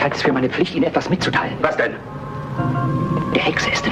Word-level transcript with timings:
Ich 0.00 0.04
halte 0.04 0.16
es 0.16 0.22
für 0.22 0.32
meine 0.32 0.48
Pflicht, 0.48 0.74
Ihnen 0.74 0.84
etwas 0.84 1.10
mitzuteilen. 1.10 1.58
Was 1.60 1.76
denn? 1.76 1.92
Der 3.34 3.42
Hexe 3.42 3.68
ist 3.68 3.86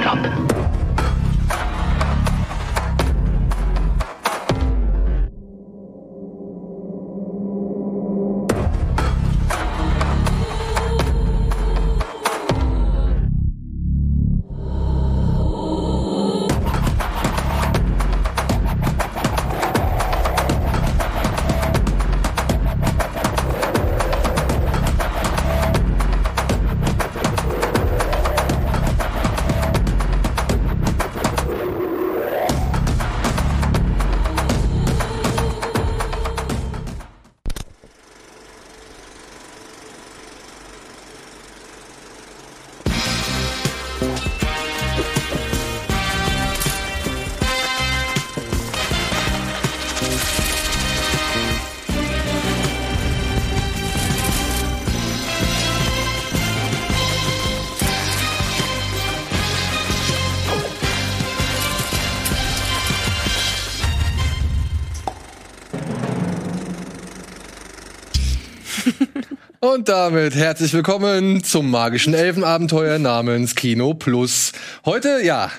Und 69.78 69.88
damit 69.88 70.34
herzlich 70.34 70.72
willkommen 70.72 71.44
zum 71.44 71.70
magischen 71.70 72.12
Elfenabenteuer 72.12 72.98
namens 72.98 73.54
Kino 73.54 73.94
Plus. 73.94 74.50
Heute, 74.84 75.20
ja, 75.22 75.52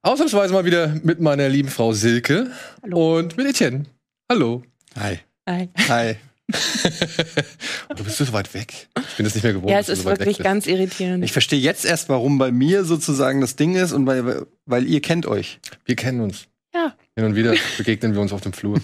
ausnahmsweise 0.00 0.54
mal 0.54 0.64
wieder 0.64 0.98
mit 1.02 1.20
meiner 1.20 1.50
lieben 1.50 1.68
Frau 1.68 1.92
Silke 1.92 2.50
Hallo. 2.82 3.18
und 3.18 3.36
mit 3.36 3.46
Etienne. 3.46 3.84
Hallo. 4.26 4.62
Hi. 4.98 5.18
Hi. 5.46 5.68
Hi. 5.86 6.14
du 7.94 8.04
bist 8.04 8.16
so 8.16 8.32
weit 8.32 8.54
weg. 8.54 8.88
Ich 9.10 9.16
bin 9.18 9.24
das 9.24 9.34
nicht 9.34 9.44
mehr 9.44 9.52
gewohnt. 9.52 9.70
Ja, 9.70 9.80
es 9.80 9.84
dass 9.84 9.86
du 9.86 9.92
ist 9.92 10.02
so 10.04 10.10
weit 10.12 10.20
wirklich 10.20 10.38
ganz 10.38 10.66
irritierend. 10.66 11.22
Ich 11.22 11.32
verstehe 11.32 11.60
jetzt 11.60 11.84
erst, 11.84 12.08
warum 12.08 12.38
bei 12.38 12.50
mir 12.50 12.84
sozusagen 12.84 13.42
das 13.42 13.56
Ding 13.56 13.74
ist 13.74 13.92
und 13.92 14.06
weil, 14.06 14.46
weil 14.64 14.86
ihr 14.86 15.02
kennt 15.02 15.26
euch. 15.26 15.60
Wir 15.84 15.94
kennen 15.94 16.22
uns. 16.22 16.46
Ja. 16.74 16.94
Hin 17.16 17.26
und 17.26 17.34
wieder 17.34 17.54
begegnen 17.76 18.14
wir 18.14 18.22
uns 18.22 18.32
auf 18.32 18.40
dem 18.40 18.54
Flur. 18.54 18.80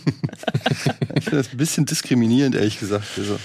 Ich 1.14 1.24
finde 1.24 1.38
das 1.38 1.52
ein 1.52 1.56
bisschen 1.56 1.86
diskriminierend, 1.86 2.54
ehrlich 2.54 2.78
gesagt. 2.78 3.06
Also, 3.16 3.38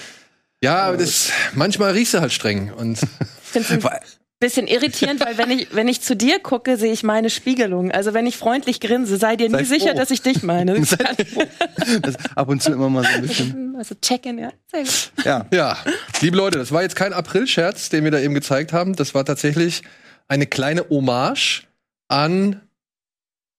Ja, 0.64 0.84
aber 0.84 0.98
das, 0.98 1.32
manchmal 1.54 1.92
riechst 1.92 2.14
du 2.14 2.20
halt 2.20 2.34
streng. 2.34 2.72
Und 2.74 3.00
Ich 3.44 3.50
finde 3.64 3.80
es 3.80 3.86
ein 3.86 4.00
bisschen 4.40 4.68
irritierend, 4.68 5.26
weil 5.26 5.38
wenn 5.38 5.50
ich, 5.52 5.74
wenn 5.74 5.88
ich 5.88 6.02
zu 6.02 6.16
dir 6.16 6.40
gucke, 6.40 6.78
sehe 6.78 6.94
ich 6.94 7.04
meine 7.04 7.30
Spiegelung. 7.30 7.92
Also 7.92 8.14
wenn 8.14 8.28
ich 8.28 8.38
freundlich 8.38 8.80
grinse, 8.80 9.18
sei 9.18 9.36
dir 9.36 9.50
Sei 9.50 9.62
nie 9.62 9.66
sicher, 9.66 9.92
froh. 9.92 9.98
dass 9.98 10.12
ich 10.12 10.22
dich 10.22 10.44
meine. 10.44 10.76
Ab 12.36 12.48
und 12.48 12.62
zu 12.62 12.72
immer 12.72 12.90
mal 12.90 13.04
so 13.04 13.10
ein 13.10 13.22
bisschen. 13.22 13.76
Also 13.78 13.96
check-in, 14.02 14.38
ja. 14.38 14.52
Sehr 14.72 14.84
gut. 14.84 15.12
Ja. 15.26 15.46
ja, 15.52 15.78
liebe 16.22 16.38
Leute, 16.38 16.60
das 16.60 16.72
war 16.72 16.84
jetzt 16.84 16.96
kein 16.96 17.12
April-Scherz, 17.12 17.90
den 17.90 18.04
wir 18.04 18.12
da 18.12 18.20
eben 18.20 18.34
gezeigt 18.34 18.72
haben. 18.72 18.96
Das 18.96 19.16
war 19.16 19.26
tatsächlich 19.26 19.82
eine 20.28 20.46
kleine 20.46 20.88
Hommage 20.90 21.64
an 22.08 22.62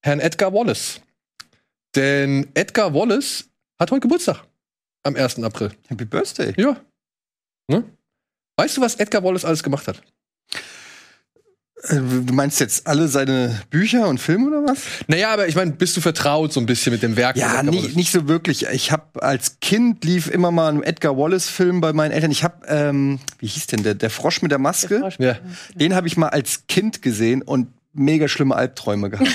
Herrn 0.02 0.20
Edgar 0.20 0.52
Wallace. 0.54 1.00
Denn 1.96 2.48
Edgar 2.54 2.94
Wallace 2.94 3.46
hat 3.78 3.90
heute 3.90 4.02
Geburtstag. 4.02 4.44
Am 5.02 5.16
1. 5.16 5.42
April. 5.42 5.72
Happy 5.88 6.04
Birthday. 6.04 6.52
Ja. 6.56 6.76
Ne? 7.70 7.84
Weißt 8.56 8.76
du, 8.76 8.80
was 8.80 8.96
Edgar 8.96 9.22
Wallace 9.24 9.44
alles 9.44 9.62
gemacht 9.62 9.86
hat? 9.88 10.02
Äh, 11.84 12.00
Du 12.26 12.34
meinst 12.34 12.60
jetzt 12.60 12.86
alle 12.86 13.08
seine 13.08 13.62
Bücher 13.70 14.08
und 14.08 14.18
Filme 14.18 14.48
oder 14.48 14.72
was? 14.72 14.80
Naja, 15.06 15.32
aber 15.32 15.48
ich 15.48 15.54
meine, 15.54 15.70
bist 15.70 15.96
du 15.96 16.00
vertraut 16.00 16.52
so 16.52 16.60
ein 16.60 16.66
bisschen 16.66 16.92
mit 16.92 17.02
dem 17.02 17.16
Werk? 17.16 17.36
Ja, 17.36 17.62
nicht, 17.62 17.96
nicht 17.96 18.12
so 18.12 18.28
wirklich. 18.28 18.66
Ich 18.66 18.92
habe 18.92 19.22
als 19.22 19.60
Kind 19.60 20.04
lief 20.04 20.28
immer 20.28 20.50
mal 20.50 20.72
ein 20.74 20.82
Edgar 20.82 21.16
Wallace-Film 21.16 21.80
bei 21.80 21.92
meinen 21.92 22.10
Eltern. 22.10 22.30
Ich 22.30 22.44
habe, 22.44 22.66
ähm, 22.66 23.18
wie 23.38 23.46
hieß 23.46 23.68
denn 23.68 23.82
der? 23.82 23.94
Der 23.94 24.10
Frosch 24.10 24.42
mit 24.42 24.50
der 24.50 24.58
Maske. 24.58 25.08
Ja. 25.18 25.38
Den 25.74 25.94
habe 25.94 26.06
ich 26.06 26.16
mal 26.16 26.28
als 26.28 26.66
Kind 26.68 27.00
gesehen 27.02 27.40
und 27.42 27.68
mega 27.92 28.28
schlimme 28.28 28.56
Albträume 28.56 29.08
gehabt. 29.10 29.30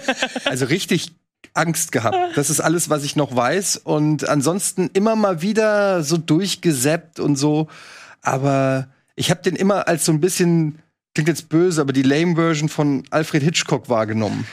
also 0.44 0.66
richtig 0.66 1.12
Angst 1.58 1.92
gehabt. 1.92 2.16
Das 2.36 2.50
ist 2.50 2.60
alles, 2.60 2.88
was 2.88 3.04
ich 3.04 3.16
noch 3.16 3.34
weiß. 3.34 3.78
Und 3.78 4.28
ansonsten 4.28 4.90
immer 4.92 5.16
mal 5.16 5.42
wieder 5.42 6.02
so 6.02 6.16
durchgesäppt 6.16 7.20
und 7.20 7.36
so. 7.36 7.68
Aber 8.22 8.88
ich 9.16 9.30
habe 9.30 9.42
den 9.42 9.56
immer 9.56 9.88
als 9.88 10.04
so 10.04 10.12
ein 10.12 10.20
bisschen, 10.20 10.78
klingt 11.14 11.28
jetzt 11.28 11.48
böse, 11.48 11.80
aber 11.80 11.92
die 11.92 12.02
Lame-Version 12.02 12.68
von 12.68 13.02
Alfred 13.10 13.42
Hitchcock 13.42 13.88
wahrgenommen. 13.88 14.46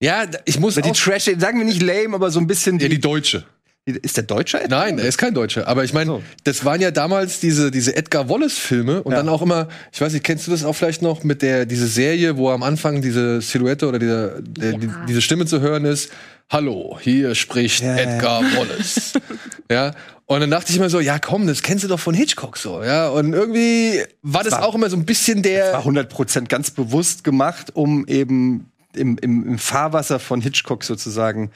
ja, 0.00 0.24
ich 0.44 0.58
muss 0.58 0.76
Oder 0.76 0.88
die 0.90 0.98
Trash, 0.98 1.30
sagen 1.38 1.58
wir 1.58 1.64
nicht 1.64 1.82
lame, 1.82 2.14
aber 2.14 2.30
so 2.30 2.40
ein 2.40 2.46
bisschen 2.46 2.78
ja, 2.78 2.88
die, 2.88 2.96
die 2.96 3.00
Deutsche. 3.00 3.44
Ist 3.86 4.16
der 4.16 4.24
Deutsche? 4.24 4.60
Edgar? 4.60 4.80
Nein, 4.80 4.98
er 4.98 5.06
ist 5.06 5.16
kein 5.16 5.32
Deutscher. 5.32 5.68
Aber 5.68 5.84
ich 5.84 5.92
meine, 5.92 6.06
So. 6.10 6.22
das 6.44 6.64
waren 6.64 6.80
ja 6.80 6.90
damals 6.90 7.38
diese, 7.38 7.70
diese 7.70 7.94
Edgar 7.96 8.28
Wallace-Filme 8.28 9.02
und 9.04 9.12
Ja. 9.12 9.18
dann 9.18 9.28
auch 9.28 9.42
immer, 9.42 9.68
ich 9.92 10.00
weiß 10.00 10.12
nicht, 10.12 10.24
kennst 10.24 10.46
du 10.46 10.50
das 10.50 10.64
auch 10.64 10.72
vielleicht 10.72 11.02
noch 11.02 11.22
mit 11.22 11.40
der, 11.40 11.66
diese 11.66 11.86
Serie, 11.86 12.36
wo 12.36 12.50
am 12.50 12.64
Anfang 12.64 13.00
diese 13.00 13.40
Silhouette 13.40 13.86
oder 13.86 13.98
dieser, 14.00 14.40
der, 14.42 14.72
die, 14.72 14.90
diese 15.08 15.22
Stimme 15.22 15.46
zu 15.46 15.60
hören 15.60 15.84
ist, 15.84 16.10
Hallo, 16.48 16.96
hier 17.00 17.34
spricht 17.34 17.82
Ja, 17.82 17.96
ja. 17.96 18.02
Edgar 18.14 18.40
Wallace. 18.56 19.12
ja. 19.70 19.92
Und 20.26 20.40
dann 20.40 20.50
dachte 20.50 20.70
ich 20.72 20.76
immer 20.78 20.90
so, 20.90 20.98
ja 21.00 21.18
komm, 21.20 21.46
das 21.46 21.62
kennst 21.62 21.82
du 21.84 21.88
doch 21.88 21.98
von 22.00 22.14
Hitchcock 22.14 22.56
so, 22.56 22.82
ja. 22.82 23.08
Und 23.08 23.32
irgendwie 23.34 24.02
war 24.22 24.42
das 24.44 24.52
war- 24.52 24.64
auch 24.64 24.74
immer 24.74 24.90
so 24.90 24.96
ein 24.96 25.04
bisschen 25.04 25.42
der. 25.42 25.72
war 25.72 25.84
100% 25.84 26.48
ganz 26.48 26.70
bewusst 26.72 27.22
gemacht, 27.24 27.70
um 27.74 28.06
eben 28.08 28.70
im, 28.94 29.18
im, 29.18 29.46
im 29.46 29.58
Fahrwasser 29.58 30.18
von 30.18 30.40
Hitchcock 30.40 30.82
sozusagen 30.84 31.44
ein 31.44 31.50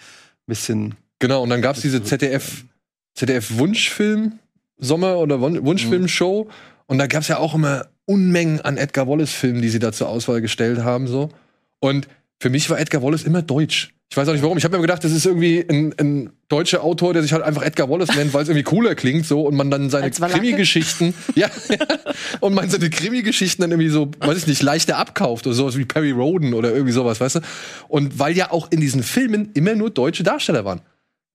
bisschen. 0.47 0.95
Genau, 1.21 1.43
und 1.43 1.51
dann 1.51 1.63
gab's 1.63 1.81
diese 1.83 2.03
ZDF, 2.03 2.65
ZDF 3.15 3.57
Wunschfilm, 3.59 4.39
Sommer- 4.79 5.19
oder 5.19 5.41
Wun- 5.41 5.65
Wunschfilm-Show. 5.65 6.49
Und 6.87 6.99
da 6.99 7.07
gab's 7.07 7.29
ja 7.29 7.39
auch 7.39 7.55
immer 7.55 7.87
Unmengen 8.07 8.61
an 8.63 8.77
Edgar 8.77 9.07
Wallace-Filmen, 9.07 9.63
die 9.63 9.69
sie 9.69 9.79
da 9.79 9.93
zur 9.93 10.09
Auswahl 10.09 10.41
gestellt 10.41 10.79
haben. 10.83 11.07
so. 11.07 11.29
Und 11.79 12.09
für 12.41 12.51
mich 12.51 12.69
war 12.71 12.81
Edgar 12.81 13.03
Wallace 13.03 13.23
immer 13.23 13.43
deutsch. 13.43 13.91
Ich 14.13 14.17
weiß 14.17 14.27
auch 14.29 14.33
nicht 14.33 14.43
warum. 14.43 14.59
Ich 14.59 14.65
habe 14.65 14.75
mir 14.77 14.81
gedacht, 14.83 15.05
das 15.05 15.13
ist 15.13 15.25
irgendwie 15.25 15.65
ein, 15.69 15.95
ein 16.01 16.31
deutscher 16.49 16.83
Autor, 16.83 17.13
der 17.13 17.23
sich 17.23 17.33
halt 17.33 17.45
einfach 17.45 17.63
Edgar 17.63 17.89
Wallace 17.89 18.17
nennt, 18.17 18.35
weil 18.35 18.43
es 18.43 18.49
irgendwie 18.49 18.65
cooler 18.65 18.97
klingt 18.97 19.25
so 19.25 19.43
und 19.43 19.55
man 19.55 19.71
dann 19.71 19.89
seine? 19.89 20.07
Krimi-Geschichten, 20.41 21.15
ja, 21.37 21.49
ja, 21.69 21.77
und 22.41 22.55
man 22.55 22.69
seine 22.69 22.91
Krimi-Geschichten 22.91 23.63
dann 23.63 23.71
irgendwie 23.71 23.91
so, 23.91 24.11
weiß 24.19 24.39
ich 24.39 24.47
nicht, 24.49 24.63
leichter 24.63 24.97
abkauft 24.97 25.47
oder 25.47 25.55
sowas 25.55 25.77
wie 25.79 25.85
Perry 25.85 26.11
Roden 26.11 26.55
oder 26.55 26.73
irgendwie 26.73 26.93
sowas, 26.93 27.21
weißt 27.21 27.37
du? 27.37 27.41
Und 27.87 28.19
weil 28.19 28.37
ja 28.37 28.51
auch 28.51 28.73
in 28.73 28.81
diesen 28.81 29.05
Filmen 29.05 29.51
immer 29.55 29.77
nur 29.77 29.91
deutsche 29.91 30.25
Darsteller 30.25 30.65
waren. 30.65 30.81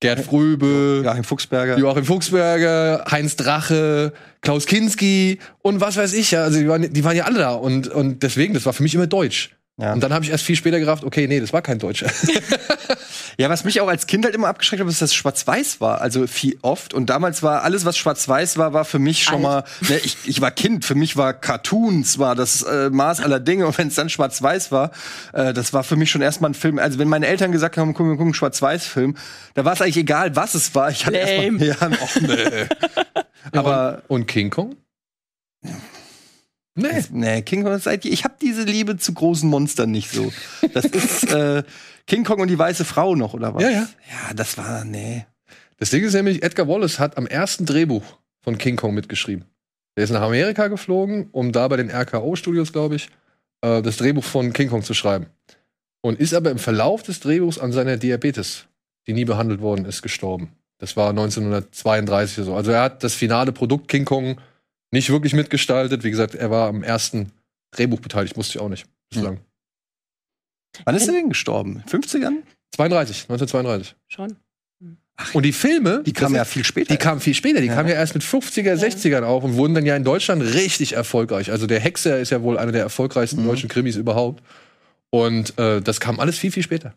Gerd 0.06 0.22
Fröbe, 0.22 1.02
Joachim 1.04 1.24
Fuchsberger. 1.24 1.78
Joachim 1.78 2.06
Fuchsberger, 2.06 3.06
Heinz 3.10 3.36
Drache, 3.36 4.14
Klaus 4.42 4.66
Kinski 4.66 5.40
und 5.62 5.82
was 5.82 5.98
weiß 5.98 6.14
ich 6.14 6.32
ja. 6.32 6.44
Also 6.44 6.60
die 6.60 6.68
waren, 6.68 6.94
die 6.94 7.04
waren 7.04 7.16
ja 7.16 7.26
alle 7.26 7.40
da 7.40 7.54
und, 7.54 7.88
und 7.88 8.24
deswegen, 8.24 8.54
das 8.54 8.66
war 8.66 8.74
für 8.74 8.84
mich 8.84 8.94
immer 8.96 9.08
Deutsch. 9.08 9.56
Ja. 9.78 9.94
Und 9.94 10.02
dann 10.02 10.14
habe 10.14 10.24
ich 10.24 10.32
erst 10.32 10.46
viel 10.46 10.56
später 10.56 10.80
gerafft, 10.80 11.04
okay, 11.04 11.28
nee, 11.28 11.40
das 11.40 11.52
war 11.52 11.62
kein 11.62 11.80
Deutscher. 11.80 12.08
Ja, 13.38 13.50
was 13.50 13.64
mich 13.64 13.82
auch 13.82 13.88
als 13.88 14.08
Kind 14.08 14.26
halt 14.26 14.36
immer 14.36 14.48
abgeschreckt 14.48 14.82
hat, 14.82 14.90
ist, 14.90 15.02
dass 15.02 15.10
es 15.10 15.16
schwarz-weiß 15.16 15.82
war. 15.82 16.02
Also 16.02 16.28
viel 16.28 16.58
oft. 16.62 16.94
Und 16.94 17.10
damals 17.10 17.44
war 17.44 17.64
alles, 17.64 17.86
was 17.86 17.98
schwarz-weiß 17.98 18.58
war, 18.58 18.74
war 18.74 18.86
für 18.86 19.00
mich 19.00 19.24
schon 19.24 19.46
Alt. 19.46 19.66
mal. 19.82 19.90
Ne, 19.90 20.00
ich, 20.04 20.18
ich 20.26 20.42
war 20.42 20.52
Kind. 20.52 20.86
Für 20.86 20.96
mich 20.96 21.18
war 21.18 21.34
Cartoons 21.34 22.20
war 22.20 22.36
das 22.36 22.62
äh, 22.64 22.90
Maß 22.90 23.22
aller 23.22 23.40
Dinge. 23.40 23.68
Und 23.68 23.78
wenn 23.78 23.90
es 23.90 23.96
dann 23.96 24.10
schwarz-weiß 24.10 24.72
war, 24.72 24.92
äh, 25.34 25.54
das 25.54 25.74
war 25.74 25.84
für 25.84 25.96
mich 25.96 26.12
schon 26.12 26.22
erstmal 26.22 26.52
ein 26.52 26.56
Film. 26.56 26.80
Also 26.80 27.00
wenn 27.00 27.10
meine 27.10 27.28
Eltern 27.28 27.52
gesagt 27.52 27.78
haben, 27.78 27.94
gucken 27.94 28.12
wir 28.12 28.16
gucken 28.16 28.28
einen 28.28 28.34
schwarz-weiß-Film, 28.34 29.16
da 29.54 29.66
war 29.66 29.74
es 29.74 29.82
eigentlich 29.82 29.98
egal, 29.98 30.36
was 30.36 30.56
es 30.56 30.74
war. 30.76 30.90
Ich 30.90 31.06
hatte 31.06 31.18
Lame. 31.18 31.66
erstmal. 31.66 31.90
Ja, 31.92 32.04
och, 32.04 32.22
nee. 32.22 32.68
Aber 33.52 34.04
und 34.08 34.28
King 34.28 34.50
Kong? 34.50 34.76
Nee. 36.76 37.04
Nee, 37.12 37.42
King 37.42 37.64
Kong, 37.64 37.80
seid 37.80 38.04
ihr, 38.06 38.12
ich 38.12 38.26
habe 38.26 38.36
diese 38.42 38.64
Liebe 38.64 38.98
zu 38.98 39.14
großen 39.14 39.50
Monstern 39.50 39.92
nicht 39.92 40.12
so. 40.12 40.32
Das 40.74 40.86
ist 40.86 41.24
äh, 41.32 41.64
King 42.08 42.24
Kong 42.24 42.40
und 42.40 42.50
die 42.50 42.60
weiße 42.60 42.86
Frau 42.86 43.16
noch, 43.16 43.34
oder 43.34 43.54
was? 43.54 43.64
Ja, 43.64 43.70
ja. 43.70 43.88
Ja, 44.10 44.34
das 44.36 44.58
war, 44.58 44.84
nee. 44.86 45.26
Das 45.78 45.90
Ding 45.90 46.04
ist 46.04 46.14
nämlich, 46.14 46.44
Edgar 46.44 46.68
Wallace 46.68 47.00
hat 47.00 47.18
am 47.18 47.28
ersten 47.28 47.66
Drehbuch 47.66 48.04
von 48.42 48.58
King 48.58 48.76
Kong 48.76 48.94
mitgeschrieben. 48.94 49.46
Der 49.98 50.04
ist 50.04 50.12
nach 50.12 50.22
Amerika 50.22 50.68
geflogen, 50.68 51.30
um 51.32 51.52
da 51.52 51.68
bei 51.68 51.78
den 51.78 51.90
RKO-Studios, 51.90 52.72
glaube 52.72 52.96
ich, 52.96 53.10
äh, 53.62 53.82
das 53.82 53.98
Drehbuch 53.98 54.24
von 54.24 54.54
King 54.54 54.70
Kong 54.70 54.84
zu 54.84 54.94
schreiben. 54.94 55.28
Und 56.02 56.20
ist 56.20 56.34
aber 56.34 56.52
im 56.52 56.60
Verlauf 56.60 57.02
des 57.02 57.20
Drehbuchs 57.20 57.58
an 57.58 57.72
seiner 57.72 57.98
Diabetes, 57.98 58.68
die 59.08 59.14
nie 59.14 59.26
behandelt 59.26 59.62
worden 59.62 59.86
ist, 59.86 60.02
gestorben. 60.02 60.52
Das 60.78 60.96
war 60.98 61.10
1932 61.10 62.40
oder 62.40 62.46
so. 62.46 62.56
Also 62.56 62.72
er 62.72 62.82
hat 62.82 63.04
das 63.04 63.16
finale 63.16 63.52
Produkt 63.52 63.88
King 63.88 64.06
Kong 64.06 64.40
nicht 64.92 65.10
wirklich 65.10 65.34
mitgestaltet. 65.34 66.04
Wie 66.04 66.12
gesagt, 66.12 66.36
er 66.36 66.52
war 66.52 66.68
am 66.68 66.84
ersten 66.84 67.32
Drehbuch 67.72 68.00
beteiligt, 68.00 68.38
musste 68.38 68.58
ich 68.58 68.62
auch 68.62 68.70
nicht 68.70 68.86
bislang. 69.10 69.40
Wann 70.84 70.96
ist 70.96 71.08
er 71.08 71.14
denn 71.14 71.30
gestorben? 71.30 71.84
50ern? 71.90 72.44
32, 72.76 73.24
1932. 73.30 73.96
Schon. 74.08 74.36
Und 75.34 75.44
die 75.44 75.54
Filme, 75.54 76.04
Die 76.06 76.12
kamen 76.12 76.36
ja 76.36 76.44
viel 76.44 76.66
später. 76.66 76.94
die 76.94 76.98
kamen 76.98 77.22
viel 77.22 77.34
später, 77.34 77.62
die 77.62 77.68
Ja. 77.68 77.76
kamen 77.76 77.88
ja 77.88 77.96
erst 77.96 78.16
mit 78.16 78.24
50er, 78.24 78.76
60ern 78.76 79.24
auf 79.24 79.46
und 79.46 79.56
wurden 79.56 79.74
dann 79.74 79.86
ja 79.86 79.96
in 79.96 80.04
Deutschland 80.04 80.42
richtig 80.42 80.94
erfolgreich. 80.94 81.52
Also 81.52 81.68
der 81.68 81.80
Hexer 81.80 82.20
ist 82.20 82.32
ja 82.32 82.42
wohl 82.42 82.58
einer 82.58 82.74
der 82.74 82.82
erfolgreichsten 82.82 83.42
Mhm. 83.44 83.48
deutschen 83.48 83.70
Krimis 83.70 83.96
überhaupt. 83.96 84.44
Und 85.12 85.58
äh, 85.58 85.82
das 85.82 86.02
kam 86.02 86.20
alles 86.20 86.38
viel, 86.38 86.52
viel 86.52 86.64
später. 86.64 86.94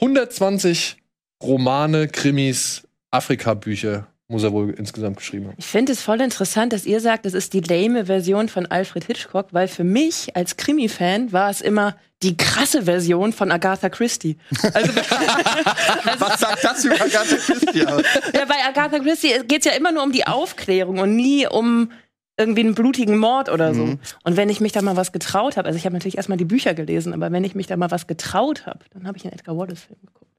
120 0.00 0.96
Romane, 1.42 2.08
Krimis, 2.08 2.82
Afrika-Bücher 3.10 4.06
muss 4.28 4.42
er 4.42 4.52
wohl 4.52 4.70
insgesamt 4.70 5.18
geschrieben 5.18 5.48
haben. 5.48 5.54
Ich 5.58 5.66
finde 5.66 5.92
es 5.92 6.00
voll 6.00 6.20
interessant, 6.20 6.72
dass 6.72 6.86
ihr 6.86 7.00
sagt, 7.00 7.26
das 7.26 7.34
ist 7.34 7.52
die 7.52 7.60
lame 7.60 8.06
Version 8.06 8.48
von 8.48 8.66
Alfred 8.66 9.04
Hitchcock, 9.04 9.48
weil 9.52 9.68
für 9.68 9.84
mich 9.84 10.34
als 10.34 10.56
Krimi-Fan 10.56 11.32
war 11.32 11.50
es 11.50 11.60
immer 11.60 11.96
die 12.22 12.36
krasse 12.36 12.84
Version 12.84 13.34
von 13.34 13.52
Agatha 13.52 13.90
Christie. 13.90 14.38
Also, 14.72 14.92
Was 16.18 16.40
sagt 16.40 16.64
das 16.64 16.84
über 16.84 16.94
Agatha 16.94 17.36
Christie 17.36 17.86
aus? 17.86 18.02
ja, 18.32 18.44
bei 18.46 18.64
Agatha 18.66 18.98
Christie 18.98 19.40
geht 19.46 19.58
es 19.58 19.64
ja 19.66 19.72
immer 19.72 19.92
nur 19.92 20.02
um 20.02 20.12
die 20.12 20.26
Aufklärung 20.26 20.98
und 20.98 21.14
nie 21.16 21.46
um 21.46 21.90
irgendwie 22.36 22.62
einen 22.62 22.74
blutigen 22.74 23.18
Mord 23.18 23.48
oder 23.48 23.74
so. 23.74 23.84
Mhm. 23.84 23.98
Und 24.24 24.36
wenn 24.36 24.48
ich 24.48 24.60
mich 24.60 24.72
da 24.72 24.82
mal 24.82 24.96
was 24.96 25.12
getraut 25.12 25.56
habe, 25.56 25.68
also 25.68 25.76
ich 25.76 25.84
habe 25.84 25.94
natürlich 25.94 26.16
erstmal 26.16 26.38
die 26.38 26.44
Bücher 26.44 26.74
gelesen, 26.74 27.12
aber 27.12 27.30
wenn 27.30 27.44
ich 27.44 27.54
mich 27.54 27.66
da 27.66 27.76
mal 27.76 27.90
was 27.90 28.06
getraut 28.06 28.66
habe, 28.66 28.80
dann 28.92 29.06
habe 29.06 29.18
ich 29.18 29.24
einen 29.24 29.34
Edgar 29.34 29.56
Wallace-Film 29.56 30.00
geguckt. 30.04 30.32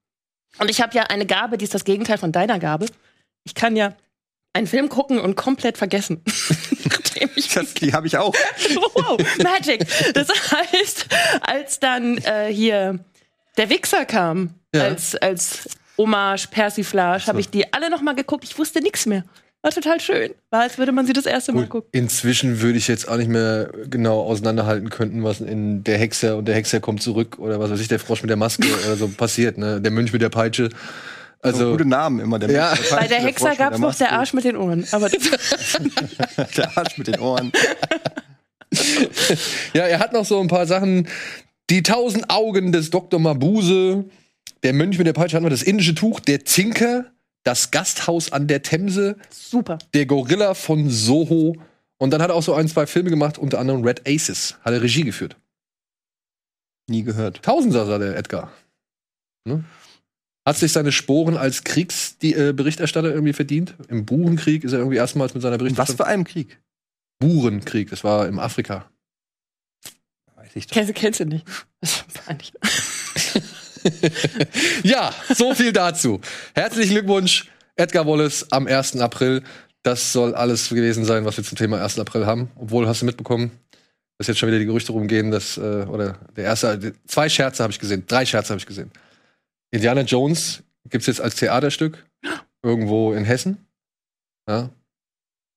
Und 0.59 0.69
ich 0.69 0.81
habe 0.81 0.95
ja 0.95 1.03
eine 1.03 1.25
Gabe, 1.25 1.57
die 1.57 1.65
ist 1.65 1.73
das 1.73 1.85
Gegenteil 1.85 2.17
von 2.17 2.31
deiner 2.31 2.59
Gabe. 2.59 2.87
Ich 3.45 3.55
kann 3.55 3.75
ja 3.75 3.95
einen 4.53 4.67
Film 4.67 4.89
gucken 4.89 5.19
und 5.19 5.35
komplett 5.35 5.77
vergessen. 5.77 6.21
Das, 7.53 7.73
die 7.75 7.93
habe 7.93 8.07
ich 8.07 8.17
auch. 8.17 8.33
wow, 8.75 9.17
Magic. 9.41 9.85
Das 10.13 10.27
heißt, 10.29 11.05
als 11.41 11.79
dann 11.79 12.17
äh, 12.17 12.51
hier 12.53 12.99
der 13.55 13.69
Wichser 13.69 14.03
kam, 14.03 14.55
Ja. 14.75 14.83
als, 14.83 15.15
als 15.15 15.69
Hommage, 15.97 16.47
Persiflage, 16.51 17.27
habe 17.27 17.39
ich 17.39 17.49
die 17.49 17.71
alle 17.73 17.89
noch 17.89 18.01
mal 18.01 18.13
geguckt. 18.15 18.43
Ich 18.43 18.57
wusste 18.59 18.81
nichts 18.81 19.05
mehr. 19.05 19.23
War 19.61 19.71
total 19.71 20.01
schön. 20.01 20.33
War, 20.49 20.63
als 20.63 20.77
würde 20.77 20.91
man 20.91 21.07
sie 21.07 21.13
das 21.13 21.25
erste 21.25 21.53
Mal 21.53 21.61
Gut, 21.61 21.69
gucken. 21.69 21.89
inzwischen 21.93 22.59
würde 22.61 22.77
ich 22.77 22.89
jetzt 22.89 23.07
auch 23.07 23.15
nicht 23.17 23.29
mehr 23.29 23.71
genau 23.89 24.21
auseinanderhalten 24.23 24.89
könnten, 24.89 25.23
was 25.23 25.39
in 25.39 25.83
der 25.85 25.97
Hexer 25.97 26.35
und 26.35 26.45
der 26.49 26.55
Hexer 26.55 26.81
kommt 26.81 27.01
zurück 27.01 27.39
oder 27.39 27.59
was 27.61 27.71
weiß 27.71 27.79
ich, 27.79 27.87
der 27.87 27.99
Frosch 27.99 28.21
mit 28.21 28.29
der 28.29 28.37
Maske 28.37 28.67
oder 28.85 28.97
so 28.97 29.07
passiert, 29.07 29.57
ne? 29.57 29.79
Der 29.79 29.91
Mönch 29.91 30.11
mit 30.11 30.21
der 30.21 30.29
Peitsche. 30.29 30.69
Also, 31.45 31.59
Also, 31.65 31.71
gute 31.71 31.85
Namen 31.85 32.19
immer. 32.19 32.39
Der 32.39 32.51
Ja. 32.51 32.75
der 32.75 32.95
Bei 32.95 33.07
der 33.07 33.19
Hexer 33.21 33.55
gab 33.55 33.73
es 33.73 33.79
noch 33.79 33.95
der. 33.99 34.11
Arsch 34.11 34.33
mit 34.33 34.43
den 34.43 34.57
Ohren. 34.57 34.85
Aber 34.91 35.09
Der 35.09 36.77
Arsch 36.77 36.97
mit 36.97 37.07
den 37.07 37.19
Ohren. 37.19 37.51
ja, 39.73 39.83
er 39.85 39.99
hat 39.99 40.13
noch 40.13 40.25
so 40.25 40.39
ein 40.39 40.47
paar 40.47 40.65
Sachen. 40.67 41.07
Die 41.69 41.83
tausend 41.83 42.29
Augen 42.29 42.71
des 42.71 42.89
Dr. 42.91 43.19
Mabuse, 43.19 44.05
der 44.63 44.73
Mönch 44.73 44.97
mit 44.97 45.07
der 45.07 45.13
Peitsche 45.13 45.35
hatten 45.35 45.45
wir, 45.45 45.49
das 45.49 45.63
indische 45.63 45.95
Tuch, 45.95 46.19
der 46.19 46.45
Zinker, 46.45 47.05
das 47.43 47.71
Gasthaus 47.71 48.31
an 48.31 48.47
der 48.47 48.61
Themse, 48.61 49.17
super. 49.31 49.77
der 49.93 50.05
Gorilla 50.05 50.53
von 50.53 50.89
Soho. 50.89 51.55
Und 51.97 52.11
dann 52.11 52.21
hat 52.21 52.29
er 52.29 52.35
auch 52.35 52.43
so 52.43 52.53
ein, 52.53 52.67
zwei 52.67 52.85
Filme 52.85 53.09
gemacht, 53.09 53.37
unter 53.37 53.57
anderem 53.59 53.83
Red 53.83 54.07
Aces. 54.07 54.57
Hat 54.63 54.73
er 54.73 54.81
Regie 54.81 55.03
geführt. 55.03 55.37
Nie 56.87 57.03
gehört. 57.03 57.41
Tausender, 57.41 57.85
sah 57.85 57.97
der 57.97 58.15
Edgar. 58.17 58.51
Ne? 59.45 59.63
Hat 60.45 60.57
sich 60.57 60.71
seine 60.71 60.91
Sporen 60.91 61.37
als 61.37 61.63
Kriegsberichterstatter 61.63 63.09
irgendwie 63.11 63.33
verdient? 63.33 63.73
Im 63.89 64.05
Burenkrieg 64.05 64.63
ist 64.63 64.73
er 64.73 64.79
irgendwie 64.79 64.97
erstmals 64.97 65.33
mit 65.33 65.41
seiner 65.41 65.55
In 65.55 65.61
was 65.61 65.63
Berichterstattung. 65.63 65.97
für 65.97 66.05
einem 66.05 66.23
Krieg? 66.23 66.59
Burenkrieg, 67.19 67.89
das 67.89 68.03
war 68.03 68.27
im 68.27 68.37
Afrika. 68.39 68.89
Weiß 70.35 70.51
ich 70.55 70.67
doch. 70.67 70.73
Kennst, 70.73 70.93
kennst 70.95 71.19
du 71.19 71.25
nicht? 71.25 71.45
Das 71.81 72.03
peinlich. 72.25 72.53
Ja, 74.83 75.13
so 75.33 75.53
viel 75.53 75.71
dazu. 75.71 76.19
Herzlichen 76.55 76.91
Glückwunsch, 76.93 77.51
Edgar 77.75 78.07
Wallace 78.07 78.51
am 78.51 78.65
1. 78.65 78.99
April. 78.99 79.43
Das 79.83 80.11
soll 80.11 80.33
alles 80.33 80.69
gewesen 80.69 81.05
sein, 81.05 81.25
was 81.25 81.37
wir 81.37 81.43
zum 81.43 81.55
Thema 81.55 81.83
1. 81.83 81.99
April 81.99 82.25
haben. 82.25 82.49
Obwohl, 82.55 82.87
hast 82.87 83.03
du 83.03 83.05
mitbekommen, 83.05 83.51
dass 84.17 84.25
jetzt 84.25 84.39
schon 84.39 84.47
wieder 84.49 84.57
die 84.57 84.65
Gerüchte 84.65 84.91
rumgehen, 84.91 85.29
dass, 85.29 85.57
äh, 85.57 85.85
oder 85.87 86.17
der 86.35 86.45
erste, 86.45 86.93
zwei 87.05 87.29
Scherze 87.29 87.61
habe 87.61 87.71
ich 87.71 87.79
gesehen, 87.79 88.05
drei 88.07 88.25
Scherze 88.25 88.49
habe 88.49 88.59
ich 88.59 88.65
gesehen. 88.65 88.89
Indiana 89.75 90.01
Jones 90.01 90.63
gibt's 90.89 91.07
jetzt 91.07 91.19
als 91.19 91.35
Theaterstück 91.35 92.05
irgendwo 92.63 93.13
in 93.13 93.25
Hessen. 93.25 93.67
Ja. 94.47 94.69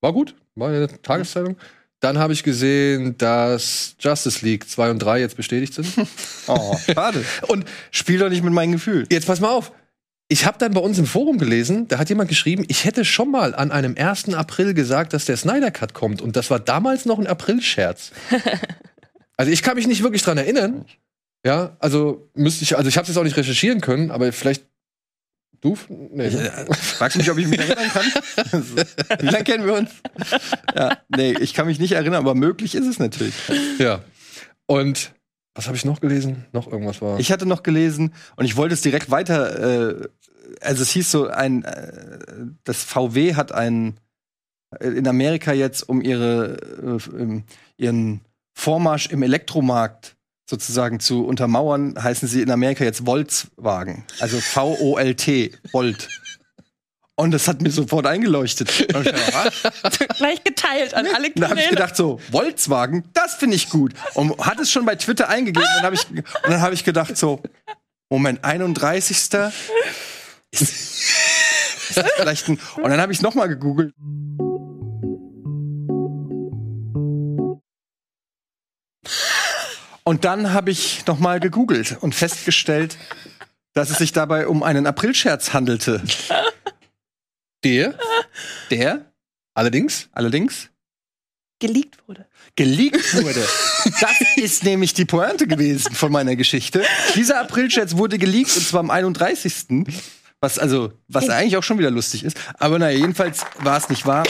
War 0.01 0.13
gut, 0.13 0.35
war 0.57 0.73
in 0.73 0.87
der 0.87 1.03
Tageszeitung. 1.03 1.57
Dann 2.01 2.19
habe 2.19 2.33
ich 2.33 2.43
gesehen, 2.43 3.17
dass 3.19 3.97
Justice 3.99 4.45
League 4.45 4.69
2 4.69 4.91
und 4.91 4.99
3 4.99 5.21
jetzt 5.21 5.37
bestätigt 5.37 5.75
sind. 5.75 5.87
Oh, 6.51 6.79
schade. 6.79 7.23
Und 7.49 7.67
Spiel 7.91 8.19
doch 8.19 8.31
nicht 8.31 8.43
mit 8.43 8.55
meinen 8.55 8.73
Gefühlen. 8.73 9.07
Jetzt 9.11 9.27
pass 9.27 9.39
mal 9.39 9.51
auf. 9.51 9.71
Ich 10.29 10.47
habe 10.47 10.57
dann 10.59 10.73
bei 10.73 10.81
uns 10.81 10.99
im 10.99 11.05
Forum 11.05 11.37
gelesen, 11.37 11.89
da 11.89 11.99
hat 11.99 12.09
jemand 12.09 12.31
geschrieben, 12.31 12.65
ich 12.69 12.87
hätte 12.87 13.05
schon 13.05 13.31
mal 13.31 13.55
an 13.55 13.71
einem 13.71 13.95
1. 13.99 14.33
April 14.33 14.73
gesagt, 14.73 15.13
dass 15.13 15.27
der 15.27 15.37
Snyder 15.37 15.71
Cut 15.71 15.93
kommt. 15.93 16.23
Und 16.23 16.37
das 16.37 16.51
war 16.51 16.59
damals 16.59 17.05
noch 17.05 17.19
ein 17.19 17.27
April-Scherz. 17.27 18.13
also 19.37 19.53
ich 19.53 19.63
kann 19.63 19.77
mich 19.77 19.87
nicht 19.87 20.03
wirklich 20.03 20.23
dran 20.23 20.39
erinnern. 20.39 20.87
Ja, 21.45 21.77
also 21.79 22.31
müsste 22.35 22.65
ich, 22.65 22.77
also 22.77 22.89
ich 22.89 22.97
habe 22.97 23.03
es 23.05 23.09
jetzt 23.09 23.19
auch 23.19 23.25
nicht 23.25 23.37
recherchieren 23.37 23.81
können, 23.81 24.11
aber 24.11 24.33
vielleicht 24.33 24.65
du? 25.61 25.77
Nee. 25.89 26.27
Äh, 26.27 26.75
Fragst 26.75 27.17
du 27.17 27.21
mich, 27.21 27.31
ob 27.31 27.39
ich 27.39 27.47
mich 27.47 27.61
erinnern 27.61 27.89
kann? 27.89 28.63
Wie 29.21 29.27
lange 29.27 29.45
kennen 29.45 29.65
wir 29.65 29.75
uns? 29.75 29.91
Ja, 30.75 30.99
nee, 31.09 31.33
ich 31.41 31.55
kann 31.55 31.67
mich 31.67 31.79
nicht 31.79 31.93
erinnern, 31.93 32.21
aber 32.21 32.35
möglich 32.35 32.75
ist 32.75 32.87
es 32.87 32.99
natürlich. 32.99 33.35
Ja. 33.79 34.03
Und 34.67 35.13
was 35.55 35.67
habe 35.67 35.77
ich 35.77 35.85
noch 35.85 36.01
gelesen? 36.01 36.45
Noch 36.53 36.71
irgendwas 36.71 37.03
war. 37.03 37.19
Ich 37.19 37.33
hatte 37.33 37.47
noch 37.47 37.63
gelesen 37.63 38.15
und 38.37 38.45
ich 38.45 38.57
wollte 38.57 38.75
es 38.75 38.83
direkt 38.83 39.11
weiter. 39.11 39.99
Äh, 39.99 40.09
also 40.61 40.83
es 40.83 40.91
hieß 40.91 41.11
so 41.11 41.27
ein, 41.29 41.65
äh, 41.65 41.93
das 42.65 42.85
VW 42.85 43.35
hat 43.35 43.53
ein 43.53 43.99
äh, 44.79 44.89
in 44.89 45.09
Amerika 45.09 45.53
jetzt 45.53 45.89
um 45.89 46.01
ihre 46.01 47.01
äh, 47.01 47.43
ihren 47.77 48.21
Vormarsch 48.55 49.09
im 49.09 49.23
Elektromarkt 49.23 50.17
sozusagen 50.49 50.99
zu 50.99 51.27
untermauern, 51.27 52.03
heißen 52.03 52.27
sie 52.27 52.41
in 52.41 52.51
Amerika 52.51 52.85
jetzt 52.85 53.05
Volkswagen, 53.05 54.05
also 54.19 54.41
V-O-L-T, 54.41 55.53
Volt. 55.73 56.09
Und 57.17 57.33
das 57.33 57.49
hat 57.49 57.61
mir 57.61 57.71
sofort 57.71 58.07
eingeleuchtet. 58.07 58.69
Gleich 60.17 60.45
geteilt 60.45 60.95
an 60.95 61.07
alle 61.13 61.31
Da 61.31 61.51
habe 61.51 61.59
ich 61.59 61.65
Kanäle. 61.67 61.71
gedacht 61.71 61.97
so, 61.97 62.21
Volkswagen, 62.31 63.05
das 63.13 63.35
finde 63.35 63.57
ich 63.57 63.71
gut. 63.71 63.93
Und 64.15 64.39
hat 64.39 64.61
es 64.61 64.71
schon 64.71 64.85
bei 64.87 64.95
Twitter 64.95 65.29
eingegeben. 65.29 65.67
Und 65.69 65.77
dann 65.79 65.85
habe 65.85 65.97
ich, 65.97 66.09
und 66.09 66.25
dann 66.45 66.61
hab 66.61 66.73
ich 66.73 66.85
gedacht 66.85 67.17
so, 67.17 67.43
Moment, 68.09 68.45
31. 68.45 69.17
Ist, 69.17 69.35
ist 70.63 71.97
das 71.97 72.07
vielleicht 72.17 72.49
ein, 72.49 72.61
und 72.77 72.89
dann 72.89 73.01
habe 73.01 73.13
ich 73.13 73.19
es 73.19 73.23
nochmal 73.23 73.49
gegoogelt. 73.49 73.93
Und 80.09 80.25
dann 80.25 80.55
habe 80.55 80.71
ich 80.71 81.05
nochmal 81.07 81.39
gegoogelt 81.39 81.99
und 82.01 82.15
festgestellt, 82.15 82.97
dass 83.75 83.91
es 83.91 83.99
sich 83.99 84.15
dabei 84.15 84.47
um 84.47 84.63
einen 84.63 84.87
Aprilscherz 84.87 85.53
handelte. 85.53 86.03
der 87.63 87.99
Der 88.71 89.13
allerdings 89.53 90.09
allerdings 90.13 90.71
geleakt 91.61 91.99
wurde. 92.09 92.27
geleakt 92.57 93.23
wurde. 93.23 93.47
Das 94.01 94.15
ist 94.37 94.65
nämlich 94.65 94.95
die 94.95 95.05
Pointe 95.05 95.47
gewesen 95.47 95.95
von 95.95 96.11
meiner 96.11 96.37
Geschichte. 96.37 96.83
Dieser 97.15 97.41
Aprilscherz 97.41 97.95
wurde 97.99 98.17
geleakt 98.17 98.57
und 98.57 98.67
zwar 98.67 98.81
am 98.81 98.91
31. 98.91 99.85
Was 100.41 100.59
also, 100.59 100.95
was 101.09 101.29
eigentlich 101.29 101.59
auch 101.59 101.63
schon 101.63 101.79
wieder 101.79 101.91
lustig 101.91 102.25
ist. 102.25 102.39
Aber 102.55 102.79
naja, 102.79 102.97
jedenfalls 102.97 103.45
war 103.59 103.77
es 103.77 103.91
nicht 103.91 104.07
wahr. 104.07 104.27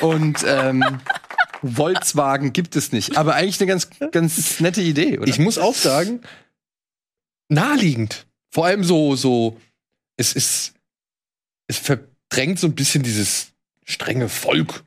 Und 0.00 0.42
ähm, 0.46 0.82
Volkswagen 1.64 2.52
gibt 2.52 2.74
es 2.76 2.92
nicht. 2.92 3.16
Aber 3.16 3.34
eigentlich 3.34 3.60
eine 3.60 3.68
ganz, 3.68 3.88
ganz 4.10 4.60
nette 4.60 4.80
Idee, 4.82 5.18
oder? 5.18 5.28
Ich 5.28 5.38
muss 5.38 5.58
auch 5.58 5.74
sagen, 5.74 6.20
naheliegend. 7.48 8.26
Vor 8.50 8.66
allem 8.66 8.84
so, 8.84 9.16
so, 9.16 9.58
es 10.16 10.32
ist, 10.34 10.74
es 11.68 11.78
verdrängt 11.78 12.58
so 12.58 12.66
ein 12.66 12.74
bisschen 12.74 13.02
dieses 13.02 13.48
strenge 13.84 14.28
Volk 14.28 14.84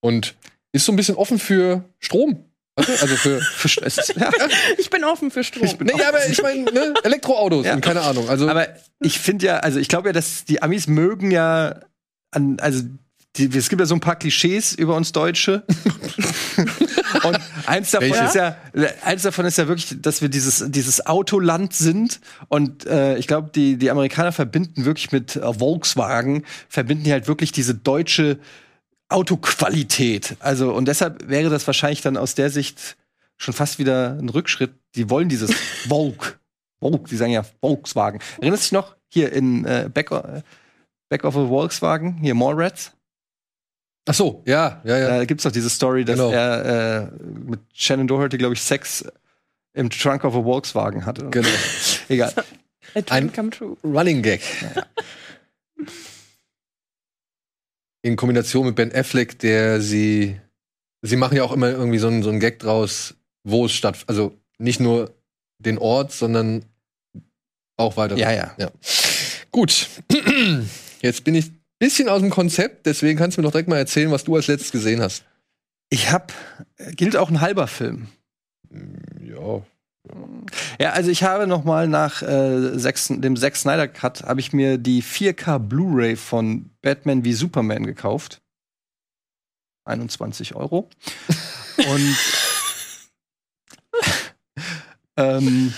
und 0.00 0.34
ist 0.72 0.84
so 0.86 0.92
ein 0.92 0.96
bisschen 0.96 1.16
offen 1.16 1.38
für 1.38 1.84
Strom. 1.98 2.44
Also 2.74 3.16
für, 3.16 3.40
Für- 3.42 3.84
ist- 3.84 4.14
ja. 4.16 4.30
Ich 4.78 4.88
bin 4.88 5.04
offen 5.04 5.30
für 5.30 5.44
Strom. 5.44 5.64
Ich 5.64 5.76
bin 5.76 5.88
nee, 5.88 6.02
aber 6.02 6.26
ich 6.26 6.40
meine, 6.40 6.62
ne, 6.64 6.94
Elektroautos 7.04 7.66
Ja. 7.66 7.74
und 7.74 7.82
keine 7.82 8.00
Ahnung. 8.00 8.30
Also, 8.30 8.48
Aber 8.48 8.68
ich 9.00 9.18
finde 9.18 9.46
ja, 9.46 9.58
also 9.58 9.78
ich 9.78 9.88
glaube 9.88 10.08
ja, 10.08 10.12
dass 10.14 10.44
die 10.46 10.62
Amis 10.62 10.86
mögen 10.86 11.30
ja 11.30 11.80
an, 12.30 12.58
also 12.60 12.82
die, 13.36 13.46
es 13.56 13.70
gibt 13.70 13.80
ja 13.80 13.86
so 13.86 13.94
ein 13.94 14.00
paar 14.00 14.16
Klischees 14.16 14.74
über 14.74 14.94
uns 14.94 15.12
Deutsche. 15.12 15.64
Und 17.24 17.38
eins 17.66 17.90
davon 17.90 18.10
Welche? 18.10 18.24
ist 18.24 18.34
ja, 18.34 18.56
eins 19.04 19.22
davon 19.22 19.46
ist 19.46 19.56
ja 19.56 19.68
wirklich, 19.68 20.00
dass 20.02 20.20
wir 20.20 20.28
dieses, 20.28 20.64
dieses 20.68 21.06
Autoland 21.06 21.72
sind. 21.72 22.20
Und 22.48 22.84
äh, 22.86 23.16
ich 23.16 23.26
glaube, 23.26 23.50
die, 23.54 23.76
die 23.76 23.90
Amerikaner 23.90 24.32
verbinden 24.32 24.84
wirklich 24.84 25.12
mit 25.12 25.36
äh, 25.36 25.54
Volkswagen, 25.54 26.44
verbinden 26.68 27.04
die 27.04 27.12
halt 27.12 27.26
wirklich 27.26 27.52
diese 27.52 27.74
deutsche 27.74 28.38
Autoqualität. 29.08 30.36
Also, 30.40 30.74
und 30.74 30.86
deshalb 30.86 31.28
wäre 31.28 31.48
das 31.48 31.66
wahrscheinlich 31.66 32.02
dann 32.02 32.16
aus 32.18 32.34
der 32.34 32.50
Sicht 32.50 32.96
schon 33.38 33.54
fast 33.54 33.78
wieder 33.78 34.18
ein 34.18 34.28
Rückschritt. 34.28 34.72
Die 34.94 35.08
wollen 35.08 35.28
dieses 35.30 35.54
Volk. 35.88 36.38
Volk, 36.80 37.08
die 37.08 37.16
sagen 37.16 37.32
ja 37.32 37.44
Volkswagen. 37.60 38.20
Erinnerst 38.40 38.64
du 38.64 38.66
dich 38.66 38.72
noch 38.72 38.96
hier 39.08 39.32
in 39.32 39.64
äh, 39.64 39.88
Back, 39.92 40.10
äh, 40.10 40.42
Back 41.08 41.24
of 41.24 41.36
a 41.36 41.46
Volkswagen, 41.46 42.18
hier 42.20 42.34
Mallrats? 42.34 42.92
Ach 44.06 44.14
so, 44.14 44.42
ja, 44.46 44.80
ja, 44.84 44.98
ja. 44.98 45.08
Da 45.18 45.24
gibt's 45.24 45.44
doch 45.44 45.52
diese 45.52 45.70
Story, 45.70 46.04
dass 46.04 46.16
Genau. 46.18 46.30
er 46.32 47.10
äh, 47.12 47.24
mit 47.24 47.60
Shannon 47.72 48.08
Doherty, 48.08 48.36
glaube 48.38 48.54
ich, 48.54 48.60
Sex 48.62 49.04
im 49.74 49.90
Trunk 49.90 50.24
of 50.24 50.34
a 50.34 50.42
Volkswagen 50.42 51.06
hatte. 51.06 51.28
Genau. 51.30 51.48
Egal. 52.08 52.32
A 52.94 53.00
dream 53.00 53.04
Ein- 53.10 53.32
come 53.32 53.50
true. 53.50 53.76
Running 53.84 54.22
Gag. 54.22 54.40
In 58.02 58.16
Kombination 58.16 58.66
mit 58.66 58.74
Ben 58.74 58.92
Affleck, 58.94 59.38
der 59.38 59.80
sie. 59.80 60.40
Sie 61.02 61.16
machen 61.16 61.36
ja 61.36 61.44
auch 61.44 61.52
immer 61.52 61.70
irgendwie 61.70 61.98
so 61.98 62.08
einen, 62.08 62.22
so 62.22 62.30
einen 62.30 62.40
Gag 62.40 62.58
draus, 62.60 63.14
wo 63.44 63.66
es 63.66 63.72
statt. 63.72 64.04
Also 64.06 64.36
nicht 64.58 64.80
nur 64.80 65.14
den 65.58 65.78
Ort, 65.78 66.12
sondern 66.12 66.64
auch 67.76 67.96
weiter. 67.96 68.16
Ja, 68.16 68.30
ja. 68.32 68.70
Gut. 69.50 69.86
Jetzt 71.02 71.24
bin 71.24 71.34
ich 71.34 71.50
bisschen 71.82 72.08
aus 72.08 72.20
dem 72.20 72.30
Konzept, 72.30 72.86
deswegen 72.86 73.18
kannst 73.18 73.36
du 73.36 73.40
mir 73.40 73.46
doch 73.46 73.50
direkt 73.52 73.68
mal 73.68 73.76
erzählen, 73.76 74.12
was 74.12 74.22
du 74.22 74.36
als 74.36 74.46
letztes 74.46 74.70
gesehen 74.70 75.02
hast. 75.02 75.24
Ich 75.90 76.12
hab, 76.12 76.32
gilt 76.96 77.16
auch 77.16 77.28
ein 77.28 77.40
halber 77.40 77.66
Film. 77.66 78.06
Ja. 79.20 79.62
Ja, 80.80 80.92
also 80.92 81.10
ich 81.10 81.24
habe 81.24 81.48
noch 81.48 81.64
mal 81.64 81.88
nach 81.88 82.22
äh, 82.22 82.78
Zack- 82.78 82.98
dem 83.08 83.36
Zack 83.36 83.56
Snyder 83.56 83.88
Cut 83.88 84.22
habe 84.22 84.38
ich 84.40 84.52
mir 84.52 84.78
die 84.78 85.02
4K 85.02 85.58
Blu-ray 85.58 86.14
von 86.14 86.70
Batman 86.82 87.24
wie 87.24 87.32
Superman 87.32 87.84
gekauft. 87.84 88.40
21 89.84 90.54
Euro. 90.54 90.88
Und 91.76 92.16
ähm, 95.16 95.74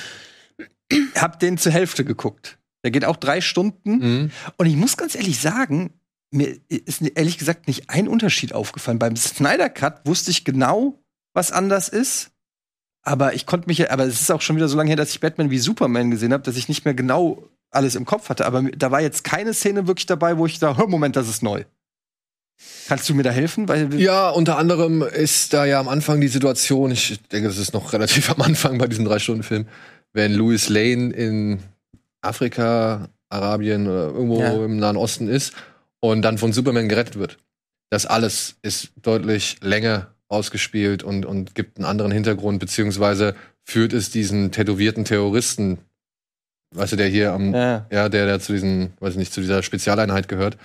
hab 1.16 1.40
den 1.40 1.56
zur 1.56 1.72
Hälfte 1.72 2.04
geguckt. 2.04 2.58
Der 2.84 2.90
geht 2.90 3.04
auch 3.04 3.16
drei 3.16 3.40
Stunden. 3.40 3.90
Mhm. 3.98 4.30
Und 4.56 4.66
ich 4.66 4.76
muss 4.76 4.96
ganz 4.96 5.14
ehrlich 5.14 5.40
sagen, 5.40 5.92
mir 6.30 6.56
ist 6.68 7.00
ehrlich 7.02 7.38
gesagt 7.38 7.66
nicht 7.66 7.90
ein 7.90 8.08
Unterschied 8.08 8.52
aufgefallen. 8.52 8.98
Beim 8.98 9.16
Snyder 9.16 9.68
Cut 9.70 10.06
wusste 10.06 10.30
ich 10.30 10.44
genau, 10.44 11.00
was 11.32 11.50
anders 11.52 11.88
ist. 11.88 12.30
Aber 13.02 13.34
ich 13.34 13.46
konnte 13.46 13.68
mich, 13.68 13.78
ja- 13.78 13.90
aber 13.90 14.04
es 14.04 14.20
ist 14.20 14.30
auch 14.32 14.40
schon 14.40 14.56
wieder 14.56 14.68
so 14.68 14.76
lange 14.76 14.88
her, 14.88 14.96
dass 14.96 15.10
ich 15.10 15.20
Batman 15.20 15.50
wie 15.50 15.58
Superman 15.58 16.10
gesehen 16.10 16.32
habe, 16.32 16.42
dass 16.42 16.56
ich 16.56 16.68
nicht 16.68 16.84
mehr 16.84 16.94
genau 16.94 17.48
alles 17.70 17.94
im 17.96 18.04
Kopf 18.04 18.28
hatte. 18.28 18.46
Aber 18.46 18.62
da 18.62 18.90
war 18.90 19.00
jetzt 19.00 19.24
keine 19.24 19.52
Szene 19.54 19.86
wirklich 19.86 20.06
dabei, 20.06 20.38
wo 20.38 20.46
ich 20.46 20.58
da, 20.58 20.76
hör, 20.76 20.86
Moment, 20.86 21.16
das 21.16 21.28
ist 21.28 21.42
neu. 21.42 21.64
Kannst 22.88 23.08
du 23.08 23.14
mir 23.14 23.22
da 23.24 23.30
helfen? 23.30 23.68
Weil, 23.68 23.92
Ja, 24.00 24.30
unter 24.30 24.56
anderem 24.58 25.02
ist 25.02 25.52
da 25.52 25.64
ja 25.64 25.80
am 25.80 25.88
Anfang 25.88 26.20
die 26.20 26.28
Situation, 26.28 26.90
ich 26.92 27.20
denke, 27.28 27.48
das 27.48 27.58
ist 27.58 27.74
noch 27.74 27.92
relativ 27.92 28.30
am 28.34 28.42
Anfang 28.42 28.78
bei 28.78 28.86
diesem 28.86 29.04
Drei-Stunden-Film, 29.04 29.66
wenn 30.12 30.32
Louis 30.32 30.68
Lane 30.68 31.12
in 31.12 31.58
Afrika, 32.24 33.08
Arabien 33.28 33.86
oder 33.86 34.06
irgendwo 34.06 34.40
Ja. 34.40 34.64
im 34.64 34.78
Nahen 34.78 34.96
Osten 34.96 35.28
ist 35.28 35.54
und 36.00 36.22
dann 36.22 36.38
von 36.38 36.52
Superman 36.52 36.88
gerettet 36.88 37.18
wird. 37.18 37.38
Das 37.90 38.06
alles 38.06 38.56
ist 38.62 38.92
deutlich 39.02 39.56
länger 39.60 40.14
ausgespielt 40.28 41.02
und, 41.02 41.26
und 41.26 41.54
gibt 41.54 41.78
einen 41.78 41.86
anderen 41.86 42.12
Hintergrund, 42.12 42.58
beziehungsweise 42.58 43.34
führt 43.64 43.92
es 43.92 44.10
diesen 44.10 44.50
tätowierten 44.52 45.04
Terroristen, 45.04 45.78
weißt 46.74 46.92
du, 46.92 46.96
der 46.96 47.08
hier 47.08 47.32
am, 47.32 47.54
ja. 47.54 47.86
ja, 47.90 48.08
der, 48.08 48.26
der 48.26 48.40
zu 48.40 48.52
diesen, 48.52 48.92
weiß 49.00 49.12
ich 49.12 49.18
nicht, 49.18 49.32
zu 49.32 49.40
dieser 49.40 49.62
Spezialeinheit 49.62 50.28
gehört, 50.28 50.56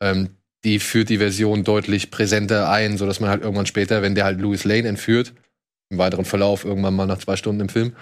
ähm, 0.00 0.30
die 0.64 0.78
führt 0.80 1.08
die 1.08 1.18
Version 1.18 1.62
deutlich 1.62 2.10
präsenter 2.10 2.68
ein, 2.70 2.98
sodass 2.98 3.20
man 3.20 3.30
halt 3.30 3.42
irgendwann 3.42 3.66
später, 3.66 4.02
wenn 4.02 4.14
der 4.14 4.24
halt 4.24 4.40
Louis 4.40 4.64
Lane 4.64 4.88
entführt, 4.88 5.32
im 5.90 5.98
weiteren 5.98 6.24
Verlauf, 6.24 6.64
irgendwann 6.64 6.94
mal 6.96 7.06
nach 7.06 7.18
zwei 7.18 7.36
Stunden 7.36 7.60
im 7.60 7.68
Film, 7.68 7.94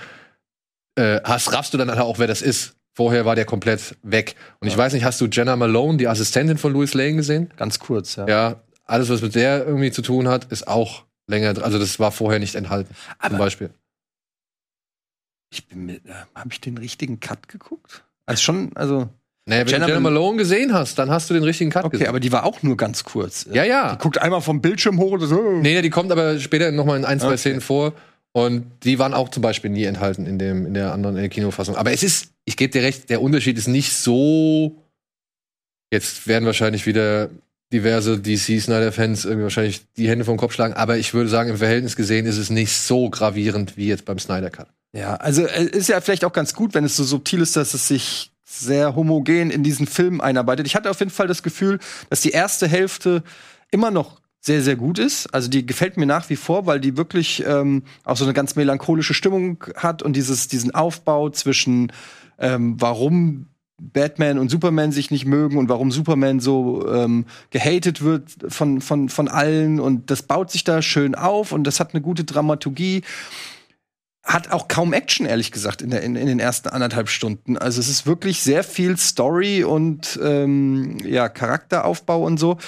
äh, 0.99 1.21
hast, 1.25 1.53
raffst 1.53 1.75
du 1.75 1.79
dann 1.79 1.91
halt 1.91 2.01
auch, 2.01 2.19
wer 2.19 2.27
das 2.27 2.41
ist. 2.43 2.77
Vorher 2.97 3.27
war 3.27 3.35
der 3.37 3.45
komplett 3.45 3.95
weg. 4.03 4.37
Und 4.61 4.69
ich 4.69 4.77
weiß 4.77 4.95
nicht, 4.95 5.05
hast 5.05 5.21
du 5.21 5.27
Jenna 5.27 5.55
Malone, 5.55 5.99
die 5.99 6.09
Assistentin 6.09 6.57
von 6.57 6.73
Louis 6.73 6.95
Lane, 6.95 7.17
gesehen? 7.17 7.51
Ganz 7.57 7.79
kurz, 7.79 8.17
ja. 8.17 8.27
Ja, 8.27 8.57
alles, 8.87 9.11
was 9.11 9.21
mit 9.21 9.35
der 9.35 9.67
irgendwie 9.67 9.91
zu 9.93 10.01
tun 10.01 10.29
hat, 10.29 10.47
ist 10.47 10.67
auch 10.67 11.05
länger, 11.29 11.53
dr- 11.55 11.65
also 11.67 11.79
das 11.79 11.99
war 12.01 12.11
vorher 12.11 12.39
nicht 12.41 12.55
enthalten, 12.55 12.95
zum 12.95 13.15
Aber 13.19 13.37
Beispiel. 13.39 13.69
ich 15.53 15.67
bin 15.69 15.87
mir, 15.87 15.97
äh, 15.97 16.01
habe 16.35 16.49
ich 16.53 16.61
den 16.61 16.79
richtigen 16.79 17.21
Cut 17.21 17.49
geguckt? 17.49 18.05
Also 18.27 18.43
schon, 18.43 18.71
also 18.77 19.09
Naja, 19.47 19.61
wenn 19.63 19.69
Jenna 19.69 19.87
du 19.87 19.93
Jenna 19.93 20.01
Mal- 20.01 20.11
Malone 20.13 20.39
gesehen 20.39 20.73
hast, 20.73 20.99
dann 20.99 21.11
hast 21.11 21.29
du 21.31 21.35
den 21.35 21.43
richtigen 21.45 21.71
Cut 21.71 21.85
okay, 21.85 21.93
gesehen. 21.99 22.09
aber 22.09 22.21
die 22.21 22.33
war 22.33 22.45
auch 22.45 22.63
nur 22.63 22.77
ganz 22.77 23.05
kurz. 23.05 23.47
ja, 23.53 23.65
ja. 23.65 23.93
Die 23.95 23.99
guckt 23.99 24.19
einmal 24.19 24.41
vom 24.41 24.61
Bildschirm 24.61 24.99
hoch 24.99 25.13
und 25.13 25.21
so. 25.27 25.41
Nee, 25.61 25.83
die 25.83 25.91
kommt 25.91 26.11
aber 26.11 26.39
später 26.39 26.73
noch 26.73 26.85
mal 26.85 26.97
in 26.97 27.05
ein, 27.05 27.21
zwei 27.21 27.29
Okay. 27.29 27.37
Szenen 27.37 27.61
vor. 27.61 27.93
Und 28.37 28.85
die 28.85 28.99
waren 28.99 29.15
auch 29.15 29.31
zum 29.31 29.43
Beispiel 29.43 29.71
nie 29.71 29.85
enthalten 29.85 30.27
in, 30.27 30.39
dem, 30.39 30.67
in 30.67 30.75
der 30.75 30.93
anderen 30.93 31.17
in 31.17 31.23
der 31.23 31.31
Kinofassung. 31.31 31.75
Aber 31.75 31.91
es 31.93 32.03
ist, 32.03 32.33
ich 32.45 32.59
gebe 32.59 32.71
dir 32.71 32.83
recht, 32.83 33.09
der 33.09 33.23
Unterschied 33.23 33.57
ist 33.57 33.67
nicht 33.67 33.95
so. 33.95 34.77
Jetzt 35.91 36.27
werden 36.27 36.45
wahrscheinlich 36.45 36.85
wieder 36.85 37.31
diverse 37.73 38.21
DC-Snyder-Fans 38.21 39.25
irgendwie 39.25 39.45
wahrscheinlich 39.45 39.87
die 39.97 40.07
Hände 40.07 40.27
vom 40.27 40.37
Kopf 40.37 40.53
schlagen. 40.53 40.75
Aber 40.75 40.99
ich 40.99 41.15
würde 41.15 41.31
sagen, 41.31 41.49
im 41.49 41.57
Verhältnis 41.57 41.97
gesehen 41.97 42.27
ist 42.27 42.37
es 42.37 42.51
nicht 42.51 42.77
so 42.77 43.09
gravierend 43.09 43.79
wie 43.79 43.89
jetzt 43.89 44.05
beim 44.05 44.19
Snyder-Cut. 44.19 44.69
Ja, 44.93 45.15
also 45.15 45.47
äh, 45.47 45.65
ist 45.65 45.89
ja 45.89 45.99
vielleicht 46.03 46.27
auch 46.27 46.35
ganz 46.35 46.53
gut, 46.53 46.75
wenn 46.75 46.85
es 46.85 46.95
so 46.95 47.05
subtil 47.05 47.41
ist, 47.41 47.57
dass 47.57 47.73
es 47.73 47.89
sich 47.89 48.33
sehr 48.45 48.95
homogen 48.97 49.51
in 49.51 49.63
diesen 49.63 49.87
Film 49.87 50.21
einarbeitet. 50.21 50.67
Ich 50.67 50.77
hatte 50.77 50.91
auf 50.91 50.99
jeden 50.99 51.11
Fall 51.11 51.27
das 51.27 51.43
Gefühl, 51.43 51.79
dass 52.11 52.21
die 52.21 52.33
erste 52.33 52.69
Hälfte 52.69 53.23
immer 53.71 53.91
noch 53.91 54.21
sehr, 54.47 54.63
sehr 54.63 54.77
gut 54.77 55.01
ist. 55.01 55.27
Also 55.35 55.51
die 55.51 55.67
gefällt 55.67 55.97
mir 55.97 56.07
nach 56.07 56.31
wie 56.31 56.37
vor, 56.37 56.67
weil 56.67 56.79
die 56.79 56.97
wirklich 56.97 57.45
ähm, 57.45 57.83
auch 58.05 58.17
so 58.17 58.25
eine 58.25 58.33
ganz 58.33 58.55
melancholische 58.55 59.13
Stimmung 59.13 59.65
hat 59.77 60.03
und 60.03 60.15
dieses, 60.15 60.47
diesen 60.47 60.73
Aufbau 60.73 61.31
zwischen 61.31 61.93
ähm, 62.39 62.77
warum 62.79 63.47
Batman 63.79 64.39
und 64.39 64.49
Superman 64.49 64.93
sich 64.93 65.11
nicht 65.11 65.27
mögen 65.27 65.59
und 65.59 65.69
warum 65.69 65.91
Superman 65.91 66.39
so 66.39 66.89
ähm, 66.89 67.27
gehatet 67.51 68.03
wird 68.03 68.31
von, 68.49 68.81
von, 68.81 69.09
von 69.09 69.27
allen 69.27 69.81
und 69.81 70.13
das 70.13 70.23
baut 70.23 70.53
sich 70.53 70.63
da 70.63 70.81
schön 70.81 71.17
auf 71.17 71.51
und 71.51 71.65
das 71.65 71.81
hat 71.81 71.93
eine 71.93 72.01
gute 72.01 72.23
Dramaturgie 72.23 73.03
hat 74.23 74.51
auch 74.51 74.67
kaum 74.67 74.93
Action, 74.93 75.25
ehrlich 75.25 75.53
gesagt, 75.53 75.83
in, 75.83 75.91
der, 75.91 76.03
in, 76.03 76.17
in 76.17 76.27
den 76.27 76.41
ersten 76.41 76.69
anderthalb 76.69 77.09
Stunden. 77.09 77.57
Also 77.57 77.79
es 77.79 77.89
ist 77.89 78.07
wirklich 78.07 78.43
sehr 78.43 78.65
viel 78.65 78.97
Story 78.97 79.63
und 79.63 80.19
ähm, 80.21 80.99
ja, 81.05 81.29
Charakteraufbau 81.29 82.25
und 82.25 82.39
so. 82.39 82.59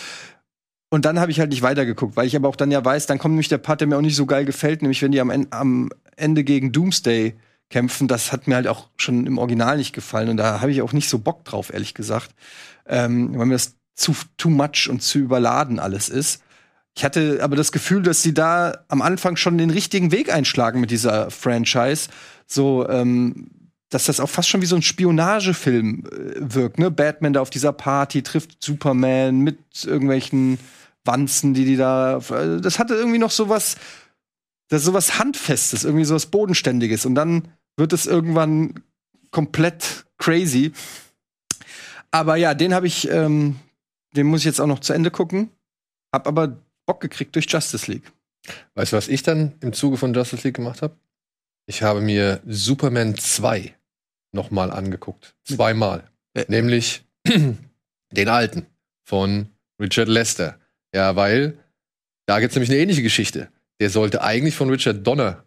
Und 0.90 1.04
dann 1.04 1.20
habe 1.20 1.30
ich 1.30 1.38
halt 1.38 1.50
nicht 1.50 1.62
weitergeguckt, 1.62 2.16
weil 2.16 2.26
ich 2.26 2.34
aber 2.34 2.48
auch 2.48 2.56
dann 2.56 2.70
ja 2.70 2.82
weiß, 2.82 3.06
dann 3.06 3.18
kommt 3.18 3.32
nämlich 3.32 3.48
der 3.48 3.58
Part, 3.58 3.80
der 3.80 3.88
mir 3.88 3.96
auch 3.98 4.02
nicht 4.02 4.16
so 4.16 4.26
geil 4.26 4.44
gefällt, 4.44 4.80
nämlich 4.80 5.02
wenn 5.02 5.12
die 5.12 5.20
am, 5.20 5.30
En- 5.30 5.48
am 5.50 5.90
Ende 6.16 6.44
gegen 6.44 6.72
Doomsday 6.72 7.34
kämpfen. 7.68 8.08
Das 8.08 8.32
hat 8.32 8.46
mir 8.46 8.54
halt 8.54 8.68
auch 8.68 8.88
schon 8.96 9.26
im 9.26 9.36
Original 9.36 9.76
nicht 9.76 9.92
gefallen 9.92 10.30
und 10.30 10.38
da 10.38 10.60
habe 10.62 10.72
ich 10.72 10.80
auch 10.80 10.94
nicht 10.94 11.10
so 11.10 11.18
Bock 11.18 11.44
drauf, 11.44 11.72
ehrlich 11.72 11.92
gesagt. 11.92 12.30
Ähm, 12.86 13.38
weil 13.38 13.46
mir 13.46 13.54
das 13.54 13.74
zu 13.94 14.16
too 14.38 14.48
much 14.48 14.88
und 14.88 15.02
zu 15.02 15.18
überladen 15.18 15.78
alles 15.78 16.08
ist. 16.08 16.42
Ich 16.96 17.04
hatte 17.04 17.40
aber 17.42 17.54
das 17.54 17.70
Gefühl, 17.70 18.02
dass 18.02 18.22
sie 18.22 18.32
da 18.32 18.78
am 18.88 19.02
Anfang 19.02 19.36
schon 19.36 19.58
den 19.58 19.70
richtigen 19.70 20.10
Weg 20.10 20.32
einschlagen 20.32 20.80
mit 20.80 20.90
dieser 20.90 21.30
Franchise. 21.30 22.08
So, 22.46 22.88
ähm, 22.88 23.50
dass 23.90 24.06
das 24.06 24.20
auch 24.20 24.28
fast 24.30 24.48
schon 24.48 24.62
wie 24.62 24.66
so 24.66 24.76
ein 24.76 24.82
Spionagefilm 24.82 26.04
äh, 26.06 26.54
wirkt, 26.54 26.78
ne? 26.78 26.90
Batman 26.90 27.34
da 27.34 27.40
auf 27.40 27.50
dieser 27.50 27.72
Party 27.72 28.22
trifft 28.22 28.62
Superman 28.64 29.40
mit 29.40 29.58
irgendwelchen 29.84 30.58
Wanzen, 31.08 31.54
die 31.54 31.64
die 31.64 31.76
da. 31.76 32.18
Also 32.18 32.60
Das 32.60 32.78
hatte 32.78 32.94
irgendwie 32.94 33.18
noch 33.18 33.32
so 33.32 33.48
was, 33.48 33.76
das 34.68 34.82
ist 34.82 34.86
so 34.86 34.92
was 34.92 35.18
Handfestes, 35.18 35.82
irgendwie 35.82 36.04
so 36.04 36.14
was 36.14 36.26
Bodenständiges. 36.26 37.04
Und 37.04 37.16
dann 37.16 37.48
wird 37.76 37.92
es 37.92 38.06
irgendwann 38.06 38.84
komplett 39.32 40.04
crazy. 40.18 40.72
Aber 42.12 42.36
ja, 42.36 42.54
den 42.54 42.72
habe 42.74 42.86
ich, 42.86 43.10
ähm, 43.10 43.56
den 44.14 44.26
muss 44.26 44.40
ich 44.40 44.46
jetzt 44.46 44.60
auch 44.60 44.66
noch 44.66 44.80
zu 44.80 44.92
Ende 44.92 45.10
gucken. 45.10 45.50
Hab 46.12 46.26
aber 46.28 46.56
Bock 46.86 47.00
gekriegt 47.00 47.34
durch 47.34 47.50
Justice 47.50 47.90
League. 47.90 48.12
Weißt 48.74 48.92
du, 48.92 48.96
was 48.96 49.08
ich 49.08 49.22
dann 49.22 49.54
im 49.60 49.72
Zuge 49.72 49.96
von 49.96 50.14
Justice 50.14 50.42
League 50.44 50.56
gemacht 50.56 50.82
habe? 50.82 50.96
Ich 51.66 51.82
habe 51.82 52.00
mir 52.00 52.40
Superman 52.46 53.16
2 53.16 53.74
nochmal 54.32 54.70
angeguckt. 54.70 55.34
Zweimal. 55.44 56.08
Äh. 56.34 56.44
Nämlich 56.48 57.04
den 57.26 58.28
alten 58.28 58.66
von 59.04 59.48
Richard 59.80 60.08
Lester. 60.08 60.58
Ja, 60.94 61.16
weil 61.16 61.58
da 62.26 62.40
gibt 62.40 62.50
es 62.50 62.56
nämlich 62.56 62.70
eine 62.70 62.80
ähnliche 62.80 63.02
Geschichte. 63.02 63.48
Der 63.80 63.90
sollte 63.90 64.22
eigentlich 64.22 64.54
von 64.54 64.70
Richard 64.70 65.06
Donner 65.06 65.44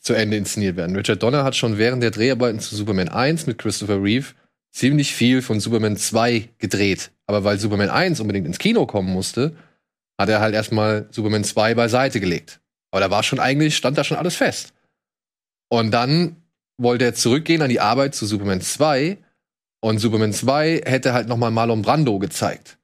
zu 0.00 0.14
Ende 0.14 0.36
inszeniert 0.36 0.76
werden. 0.76 0.96
Richard 0.96 1.22
Donner 1.22 1.44
hat 1.44 1.54
schon 1.54 1.78
während 1.78 2.02
der 2.02 2.10
Dreharbeiten 2.10 2.60
zu 2.60 2.74
Superman 2.74 3.08
1 3.08 3.46
mit 3.46 3.58
Christopher 3.58 4.02
Reeve 4.02 4.26
ziemlich 4.72 5.14
viel 5.14 5.42
von 5.42 5.60
Superman 5.60 5.96
2 5.96 6.48
gedreht. 6.58 7.12
Aber 7.26 7.44
weil 7.44 7.58
Superman 7.58 7.90
1 7.90 8.20
unbedingt 8.20 8.46
ins 8.46 8.58
Kino 8.58 8.86
kommen 8.86 9.12
musste, 9.12 9.54
hat 10.18 10.28
er 10.28 10.40
halt 10.40 10.54
erstmal 10.54 11.06
Superman 11.10 11.44
2 11.44 11.74
beiseite 11.74 12.20
gelegt. 12.20 12.60
Aber 12.90 13.00
da 13.00 13.10
war 13.10 13.22
schon 13.22 13.38
eigentlich, 13.38 13.76
stand 13.76 13.96
da 13.96 14.04
schon 14.04 14.16
alles 14.16 14.36
fest. 14.36 14.72
Und 15.68 15.92
dann 15.92 16.36
wollte 16.78 17.04
er 17.04 17.14
zurückgehen 17.14 17.62
an 17.62 17.70
die 17.70 17.80
Arbeit 17.80 18.14
zu 18.14 18.26
Superman 18.26 18.60
2 18.60 19.18
und 19.80 19.98
Superman 19.98 20.32
2 20.32 20.82
hätte 20.84 21.12
halt 21.12 21.28
nochmal 21.28 21.50
Marlon 21.50 21.82
Brando 21.82 22.18
gezeigt. 22.18 22.78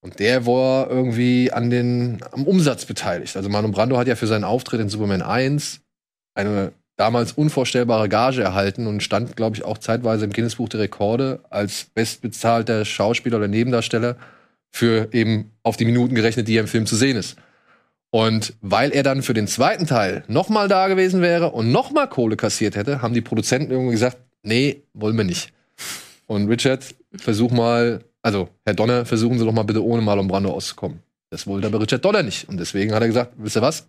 Und 0.00 0.20
der 0.20 0.46
war 0.46 0.88
irgendwie 0.88 1.50
an 1.52 1.70
den, 1.70 2.20
am 2.30 2.44
Umsatz 2.44 2.84
beteiligt. 2.84 3.36
Also 3.36 3.48
Marlon 3.48 3.72
Brando 3.72 3.96
hat 3.96 4.06
ja 4.06 4.14
für 4.14 4.28
seinen 4.28 4.44
Auftritt 4.44 4.80
in 4.80 4.88
Superman 4.88 5.22
1 5.22 5.80
eine 6.34 6.72
damals 6.96 7.32
unvorstellbare 7.32 8.08
Gage 8.08 8.42
erhalten 8.42 8.86
und 8.86 9.02
stand, 9.02 9.36
glaube 9.36 9.56
ich, 9.56 9.64
auch 9.64 9.78
zeitweise 9.78 10.24
im 10.24 10.32
Guinness-Buch 10.32 10.68
der 10.68 10.80
Rekorde 10.80 11.40
als 11.50 11.86
bestbezahlter 11.94 12.84
Schauspieler 12.84 13.38
oder 13.38 13.48
Nebendarsteller 13.48 14.16
für 14.70 15.08
eben 15.12 15.52
auf 15.62 15.76
die 15.76 15.84
Minuten 15.84 16.14
gerechnet, 16.14 16.48
die 16.48 16.56
er 16.56 16.62
im 16.62 16.68
Film 16.68 16.86
zu 16.86 16.96
sehen 16.96 17.16
ist. 17.16 17.36
Und 18.10 18.54
weil 18.62 18.90
er 18.90 19.02
dann 19.02 19.22
für 19.22 19.34
den 19.34 19.46
zweiten 19.46 19.86
Teil 19.86 20.24
nochmal 20.28 20.68
da 20.68 20.88
gewesen 20.88 21.20
wäre 21.20 21.50
und 21.50 21.70
nochmal 21.70 22.08
Kohle 22.08 22.36
kassiert 22.36 22.74
hätte, 22.74 23.02
haben 23.02 23.14
die 23.14 23.20
Produzenten 23.20 23.70
irgendwie 23.70 23.92
gesagt, 23.92 24.18
nee, 24.42 24.82
wollen 24.94 25.16
wir 25.16 25.24
nicht. 25.24 25.52
Und 26.26 26.48
Richard, 26.48 26.84
versuch 27.16 27.50
mal, 27.50 28.00
also 28.22 28.48
Herr 28.64 28.74
Donner, 28.74 29.04
versuchen 29.04 29.38
Sie 29.38 29.44
doch 29.44 29.52
mal 29.52 29.62
bitte 29.62 29.84
ohne 29.84 30.02
Marlon 30.02 30.28
Brando 30.28 30.50
auszukommen. 30.52 31.00
Das 31.30 31.46
wollte 31.46 31.66
aber 31.66 31.80
Richard 31.80 32.04
Donner 32.04 32.22
nicht. 32.22 32.48
Und 32.48 32.58
deswegen 32.58 32.92
hat 32.94 33.02
er 33.02 33.08
gesagt, 33.08 33.32
wisst 33.36 33.56
ihr 33.56 33.62
was? 33.62 33.86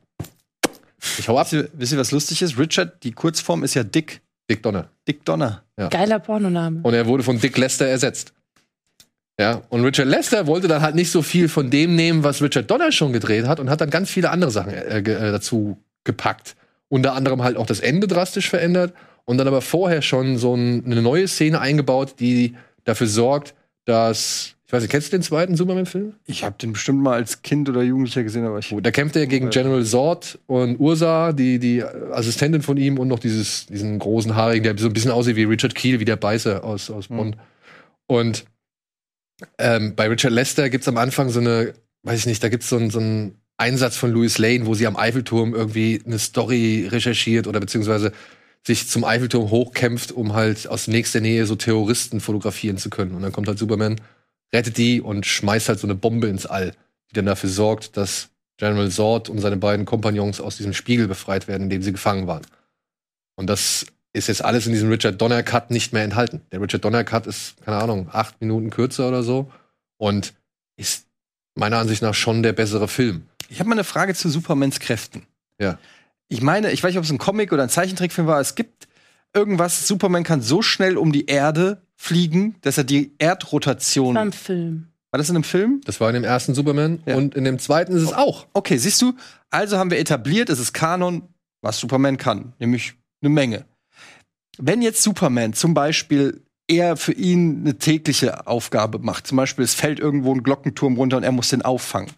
Ich 1.18 1.28
hau 1.30 1.38
ab. 1.38 1.46
Wisst 1.52 1.54
ihr, 1.54 1.70
wisst 1.74 1.92
ihr, 1.94 1.98
was 1.98 2.12
lustig 2.12 2.42
ist? 2.42 2.58
Richard, 2.58 3.04
die 3.04 3.12
Kurzform 3.12 3.64
ist 3.64 3.74
ja 3.76 3.84
Dick. 3.84 4.22
Dick 4.50 4.62
Donner. 4.64 4.90
Dick 5.08 5.24
Donner. 5.26 5.64
Geiler 5.90 6.20
Pornoname. 6.20 6.82
Und 6.84 6.94
er 6.94 7.06
wurde 7.06 7.24
von 7.24 7.40
Dick 7.40 7.58
Lester 7.58 7.86
ersetzt. 7.86 8.34
Ja, 9.40 9.62
und 9.70 9.86
Richard 9.86 10.08
Lester 10.10 10.48
wollte 10.48 10.68
dann 10.68 10.82
halt 10.82 10.96
nicht 10.96 11.12
so 11.12 11.22
viel 11.22 11.48
von 11.48 11.70
dem 11.70 11.96
nehmen, 11.96 12.24
was 12.24 12.42
Richard 12.42 12.70
Donner 12.70 12.92
schon 12.92 13.14
gedreht 13.14 13.48
hat 13.48 13.62
und 13.62 13.70
hat 13.70 13.80
dann 13.80 13.90
ganz 13.90 14.10
viele 14.10 14.32
andere 14.32 14.52
Sachen 14.52 14.74
äh, 14.74 15.02
ge- 15.02 15.16
äh, 15.16 15.32
dazu 15.32 15.78
gepackt. 16.04 16.58
Unter 16.90 17.14
anderem 17.14 17.42
halt 17.44 17.56
auch 17.56 17.66
das 17.68 17.80
Ende 17.80 18.08
drastisch 18.08 18.50
verändert 18.50 18.94
und 19.24 19.38
dann 19.38 19.48
aber 19.48 19.62
vorher 19.62 20.02
schon 20.02 20.38
so 20.38 20.56
ein, 20.56 20.84
eine 20.86 21.02
neue 21.02 21.28
Szene 21.30 21.62
eingebaut, 21.62 22.16
die 22.20 22.56
dafür 22.84 23.08
sorgt, 23.08 23.54
dass 23.89 24.55
ich 24.69 24.74
weiß 24.74 24.84
nicht, 24.84 24.91
kennst 24.91 25.12
du 25.12 25.17
den 25.17 25.24
zweiten 25.24 25.55
Superman-Film? 25.55 26.13
Ich 26.27 26.43
habe 26.43 26.55
den 26.62 26.74
bestimmt 26.74 27.01
mal 27.01 27.15
als 27.15 27.41
Kind 27.41 27.67
oder 27.69 27.81
Jugendlicher 27.81 28.22
gesehen, 28.22 28.46
aber 28.46 28.60
ich. 28.60 28.72
Da 28.84 28.91
kämpft 28.91 29.15
er 29.15 29.25
gegen 29.25 29.50
General 29.50 29.84
Zord 29.84 30.38
und 30.46 30.79
Ursa, 30.79 31.34
die, 31.34 31.58
die 31.58 31.84
Assistentin 31.84 32.62
von 32.62 32.77
ihm 32.77 33.00
und 33.00 33.08
noch 33.08 33.17
dieses, 33.17 33.65
diesen 33.65 33.98
großen 33.98 34.36
Haarigen, 34.36 34.63
der 34.63 34.77
so 34.77 34.86
ein 34.86 34.93
bisschen 34.93 35.10
aussieht 35.10 35.38
wie 35.38 35.46
Richard 35.46 35.74
Keel, 35.74 36.00
wie 36.00 36.05
der 36.05 36.17
Beißer 36.17 36.63
aus, 36.63 36.91
aus 36.91 37.08
Bond. 37.08 37.36
Und 38.05 38.46
ähm, 39.58 39.96
bei 39.96 40.08
Richard 40.08 40.34
Lester 40.34 40.69
gibt's 40.69 40.88
am 40.88 40.98
Anfang 40.98 41.29
so 41.29 41.39
eine, 41.39 41.74
weiß 42.03 42.19
ich 42.19 42.25
nicht, 42.27 42.43
da 42.43 42.50
gibt's 42.50 42.69
so 42.69 42.77
einen 42.77 42.91
so 42.91 43.00
einen 43.00 43.41
Einsatz 43.58 43.98
von 43.98 44.12
Louis 44.12 44.38
Lane, 44.38 44.67
wo 44.67 44.75
sie 44.75 44.86
am 44.86 44.98
Eiffelturm 44.98 45.55
irgendwie 45.55 46.00
eine 46.05 46.19
Story 46.19 46.88
recherchiert 46.91 47.48
oder 47.48 47.60
beziehungsweise 47.60 48.12
sich 48.66 48.88
zum 48.88 49.04
Eiffelturm 49.04 49.50
hochkämpft, 49.50 50.12
um 50.12 50.34
halt 50.34 50.68
aus 50.68 50.88
nächster 50.88 51.22
Nähe 51.22 51.46
so 51.46 51.56
Terroristen 51.56 52.20
fotografieren 52.20 52.78
zu 52.78 52.89
können. 52.89 53.16
Und 53.16 53.22
dann 53.22 53.32
kommt 53.32 53.48
halt 53.48 53.58
Superman, 53.58 54.00
rettet 54.54 54.78
die 54.78 55.01
und 55.01 55.25
schmeißt 55.25 55.70
halt 55.70 55.80
so 55.80 55.88
eine 55.88 55.96
Bombe 55.96 56.28
ins 56.28 56.46
All, 56.46 56.72
die 57.10 57.13
dann 57.13 57.25
dafür 57.25 57.50
sorgt, 57.50 57.98
dass 57.98 58.30
General 58.58 58.89
Zord 58.92 59.30
und 59.30 59.39
seine 59.39 59.58
beiden 59.58 59.86
Kompagnons 59.86 60.41
aus 60.41 60.58
diesem 60.58 60.74
Spiegel 60.74 61.08
befreit 61.08 61.48
werden, 61.48 61.63
in 61.63 61.69
dem 61.69 61.82
sie 61.82 61.93
gefangen 61.93 62.28
waren. 62.28 62.45
Und 63.36 63.48
das 63.48 63.86
ist 64.12 64.28
jetzt 64.28 64.43
alles 64.43 64.67
in 64.67 64.74
diesem 64.74 64.89
Richard 64.89 65.22
Donner 65.22 65.43
Cut 65.43 65.72
nicht 65.72 65.93
mehr 65.93 66.04
enthalten. 66.04 66.41
Der 66.52 66.62
Richard 66.62 66.84
Donner 66.84 67.04
Cut 67.04 67.26
ist, 67.26 67.56
keine 67.63 67.78
Ahnung, 67.78 68.10
acht 68.12 68.41
Minuten 68.41 68.69
kürzer 68.69 69.08
oder 69.08 69.24
so 69.24 69.52
und 69.98 70.34
ist 70.76 71.06
meiner 71.56 71.78
Ansicht 71.78 72.02
nach 72.02 72.13
schon 72.13 72.43
der 72.43 72.54
bessere 72.54 72.88
Film. 72.88 73.24
Ich 73.50 73.60
habe 73.60 73.69
mal 73.69 73.76
eine 73.76 73.84
Frage 73.84 74.13
zu 74.13 74.30
Supermans 74.30 74.80
Kräften. 74.80 75.26
Ja. 75.60 75.78
Ich 76.30 76.42
meine, 76.42 76.72
ich 76.72 76.82
weiß 76.84 76.89
nicht, 76.92 76.98
ob 77.00 77.04
es 77.04 77.12
ein 77.12 77.18
Comic 77.18 77.52
oder 77.52 77.63
ein 77.63 77.70
Zeichentrickfilm 77.70 78.28
war. 78.28 78.39
Es 78.39 78.56
gibt 78.56 78.88
irgendwas, 79.34 79.88
Superman 79.88 80.24
kann 80.24 80.42
so 80.42 80.62
schnell 80.62 80.98
um 80.98 81.12
die 81.12 81.26
Erde 81.26 81.82
fliegen, 81.96 82.56
dass 82.62 82.78
er 82.78 82.84
die 82.84 83.13
Erdrotation. 83.18 84.13
Beim 84.13 84.32
Film. 84.32 84.88
War 85.12 85.18
das 85.18 85.30
in 85.30 85.36
einem 85.36 85.44
Film? 85.44 85.82
Das 85.86 86.00
war 86.00 86.08
in 86.10 86.13
dem 86.13 86.24
ersten 86.24 86.54
Superman 86.54 87.02
Ja. 87.06 87.15
und 87.15 87.34
in 87.34 87.44
dem 87.44 87.58
zweiten 87.58 87.94
ist 87.94 88.04
es 88.04 88.13
auch. 88.13 88.46
Okay, 88.54 88.78
siehst 88.78 89.02
du, 89.02 89.13
also 89.50 89.78
haben 89.78 89.89
wir 89.89 89.98
etabliert, 89.98 90.50
es 90.50 90.60
ist 90.60 90.72
Kanon, 90.74 91.24
was 91.62 91.80
Superman 91.80 92.18
kann, 92.18 92.54
nämlich 92.60 92.94
eine 93.22 93.30
Menge. 93.30 93.65
Wenn 94.60 94.84
jetzt 94.84 95.02
Superman 95.02 95.54
zum 95.54 95.74
Beispiel 95.74 96.44
eher 96.68 96.96
für 96.96 97.13
ihn 97.13 97.62
eine 97.62 97.80
tägliche 97.80 98.46
Aufgabe 98.46 99.00
macht, 99.00 99.26
zum 99.26 99.38
Beispiel 99.38 99.65
es 99.65 99.74
fällt 99.74 100.00
irgendwo 100.00 100.32
ein 100.34 100.44
Glockenturm 100.44 100.96
runter 100.96 101.18
und 101.18 101.24
er 101.24 101.32
muss 101.32 101.50
den 101.50 101.63
auffangen. 101.63 102.12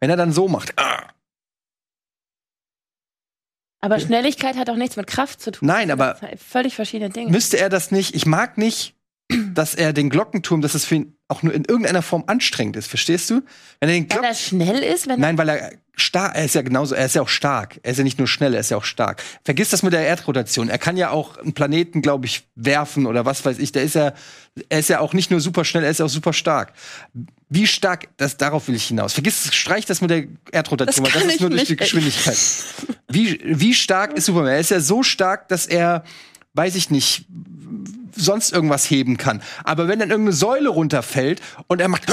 Wenn 0.00 0.10
er 0.10 0.16
dann 0.16 0.32
so 0.32 0.48
macht, 0.48 0.74
ah, 0.78 1.04
Aber 3.82 3.98
Schnelligkeit 3.98 4.56
hat 4.56 4.70
auch 4.70 4.76
nichts 4.76 4.96
mit 4.96 5.06
Kraft 5.06 5.40
zu 5.42 5.50
tun. 5.50 5.66
Nein, 5.66 5.90
aber- 5.90 6.16
völlig 6.38 6.74
verschiedene 6.74 7.10
Dinge. 7.10 7.30
müsste 7.30 7.58
er 7.58 7.68
das 7.68 7.90
nicht, 7.90 8.14
ich 8.14 8.24
mag 8.26 8.56
nicht, 8.56 8.94
dass 9.54 9.74
er 9.74 9.92
den 9.92 10.10
Glockenturm, 10.10 10.60
dass 10.60 10.74
es 10.74 10.84
für 10.84 10.96
ihn 10.96 11.16
auch 11.28 11.42
nur 11.42 11.54
in 11.54 11.64
irgendeiner 11.64 12.02
Form 12.02 12.24
anstrengend 12.26 12.76
ist, 12.76 12.88
verstehst 12.88 13.30
du? 13.30 13.42
Wenn 13.80 13.88
er 13.88 13.94
den 13.94 14.10
Weil 14.10 14.24
er 14.24 14.34
schnell 14.34 14.82
ist, 14.82 15.08
wenn 15.08 15.20
Nein, 15.20 15.38
weil 15.38 15.48
er 15.48 15.72
stark, 15.94 16.34
er 16.34 16.44
ist 16.44 16.54
ja 16.54 16.62
genauso, 16.62 16.94
er 16.94 17.06
ist 17.06 17.14
ja 17.14 17.22
auch 17.22 17.28
stark. 17.28 17.80
Er 17.82 17.92
ist 17.92 17.98
ja 17.98 18.04
nicht 18.04 18.18
nur 18.18 18.28
schnell, 18.28 18.54
er 18.54 18.60
ist 18.60 18.70
ja 18.70 18.76
auch 18.76 18.84
stark. 18.84 19.22
Vergiss 19.44 19.70
das 19.70 19.82
mit 19.82 19.92
der 19.92 20.06
Erdrotation. 20.06 20.68
Er 20.68 20.78
kann 20.78 20.96
ja 20.96 21.10
auch 21.10 21.38
einen 21.38 21.52
Planeten, 21.52 22.02
glaube 22.02 22.26
ich, 22.26 22.44
werfen 22.54 23.06
oder 23.06 23.24
was 23.24 23.44
weiß 23.44 23.58
ich. 23.58 23.72
Der 23.72 23.82
ist 23.82 23.94
ja, 23.94 24.12
er 24.68 24.78
ist 24.78 24.88
ja 24.88 25.00
auch 25.00 25.14
nicht 25.14 25.30
nur 25.30 25.40
super 25.40 25.64
schnell, 25.64 25.84
er 25.84 25.90
ist 25.90 25.98
ja 25.98 26.06
auch 26.06 26.10
super 26.10 26.32
stark. 26.32 26.72
Wie 27.48 27.66
stark, 27.66 28.08
das, 28.16 28.36
darauf 28.36 28.68
will 28.68 28.74
ich 28.74 28.84
hinaus. 28.84 29.12
Vergiss, 29.12 29.52
streich 29.54 29.84
das 29.84 30.00
mit 30.00 30.10
der 30.10 30.24
Erdrotation, 30.50 31.04
Das 31.04 31.14
weil 31.14 31.22
das 31.22 31.34
ist 31.34 31.40
nur 31.40 31.50
durch 31.50 31.64
die. 31.64 31.76
Geschwindigkeit. 31.76 32.38
Wie, 33.08 33.40
wie 33.44 33.74
stark 33.74 34.14
ist 34.14 34.24
Superman? 34.24 34.52
Er 34.52 34.60
ist 34.60 34.70
ja 34.70 34.80
so 34.80 35.02
stark, 35.02 35.46
dass 35.48 35.66
er, 35.66 36.02
weiß 36.54 36.76
ich 36.76 36.88
nicht, 36.88 37.26
sonst 38.14 38.52
irgendwas 38.52 38.88
heben 38.90 39.16
kann. 39.16 39.42
Aber 39.64 39.88
wenn 39.88 39.98
dann 39.98 40.10
irgendeine 40.10 40.36
Säule 40.36 40.68
runterfällt 40.68 41.40
und 41.66 41.80
er 41.80 41.88
macht, 41.88 42.04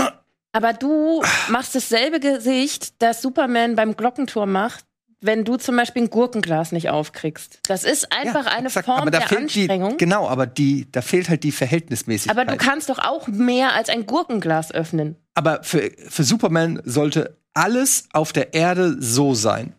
Aber 0.52 0.74
du 0.74 1.22
machst 1.50 1.76
dasselbe 1.76 2.20
Gesicht, 2.20 3.02
das 3.02 3.22
Superman 3.22 3.76
beim 3.76 3.96
Glockenturm 3.96 4.52
macht, 4.52 4.86
wenn 5.22 5.44
du 5.44 5.58
zum 5.58 5.76
Beispiel 5.76 6.04
ein 6.04 6.10
Gurkenglas 6.10 6.72
nicht 6.72 6.90
aufkriegst. 6.90 7.60
Das 7.68 7.84
ist 7.84 8.12
einfach 8.12 8.46
eine 8.46 8.68
exakt. 8.68 8.86
Form 8.86 9.02
aber 9.02 9.12
da 9.12 9.20
der 9.20 9.28
fehlt 9.28 9.54
die, 9.54 9.62
Anstrengung. 9.62 9.98
Genau, 9.98 10.28
aber 10.30 10.48
die, 10.48 10.90
da 10.92 11.02
fehlt 11.02 11.30
halt 11.30 11.44
die 11.44 11.52
Verhältnismäßigkeit. 11.52 12.38
aber 12.38 12.50
du 12.50 12.58
kannst 12.58 12.90
doch 12.90 13.00
auch 13.00 13.28
mehr 13.28 13.74
als 13.74 13.90
ein 13.90 14.06
Gurkenglas 14.06 14.72
öffnen. 14.72 15.18
Aber 15.34 15.64
für, 15.64 15.92
für 16.08 16.24
Superman 16.24 16.82
sollte 16.86 17.38
alles 17.54 18.06
auf 18.14 18.32
der 18.32 18.54
Erde 18.54 18.96
so 19.00 19.34
sein. 19.34 19.74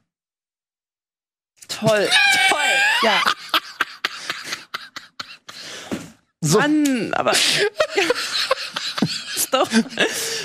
Toll, 1.69 2.09
toll. 2.49 2.59
Ja. 3.03 3.23
So. 6.41 6.59
Mann, 6.59 7.13
aber. 7.15 7.33
ist 9.37 9.53
doch. 9.53 9.69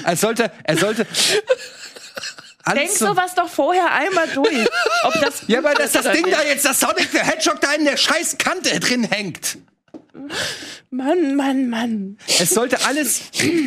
Er 0.03 0.17
sollte, 0.17 0.51
er 0.63 0.77
sollte. 0.77 1.07
Denk 2.73 2.91
sowas 2.91 3.35
doch 3.35 3.47
vorher 3.47 3.91
einmal 3.91 4.27
durch. 4.29 4.67
Ob 5.03 5.13
das 5.21 5.43
ja, 5.47 5.63
weil 5.63 5.75
das, 5.75 5.93
ist 5.93 6.03
das 6.03 6.11
Ding 6.11 6.25
nicht. 6.25 6.35
da 6.35 6.43
jetzt, 6.43 6.65
das 6.65 6.79
Sonic 6.79 7.11
der 7.11 7.23
Hedgehog 7.23 7.61
da 7.61 7.73
in 7.73 7.85
der 7.85 7.95
scheiß 7.95 8.37
Kante 8.37 8.79
drin 8.79 9.03
hängt. 9.03 9.59
Mann, 10.89 11.35
Mann, 11.35 11.69
Mann. 11.69 12.17
Es 12.39 12.51
sollte 12.51 12.85
alles 12.85 13.21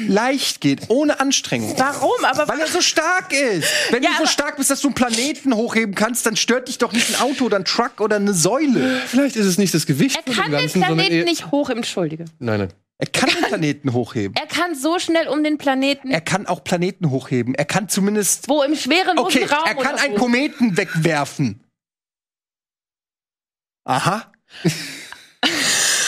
leicht 0.09 0.61
gehen, 0.61 0.81
ohne 0.89 1.21
Anstrengung. 1.21 1.75
Warum? 1.77 2.25
Aber 2.25 2.49
Weil 2.49 2.61
er 2.61 2.67
so 2.69 2.81
stark 2.81 3.33
ist. 3.33 3.69
Wenn 3.91 4.03
Ja, 4.03 4.11
du 4.19 4.25
so 4.25 4.27
stark 4.27 4.57
bist, 4.57 4.71
dass 4.71 4.81
du 4.81 4.89
einen 4.89 4.95
Planeten 4.95 5.55
hochheben 5.55 5.95
kannst, 5.95 6.25
dann 6.27 6.37
stört 6.37 6.69
dich 6.69 6.79
doch 6.79 6.93
nicht 6.93 7.11
ein 7.11 7.21
Auto 7.21 7.45
oder 7.45 7.57
ein 7.59 7.65
Truck 7.67 8.01
oder 8.01 8.17
eine 8.17 8.33
Säule. 8.33 9.03
Vielleicht 9.07 9.37
ist 9.37 9.47
es 9.47 9.59
nicht 9.59 9.75
das 9.75 9.85
Gewicht 9.87 10.17
er 10.17 10.23
kann 10.35 10.51
den 10.51 10.61
Ganzen, 10.61 10.81
sondern 10.81 10.97
Planeten 10.97 11.25
nicht 11.25 11.51
hoch, 11.51 11.69
entschuldige. 11.71 12.25
Nein, 12.39 12.61
nein. 12.61 12.73
Er 13.01 13.07
kann 13.07 13.29
den 13.31 13.43
Planeten 13.45 13.93
hochheben. 13.93 14.35
Er 14.37 14.47
kann 14.47 14.75
so 14.75 14.99
schnell 14.99 15.29
um 15.29 15.45
den 15.45 15.57
Planeten, 15.59 16.11
Er 16.11 16.21
kann 16.21 16.47
auch 16.47 16.65
Planeten 16.65 17.11
hochheben. 17.11 17.55
Er 17.55 17.65
kann 17.65 17.89
zumindest. 17.89 18.49
wo 18.49 18.63
im 18.63 18.75
schwerenlosen 18.75 19.43
Okay, 19.45 19.55
Raum 19.55 19.67
er 19.67 19.75
kann 19.77 19.95
oder 19.95 20.03
einen. 20.03 20.15
Kometen 20.17 20.77
wegwerfen. 20.77 21.61
Aha. 23.85 24.33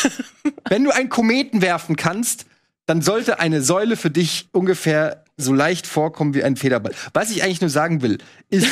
Wenn 0.68 0.84
du 0.84 0.90
einen 0.90 1.08
Kometen 1.08 1.62
werfen 1.62 1.96
kannst, 1.96 2.46
dann 2.86 3.02
sollte 3.02 3.38
eine 3.38 3.62
Säule 3.62 3.96
für 3.96 4.10
dich 4.10 4.48
ungefähr 4.52 5.24
so 5.36 5.52
leicht 5.52 5.86
vorkommen 5.86 6.34
wie 6.34 6.42
ein 6.42 6.56
Federball. 6.56 6.92
Was 7.12 7.30
ich 7.30 7.42
eigentlich 7.42 7.60
nur 7.60 7.70
sagen 7.70 8.02
will, 8.02 8.18
ist, 8.50 8.66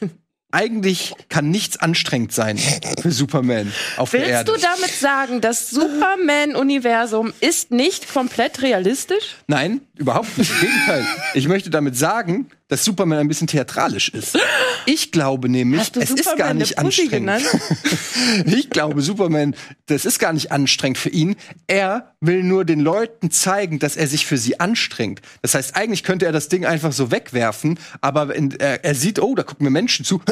eigentlich 0.50 1.14
kann 1.28 1.50
nichts 1.50 1.76
anstrengend 1.76 2.32
sein 2.32 2.58
für 3.00 3.12
Superman 3.12 3.72
auf 3.96 4.10
der 4.10 4.20
Willst 4.20 4.32
Erde. 4.32 4.52
du 4.52 4.58
damit 4.60 4.90
sagen, 4.90 5.40
das 5.40 5.70
Superman-Universum 5.70 7.32
ist 7.40 7.70
nicht 7.70 8.12
komplett 8.12 8.62
realistisch? 8.62 9.36
Nein, 9.46 9.80
überhaupt 10.00 10.36
nicht. 10.38 10.50
Im 10.50 10.60
Gegenteil. 10.60 11.06
Ich 11.34 11.46
möchte 11.46 11.70
damit 11.70 11.96
sagen, 11.96 12.48
dass 12.68 12.84
Superman 12.84 13.18
ein 13.18 13.28
bisschen 13.28 13.46
theatralisch 13.46 14.08
ist. 14.08 14.38
Ich 14.86 15.12
glaube 15.12 15.48
nämlich, 15.48 15.92
es 15.96 16.10
ist 16.10 16.24
Superman 16.24 16.38
gar 16.38 16.54
nicht 16.54 16.78
anstrengend. 16.78 17.42
ich 18.46 18.70
glaube, 18.70 19.02
Superman, 19.02 19.54
das 19.86 20.04
ist 20.04 20.18
gar 20.18 20.32
nicht 20.32 20.50
anstrengend 20.50 20.98
für 20.98 21.10
ihn. 21.10 21.36
Er 21.66 22.14
will 22.20 22.42
nur 22.42 22.64
den 22.64 22.80
Leuten 22.80 23.30
zeigen, 23.30 23.78
dass 23.78 23.96
er 23.96 24.06
sich 24.06 24.26
für 24.26 24.38
sie 24.38 24.58
anstrengt. 24.58 25.20
Das 25.42 25.54
heißt, 25.54 25.76
eigentlich 25.76 26.02
könnte 26.02 26.26
er 26.26 26.32
das 26.32 26.48
Ding 26.48 26.64
einfach 26.64 26.92
so 26.92 27.10
wegwerfen, 27.10 27.78
aber 28.00 28.34
er, 28.34 28.84
er 28.84 28.94
sieht, 28.94 29.20
oh, 29.20 29.34
da 29.34 29.42
gucken 29.42 29.64
mir 29.64 29.70
Menschen 29.70 30.04
zu. 30.04 30.22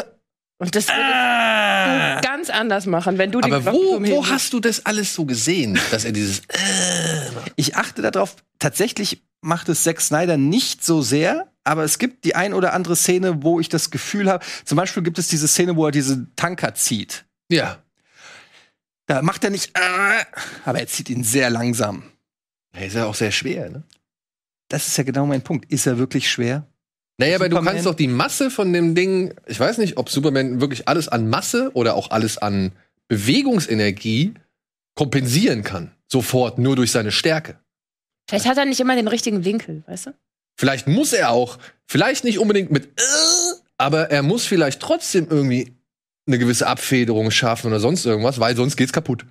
Und 0.59 0.75
das 0.75 0.89
würdest 0.89 2.23
du 2.23 2.29
ganz 2.29 2.51
anders 2.51 2.87
machen, 2.87 3.17
wenn 3.17 3.31
du 3.31 3.41
den 3.41 3.53
Aber 3.53 3.73
wo, 3.73 4.01
wo 4.05 4.27
hast 4.27 4.53
du 4.53 4.61
das 4.61 4.85
alles 4.87 5.15
so 5.15 5.25
gesehen, 5.25 5.79
dass 5.91 6.05
er 6.05 6.13
dieses 6.13 6.41
äh 6.49 7.31
Ich 7.57 7.77
achte 7.77 8.03
darauf, 8.03 8.37
tatsächlich 8.59 9.23
macht 9.41 9.69
es 9.69 9.85
Zack 9.85 10.01
Snyder 10.01 10.37
nicht 10.37 10.85
so 10.85 11.01
sehr, 11.01 11.53
aber 11.63 11.85
es 11.85 11.99
gibt 11.99 12.25
die 12.25 12.35
ein 12.35 12.55
oder 12.55 12.73
andere 12.73 12.97
Szene, 12.97 13.43
wo 13.45 13.61
ich 13.61 13.69
das 13.69 13.91
Gefühl 13.91 14.29
habe, 14.29 14.45
zum 14.65 14.77
Beispiel 14.77 15.03
gibt 15.03 15.19
es 15.19 15.29
diese 15.29 15.47
Szene, 15.47 15.77
wo 15.77 15.87
er 15.87 15.93
diese 15.93 16.27
Tanker 16.35 16.75
zieht. 16.75 17.25
Ja. 17.51 17.79
Da 19.07 19.23
macht 19.23 19.45
er 19.45 19.51
nicht, 19.51 19.77
äh, 19.79 20.25
aber 20.65 20.81
er 20.81 20.87
zieht 20.89 21.09
ihn 21.09 21.23
sehr 21.23 21.51
langsam. 21.51 22.03
Er 22.73 22.87
ist 22.87 22.95
ja 22.95 23.07
auch 23.07 23.15
sehr 23.15 23.31
schwer, 23.31 23.71
ne? 23.71 23.85
Das 24.69 24.87
ist 24.87 24.99
ja 24.99 25.05
genau 25.05 25.25
mein 25.25 25.43
Punkt. 25.43 25.71
Ist 25.73 25.87
er 25.87 25.99
wirklich 25.99 26.31
schwer? 26.31 26.67
Naja, 27.19 27.37
aber 27.37 27.49
du 27.49 27.57
Superman- 27.57 27.75
kannst 27.75 27.87
doch 27.87 27.95
die 27.95 28.09
Masse 28.09 28.51
von 28.51 28.73
dem 28.73 28.95
Ding, 28.95 29.35
ich 29.47 29.59
weiß 29.59 29.79
nicht, 29.79 29.97
ob 29.97 30.09
Superman 30.09 30.61
wirklich 30.61 30.87
alles 30.89 31.09
an 31.09 31.29
Masse 31.29 31.71
oder 31.75 31.95
auch 31.95 32.11
alles 32.11 32.39
an 32.39 32.73
Bewegungsenergie 33.09 34.35
kompensieren 34.95 35.63
kann. 35.63 35.93
Sofort, 36.07 36.59
nur 36.59 36.77
durch 36.77 36.91
seine 36.93 37.13
Stärke. 37.13 37.59
Vielleicht 38.29 38.47
hat 38.47 38.57
er 38.59 38.65
nicht 38.65 38.81
immer 38.81 38.97
den 38.97 39.09
richtigen 39.09 39.45
Winkel, 39.45 39.83
weißt 39.87 40.07
du? 40.07 40.11
Vielleicht 40.59 40.87
muss 40.87 41.13
er 41.13 41.31
auch, 41.31 41.59
vielleicht 41.87 42.25
nicht 42.25 42.39
unbedingt 42.39 42.71
mit, 42.71 42.87
äh, 42.87 43.03
aber 43.79 44.11
er 44.11 44.23
muss 44.23 44.45
vielleicht 44.47 44.81
trotzdem 44.81 45.27
irgendwie 45.31 45.73
eine 46.27 46.39
gewisse 46.39 46.67
Abfederung 46.67 47.31
schaffen 47.31 47.69
oder 47.69 47.81
sonst 47.81 48.05
irgendwas, 48.05 48.39
weil 48.41 48.57
sonst 48.57 48.77
geht's 48.77 48.93
kaputt. 48.93 49.25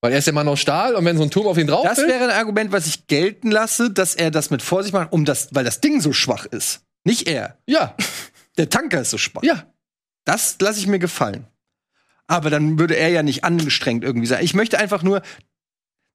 Weil 0.00 0.12
er 0.12 0.18
ist 0.18 0.26
ja 0.26 0.32
Mann 0.32 0.46
aus 0.48 0.60
Stahl 0.60 0.94
und 0.94 1.04
wenn 1.04 1.16
so 1.16 1.22
ein 1.22 1.30
Turm 1.30 1.46
auf 1.46 1.58
ihn 1.58 1.66
drauf 1.66 1.84
Das 1.84 1.98
fällt, 1.98 2.10
wäre 2.10 2.24
ein 2.24 2.30
Argument, 2.38 2.70
was 2.70 2.86
ich 2.86 3.06
gelten 3.06 3.50
lasse, 3.50 3.90
dass 3.90 4.14
er 4.14 4.30
das 4.30 4.50
mit 4.50 4.62
Vorsicht 4.62 4.92
macht, 4.94 5.12
um 5.12 5.24
das, 5.24 5.48
weil 5.52 5.64
das 5.64 5.80
Ding 5.80 6.00
so 6.00 6.12
schwach 6.12 6.44
ist. 6.46 6.80
Nicht 7.04 7.28
er. 7.28 7.58
ja, 7.66 7.94
Der 8.58 8.68
Tanker 8.68 9.00
ist 9.02 9.10
so 9.10 9.18
schwach. 9.18 9.42
ja. 9.42 9.64
Das 10.24 10.56
lasse 10.60 10.78
ich 10.80 10.86
mir 10.86 10.98
gefallen. 10.98 11.46
Aber 12.26 12.50
dann 12.50 12.78
würde 12.78 12.96
er 12.96 13.08
ja 13.08 13.22
nicht 13.22 13.44
angestrengt 13.44 14.04
irgendwie 14.04 14.26
sein. 14.26 14.44
Ich 14.44 14.52
möchte 14.52 14.78
einfach 14.78 15.02
nur, 15.02 15.22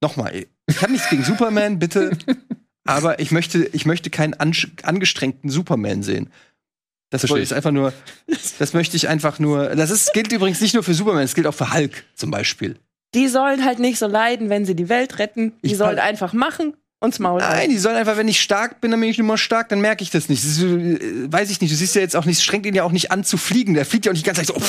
nochmal, 0.01 0.45
ich 0.67 0.81
habe 0.81 0.91
nichts 0.91 1.09
gegen 1.09 1.23
Superman, 1.23 1.79
bitte. 1.79 2.15
aber 2.85 3.19
ich 3.19 3.31
möchte, 3.31 3.63
ich 3.73 3.85
möchte 3.87 4.11
keinen 4.11 4.35
ansch- 4.35 4.69
angestrengten 4.83 5.49
Superman 5.49 6.03
sehen. 6.03 6.31
Das 7.09 7.27
wollte 7.29 7.43
ich 7.43 7.55
einfach 7.55 7.71
nur, 7.71 7.93
das 8.59 8.73
möchte 8.73 8.97
ich 8.97 9.07
einfach 9.07 9.39
nur, 9.39 9.69
das 9.75 9.89
ist, 9.89 10.13
gilt 10.13 10.31
übrigens 10.31 10.61
nicht 10.61 10.73
nur 10.73 10.83
für 10.83 10.93
Superman, 10.93 11.23
es 11.23 11.33
gilt 11.35 11.47
auch 11.47 11.53
für 11.55 11.73
Hulk 11.73 12.03
zum 12.15 12.29
Beispiel. 12.29 12.77
Die 13.15 13.27
sollen 13.27 13.63
halt 13.63 13.79
nicht 13.79 13.99
so 13.99 14.07
leiden, 14.07 14.49
wenn 14.49 14.65
sie 14.65 14.75
die 14.75 14.89
Welt 14.89 15.17
retten. 15.19 15.53
Die 15.63 15.71
Ich 15.71 15.77
sollen 15.77 15.99
einfach 15.99 16.33
machen 16.33 16.75
und's 17.03 17.19
Maul 17.19 17.39
Nein, 17.39 17.69
die 17.69 17.77
sollen 17.77 17.97
einfach, 17.97 18.17
wenn 18.17 18.27
ich 18.27 18.41
stark 18.41 18.81
bin, 18.81 18.91
dann 18.91 18.99
bin 18.99 19.09
ich 19.09 19.17
nur 19.17 19.27
mal 19.27 19.37
stark, 19.37 19.69
dann 19.69 19.81
merke 19.81 20.03
ich 20.03 20.09
das 20.09 20.29
nicht. 20.29 20.43
Das 20.43 20.51
ist, 20.51 20.61
äh, 20.61 21.31
weiß 21.31 21.49
ich 21.49 21.61
nicht. 21.61 21.71
Du 21.71 21.75
siehst 21.75 21.95
ja 21.95 22.01
jetzt 22.01 22.15
auch 22.15 22.25
nicht, 22.25 22.37
es 22.37 22.43
strengt 22.43 22.65
ihn 22.65 22.75
ja 22.75 22.83
auch 22.83 22.91
nicht 22.91 23.11
an 23.11 23.23
zu 23.23 23.37
fliegen. 23.37 23.73
Der 23.73 23.85
fliegt 23.85 24.05
ja 24.05 24.11
auch 24.11 24.13
nicht 24.13 24.25
ganze 24.25 24.43
Zeit 24.43 24.55
so. 24.55 24.61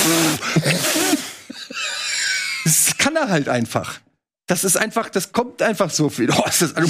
das 2.64 2.96
kann 2.98 3.16
er 3.16 3.28
halt 3.28 3.48
einfach. 3.48 4.00
Das 4.46 4.64
ist 4.64 4.76
einfach, 4.76 5.08
das 5.08 5.32
kommt 5.32 5.62
einfach 5.62 5.88
so 5.88 6.10
viel. 6.10 6.30
Oh, 6.30 6.44
ist 6.46 6.60
das, 6.60 6.76
also, 6.76 6.88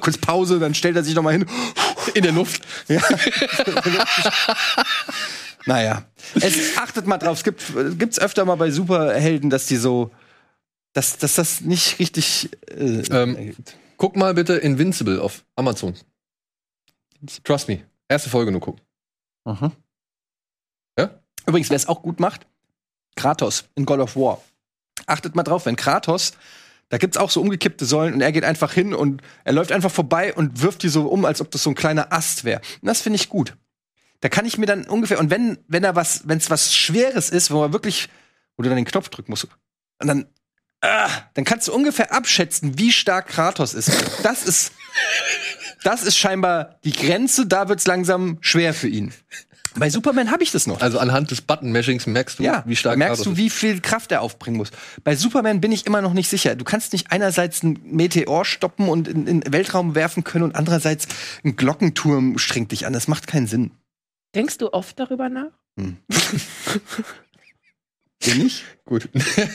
kurz 0.00 0.18
Pause, 0.18 0.58
dann 0.58 0.74
stellt 0.74 0.96
er 0.96 1.04
sich 1.04 1.14
noch 1.14 1.22
mal 1.22 1.32
hin. 1.32 1.46
In 2.14 2.22
der 2.22 2.32
Luft. 2.32 2.62
Ja. 2.88 3.00
naja, 5.66 6.04
es 6.34 6.76
achtet 6.76 7.06
mal 7.06 7.18
drauf. 7.18 7.38
Es 7.38 7.44
gibt 7.44 7.62
gibt's 7.98 8.18
öfter 8.18 8.44
mal 8.44 8.56
bei 8.56 8.70
Superhelden, 8.70 9.50
dass 9.50 9.66
die 9.66 9.76
so, 9.76 10.10
dass, 10.94 11.18
dass 11.18 11.34
das 11.34 11.60
nicht 11.60 11.98
richtig. 12.00 12.48
Äh, 12.68 13.02
Ähm, 13.10 13.54
Guck 13.98 14.16
mal 14.16 14.32
bitte 14.32 14.54
Invincible 14.54 15.20
auf 15.20 15.44
Amazon. 15.56 15.94
Trust 17.44 17.68
me. 17.68 17.84
Erste 18.08 18.30
Folge 18.30 18.52
nur 18.52 18.60
gucken. 18.60 18.80
Mhm. 19.44 19.72
Ja? 20.96 21.20
Übrigens, 21.46 21.68
wer 21.68 21.76
es 21.76 21.88
auch 21.88 22.00
gut 22.02 22.20
macht, 22.20 22.46
Kratos 23.16 23.64
in 23.74 23.84
God 23.84 23.98
of 23.98 24.16
War. 24.16 24.40
Achtet 25.06 25.34
mal 25.34 25.42
drauf, 25.42 25.66
wenn 25.66 25.76
Kratos, 25.76 26.32
da 26.88 26.98
gibt's 26.98 27.16
auch 27.16 27.30
so 27.30 27.40
umgekippte 27.40 27.84
Säulen 27.84 28.14
und 28.14 28.20
er 28.20 28.32
geht 28.32 28.44
einfach 28.44 28.72
hin 28.72 28.94
und 28.94 29.20
er 29.44 29.52
läuft 29.52 29.72
einfach 29.72 29.90
vorbei 29.90 30.32
und 30.32 30.62
wirft 30.62 30.84
die 30.84 30.88
so 30.88 31.08
um, 31.08 31.24
als 31.24 31.40
ob 31.40 31.50
das 31.50 31.64
so 31.64 31.70
ein 31.70 31.74
kleiner 31.74 32.12
Ast 32.12 32.44
wäre. 32.44 32.60
Und 32.80 32.86
das 32.86 33.02
finde 33.02 33.16
ich 33.16 33.28
gut. 33.28 33.56
Da 34.20 34.28
kann 34.28 34.46
ich 34.46 34.58
mir 34.58 34.66
dann 34.66 34.86
ungefähr, 34.86 35.18
und 35.18 35.30
wenn, 35.30 35.58
wenn 35.66 35.84
er 35.84 35.96
was, 35.96 36.26
wenn 36.28 36.38
es 36.38 36.50
was 36.50 36.74
Schweres 36.74 37.30
ist, 37.30 37.50
wo 37.50 37.62
er 37.62 37.72
wirklich, 37.72 38.08
wo 38.56 38.62
du 38.62 38.68
dann 38.68 38.76
den 38.76 38.84
Knopf 38.84 39.08
drücken 39.08 39.32
musst, 39.32 39.48
und 40.00 40.06
dann, 40.06 40.26
ah, 40.80 41.10
dann 41.34 41.44
kannst 41.44 41.68
du 41.68 41.74
ungefähr 41.74 42.12
abschätzen, 42.12 42.78
wie 42.78 42.92
stark 42.92 43.28
Kratos 43.28 43.74
ist. 43.74 43.90
Das 44.22 44.44
ist, 44.44 44.72
das 45.84 46.02
ist 46.02 46.16
scheinbar 46.16 46.78
die 46.84 46.92
Grenze, 46.92 47.46
da 47.46 47.68
wird's 47.68 47.86
langsam 47.86 48.38
schwer 48.40 48.74
für 48.74 48.88
ihn. 48.88 49.12
Bei 49.76 49.90
Superman 49.90 50.30
habe 50.30 50.42
ich 50.42 50.50
das 50.50 50.66
noch. 50.66 50.80
Also 50.80 50.98
anhand 50.98 51.30
des 51.30 51.40
Button-Mashings 51.40 52.06
merkst 52.06 52.38
du, 52.38 52.42
Ja, 52.42 52.64
wie 52.66 52.74
stark 52.74 52.96
merkst 52.96 53.22
Kratos 53.22 53.34
du, 53.34 53.36
wie 53.36 53.50
viel 53.50 53.80
Kraft 53.80 54.10
er 54.10 54.22
aufbringen 54.22 54.56
muss. 54.56 54.70
Bei 55.04 55.14
Superman 55.14 55.60
bin 55.60 55.72
ich 55.72 55.86
immer 55.86 56.00
noch 56.00 56.14
nicht 56.14 56.28
sicher. 56.28 56.56
Du 56.56 56.64
kannst 56.64 56.92
nicht 56.92 57.12
einerseits 57.12 57.62
einen 57.62 57.78
Meteor 57.84 58.44
stoppen 58.44 58.88
und 58.88 59.06
in, 59.08 59.26
in 59.26 59.40
den 59.40 59.52
Weltraum 59.52 59.94
werfen 59.94 60.24
können 60.24 60.44
und 60.44 60.56
andererseits 60.56 61.06
ein 61.44 61.56
Glockenturm 61.56 62.38
strengt 62.38 62.72
dich 62.72 62.86
an. 62.86 62.92
Das 62.92 63.08
macht 63.08 63.26
keinen 63.26 63.46
Sinn. 63.46 63.70
Denkst 64.34 64.58
du 64.58 64.72
oft 64.72 64.98
darüber 64.98 65.28
nach? 65.28 65.52
Bin 68.24 68.46
ich? 68.46 68.64
Gut. 68.84 69.08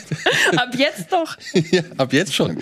Ab 0.56 0.74
jetzt 0.78 1.12
doch. 1.12 1.38
ja, 1.72 1.82
ab 1.98 2.14
jetzt 2.14 2.34
schon. 2.34 2.62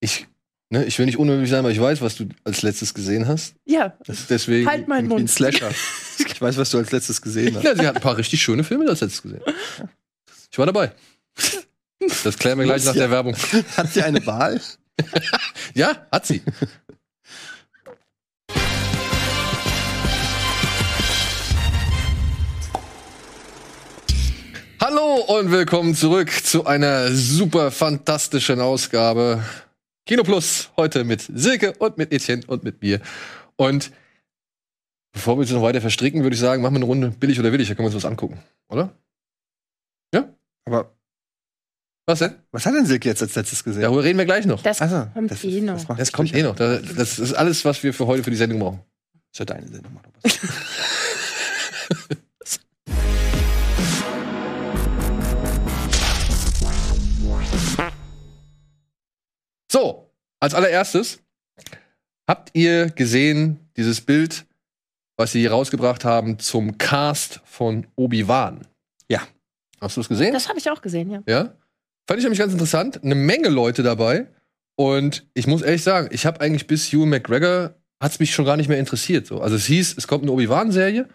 Ich, 0.00 0.26
ne, 0.70 0.84
ich 0.84 0.98
will 0.98 1.06
nicht 1.06 1.18
unhöflich 1.18 1.50
sein, 1.50 1.60
aber 1.60 1.70
ich 1.70 1.80
weiß, 1.80 2.00
was 2.00 2.16
du 2.16 2.28
als 2.44 2.62
letztes 2.62 2.94
gesehen 2.94 3.26
hast. 3.26 3.54
Ja, 3.64 3.96
Das 4.06 4.20
ist 4.20 4.30
deswegen. 4.30 4.68
halt 4.68 4.86
meinen 4.88 5.08
Wie 5.08 5.14
ein 5.14 5.18
Mund. 5.20 5.30
Slasher. 5.30 5.70
Ich 6.18 6.40
weiß, 6.40 6.56
was 6.58 6.70
du 6.70 6.78
als 6.78 6.92
letztes 6.92 7.20
gesehen 7.22 7.56
hast. 7.56 7.64
Ja, 7.64 7.74
sie 7.74 7.86
hat 7.86 7.96
ein 7.96 8.02
paar 8.02 8.16
richtig 8.18 8.42
schöne 8.42 8.62
Filme 8.64 8.88
als 8.88 9.00
letztes 9.00 9.22
gesehen. 9.22 9.40
Ich 10.50 10.58
war 10.58 10.66
dabei. 10.66 10.92
Das 12.24 12.36
klären 12.38 12.58
wir 12.58 12.64
gleich 12.66 12.84
nach 12.84 12.92
der 12.94 13.10
Werbung. 13.10 13.34
Hat 13.76 13.92
sie 13.92 14.02
eine 14.02 14.24
Wahl? 14.26 14.60
Ja, 15.74 16.06
hat 16.10 16.26
sie. 16.26 16.42
Hallo 24.80 25.16
und 25.38 25.50
willkommen 25.50 25.94
zurück 25.94 26.30
zu 26.30 26.66
einer 26.66 27.10
super 27.12 27.70
fantastischen 27.70 28.60
Ausgabe 28.60 29.42
Kino 30.06 30.22
Plus. 30.22 30.70
Heute 30.76 31.04
mit 31.04 31.22
Silke 31.34 31.72
und 31.78 31.98
mit 31.98 32.12
Etienne 32.12 32.42
und 32.46 32.62
mit 32.62 32.80
mir. 32.82 33.00
Und 33.56 33.90
bevor 35.12 35.36
wir 35.36 35.40
uns 35.40 35.50
noch 35.50 35.62
weiter 35.62 35.80
verstricken, 35.80 36.22
würde 36.22 36.34
ich 36.34 36.40
sagen, 36.40 36.62
machen 36.62 36.74
wir 36.74 36.78
eine 36.78 36.84
Runde 36.86 37.10
billig 37.10 37.40
oder 37.40 37.52
willig. 37.52 37.68
Da 37.68 37.74
können 37.74 37.88
wir 37.88 37.94
uns 37.94 38.04
was 38.04 38.08
angucken, 38.10 38.38
oder? 38.68 38.92
Aber 40.68 40.90
Was 42.06 42.18
denn? 42.18 42.34
was 42.50 42.66
hat 42.66 42.74
denn 42.74 42.86
Silke 42.86 43.08
jetzt 43.08 43.22
als 43.22 43.36
letztes 43.36 43.62
gesehen? 43.62 43.82
Darüber 43.82 44.02
reden 44.02 44.18
wir 44.18 44.24
gleich 44.24 44.46
noch. 44.46 44.60
Das 44.62 44.82
Also, 44.82 45.06
kommt 45.14 45.30
das, 45.30 45.44
eh 45.44 45.60
noch. 45.60 45.84
Das 45.84 45.96
mich 45.98 46.12
kommt 46.12 46.34
eh 46.34 46.42
noch. 46.42 46.56
Da- 46.56 46.78
Das 46.80 47.20
ist 47.20 47.34
alles, 47.34 47.64
was 47.64 47.84
wir 47.84 47.94
für 47.94 48.08
heute 48.08 48.24
für 48.24 48.30
die 48.32 48.36
Sendung 48.36 48.58
brauchen. 48.58 48.80
Das 49.30 49.34
ist 49.34 49.38
ja 49.38 49.44
deine 49.44 49.68
Sendung. 49.68 49.92
mach 49.94 50.02
So, 59.76 60.10
als 60.40 60.54
allererstes 60.54 61.22
habt 62.26 62.48
ihr 62.54 62.88
gesehen 62.88 63.68
dieses 63.76 64.00
Bild, 64.00 64.46
was 65.18 65.32
sie 65.32 65.40
hier 65.40 65.50
rausgebracht 65.50 66.02
haben 66.02 66.38
zum 66.38 66.78
Cast 66.78 67.42
von 67.44 67.86
Obi-Wan. 67.94 68.66
Ja. 69.10 69.20
Hast 69.78 69.98
du 69.98 70.00
es 70.00 70.08
gesehen? 70.08 70.32
Das 70.32 70.48
habe 70.48 70.58
ich 70.58 70.70
auch 70.70 70.80
gesehen, 70.80 71.10
ja. 71.10 71.22
ja. 71.28 71.54
Fand 72.08 72.18
ich 72.18 72.22
nämlich 72.22 72.38
ganz 72.38 72.54
interessant. 72.54 73.04
Eine 73.04 73.16
Menge 73.16 73.50
Leute 73.50 73.82
dabei. 73.82 74.28
Und 74.76 75.26
ich 75.34 75.46
muss 75.46 75.60
ehrlich 75.60 75.82
sagen, 75.82 76.08
ich 76.10 76.24
habe 76.24 76.40
eigentlich 76.40 76.66
bis 76.66 76.90
Hugh 76.90 77.04
McGregor 77.04 77.74
hat 78.02 78.12
es 78.12 78.18
mich 78.18 78.32
schon 78.32 78.46
gar 78.46 78.56
nicht 78.56 78.70
mehr 78.70 78.78
interessiert. 78.78 79.26
So. 79.26 79.42
Also 79.42 79.56
es 79.56 79.66
hieß, 79.66 79.98
es 79.98 80.08
kommt 80.08 80.22
eine 80.22 80.32
Obi-Wan-Serie 80.32 81.06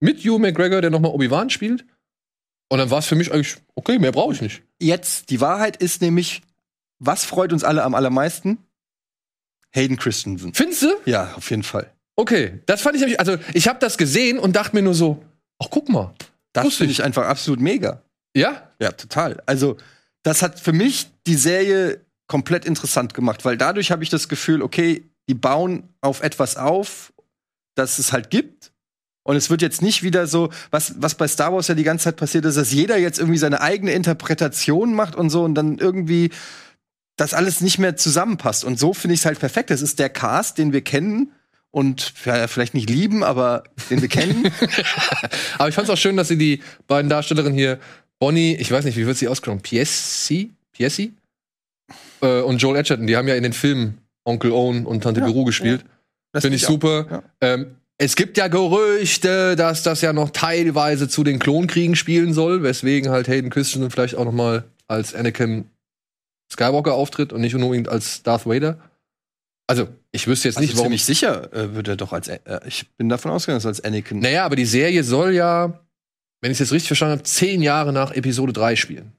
mit 0.00 0.18
Hugh 0.18 0.40
McGregor, 0.40 0.80
der 0.80 0.90
nochmal 0.90 1.12
Obi-Wan 1.12 1.48
spielt. 1.48 1.86
Und 2.68 2.78
dann 2.78 2.90
war 2.90 2.98
es 2.98 3.06
für 3.06 3.14
mich 3.14 3.32
eigentlich, 3.32 3.54
okay, 3.76 4.00
mehr 4.00 4.10
brauche 4.10 4.34
ich 4.34 4.42
nicht. 4.42 4.64
Jetzt, 4.80 5.30
die 5.30 5.40
Wahrheit 5.40 5.76
ist 5.76 6.02
nämlich, 6.02 6.42
was 7.06 7.24
freut 7.24 7.52
uns 7.52 7.64
alle 7.64 7.82
am 7.82 7.94
allermeisten? 7.94 8.58
Hayden 9.74 9.96
Christensen. 9.96 10.54
Findest 10.54 10.82
du? 10.82 10.88
Ja, 11.04 11.34
auf 11.36 11.50
jeden 11.50 11.62
Fall. 11.62 11.90
Okay, 12.16 12.60
das 12.66 12.80
fand 12.80 12.94
ich 12.94 13.00
nämlich, 13.00 13.18
also 13.18 13.36
ich 13.54 13.66
habe 13.66 13.80
das 13.80 13.98
gesehen 13.98 14.38
und 14.38 14.54
dachte 14.54 14.76
mir 14.76 14.82
nur 14.82 14.94
so, 14.94 15.22
ach 15.58 15.66
guck 15.70 15.88
mal. 15.88 16.14
Das 16.52 16.74
finde 16.76 16.92
ich. 16.92 17.00
ich 17.00 17.04
einfach 17.04 17.26
absolut 17.26 17.60
mega. 17.60 18.02
Ja? 18.36 18.70
Ja, 18.80 18.92
total. 18.92 19.42
Also, 19.46 19.76
das 20.22 20.42
hat 20.42 20.60
für 20.60 20.72
mich 20.72 21.08
die 21.26 21.34
Serie 21.34 22.00
komplett 22.28 22.64
interessant 22.64 23.12
gemacht, 23.14 23.44
weil 23.44 23.56
dadurch 23.56 23.90
habe 23.90 24.04
ich 24.04 24.10
das 24.10 24.28
Gefühl, 24.28 24.62
okay, 24.62 25.04
die 25.28 25.34
bauen 25.34 25.88
auf 26.00 26.22
etwas 26.22 26.56
auf, 26.56 27.12
das 27.74 27.98
es 27.98 28.12
halt 28.12 28.30
gibt. 28.30 28.72
Und 29.26 29.36
es 29.36 29.50
wird 29.50 29.62
jetzt 29.62 29.82
nicht 29.82 30.02
wieder 30.02 30.26
so, 30.26 30.50
was, 30.70 30.94
was 30.98 31.14
bei 31.14 31.26
Star 31.26 31.52
Wars 31.52 31.68
ja 31.68 31.74
die 31.74 31.82
ganze 31.82 32.04
Zeit 32.04 32.16
passiert 32.16 32.44
ist, 32.44 32.56
dass 32.56 32.72
jeder 32.72 32.98
jetzt 32.98 33.18
irgendwie 33.18 33.38
seine 33.38 33.60
eigene 33.60 33.92
Interpretation 33.92 34.94
macht 34.94 35.16
und 35.16 35.30
so 35.30 35.44
und 35.44 35.54
dann 35.54 35.78
irgendwie 35.78 36.30
das 37.16 37.34
alles 37.34 37.60
nicht 37.60 37.78
mehr 37.78 37.96
zusammenpasst. 37.96 38.64
Und 38.64 38.78
so 38.78 38.92
finde 38.92 39.14
ich 39.14 39.20
es 39.20 39.26
halt 39.26 39.38
perfekt. 39.38 39.70
Das 39.70 39.82
ist 39.82 39.98
der 39.98 40.08
Cast, 40.08 40.58
den 40.58 40.72
wir 40.72 40.82
kennen 40.82 41.32
und 41.70 42.14
ja, 42.24 42.46
vielleicht 42.46 42.74
nicht 42.74 42.88
lieben, 42.88 43.22
aber 43.24 43.64
den 43.90 44.00
wir 44.00 44.08
kennen. 44.08 44.48
Aber 45.58 45.68
ich 45.68 45.74
fand 45.74 45.88
es 45.88 45.92
auch 45.92 45.98
schön, 45.98 46.16
dass 46.16 46.28
sie 46.28 46.38
die 46.38 46.62
beiden 46.86 47.08
Darstellerinnen 47.08 47.58
hier, 47.58 47.80
Bonnie, 48.20 48.54
ich 48.54 48.70
weiß 48.70 48.84
nicht, 48.84 48.96
wie 48.96 49.06
wird 49.06 49.16
sie 49.16 49.26
ausgesprochen? 49.26 49.60
Piessi? 49.60 50.52
Piessi? 50.72 51.14
Äh, 52.20 52.42
und 52.42 52.58
Joel 52.62 52.76
Edgerton, 52.76 53.08
die 53.08 53.16
haben 53.16 53.26
ja 53.26 53.34
in 53.34 53.42
den 53.42 53.52
Filmen 53.52 53.98
Onkel 54.24 54.52
Owen 54.52 54.86
und 54.86 55.02
Tante 55.02 55.20
Ja, 55.20 55.26
Beru 55.26 55.44
gespielt. 55.44 55.84
Das 56.32 56.42
Finde 56.42 56.56
ich 56.56 56.64
auch. 56.66 56.70
super. 56.70 57.06
Ja. 57.10 57.22
Ähm, 57.40 57.76
es 57.98 58.16
gibt 58.16 58.38
ja 58.38 58.48
Gerüchte, 58.48 59.56
dass 59.56 59.82
das 59.82 60.00
ja 60.00 60.12
noch 60.12 60.30
teilweise 60.30 61.08
zu 61.08 61.24
den 61.24 61.38
Klonkriegen 61.38 61.96
spielen 61.96 62.34
soll, 62.34 62.62
weswegen 62.62 63.10
halt 63.10 63.28
Hayden 63.28 63.50
Christensen 63.50 63.90
vielleicht 63.90 64.14
auch 64.16 64.24
noch 64.24 64.32
mal 64.32 64.64
als 64.88 65.14
Anakin 65.14 65.66
Skywalker 66.52 66.94
auftritt 66.94 67.32
und 67.32 67.40
nicht 67.40 67.54
unbedingt 67.54 67.88
als 67.88 68.22
Darth 68.22 68.46
Vader. 68.46 68.78
Also, 69.66 69.88
ich 70.12 70.26
wüsste 70.26 70.48
jetzt 70.48 70.56
Also 70.58 70.66
nicht, 70.66 70.74
warum. 70.76 70.86
ziemlich 70.86 71.04
sicher 71.04 71.52
äh, 71.54 71.74
wird 71.74 71.88
er 71.88 71.96
doch 71.96 72.12
als. 72.12 72.28
Äh, 72.28 72.38
ich 72.66 72.90
bin 72.96 73.08
davon 73.08 73.30
ausgegangen, 73.30 73.56
dass 73.58 73.64
er 73.64 73.68
als 73.68 73.80
Anakin. 73.82 74.18
Naja, 74.20 74.44
aber 74.44 74.56
die 74.56 74.66
Serie 74.66 75.02
soll 75.04 75.32
ja, 75.32 75.80
wenn 76.42 76.50
ich 76.50 76.56
es 76.56 76.58
jetzt 76.60 76.72
richtig 76.72 76.88
verstanden 76.88 77.12
habe, 77.12 77.22
zehn 77.22 77.62
Jahre 77.62 77.92
nach 77.92 78.12
Episode 78.12 78.52
3 78.52 78.76
spielen. 78.76 79.12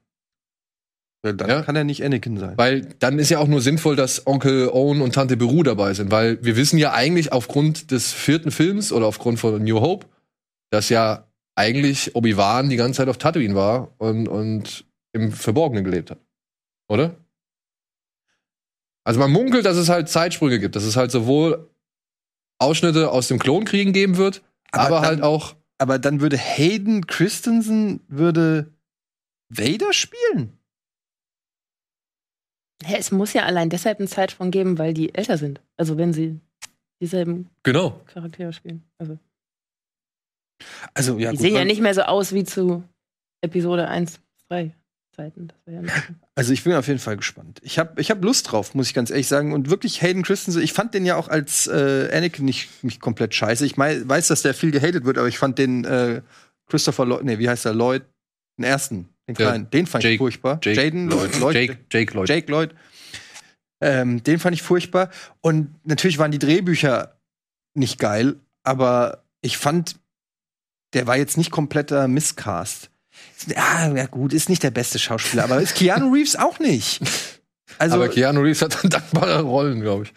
Dann 1.22 1.38
Ja. 1.48 1.62
kann 1.62 1.74
er 1.74 1.82
nicht 1.82 2.04
Anakin 2.04 2.38
sein. 2.38 2.56
Weil 2.56 2.82
dann 3.00 3.18
ist 3.18 3.30
ja 3.30 3.40
auch 3.40 3.48
nur 3.48 3.60
sinnvoll, 3.60 3.96
dass 3.96 4.28
Onkel 4.28 4.68
Owen 4.68 5.00
und 5.00 5.12
Tante 5.16 5.36
Beru 5.36 5.64
dabei 5.64 5.92
sind. 5.92 6.12
Weil 6.12 6.38
wir 6.44 6.56
wissen 6.56 6.78
ja 6.78 6.92
eigentlich 6.92 7.32
aufgrund 7.32 7.90
des 7.90 8.12
vierten 8.12 8.52
Films 8.52 8.92
oder 8.92 9.06
aufgrund 9.06 9.40
von 9.40 9.60
New 9.64 9.80
Hope, 9.80 10.06
dass 10.70 10.88
ja 10.88 11.26
eigentlich 11.56 12.14
Obi-Wan 12.14 12.68
die 12.68 12.76
ganze 12.76 12.98
Zeit 12.98 13.08
auf 13.08 13.18
Tatooine 13.18 13.56
war 13.56 13.92
und, 13.98 14.28
und 14.28 14.84
im 15.12 15.32
Verborgenen 15.32 15.82
gelebt 15.82 16.12
hat. 16.12 16.18
Oder? 16.88 17.16
Also 19.04 19.20
man 19.20 19.30
munkelt, 19.30 19.64
dass 19.66 19.76
es 19.76 19.88
halt 19.88 20.08
Zeitsprünge 20.08 20.58
gibt, 20.58 20.74
dass 20.76 20.82
es 20.84 20.96
halt 20.96 21.10
sowohl 21.10 21.70
Ausschnitte 22.58 23.10
aus 23.10 23.28
dem 23.28 23.38
Klonkriegen 23.38 23.92
geben 23.92 24.16
wird, 24.16 24.42
Aber 24.72 24.84
aber, 24.84 24.96
dann- 24.96 25.04
halt 25.06 25.22
auch 25.22 25.56
Aber 25.78 25.98
dann 25.98 26.20
würde 26.20 26.36
Hayden 26.38 27.06
Christensen 27.06 28.00
würde 28.08 28.72
Vader 29.48 29.92
spielen. 29.92 30.58
Hä, 32.84 32.96
es 32.98 33.10
muss 33.10 33.32
ja 33.32 33.44
allein 33.44 33.70
deshalb 33.70 33.98
einen 33.98 34.08
Zeitsprung 34.08 34.50
geben, 34.50 34.78
weil 34.78 34.92
die 34.94 35.14
älter 35.14 35.38
sind. 35.38 35.60
Also 35.76 35.96
wenn 35.98 36.12
sie 36.12 36.40
dieselben 37.00 37.48
genau. 37.62 38.00
Charaktere 38.06 38.52
spielen. 38.52 38.84
Also 38.98 39.18
Also 40.94 41.18
ja, 41.18 41.30
die 41.30 41.36
gut, 41.36 41.42
sehen 41.46 41.54
ja 41.56 41.64
nicht 41.64 41.80
mehr 41.80 41.94
so 41.94 42.02
aus 42.02 42.32
wie 42.32 42.44
zu 42.44 42.82
Episode 43.42 43.88
1 43.88 44.18
bis 44.18 44.46
3 44.48 44.74
Zeiten. 45.16 45.48
Das 45.48 45.56
wäre 45.66 45.86
ja 45.86 45.92
Also 46.34 46.52
ich 46.52 46.62
bin 46.64 46.74
auf 46.74 46.86
jeden 46.86 46.98
Fall 46.98 47.16
gespannt. 47.16 47.60
Ich 47.62 47.78
habe 47.78 48.00
ich 48.00 48.10
hab 48.10 48.22
Lust 48.22 48.52
drauf, 48.52 48.74
muss 48.74 48.88
ich 48.88 48.94
ganz 48.94 49.10
ehrlich 49.10 49.28
sagen. 49.28 49.52
Und 49.52 49.70
wirklich 49.70 50.02
Hayden 50.02 50.22
Christensen, 50.22 50.62
ich 50.62 50.72
fand 50.72 50.92
den 50.94 51.06
ja 51.06 51.16
auch 51.16 51.28
als 51.28 51.66
äh, 51.66 52.10
Anakin 52.12 52.44
nicht, 52.44 52.68
nicht 52.84 53.00
komplett 53.00 53.34
scheiße. 53.34 53.64
Ich 53.64 53.76
mei- 53.76 54.06
weiß, 54.06 54.28
dass 54.28 54.42
der 54.42 54.54
viel 54.54 54.70
gehatet 54.70 55.04
wird, 55.04 55.18
aber 55.18 55.28
ich 55.28 55.38
fand 55.38 55.58
den 55.58 55.84
äh, 55.84 56.20
Christopher 56.68 57.06
Lloyd, 57.06 57.24
nee, 57.24 57.38
wie 57.38 57.48
heißt 57.48 57.64
der, 57.64 57.72
Lloyd, 57.74 58.02
den 58.58 58.64
ersten, 58.64 59.08
den 59.28 59.34
Ja, 59.36 59.50
kleinen, 59.50 59.70
den 59.70 59.86
fand 59.86 60.04
ich 60.04 60.10
Jake- 60.10 60.18
furchtbar. 60.18 60.60
Jake 60.62 60.80
Jaden 60.82 61.08
Lloyd. 61.08 61.38
Lloyd, 61.40 61.54
Jake, 61.54 61.78
Jake 61.90 62.14
Lloyd. 62.14 62.28
Jake 62.28 62.50
Lloyd. 62.50 62.74
Ähm, 63.80 64.22
den 64.22 64.38
fand 64.38 64.54
ich 64.54 64.62
furchtbar. 64.62 65.10
Und 65.40 65.74
natürlich 65.84 66.18
waren 66.18 66.30
die 66.30 66.38
Drehbücher 66.38 67.16
nicht 67.74 67.98
geil, 67.98 68.36
aber 68.62 69.22
ich 69.42 69.58
fand, 69.58 69.96
der 70.94 71.06
war 71.06 71.16
jetzt 71.16 71.36
nicht 71.36 71.50
kompletter 71.50 72.08
Misscast. 72.08 72.90
Ah, 73.56 73.92
ja 73.94 74.06
gut, 74.06 74.32
ist 74.32 74.48
nicht 74.48 74.62
der 74.62 74.70
beste 74.70 74.98
Schauspieler, 74.98 75.44
aber 75.44 75.60
ist 75.60 75.74
Keanu 75.74 76.12
Reeves 76.12 76.36
auch 76.36 76.58
nicht. 76.58 77.00
Also, 77.78 77.96
aber 77.96 78.08
Keanu 78.08 78.40
Reeves 78.40 78.62
hat 78.62 78.82
dann 78.82 78.90
dankbare 78.90 79.42
Rollen, 79.42 79.80
glaube 79.80 80.04
ich. 80.04 80.12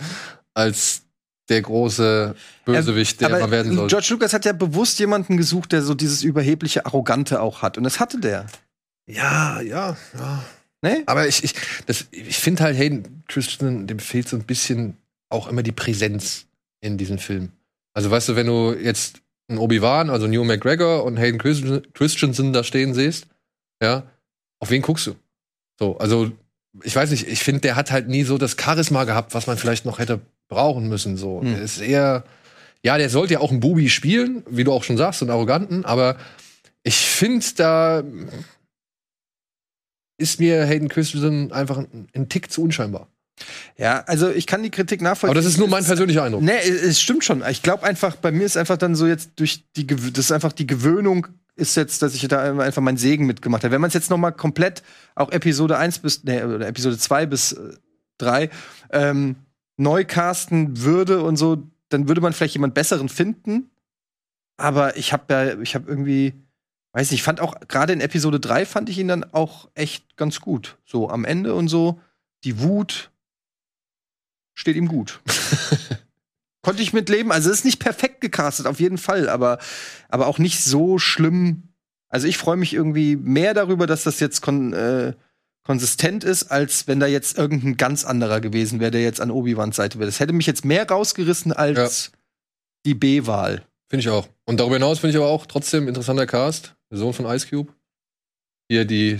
Als 0.53 1.01
der 1.49 1.61
große 1.61 2.35
Bösewicht, 2.65 3.19
der 3.21 3.29
aber 3.29 3.39
man 3.39 3.51
werden 3.51 3.75
soll. 3.75 3.87
George 3.87 4.07
Lucas 4.11 4.33
hat 4.33 4.45
ja 4.45 4.53
bewusst 4.53 4.99
jemanden 4.99 5.35
gesucht, 5.35 5.71
der 5.71 5.81
so 5.81 5.95
dieses 5.95 6.23
überhebliche, 6.23 6.85
arrogante 6.85 7.41
auch 7.41 7.61
hat. 7.61 7.77
Und 7.77 7.83
das 7.83 7.99
hatte 7.99 8.19
der. 8.19 8.45
Ja, 9.07 9.59
ja, 9.61 9.97
ja. 10.17 10.43
Ne? 10.81 11.03
Aber 11.07 11.27
ich, 11.27 11.43
ich, 11.43 11.55
das- 11.87 12.05
ich 12.11 12.37
finde 12.37 12.63
halt, 12.63 12.77
Hayden 12.77 13.23
Christensen, 13.27 13.87
dem 13.87 13.99
fehlt 13.99 14.29
so 14.29 14.37
ein 14.37 14.43
bisschen 14.45 14.95
auch 15.29 15.47
immer 15.47 15.63
die 15.63 15.71
Präsenz 15.73 16.45
in 16.81 16.97
diesem 16.97 17.17
Film. 17.17 17.51
Also, 17.93 18.09
weißt 18.11 18.29
du, 18.29 18.35
wenn 18.35 18.47
du 18.47 18.73
jetzt 18.73 19.19
einen 19.49 19.57
Obi-Wan, 19.57 20.09
also 20.09 20.27
New 20.27 20.43
McGregor 20.43 21.03
und 21.03 21.17
Hayden 21.17 21.39
Christen- 21.39 21.91
Christensen 21.93 22.53
da 22.53 22.63
stehen 22.63 22.93
siehst, 22.93 23.27
ja, 23.81 24.03
auf 24.59 24.69
wen 24.69 24.81
guckst 24.81 25.07
du? 25.07 25.15
So, 25.79 25.97
also, 25.97 26.31
ich 26.83 26.95
weiß 26.95 27.11
nicht, 27.11 27.27
ich 27.27 27.43
finde, 27.43 27.61
der 27.61 27.75
hat 27.75 27.91
halt 27.91 28.07
nie 28.07 28.23
so 28.23 28.37
das 28.37 28.55
Charisma 28.59 29.03
gehabt, 29.05 29.33
was 29.33 29.47
man 29.47 29.57
vielleicht 29.57 29.85
noch 29.85 29.99
hätte 29.99 30.21
brauchen 30.49 30.87
müssen. 30.87 31.17
So, 31.17 31.41
Hm. 31.41 31.53
der 31.53 31.61
ist 31.61 31.79
eher, 31.79 32.23
ja, 32.83 32.97
der 32.97 33.09
sollte 33.09 33.33
ja 33.35 33.39
auch 33.39 33.51
einen 33.51 33.59
Bubi 33.59 33.89
spielen, 33.89 34.43
wie 34.49 34.63
du 34.63 34.71
auch 34.71 34.83
schon 34.83 34.97
sagst, 34.97 35.21
einen 35.21 35.31
Arroganten, 35.31 35.85
aber 35.85 36.17
ich 36.83 36.95
finde, 36.97 37.45
da 37.55 38.03
ist 40.17 40.39
mir 40.39 40.65
Hayden 40.65 40.89
Christensen 40.89 41.51
einfach 41.51 41.77
ein, 41.77 42.07
ein 42.13 42.29
Tick 42.29 42.51
zu 42.51 42.61
unscheinbar. 42.63 43.07
Ja, 43.77 44.03
also 44.07 44.29
ich 44.29 44.47
kann 44.47 44.63
die 44.63 44.69
Kritik 44.69 45.01
nachvollziehen. 45.01 45.29
Aber 45.29 45.35
das 45.35 45.45
ist 45.45 45.57
nur 45.57 45.67
mein 45.67 45.83
persönlicher 45.83 46.23
Eindruck. 46.23 46.41
Nee, 46.41 46.57
es 46.57 46.99
stimmt 46.99 47.23
schon. 47.23 47.43
Ich 47.49 47.61
glaube 47.61 47.83
einfach, 47.83 48.15
bei 48.15 48.31
mir 48.31 48.45
ist 48.45 48.57
einfach 48.57 48.77
dann 48.77 48.95
so 48.95 49.07
jetzt 49.07 49.31
durch 49.37 49.65
die, 49.75 49.87
das 49.87 50.25
ist 50.25 50.31
einfach 50.31 50.51
die 50.51 50.67
Gewöhnung 50.67 51.27
ist 51.59 51.75
jetzt, 51.75 52.01
dass 52.01 52.15
ich 52.15 52.27
da 52.27 52.57
einfach 52.59 52.81
meinen 52.81 52.97
Segen 52.97 53.25
mitgemacht 53.25 53.63
habe. 53.63 53.73
Wenn 53.73 53.81
man 53.81 53.89
es 53.89 53.93
jetzt 53.93 54.09
noch 54.09 54.17
mal 54.17 54.31
komplett 54.31 54.81
auch 55.15 55.31
Episode 55.31 55.77
1 55.77 55.99
bis, 55.99 56.23
nee, 56.23 56.41
oder 56.41 56.67
Episode 56.67 56.97
2 56.97 57.25
bis 57.25 57.51
äh, 57.51 57.73
3 58.17 58.49
ähm, 58.91 59.35
neu 59.77 60.05
casten 60.05 60.81
würde 60.81 61.23
und 61.23 61.37
so, 61.37 61.63
dann 61.89 62.07
würde 62.07 62.21
man 62.21 62.33
vielleicht 62.33 62.53
jemand 62.53 62.73
Besseren 62.73 63.09
finden. 63.09 63.69
Aber 64.57 64.97
ich 64.97 65.13
habe 65.13 65.33
ja, 65.33 65.59
ich 65.59 65.75
habe 65.75 65.89
irgendwie, 65.89 66.33
weiß 66.93 67.11
nicht, 67.11 67.19
ich 67.19 67.23
fand 67.23 67.39
auch, 67.39 67.59
gerade 67.67 67.93
in 67.93 68.01
Episode 68.01 68.39
3 68.39 68.65
fand 68.65 68.89
ich 68.89 68.97
ihn 68.97 69.07
dann 69.07 69.23
auch 69.23 69.69
echt 69.73 70.17
ganz 70.17 70.41
gut. 70.41 70.77
So 70.85 71.09
am 71.09 71.25
Ende 71.25 71.55
und 71.55 71.67
so, 71.67 71.99
die 72.43 72.59
Wut 72.59 73.11
steht 74.59 74.75
ihm 74.75 74.89
gut. 74.89 75.21
Konnte 76.61 76.83
ich 76.83 76.91
mitleben. 76.91 77.31
Also 77.31 77.49
es 77.49 77.59
ist 77.59 77.65
nicht 77.65 77.79
perfekt 77.79 78.19
gecastet, 78.19 78.67
auf 78.67 78.81
jeden 78.81 78.97
Fall, 78.97 79.29
aber, 79.29 79.59
aber 80.09 80.27
auch 80.27 80.37
nicht 80.37 80.61
so 80.61 80.99
schlimm. 80.99 81.69
Also 82.09 82.27
ich 82.27 82.37
freue 82.37 82.57
mich 82.57 82.73
irgendwie 82.73 83.15
mehr 83.15 83.53
darüber, 83.53 83.87
dass 83.87 84.03
das 84.03 84.19
jetzt 84.19 84.41
kon 84.41 84.73
äh, 84.73 85.13
konsistent 85.63 86.23
ist, 86.23 86.51
als 86.51 86.87
wenn 86.87 86.99
da 86.99 87.05
jetzt 87.05 87.37
irgendein 87.37 87.77
ganz 87.77 88.03
anderer 88.03 88.41
gewesen 88.41 88.79
wäre, 88.79 88.91
der 88.91 89.03
jetzt 89.03 89.21
an 89.21 89.31
Obi-Wans 89.31 89.75
Seite 89.75 89.99
wäre. 89.99 90.09
Das 90.09 90.19
hätte 90.19 90.33
mich 90.33 90.47
jetzt 90.47 90.65
mehr 90.65 90.87
rausgerissen 90.87 91.53
als 91.53 92.11
die 92.85 92.95
B-Wahl. 92.95 93.63
Finde 93.87 94.01
ich 94.01 94.09
auch. 94.09 94.27
Und 94.45 94.59
darüber 94.59 94.75
hinaus 94.75 94.99
finde 94.99 95.11
ich 95.11 95.17
aber 95.17 95.29
auch 95.29 95.45
trotzdem 95.45 95.87
interessanter 95.87 96.25
Cast. 96.25 96.75
Der 96.91 96.97
Sohn 96.97 97.13
von 97.13 97.25
Ice 97.27 97.47
Cube. 97.47 97.71
Hier 98.67 98.83
die 98.83 99.19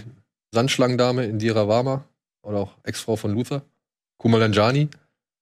Sandschlangendame 0.54 1.25
Indira 1.25 1.67
Varma. 1.67 2.04
Oder 2.41 2.58
auch 2.58 2.71
Ex-Frau 2.84 3.15
von 3.15 3.32
Luther. 3.32 3.63
Kumal 4.17 4.39
Nanjiani. 4.39 4.89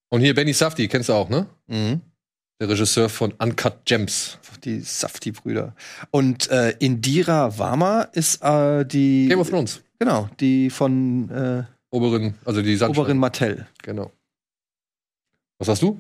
Und 0.10 0.22
hier 0.22 0.34
Benny 0.34 0.54
Safdie, 0.54 0.88
kennst 0.88 1.10
du 1.10 1.14
auch, 1.14 1.30
ne? 1.30 1.48
Mhm. 1.68 2.02
Der 2.60 2.70
Regisseur 2.70 3.10
von 3.10 3.34
Uncut 3.34 3.86
Gems. 3.86 4.40
Die 4.64 4.80
Safti-Brüder. 4.80 5.76
Und 6.12 6.50
äh, 6.50 6.72
Indira 6.80 7.58
Varma 7.58 8.02
ist 8.14 8.42
äh, 8.42 8.86
die. 8.86 9.28
Game 9.28 9.40
of 9.40 9.50
Thrones. 9.50 9.82
Genau, 10.00 10.30
die 10.40 10.70
von 10.70 11.30
äh, 11.30 11.64
Oberin, 11.90 12.36
also 12.46 12.62
die 12.62 12.76
Oberin 12.76 12.78
Sandschlange. 12.80 13.14
Martell. 13.16 13.68
Genau. 13.84 14.12
Was 15.60 15.68
hast 15.70 15.82
du? 15.82 16.00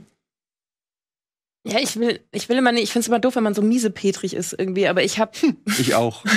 Ja, 1.65 1.79
ich 1.79 1.97
will, 1.99 2.19
ich 2.31 2.47
will 2.49 2.57
immer 2.57 2.71
nicht, 2.71 2.83
ich 2.83 2.91
finde 2.91 3.01
es 3.01 3.07
immer 3.07 3.19
doof, 3.19 3.35
wenn 3.35 3.43
man 3.43 3.53
so 3.53 3.61
miesepetrig 3.61 4.33
ist 4.33 4.53
irgendwie, 4.53 4.87
aber 4.87 5.03
ich 5.03 5.19
habe, 5.19 5.31
Ich 5.79 5.95
auch. 5.95 6.23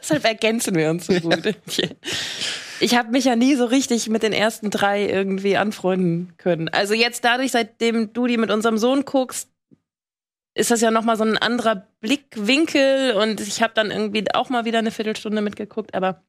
deshalb 0.00 0.24
ergänzen 0.24 0.74
wir 0.74 0.90
uns 0.90 1.06
so 1.06 1.14
gut. 1.20 1.42
Ich 2.80 2.96
habe 2.96 3.10
mich 3.10 3.24
ja 3.24 3.36
nie 3.36 3.54
so 3.54 3.64
richtig 3.64 4.08
mit 4.08 4.22
den 4.22 4.32
ersten 4.32 4.70
drei 4.70 5.08
irgendwie 5.08 5.56
anfreunden 5.56 6.34
können. 6.38 6.68
Also 6.68 6.94
jetzt 6.94 7.24
dadurch, 7.24 7.52
seitdem 7.52 8.12
du 8.12 8.26
die 8.26 8.36
mit 8.36 8.50
unserem 8.50 8.78
Sohn 8.78 9.04
guckst, 9.04 9.50
ist 10.54 10.70
das 10.70 10.80
ja 10.80 10.90
noch 10.90 11.04
mal 11.04 11.16
so 11.16 11.24
ein 11.24 11.38
anderer 11.38 11.86
Blickwinkel 12.00 13.14
und 13.14 13.40
ich 13.40 13.62
habe 13.62 13.74
dann 13.74 13.90
irgendwie 13.90 14.24
auch 14.34 14.50
mal 14.50 14.64
wieder 14.64 14.78
eine 14.78 14.90
Viertelstunde 14.90 15.40
mitgeguckt, 15.40 15.94
aber 15.94 16.22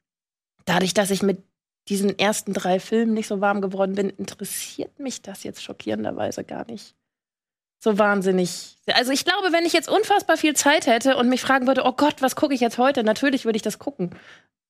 dadurch, 0.65 0.93
dass 0.93 1.09
ich 1.09 1.23
mit 1.23 1.43
diesen 1.87 2.17
ersten 2.19 2.53
drei 2.53 2.79
Filmen 2.79 3.13
nicht 3.13 3.27
so 3.27 3.41
warm 3.41 3.61
geworden 3.61 3.95
bin, 3.95 4.09
interessiert 4.11 4.99
mich 4.99 5.23
das 5.23 5.43
jetzt 5.43 5.63
schockierenderweise 5.63 6.43
gar 6.43 6.65
nicht 6.65 6.95
so 7.83 7.97
wahnsinnig. 7.97 8.77
Also 8.87 9.11
ich 9.11 9.25
glaube, 9.25 9.51
wenn 9.51 9.65
ich 9.65 9.73
jetzt 9.73 9.89
unfassbar 9.89 10.37
viel 10.37 10.55
Zeit 10.55 10.85
hätte 10.85 11.15
und 11.15 11.29
mich 11.29 11.41
fragen 11.41 11.65
würde, 11.65 11.83
oh 11.85 11.93
Gott, 11.93 12.21
was 12.21 12.35
gucke 12.35 12.53
ich 12.53 12.59
jetzt 12.59 12.77
heute? 12.77 13.03
Natürlich 13.03 13.45
würde 13.45 13.55
ich 13.55 13.61
das 13.63 13.79
gucken. 13.79 14.11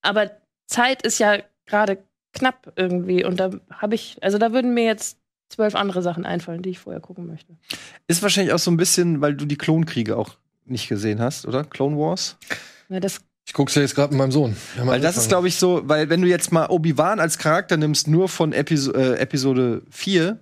Aber 0.01 0.31
Zeit 0.67 1.01
ist 1.01 1.17
ja 1.19 1.39
gerade 1.69 1.99
knapp 2.33 2.73
irgendwie 2.75 3.23
und 3.23 3.39
da 3.39 3.51
habe 3.71 3.95
ich, 3.95 4.17
also 4.21 4.37
da 4.37 4.51
würden 4.51 4.73
mir 4.73 4.85
jetzt 4.85 5.17
zwölf 5.49 5.75
andere 5.75 6.01
Sachen 6.01 6.25
einfallen, 6.25 6.61
die 6.61 6.69
ich 6.69 6.79
vorher 6.79 7.01
gucken 7.01 7.25
möchte. 7.25 7.53
Ist 8.07 8.21
wahrscheinlich 8.21 8.53
auch 8.53 8.59
so 8.59 8.71
ein 8.71 8.77
bisschen, 8.77 9.21
weil 9.21 9.35
du 9.35 9.45
die 9.45 9.57
Klonkriege 9.57 10.15
auch 10.15 10.35
nicht 10.65 10.87
gesehen 10.87 11.19
hast, 11.19 11.47
oder? 11.47 11.63
Clone 11.63 11.97
Wars? 11.97 12.37
Ja, 12.89 12.99
das 12.99 13.21
Ich 13.47 13.53
guck's 13.53 13.73
ja 13.75 13.81
jetzt 13.81 13.95
gerade 13.95 14.13
mit 14.13 14.19
meinem 14.19 14.31
Sohn. 14.31 14.55
Weil 14.77 15.01
das 15.01 15.15
ist, 15.15 15.23
angefangen. 15.23 15.29
glaube 15.29 15.47
ich, 15.47 15.55
so, 15.55 15.81
weil 15.85 16.09
wenn 16.09 16.21
du 16.21 16.27
jetzt 16.27 16.51
mal 16.51 16.67
Obi-Wan 16.67 17.19
als 17.19 17.39
Charakter 17.39 17.77
nimmst, 17.77 18.07
nur 18.07 18.29
von 18.29 18.53
Episo 18.53 18.93
äh, 18.93 19.15
Episode 19.15 19.81
4, 19.89 20.37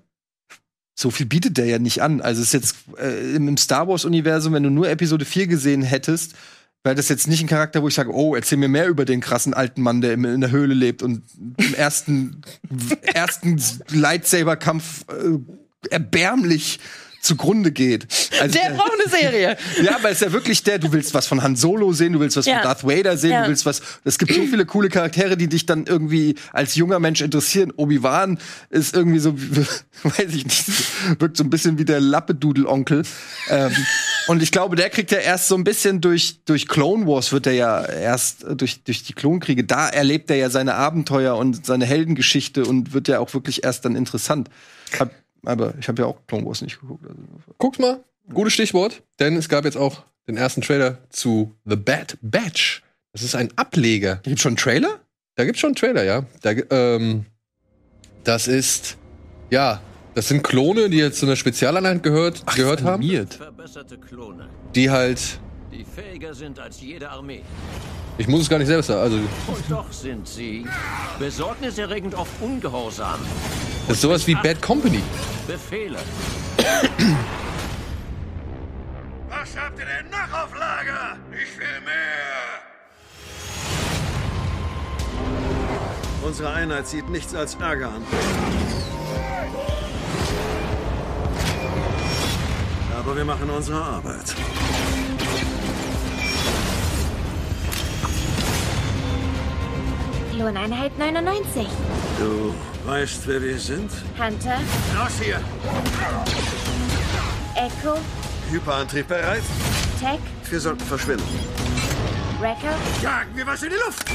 so 0.93 1.11
viel 1.11 1.25
bietet 1.25 1.57
der 1.57 1.67
ja 1.67 1.79
nicht 1.79 2.01
an. 2.01 2.21
Also 2.21 2.41
es 2.41 2.47
ist 2.47 2.53
jetzt 2.53 2.75
äh, 2.99 3.35
im, 3.35 3.47
im 3.47 3.57
Star 3.57 3.87
Wars-Universum, 3.87 4.53
wenn 4.53 4.63
du 4.63 4.69
nur 4.69 4.89
Episode 4.89 5.25
4 5.25 5.47
gesehen 5.47 5.83
hättest, 5.83 6.35
Weil 6.83 6.95
das 6.95 7.09
jetzt 7.09 7.27
nicht 7.27 7.41
ein 7.41 7.47
Charakter, 7.47 7.81
wo 7.81 7.87
ich 7.87 7.95
sage, 7.95 8.13
oh, 8.13 8.35
erzähl 8.35 8.57
mir 8.57 8.69
mehr 8.69 8.87
über 8.87 9.03
den 9.03 9.19
krassen 9.19 9.53
alten 9.53 9.81
Mann, 9.81 10.01
der 10.01 10.13
in 10.13 10.41
der 10.41 10.51
Höhle 10.51 10.73
lebt 10.73 11.01
und 11.01 11.23
im 11.57 11.73
ersten, 11.73 12.41
ersten 13.01 13.61
Lightsaber-Kampf 13.89 15.05
äh, 15.09 15.89
erbärmlich 15.89 16.79
zugrunde 17.21 17.71
geht. 17.71 18.07
Also, 18.39 18.57
Der 18.59 18.71
braucht 18.71 18.93
eine 18.93 19.09
Serie. 19.11 19.57
ja, 19.83 19.95
aber 19.95 20.09
ist 20.09 20.21
ja 20.21 20.31
wirklich 20.31 20.63
der, 20.63 20.79
du 20.79 20.91
willst 20.91 21.13
was 21.13 21.27
von 21.27 21.41
Han 21.43 21.55
Solo 21.55 21.91
sehen, 21.93 22.13
du 22.13 22.19
willst 22.19 22.37
was 22.37 22.45
Ja. 22.45 22.55
von 22.55 22.63
Darth 22.63 22.83
Vader 22.83 23.17
sehen, 23.17 23.31
Ja. 23.31 23.43
du 23.43 23.49
willst 23.49 23.65
was. 23.65 23.81
Es 24.03 24.17
gibt 24.17 24.33
so 24.33 24.41
viele 24.41 24.65
coole 24.65 24.89
Charaktere, 24.89 25.37
die 25.37 25.47
dich 25.47 25.65
dann 25.65 25.85
irgendwie 25.85 26.35
als 26.53 26.75
junger 26.75 26.99
Mensch 26.99 27.21
interessieren. 27.21 27.71
Obi-Wan 27.75 28.39
ist 28.69 28.95
irgendwie 28.95 29.19
so, 29.19 29.35
weiß 30.03 30.33
ich 30.33 30.45
nicht, 30.45 30.65
wirkt 31.19 31.37
so 31.37 31.43
ein 31.43 31.49
bisschen 31.49 31.77
wie 31.77 31.85
der 31.85 31.99
Lappedudelonkel. 31.99 33.03
ähm, 33.49 33.71
und 34.27 34.43
ich 34.43 34.51
glaube, 34.51 34.75
der 34.75 34.89
kriegt 34.89 35.11
ja 35.11 35.19
erst 35.19 35.47
so 35.47 35.55
ein 35.55 35.63
bisschen 35.63 36.01
durch, 36.01 36.39
durch 36.45 36.67
Clone 36.67 37.07
Wars 37.07 37.31
wird 37.31 37.47
er 37.47 37.53
ja 37.53 37.83
erst 37.85 38.43
äh, 38.43 38.55
durch, 38.55 38.83
durch 38.83 39.03
die 39.03 39.13
Klonkriege, 39.13 39.63
da 39.63 39.87
erlebt 39.89 40.29
er 40.29 40.35
ja 40.37 40.49
seine 40.49 40.75
Abenteuer 40.75 41.35
und 41.37 41.65
seine 41.65 41.85
Heldengeschichte 41.85 42.65
und 42.65 42.93
wird 42.93 43.07
ja 43.07 43.19
auch 43.19 43.33
wirklich 43.33 43.63
erst 43.63 43.85
dann 43.85 43.95
interessant. 43.95 44.49
Hab, 44.99 45.11
aber 45.45 45.73
ich 45.79 45.87
habe 45.87 46.01
ja 46.01 46.07
auch 46.07 46.25
Clone 46.27 46.45
Wars 46.45 46.61
nicht 46.61 46.79
geguckt. 46.79 47.05
Also. 47.07 47.21
Guckt 47.57 47.79
mal, 47.79 48.03
gutes 48.33 48.53
Stichwort, 48.53 49.03
denn 49.19 49.35
es 49.35 49.49
gab 49.49 49.65
jetzt 49.65 49.77
auch 49.77 50.03
den 50.27 50.37
ersten 50.37 50.61
Trailer 50.61 50.97
zu 51.09 51.55
The 51.65 51.75
Bad 51.75 52.17
Batch. 52.21 52.83
Das 53.13 53.23
ist 53.23 53.35
ein 53.35 53.49
Ableger. 53.55 54.19
Gibt 54.23 54.39
schon 54.39 54.51
einen 54.51 54.57
Trailer? 54.57 54.99
Da 55.35 55.45
gibt's 55.45 55.59
schon 55.61 55.69
einen 55.69 55.75
Trailer, 55.75 56.03
ja. 56.03 56.25
Da, 56.41 56.51
ähm, 56.69 57.25
das 58.23 58.47
ist, 58.47 58.97
ja, 59.49 59.81
das 60.13 60.27
sind 60.27 60.43
Klone, 60.43 60.89
die 60.89 60.97
jetzt 60.97 61.19
zu 61.19 61.25
einer 61.25 61.35
Spezialeinheit 61.35 62.03
gehört, 62.03 62.45
gehört 62.55 62.83
haben, 62.83 63.03
Animiert. 63.03 63.35
Verbesserte 63.35 63.97
Klone, 63.97 64.49
die 64.75 64.89
halt, 64.89 65.39
die 65.71 65.85
fähiger 65.85 66.33
sind 66.33 66.59
als 66.59 66.81
jede 66.81 67.09
Armee. 67.09 67.43
Ich 68.17 68.27
muss 68.27 68.41
es 68.41 68.49
gar 68.49 68.57
nicht 68.59 68.67
selbst 68.67 68.87
sagen, 68.87 69.01
also 69.01 69.17
Und 69.17 69.63
doch 69.69 69.91
sind 69.91 70.27
sie 70.27 70.65
besorgniserregend 71.19 72.15
oft 72.15 72.31
ungehorsam. 72.41 73.19
das 73.87 73.97
ist 73.97 74.01
sowas 74.01 74.25
wie 74.27 74.35
Bad 74.35 74.61
Company. 74.61 75.01
Befehle. 75.47 75.99
Was 79.29 79.55
habt 79.55 79.79
ihr 79.79 79.85
denn 79.85 80.09
noch 80.09 80.43
auf 80.43 80.53
Lager? 80.57 81.17
Ich 81.31 81.57
will 81.59 81.81
mehr! 81.85 81.93
Unsere 86.23 86.51
Einheit 86.53 86.87
sieht 86.87 87.09
nichts 87.09 87.33
als 87.35 87.55
Ärger 87.55 87.87
an. 87.87 88.01
Aber 92.99 93.15
wir 93.15 93.23
machen 93.25 93.49
unsere 93.49 93.81
Arbeit. 93.81 94.35
Lohneinheit 100.37 100.97
99. 100.99 101.67
Du 102.19 102.53
weißt, 102.85 103.27
wer 103.27 103.41
wir 103.41 103.57
sind? 103.57 103.91
Hunter, 104.17 104.59
Raus 104.97 105.13
hier! 105.21 105.39
Echo, 107.55 107.97
Hyperantrieb 108.51 109.07
bereit? 109.07 109.41
Tech, 109.99 110.19
Wir 110.49 110.59
sollten 110.59 110.85
verschwinden. 110.85 111.23
Wrecker 112.39 112.75
Jagen 113.01 113.35
wir 113.35 113.47
was 113.47 113.63
in 113.63 113.69
die 113.71 113.75
Luft! 113.75 114.05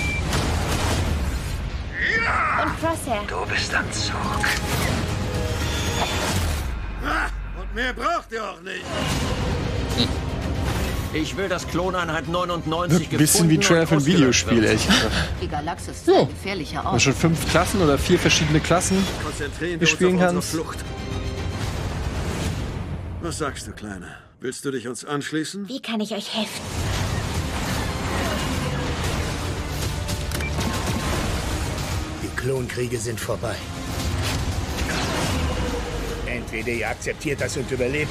und 2.63 2.81
Crosshair. 2.81 3.23
Du 3.29 3.47
bist 3.53 3.75
am 3.75 3.91
Zug. 3.93 4.15
Ah, 7.05 7.29
und 7.61 7.75
mehr 7.75 7.93
braucht 7.93 8.31
ihr 8.31 8.45
auch 8.45 8.61
nicht! 8.61 8.85
Ich 11.15 11.37
will, 11.37 11.49
dass 11.49 11.67
Kloneinheit 11.69 12.27
99 12.29 13.11
Ein 13.13 13.19
bisschen 13.19 13.51
wie 13.51 13.57
gefunden 13.59 13.83
und 13.83 13.87
für 13.89 13.95
ein 13.97 14.07
Videospiel, 14.07 14.65
echt. 14.65 14.89
Die 15.43 15.49
Galaxis 15.49 15.89
ist 15.99 16.07
Ja. 16.09 16.21
ein 16.21 16.29
gefährlicher 16.29 16.87
Ort. 16.87 17.03
schon 17.03 17.13
fünf 17.15 17.49
Klassen 17.51 17.83
oder 17.83 17.99
vier 17.99 18.19
verschiedene 18.19 18.61
Klassen. 18.61 18.97
Konzentrieren 19.23 19.79
Wir 19.81 19.87
spielen 19.87 20.15
uns 20.15 20.23
auf 20.23 20.31
kannst. 20.33 20.55
unsere 20.55 20.65
Flucht. 20.65 20.79
Was 23.21 23.39
sagst 23.39 23.67
du, 23.67 23.73
Kleine? 23.73 24.07
Willst 24.41 24.65
du 24.65 24.71
dich 24.71 24.89
uns 24.89 25.05
anschließen? 25.05 25.69
Wie 25.69 25.81
kann 25.81 26.01
ich 26.01 26.13
euch 26.13 26.35
helfen? 26.35 26.61
Die 32.23 32.29
Klonkriege 32.41 32.99
sind 32.99 33.19
vorbei. 33.21 33.55
Entweder 36.27 36.69
ihr 36.71 36.89
akzeptiert 36.89 37.41
das 37.41 37.57
und 37.57 37.71
überlebt, 37.71 38.11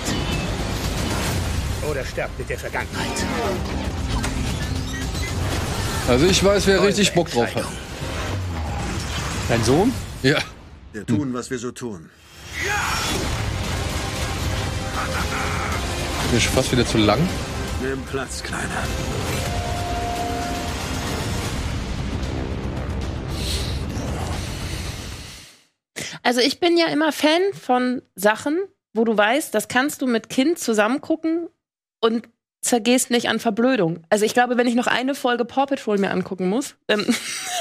oder 1.89 2.05
sterbt 2.05 2.37
mit 2.37 2.49
der 2.49 2.59
Vergangenheit. 2.59 3.25
Also 6.07 6.25
ich 6.25 6.43
weiß, 6.43 6.67
wer 6.67 6.83
richtig 6.83 7.13
Bock 7.13 7.29
drauf 7.29 7.53
hat. 7.55 7.65
Dein 9.47 9.63
Sohn? 9.63 9.93
Ja. 10.23 10.39
Wir 10.93 11.05
tun, 11.05 11.33
was 11.33 11.49
wir 11.49 11.57
so 11.57 11.71
tun. 11.71 12.09
Mir 16.31 16.37
ist 16.37 16.47
fast 16.47 16.71
wieder 16.71 16.85
zu 16.85 16.97
lang. 16.97 17.19
Nimm 17.81 18.01
Platz, 18.03 18.43
Kleiner. 18.43 18.83
Also 26.23 26.39
ich 26.39 26.59
bin 26.59 26.77
ja 26.77 26.87
immer 26.87 27.11
Fan 27.11 27.41
von 27.53 28.01
Sachen, 28.15 28.59
wo 28.93 29.03
du 29.03 29.17
weißt, 29.17 29.53
das 29.53 29.67
kannst 29.67 30.01
du 30.01 30.07
mit 30.07 30.29
Kind 30.29 30.59
zusammen 30.59 31.01
gucken 31.01 31.49
und 32.01 32.27
zergehst 32.61 33.09
nicht 33.09 33.27
an 33.27 33.39
Verblödung. 33.39 34.03
Also 34.09 34.23
ich 34.23 34.33
glaube, 34.33 34.55
wenn 34.55 34.67
ich 34.67 34.75
noch 34.75 34.87
eine 34.87 35.15
Folge 35.15 35.45
Paw 35.45 35.65
Patrol 35.65 35.97
mir 35.97 36.11
angucken 36.11 36.47
muss, 36.47 36.75
dann 36.87 36.99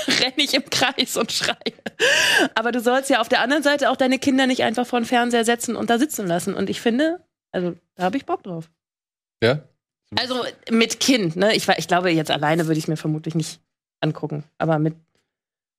renne 0.08 0.34
ich 0.36 0.54
im 0.54 0.68
Kreis 0.68 1.16
und 1.16 1.32
schreie. 1.32 1.56
Aber 2.54 2.70
du 2.70 2.80
sollst 2.80 3.08
ja 3.08 3.20
auf 3.20 3.28
der 3.28 3.40
anderen 3.40 3.62
Seite 3.62 3.90
auch 3.90 3.96
deine 3.96 4.18
Kinder 4.18 4.46
nicht 4.46 4.62
einfach 4.62 4.86
vor 4.86 5.00
den 5.00 5.06
Fernseher 5.06 5.44
setzen 5.44 5.74
und 5.74 5.88
da 5.88 5.98
sitzen 5.98 6.26
lassen. 6.26 6.54
Und 6.54 6.68
ich 6.68 6.80
finde, 6.80 7.24
also 7.50 7.76
da 7.94 8.04
habe 8.04 8.18
ich 8.18 8.26
Bock 8.26 8.42
drauf. 8.42 8.70
Ja? 9.42 9.62
Also 10.18 10.44
mit 10.70 11.00
Kind, 11.00 11.36
ne? 11.36 11.54
Ich, 11.54 11.68
ich 11.68 11.88
glaube, 11.88 12.10
jetzt 12.10 12.30
alleine 12.30 12.66
würde 12.66 12.78
ich 12.78 12.88
mir 12.88 12.96
vermutlich 12.96 13.34
nicht 13.34 13.60
angucken. 14.00 14.44
Aber 14.58 14.78
mit 14.78 14.96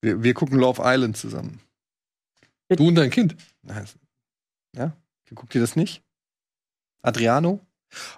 Wir, 0.02 0.24
wir 0.24 0.34
gucken 0.34 0.58
Love 0.58 0.82
Island 0.84 1.18
zusammen. 1.18 1.62
Du 2.70 2.88
und 2.88 2.96
dein 2.96 3.10
Kind. 3.10 3.36
Ja? 4.76 4.94
Guckt 5.36 5.54
ihr 5.54 5.62
das 5.62 5.76
nicht? 5.76 6.02
Adriano? 7.02 7.60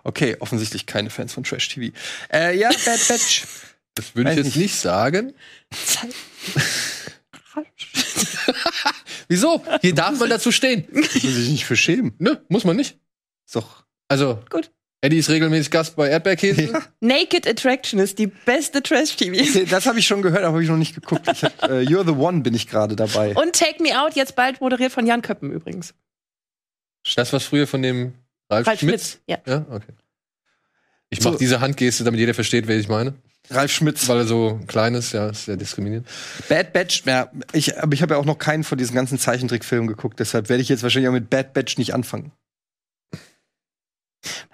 Okay, 0.03 0.37
offensichtlich 0.39 0.85
keine 0.85 1.09
Fans 1.09 1.33
von 1.33 1.43
Trash 1.43 1.69
TV. 1.69 1.95
Äh, 2.31 2.57
ja, 2.57 2.69
Bad 2.69 3.07
Batch. 3.07 3.45
Das 3.95 4.15
würde 4.15 4.31
ich 4.31 4.37
jetzt 4.37 4.45
nicht. 4.47 4.57
nicht 4.57 4.75
sagen. 4.75 5.33
Wieso? 9.27 9.63
Hier 9.81 9.93
darf 9.93 10.19
man 10.19 10.29
dazu 10.31 10.51
stehen. 10.51 10.87
Muss 10.91 11.13
sich 11.13 11.49
nicht 11.49 11.65
für 11.65 11.75
schämen. 11.75 12.15
Nö, 12.17 12.37
muss 12.49 12.63
man 12.63 12.75
nicht. 12.75 12.97
Ist 13.45 13.55
doch. 13.55 13.85
Also, 14.07 14.39
Gut. 14.49 14.71
Eddie 15.01 15.17
ist 15.17 15.29
regelmäßig 15.29 15.69
Gast 15.69 15.95
bei 15.97 16.07
Erdbeerkäse. 16.07 16.81
Naked 17.01 17.45
Attraction 17.45 17.99
ist 17.99 18.19
die 18.19 18.27
beste 18.27 18.81
Trash-TV. 18.81 19.33
Okay, 19.33 19.65
das 19.69 19.85
habe 19.85 19.99
ich 19.99 20.07
schon 20.07 20.21
gehört, 20.21 20.43
aber 20.43 20.53
habe 20.53 20.63
ich 20.63 20.69
noch 20.69 20.77
nicht 20.77 20.95
geguckt. 20.95 21.27
Ich 21.29 21.43
hab, 21.43 21.61
äh, 21.63 21.81
You're 21.81 22.05
the 22.05 22.13
One 22.17 22.39
bin 22.39 22.53
ich 22.53 22.67
gerade 22.67 22.95
dabei. 22.95 23.35
Und 23.35 23.53
Take 23.53 23.83
Me 23.83 24.01
Out, 24.01 24.15
jetzt 24.15 24.35
bald 24.35 24.61
moderiert 24.61 24.93
von 24.93 25.05
Jan 25.05 25.21
Köppen 25.21 25.51
übrigens. 25.51 25.93
Das, 27.15 27.33
was 27.33 27.43
früher 27.43 27.67
von 27.67 27.81
dem 27.81 28.13
Ralf, 28.53 28.67
Ralf 28.67 28.79
Schmitz. 28.79 29.11
Schmitz, 29.11 29.21
ja. 29.27 29.37
Ja, 29.45 29.65
okay. 29.69 29.93
Ich 31.09 31.21
So. 31.21 31.29
mache 31.29 31.39
diese 31.39 31.59
Handgeste, 31.59 32.03
damit 32.03 32.19
jeder 32.19 32.33
versteht, 32.33 32.67
wer 32.67 32.77
ich 32.77 32.87
meine. 32.87 33.13
Ralf 33.49 33.71
Schmitz. 33.71 34.07
Weil 34.07 34.19
er 34.19 34.25
so 34.25 34.59
klein 34.67 34.95
ist, 34.95 35.11
ja, 35.11 35.29
ist 35.29 35.45
sehr 35.45 35.57
diskriminierend. 35.57 36.07
Bad 36.49 36.73
Batch, 36.73 37.03
ja, 37.05 37.29
ich, 37.51 37.77
aber 37.77 37.93
ich 37.93 38.01
habe 38.01 38.13
ja 38.13 38.19
auch 38.19 38.25
noch 38.25 38.37
keinen 38.37 38.63
von 38.63 38.77
diesen 38.77 38.95
ganzen 38.95 39.19
Zeichentrickfilmen 39.19 39.87
geguckt, 39.87 40.19
deshalb 40.19 40.49
werde 40.49 40.61
ich 40.63 40.69
jetzt 40.69 40.81
wahrscheinlich 40.81 41.09
auch 41.09 41.13
mit 41.13 41.29
Bad 41.29 41.53
Batch 41.53 41.77
nicht 41.77 41.93
anfangen. 41.93 42.31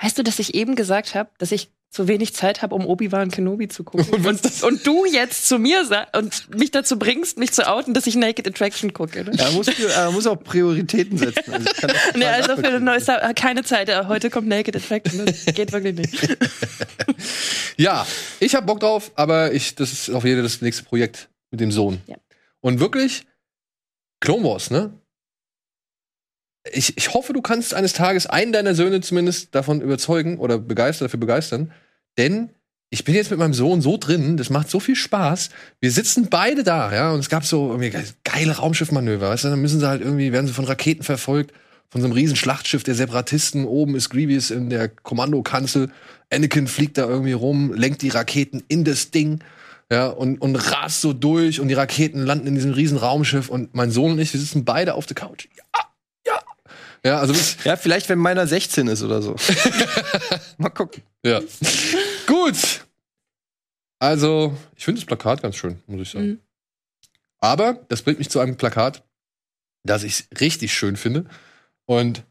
Weißt 0.01 0.17
du, 0.17 0.23
dass 0.23 0.39
ich 0.39 0.55
eben 0.55 0.75
gesagt 0.75 1.13
habe, 1.13 1.29
dass 1.37 1.51
ich 1.51 1.69
zu 1.91 2.07
wenig 2.07 2.35
Zeit 2.35 2.61
habe, 2.61 2.75
um 2.75 2.85
Obi-Wan 2.85 3.31
Kenobi 3.31 3.67
zu 3.67 3.83
gucken? 3.83 4.07
Und 4.13 4.25
Und, 4.25 4.63
und, 4.63 4.85
du 4.87 5.05
jetzt 5.05 5.47
zu 5.47 5.57
mir 5.57 5.85
sagst 5.85 6.15
und 6.15 6.55
mich 6.55 6.69
dazu 6.71 6.99
bringst, 6.99 7.37
mich 7.39 7.51
zu 7.51 7.67
outen, 7.67 7.93
dass 7.95 8.05
ich 8.05 8.15
Naked 8.15 8.47
Attraction 8.47 8.93
gucke. 8.93 9.23
Ne? 9.23 9.31
Er 9.37 9.51
muss, 9.51 9.67
er 9.67 10.11
muss 10.11 10.27
auch 10.27 10.35
Prioritäten 10.35 11.17
setzen. 11.17 11.51
Also 11.51 11.67
Nee, 12.15 12.25
also 12.25 12.55
für 12.55 12.61
nachvollziehen. 12.61 12.83
neues 12.83 13.07
äh, 13.07 13.33
keine 13.33 13.63
Zeit. 13.63 13.89
äh, 13.89 14.05
Heute 14.07 14.29
kommt 14.29 14.47
Naked 14.47 14.75
Attraction. 14.75 15.25
Das 15.25 15.45
geht 15.55 15.71
wirklich 15.71 15.95
nicht. 15.95 16.37
Ja, 17.77 18.05
ich 18.39 18.55
habe 18.55 18.65
Bock 18.65 18.81
drauf, 18.81 19.11
aber 19.15 19.53
ich, 19.53 19.73
das 19.75 19.91
ist 19.93 20.09
auf 20.09 20.25
jeden 20.25 20.37
Fall 20.37 20.43
das 20.43 20.61
nächste 20.61 20.83
Projekt 20.83 21.29
mit 21.49 21.61
dem 21.61 21.71
Sohn. 21.71 22.01
Ja. 22.07 22.17
Und 22.59 22.79
wirklich, 22.81 23.23
Clone 24.19 24.43
Wars, 24.43 24.69
ne? 24.69 24.98
Ich, 26.73 26.97
ich 26.97 27.13
hoffe, 27.13 27.33
du 27.33 27.41
kannst 27.41 27.73
eines 27.73 27.93
Tages 27.93 28.25
einen 28.25 28.51
deiner 28.51 28.75
Söhne 28.75 29.01
zumindest 29.01 29.53
davon 29.55 29.81
überzeugen 29.81 30.37
oder 30.37 30.57
begeistern, 30.57 31.07
dafür 31.07 31.19
begeistern. 31.19 31.71
Denn 32.17 32.49
ich 32.89 33.03
bin 33.03 33.13
jetzt 33.13 33.29
mit 33.29 33.39
meinem 33.39 33.53
Sohn 33.53 33.81
so 33.81 33.97
drin, 33.97 34.35
das 34.37 34.49
macht 34.49 34.69
so 34.69 34.79
viel 34.79 34.95
Spaß. 34.95 35.49
Wir 35.79 35.91
sitzen 35.91 36.27
beide 36.29 36.63
da, 36.63 36.93
ja, 36.93 37.11
und 37.11 37.19
es 37.19 37.29
gab 37.29 37.45
so 37.45 37.67
irgendwie 37.67 37.91
ge- 37.91 38.03
geile 38.23 38.57
Raumschiffmanöver, 38.57 39.29
weißt 39.29 39.43
du, 39.43 39.49
dann 39.49 39.61
müssen 39.61 39.79
sie 39.79 39.87
halt 39.87 40.01
irgendwie, 40.01 40.31
werden 40.31 40.47
sie 40.47 40.53
von 40.53 40.65
Raketen 40.65 41.03
verfolgt, 41.03 41.53
von 41.89 42.01
so 42.01 42.07
einem 42.07 42.13
riesen 42.13 42.35
Schlachtschiff 42.35 42.83
der 42.83 42.95
Separatisten. 42.95 43.65
Oben 43.65 43.95
ist 43.95 44.09
Grievous 44.09 44.51
in 44.51 44.69
der 44.69 44.89
Kommandokanzel. 44.89 45.91
Anakin 46.31 46.67
fliegt 46.67 46.97
da 46.97 47.07
irgendwie 47.07 47.31
rum, 47.31 47.73
lenkt 47.73 48.01
die 48.01 48.09
Raketen 48.09 48.63
in 48.67 48.83
das 48.83 49.11
Ding. 49.11 49.39
Ja, 49.91 50.07
und, 50.07 50.39
und 50.39 50.55
rast 50.55 51.01
so 51.01 51.13
durch 51.13 51.59
und 51.59 51.67
die 51.67 51.73
Raketen 51.73 52.23
landen 52.23 52.45
in 52.45 52.53
diesem 52.53 52.73
riesen 52.73 52.97
Raumschiff 52.97 53.49
und 53.49 53.73
mein 53.73 53.89
Sohn 53.89 54.11
und 54.11 54.19
ich, 54.19 54.31
wir 54.31 54.39
sitzen 54.39 54.63
beide 54.63 54.93
auf 54.93 55.07
der 55.07 55.15
Couch. 55.15 55.47
Ja, 57.03 57.19
also 57.19 57.33
Ja, 57.63 57.77
vielleicht, 57.77 58.09
wenn 58.09 58.19
meiner 58.19 58.45
16 58.47 58.87
ist 58.87 59.03
oder 59.03 59.21
so. 59.21 59.35
Mal 60.57 60.69
gucken. 60.69 61.03
ja. 61.25 61.41
Gut. 62.27 62.85
Also, 63.99 64.55
ich 64.75 64.85
finde 64.85 65.01
das 65.01 65.05
Plakat 65.05 65.41
ganz 65.41 65.55
schön, 65.55 65.81
muss 65.87 66.01
ich 66.01 66.09
sagen. 66.09 66.27
Mhm. 66.27 66.39
Aber 67.41 67.79
das 67.89 68.01
bringt 68.01 68.19
mich 68.19 68.29
zu 68.29 68.39
einem 68.39 68.57
Plakat, 68.57 69.03
das 69.83 70.03
ich 70.03 70.25
richtig 70.39 70.73
schön 70.73 70.97
finde. 70.97 71.25
Und 71.85 72.23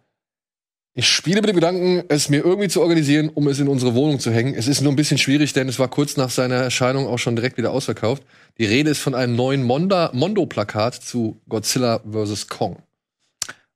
ich 0.94 1.08
spiele 1.08 1.40
mit 1.40 1.48
dem 1.48 1.54
Gedanken, 1.54 2.02
es 2.08 2.28
mir 2.28 2.44
irgendwie 2.44 2.68
zu 2.68 2.80
organisieren, 2.82 3.28
um 3.28 3.46
es 3.48 3.60
in 3.60 3.68
unsere 3.68 3.94
Wohnung 3.94 4.18
zu 4.18 4.32
hängen. 4.32 4.54
Es 4.54 4.66
ist 4.66 4.80
nur 4.80 4.92
ein 4.92 4.96
bisschen 4.96 5.18
schwierig, 5.18 5.52
denn 5.52 5.68
es 5.68 5.78
war 5.78 5.88
kurz 5.88 6.16
nach 6.16 6.30
seiner 6.30 6.56
Erscheinung 6.56 7.06
auch 7.06 7.18
schon 7.18 7.36
direkt 7.36 7.56
wieder 7.56 7.70
ausverkauft. 7.70 8.24
Die 8.58 8.64
Rede 8.64 8.90
ist 8.90 8.98
von 8.98 9.14
einem 9.14 9.36
neuen 9.36 9.62
Mondo-Plakat 9.62 10.94
zu 10.94 11.40
Godzilla 11.48 12.00
vs. 12.00 12.48
Kong. 12.48 12.82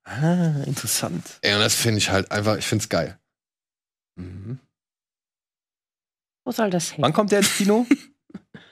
Ah, 0.05 0.63
interessant. 0.67 1.25
Ey, 1.43 1.55
und 1.55 1.61
das 1.61 1.75
finde 1.75 1.99
ich 1.99 2.11
halt 2.11 2.31
einfach, 2.33 2.57
ich 2.57 2.67
finde 2.67 2.83
es 2.83 2.89
geil. 2.89 3.19
Wo 6.45 6.51
soll 6.53 6.71
das 6.71 6.91
hin? 6.91 7.03
Wann 7.03 7.13
kommt 7.13 7.33
der 7.33 7.39
ins 7.41 7.57
Kino? 7.57 7.87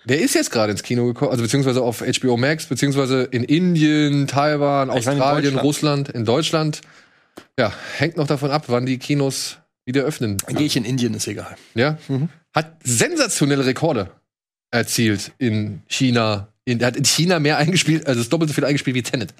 Der 0.07 0.19
ist 0.19 0.35
jetzt 0.35 0.51
gerade 0.51 0.73
ins 0.73 0.83
Kino 0.83 1.05
gekommen, 1.07 1.31
also 1.31 1.43
beziehungsweise 1.43 1.83
auf 1.83 2.01
HBO 2.01 2.39
Max, 2.39 2.65
beziehungsweise 2.67 3.25
in 3.25 3.45
Indien, 3.45 4.27
Taiwan, 4.27 4.89
Ich 4.89 4.95
in 4.95 4.99
Australien, 5.11 5.43
Deutschland. 5.55 5.65
Russland, 5.65 6.09
in 6.09 6.25
Deutschland. 6.25 6.81
Ja, 7.59 7.73
hängt 7.99 8.17
noch 8.17 8.27
davon 8.27 8.51
ab, 8.51 8.65
wann 8.69 8.87
die 8.87 8.99
Kinos 8.99 9.59
wieder 9.85 10.03
öffnen. 10.03 10.39
Dann 10.47 10.57
gehe 10.57 10.67
ich 10.67 10.77
in 10.77 10.85
Indien, 10.87 11.13
ist 11.15 11.29
egal. 11.29 11.55
Ja, 11.75 11.99
Mhm. 12.09 12.31
hat 12.55 12.77
sensationelle 12.83 13.67
Rekorde 13.67 14.11
erzielt 14.73 15.33
in 15.39 15.83
China. 15.87 16.49
In, 16.65 16.83
hat 16.83 16.97
in 16.97 17.05
China 17.05 17.39
mehr 17.39 17.59
eingespielt, 17.59 18.07
also 18.07 18.21
das 18.21 18.31
doppelt 18.31 18.49
so 18.51 18.55
viel 18.55 18.65
eingespielt 18.65 18.97
wie 18.97 19.03
Tenet. 19.03 19.35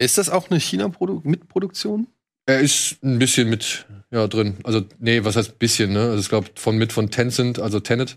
Ist 0.00 0.18
das 0.18 0.30
auch 0.30 0.50
eine 0.50 0.58
China-Mitproduktion? 0.58 2.06
Er 2.46 2.60
ist 2.60 3.02
ein 3.04 3.18
bisschen 3.18 3.48
mit 3.48 3.86
ja, 4.10 4.26
drin. 4.26 4.56
Also, 4.64 4.82
nee, 4.98 5.22
was 5.24 5.36
heißt 5.36 5.58
bisschen, 5.58 5.92
ne? 5.92 6.00
Also, 6.10 6.20
ich 6.20 6.28
glaube, 6.28 6.48
von 6.56 6.76
mit 6.78 6.92
von 6.92 7.10
Tencent, 7.10 7.58
also 7.58 7.80
Tenet. 7.80 8.16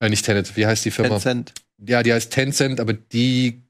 Äh, 0.00 0.10
nicht 0.10 0.24
Tenet, 0.24 0.56
wie 0.56 0.66
heißt 0.66 0.84
die 0.84 0.90
Firma? 0.90 1.10
Tencent. 1.14 1.52
Ja, 1.78 2.02
die 2.02 2.12
heißt 2.12 2.30
Tencent, 2.32 2.80
aber 2.80 2.92
die 2.92 3.62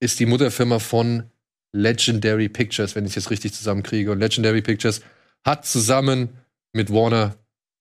ist 0.00 0.20
die 0.20 0.26
Mutterfirma 0.26 0.78
von 0.78 1.24
Legendary 1.72 2.48
Pictures, 2.48 2.94
wenn 2.94 3.04
ich 3.04 3.12
es 3.12 3.16
jetzt 3.24 3.30
richtig 3.30 3.54
zusammenkriege. 3.54 4.12
Und 4.12 4.20
Legendary 4.20 4.60
Pictures 4.62 5.00
hat 5.44 5.64
zusammen 5.66 6.28
mit 6.74 6.92
Warner 6.92 7.36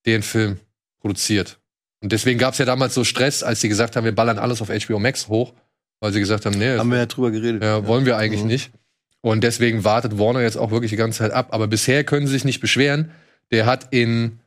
den 0.06 0.24
Film 0.24 0.60
produziert. 1.02 1.60
Und 2.02 2.12
deswegen 2.12 2.40
gab 2.40 2.54
es 2.54 2.60
ja 2.60 2.66
damals 2.66 2.94
so 2.94 3.04
Stress, 3.04 3.44
als 3.44 3.62
sie 3.62 3.70
gesagt 3.70 3.96
haben, 3.96 4.06
wir 4.06 4.16
ballern 4.16 4.40
alles 4.40 4.62
auf 4.62 4.70
HBO 4.70 5.00
Max 5.00 5.28
hoch, 5.28 5.54
weil 6.00 6.12
sie 6.14 6.20
gesagt 6.20 6.46
haben, 6.46 6.58
nee, 6.58 6.78
Haben 6.78 6.90
wir 6.90 6.98
ja 6.98 7.06
drüber 7.06 7.30
geredet. 7.32 7.62
ja, 7.62 7.86
wollen 7.86 8.06
wir 8.06 8.18
eigentlich 8.18 8.42
Mhm. 8.42 8.48
nicht. 8.48 8.72
Und 9.22 9.44
deswegen 9.44 9.84
wartet 9.84 10.18
Warner 10.18 10.42
jetzt 10.42 10.58
auch 10.58 10.72
wirklich 10.72 10.92
die 10.92 10.98
ganze 10.98 11.20
Zeit 11.20 11.32
ab. 11.32 11.50
Aber 11.52 11.68
bisher 11.68 12.04
können 12.04 12.26
sie 12.28 12.34
sich 12.34 12.46
nicht 12.46 12.60
beschweren. 12.60 13.12
Der 13.52 13.66
hat 13.66 13.88
in, 13.92 14.40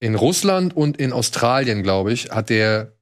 in 0.00 0.14
Russland 0.14 0.76
und 0.76 0.98
in 0.98 1.12
Australien, 1.12 1.82
glaube 1.82 2.12
ich, 2.12 2.30
hat 2.30 2.50
der 2.50 2.92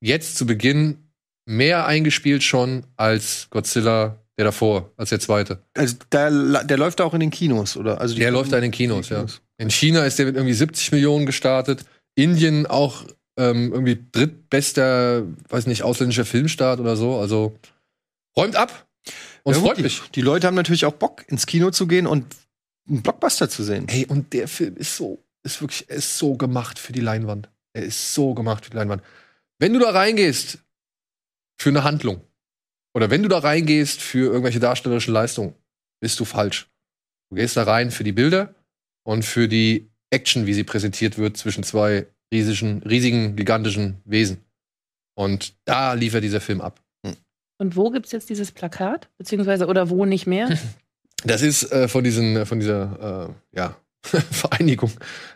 jetzt 0.00 0.36
zu 0.36 0.46
Beginn 0.46 1.10
mehr 1.46 1.86
eingespielt 1.86 2.42
schon 2.42 2.84
als 2.96 3.48
Godzilla, 3.50 4.18
der 4.36 4.46
davor, 4.46 4.90
als 4.96 5.10
der 5.10 5.20
zweite. 5.20 5.62
Also 5.74 5.96
der, 6.10 6.64
der 6.64 6.76
läuft 6.76 7.00
auch 7.00 7.14
in 7.14 7.20
den 7.20 7.30
Kinos, 7.30 7.76
oder? 7.76 8.00
Also 8.00 8.14
Der 8.16 8.30
läuft 8.30 8.52
da 8.52 8.56
in 8.56 8.62
den 8.62 8.70
Kinos, 8.70 9.08
ja. 9.10 9.26
In 9.58 9.70
China 9.70 10.04
ist 10.04 10.18
der 10.18 10.26
mit 10.26 10.36
irgendwie 10.36 10.54
70 10.54 10.92
Millionen 10.92 11.26
gestartet. 11.26 11.84
Indien 12.14 12.66
auch 12.66 13.04
ähm, 13.36 13.72
irgendwie 13.72 13.98
drittbester, 14.12 15.24
weiß 15.48 15.66
nicht, 15.66 15.82
ausländischer 15.82 16.24
Filmstart 16.24 16.80
oder 16.80 16.96
so. 16.96 17.18
Also 17.18 17.56
räumt 18.36 18.56
ab. 18.56 18.86
Und 19.42 19.54
Ja, 19.54 19.60
freut 19.60 19.76
gut, 19.76 19.84
mich. 19.84 20.00
Die, 20.06 20.12
die 20.12 20.20
Leute 20.22 20.46
haben 20.46 20.54
natürlich 20.54 20.84
auch 20.84 20.92
Bock, 20.92 21.24
ins 21.28 21.46
Kino 21.46 21.70
zu 21.70 21.86
gehen 21.86 22.06
und 22.06 22.36
einen 22.88 23.02
Blockbuster 23.02 23.48
zu 23.48 23.62
sehen. 23.62 23.88
Ey, 23.88 24.06
und 24.06 24.32
der 24.32 24.48
Film 24.48 24.76
ist 24.76 24.96
so, 24.96 25.22
ist 25.42 25.60
wirklich, 25.60 25.88
er 25.88 25.96
ist 25.96 26.18
so 26.18 26.36
gemacht 26.36 26.78
für 26.78 26.92
die 26.92 27.00
Leinwand. 27.00 27.48
Er 27.72 27.84
ist 27.84 28.14
so 28.14 28.34
gemacht 28.34 28.64
für 28.64 28.70
die 28.70 28.76
Leinwand. 28.76 29.02
Wenn 29.58 29.72
du 29.72 29.78
da 29.78 29.90
reingehst 29.90 30.58
für 31.60 31.68
eine 31.70 31.84
Handlung 31.84 32.22
oder 32.94 33.10
wenn 33.10 33.22
du 33.22 33.28
da 33.28 33.38
reingehst 33.38 34.00
für 34.00 34.26
irgendwelche 34.26 34.60
darstellerischen 34.60 35.14
Leistungen, 35.14 35.54
bist 36.00 36.18
du 36.18 36.24
falsch. 36.24 36.68
Du 37.30 37.36
gehst 37.36 37.56
da 37.56 37.62
rein 37.62 37.90
für 37.90 38.04
die 38.04 38.12
Bilder 38.12 38.54
und 39.04 39.24
für 39.24 39.46
die 39.46 39.90
Action, 40.10 40.46
wie 40.46 40.54
sie 40.54 40.64
präsentiert 40.64 41.18
wird 41.18 41.36
zwischen 41.36 41.62
zwei 41.62 42.06
riesigen, 42.32 42.82
riesigen, 42.82 43.36
gigantischen 43.36 44.00
Wesen. 44.04 44.44
Und 45.14 45.54
da 45.64 45.92
liefert 45.92 46.24
dieser 46.24 46.40
Film 46.40 46.60
ab. 46.60 46.82
Und 47.60 47.76
wo 47.76 47.90
gibt's 47.90 48.10
jetzt 48.10 48.30
dieses 48.30 48.52
Plakat? 48.52 49.10
Beziehungsweise, 49.18 49.66
oder 49.66 49.90
wo 49.90 50.04
nicht 50.04 50.26
mehr? 50.26 50.58
Das 51.22 51.42
ist 51.42 51.70
äh, 51.70 51.86
von 51.86 52.02
diesen, 52.02 52.46
von 52.46 52.60
dieser, 52.60 53.28
äh, 53.52 53.58
ja, 53.58 53.76
Vereinigung. 54.02 54.90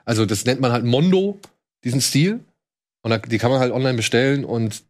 Also 0.06 0.24
das 0.24 0.46
nennt 0.46 0.58
man 0.58 0.72
halt 0.72 0.86
Mondo, 0.86 1.38
diesen 1.84 2.00
Stil. 2.00 2.40
Und 3.02 3.10
da, 3.10 3.18
die 3.18 3.36
kann 3.36 3.50
man 3.50 3.60
halt 3.60 3.70
online 3.70 3.92
bestellen 3.92 4.46
und 4.46 4.82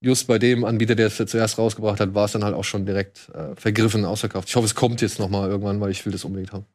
just 0.00 0.28
bei 0.28 0.38
dem 0.38 0.64
Anbieter, 0.64 0.94
der 0.94 1.08
es 1.08 1.16
zuerst 1.16 1.58
rausgebracht 1.58 1.98
hat, 1.98 2.14
war 2.14 2.26
es 2.26 2.30
dann 2.30 2.44
halt 2.44 2.54
auch 2.54 2.62
schon 2.62 2.86
direkt 2.86 3.28
äh, 3.30 3.56
vergriffen, 3.56 4.04
ausverkauft. 4.04 4.48
Ich 4.48 4.54
hoffe, 4.54 4.66
es 4.66 4.76
kommt 4.76 5.00
jetzt 5.00 5.18
noch 5.18 5.28
mal 5.28 5.48
irgendwann, 5.50 5.80
weil 5.80 5.90
ich 5.90 6.06
will 6.06 6.12
das 6.12 6.24
unbedingt 6.24 6.52
haben. 6.52 6.66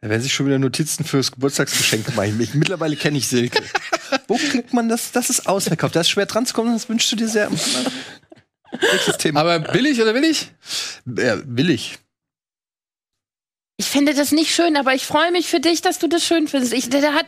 Da 0.00 0.08
werden 0.08 0.22
sich 0.22 0.32
schon 0.32 0.46
wieder 0.46 0.60
Notizen 0.60 1.04
fürs 1.04 1.32
Geburtstagsgeschenk 1.32 2.14
machen. 2.14 2.40
Ich, 2.40 2.54
mittlerweile 2.54 2.94
kenne 2.94 3.18
ich 3.18 3.26
Silke. 3.26 3.60
Wo 4.28 4.36
kriegt 4.36 4.72
man 4.72 4.88
das? 4.88 5.10
Das 5.10 5.30
ist 5.30 5.48
ausverkauft. 5.48 5.96
Das 5.96 6.06
ist 6.06 6.10
schwer 6.10 6.26
dran 6.26 6.46
zu 6.46 6.54
kommen, 6.54 6.72
das 6.72 6.88
wünschst 6.88 7.10
du 7.10 7.16
dir 7.16 7.28
sehr. 7.28 7.50
Nächstes 8.80 9.18
Thema. 9.18 9.40
Aber 9.40 9.58
billig 9.58 10.00
oder 10.00 10.14
will 10.14 10.24
ich? 10.24 10.52
ja, 11.06 11.40
will 11.44 11.70
ich. 11.70 11.98
Ich 13.76 13.86
finde 13.86 14.14
das 14.14 14.32
nicht 14.32 14.54
schön, 14.54 14.76
aber 14.76 14.94
ich 14.94 15.04
freue 15.04 15.32
mich 15.32 15.48
für 15.48 15.60
dich, 15.60 15.82
dass 15.82 15.98
du 15.98 16.08
das 16.08 16.24
schön 16.24 16.46
findest. 16.48 16.72
Ich, 16.72 16.90
der, 16.90 17.00
der, 17.00 17.14
hat, 17.14 17.26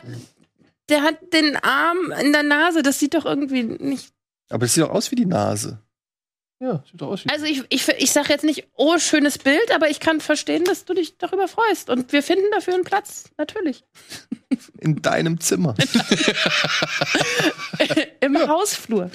der 0.89 1.01
hat 1.01 1.33
den 1.33 1.57
Arm 1.57 2.13
in 2.21 2.31
der 2.31 2.43
Nase. 2.43 2.83
Das 2.83 2.99
sieht 2.99 3.13
doch 3.13 3.25
irgendwie 3.25 3.63
nicht. 3.63 4.13
Aber 4.49 4.65
es 4.65 4.73
sieht 4.73 4.83
doch 4.83 4.91
aus 4.91 5.11
wie 5.11 5.15
die 5.15 5.25
Nase. 5.25 5.81
Ja, 6.59 6.83
sieht 6.89 6.99
doch 6.99 7.09
aus. 7.09 7.23
Also 7.27 7.45
ich, 7.45 7.63
ich, 7.69 7.87
ich 7.87 8.11
sage 8.11 8.29
jetzt 8.29 8.43
nicht, 8.43 8.67
oh, 8.75 8.97
schönes 8.97 9.37
Bild, 9.37 9.71
aber 9.75 9.89
ich 9.89 9.99
kann 9.99 10.19
verstehen, 10.19 10.63
dass 10.63 10.85
du 10.85 10.95
dich 10.95 11.17
darüber 11.17 11.47
freust. 11.47 11.89
Und 11.91 12.11
wir 12.11 12.23
finden 12.23 12.45
dafür 12.51 12.73
einen 12.73 12.83
Platz, 12.83 13.25
natürlich. 13.37 13.83
In 14.79 15.01
deinem 15.01 15.39
Zimmer. 15.39 15.75
Im 18.21 18.37
Hausflur. 18.47 19.11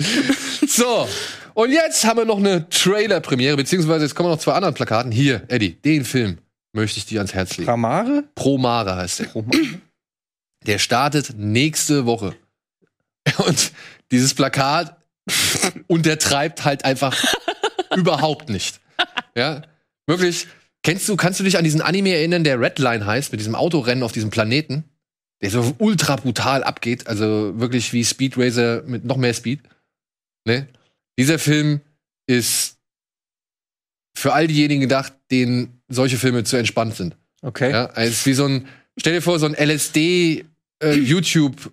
So, 0.66 1.09
und 1.55 1.72
jetzt 1.72 2.05
haben 2.05 2.18
wir 2.18 2.24
noch 2.24 2.38
eine 2.38 2.68
Trailer-Premiere, 2.68 3.57
beziehungsweise 3.57 4.05
jetzt 4.05 4.14
kommen 4.14 4.30
noch 4.30 4.38
zwei 4.38 4.53
anderen 4.53 4.74
Plakaten. 4.74 5.11
Hier, 5.11 5.43
Eddie, 5.49 5.72
den 5.72 6.05
Film 6.05 6.38
möchte 6.72 6.99
ich 6.99 7.07
dir 7.07 7.18
ans 7.20 7.34
Herz 7.34 7.57
legen. 7.57 7.68
Ramare? 7.68 8.24
Pro 8.36 8.57
Mare 8.57 8.97
heißt 8.97 9.20
der. 9.20 9.28
Der 10.66 10.78
startet 10.78 11.34
nächste 11.36 12.07
Woche. 12.07 12.36
Und 13.38 13.72
dieses 14.12 14.34
Plakat 14.34 14.97
untertreibt 15.87 16.64
halt 16.64 16.85
einfach 16.85 17.16
überhaupt 17.97 18.49
nicht. 18.49 18.81
Ja, 19.35 19.62
wirklich. 20.07 20.47
Kennst 20.83 21.09
du, 21.09 21.16
kannst 21.16 21.39
du 21.39 21.45
dich 21.45 21.57
an 21.59 21.64
diesen 21.64 21.81
Anime 21.81 22.14
erinnern, 22.14 22.43
der 22.43 22.61
Redline 22.61 23.07
heißt, 23.07 23.31
mit 23.31 23.41
diesem 23.41 23.55
Autorennen 23.55 24.03
auf 24.03 24.12
diesem 24.12 24.31
Planeten? 24.31 24.85
Der 25.41 25.51
so 25.51 25.75
ultra 25.79 26.16
brutal 26.16 26.62
abgeht, 26.62 27.07
also 27.09 27.59
wirklich 27.59 27.93
wie 27.93 28.05
Speed 28.05 28.39
Racer 28.39 28.83
mit 28.87 29.05
noch 29.05 29.16
mehr 29.16 29.35
Speed. 29.35 29.61
Ne? 30.45 30.68
Dieser 31.18 31.39
Film 31.39 31.81
ist 32.27 32.79
für 34.16 34.33
all 34.33 34.47
diejenigen 34.47 34.83
gedacht, 34.83 35.12
denen 35.31 35.83
solche 35.89 36.16
Filme 36.16 36.45
zu 36.45 36.57
entspannt 36.57 36.95
sind. 36.95 37.16
Okay. 37.43 37.70
Ja, 37.70 37.91
es 37.97 38.11
ist 38.11 38.27
wie 38.27 38.35
so 38.35 38.47
ein, 38.47 38.68
stell 38.97 39.14
dir 39.14 39.23
vor, 39.23 39.39
so 39.39 39.47
ein 39.47 39.55
LSD 39.55 40.45
äh, 40.83 40.95
YouTube 40.95 41.73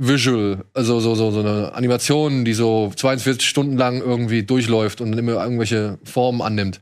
Visual, 0.00 0.64
also 0.74 1.00
so, 1.00 1.16
so, 1.16 1.32
so 1.32 1.40
eine 1.40 1.72
Animation, 1.74 2.44
die 2.44 2.54
so 2.54 2.92
42 2.94 3.46
Stunden 3.46 3.76
lang 3.76 4.00
irgendwie 4.00 4.44
durchläuft 4.44 5.00
und 5.00 5.12
immer 5.18 5.42
irgendwelche 5.42 5.98
Formen 6.04 6.40
annimmt. 6.40 6.80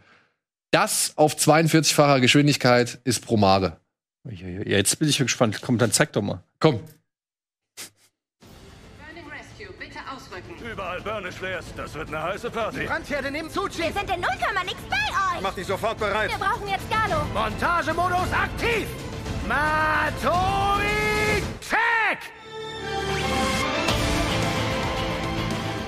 Das 0.71 1.14
auf 1.17 1.35
42-facher 1.35 2.21
Geschwindigkeit 2.21 2.99
ist 3.05 3.25
Promare. 3.25 3.79
Ja, 4.29 4.47
jetzt 4.77 4.99
bin 4.99 5.09
ich 5.09 5.17
gespannt. 5.17 5.61
Komm, 5.62 5.79
dann 5.79 5.93
zeig 5.93 6.12
doch 6.12 6.21
mal. 6.21 6.43
Komm, 6.61 6.81
Burning 8.99 9.31
Rescue, 9.31 9.73
bitte 9.79 9.99
ausrücken. 10.14 10.55
Überall 10.71 11.01
Burnish-Leers. 11.01 11.64
Das 11.77 11.95
wird 11.95 12.09
eine 12.09 12.23
heiße 12.23 12.51
Party. 12.51 12.85
Brandherde 12.85 13.31
nehmen 13.31 13.49
zu, 13.49 13.62
Wir 13.62 13.71
Chief. 13.71 13.95
sind 13.99 14.11
in 14.14 14.21
0, 14.21 14.31
nix 14.67 14.77
bei 14.91 14.97
euch. 15.37 15.41
Mach 15.43 15.55
dich 15.55 15.67
sofort 15.67 15.99
bereit. 15.99 16.31
Wir 16.31 16.39
brauchen 16.39 16.69
jetzt 16.69 16.85
Galo. 16.91 17.23
Montagemodus 17.33 18.33
aktiv. 18.33 18.87
Matori, 19.49 20.66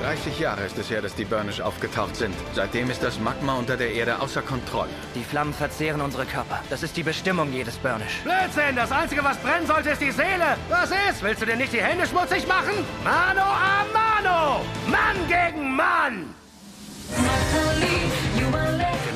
30 0.08 0.38
Jahre 0.38 0.64
ist 0.64 0.78
es 0.78 0.88
her, 0.88 1.02
dass 1.02 1.14
die 1.14 1.26
Burnish 1.26 1.60
aufgetaucht 1.60 2.16
sind. 2.16 2.34
Seitdem 2.54 2.88
ist 2.88 3.02
das 3.02 3.20
Magma 3.20 3.56
unter 3.56 3.76
der 3.76 3.92
Erde 3.92 4.22
außer 4.22 4.40
Kontrolle. 4.40 4.88
Die 5.14 5.22
Flammen 5.22 5.52
verzehren 5.52 6.00
unsere 6.00 6.24
Körper. 6.24 6.62
Das 6.70 6.82
ist 6.82 6.96
die 6.96 7.02
Bestimmung 7.02 7.52
jedes 7.52 7.76
Burnish. 7.76 8.22
Blödsinn! 8.24 8.74
Das 8.74 8.90
Einzige, 8.90 9.22
was 9.22 9.36
brennen 9.36 9.66
sollte, 9.66 9.90
ist 9.90 10.00
die 10.00 10.10
Seele! 10.10 10.56
Was 10.70 10.90
ist? 11.10 11.22
Willst 11.22 11.42
du 11.42 11.46
dir 11.46 11.56
nicht 11.56 11.74
die 11.74 11.82
Hände 11.82 12.06
schmutzig 12.06 12.48
machen? 12.48 12.72
Mano 13.04 13.42
a 13.42 13.84
mano! 13.92 14.64
Mann 14.86 15.28
gegen 15.28 15.76
Mann! 15.76 16.34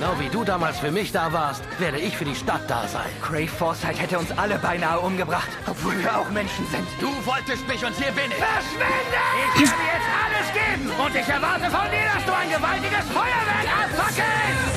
Genau 0.03 0.18
wie 0.18 0.28
du 0.30 0.42
damals 0.42 0.80
für 0.80 0.90
mich 0.90 1.12
da 1.12 1.32
warst, 1.32 1.62
werde 1.78 2.00
ich 2.00 2.16
für 2.16 2.24
die 2.24 2.34
Stadt 2.34 2.68
da 2.68 2.88
sein. 2.88 3.09
Crave 3.20 3.46
Foresight 3.46 4.00
hätte 4.00 4.18
uns 4.18 4.32
alle 4.32 4.59
beinahe 4.59 4.98
umgebracht, 4.98 5.48
obwohl 5.64 5.96
wir 5.96 6.18
auch 6.18 6.28
Menschen 6.30 6.66
sind. 6.72 6.88
Du 6.98 7.07
wolltest 7.24 7.68
mich 7.68 7.84
und 7.84 7.94
hier 7.94 8.11
bin 8.11 8.24
ich. 8.26 8.34
Verschwinde! 8.34 9.22
Ich 9.55 9.61
werde 9.61 9.84
jetzt 9.94 10.11
alles 10.24 10.53
geben 10.53 10.90
und 11.00 11.14
ich 11.14 11.28
erwarte 11.28 11.70
von 11.70 11.88
dir, 11.88 12.03
dass 12.12 12.24
du 12.26 12.34
ein 12.34 12.50
gewaltiges 12.50 13.07
Feuerwerk 13.14 13.68
abfackelst! 13.84 14.74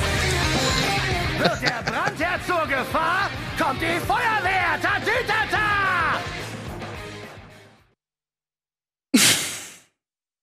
Wird 1.38 1.60
der 1.60 1.82
Brandherr 1.90 2.38
zur 2.46 2.64
Gefahr, 2.68 3.28
kommt 3.58 3.82
die 3.82 3.98
Feuerwehr! 4.06 4.78
Tatütata! 4.80 6.20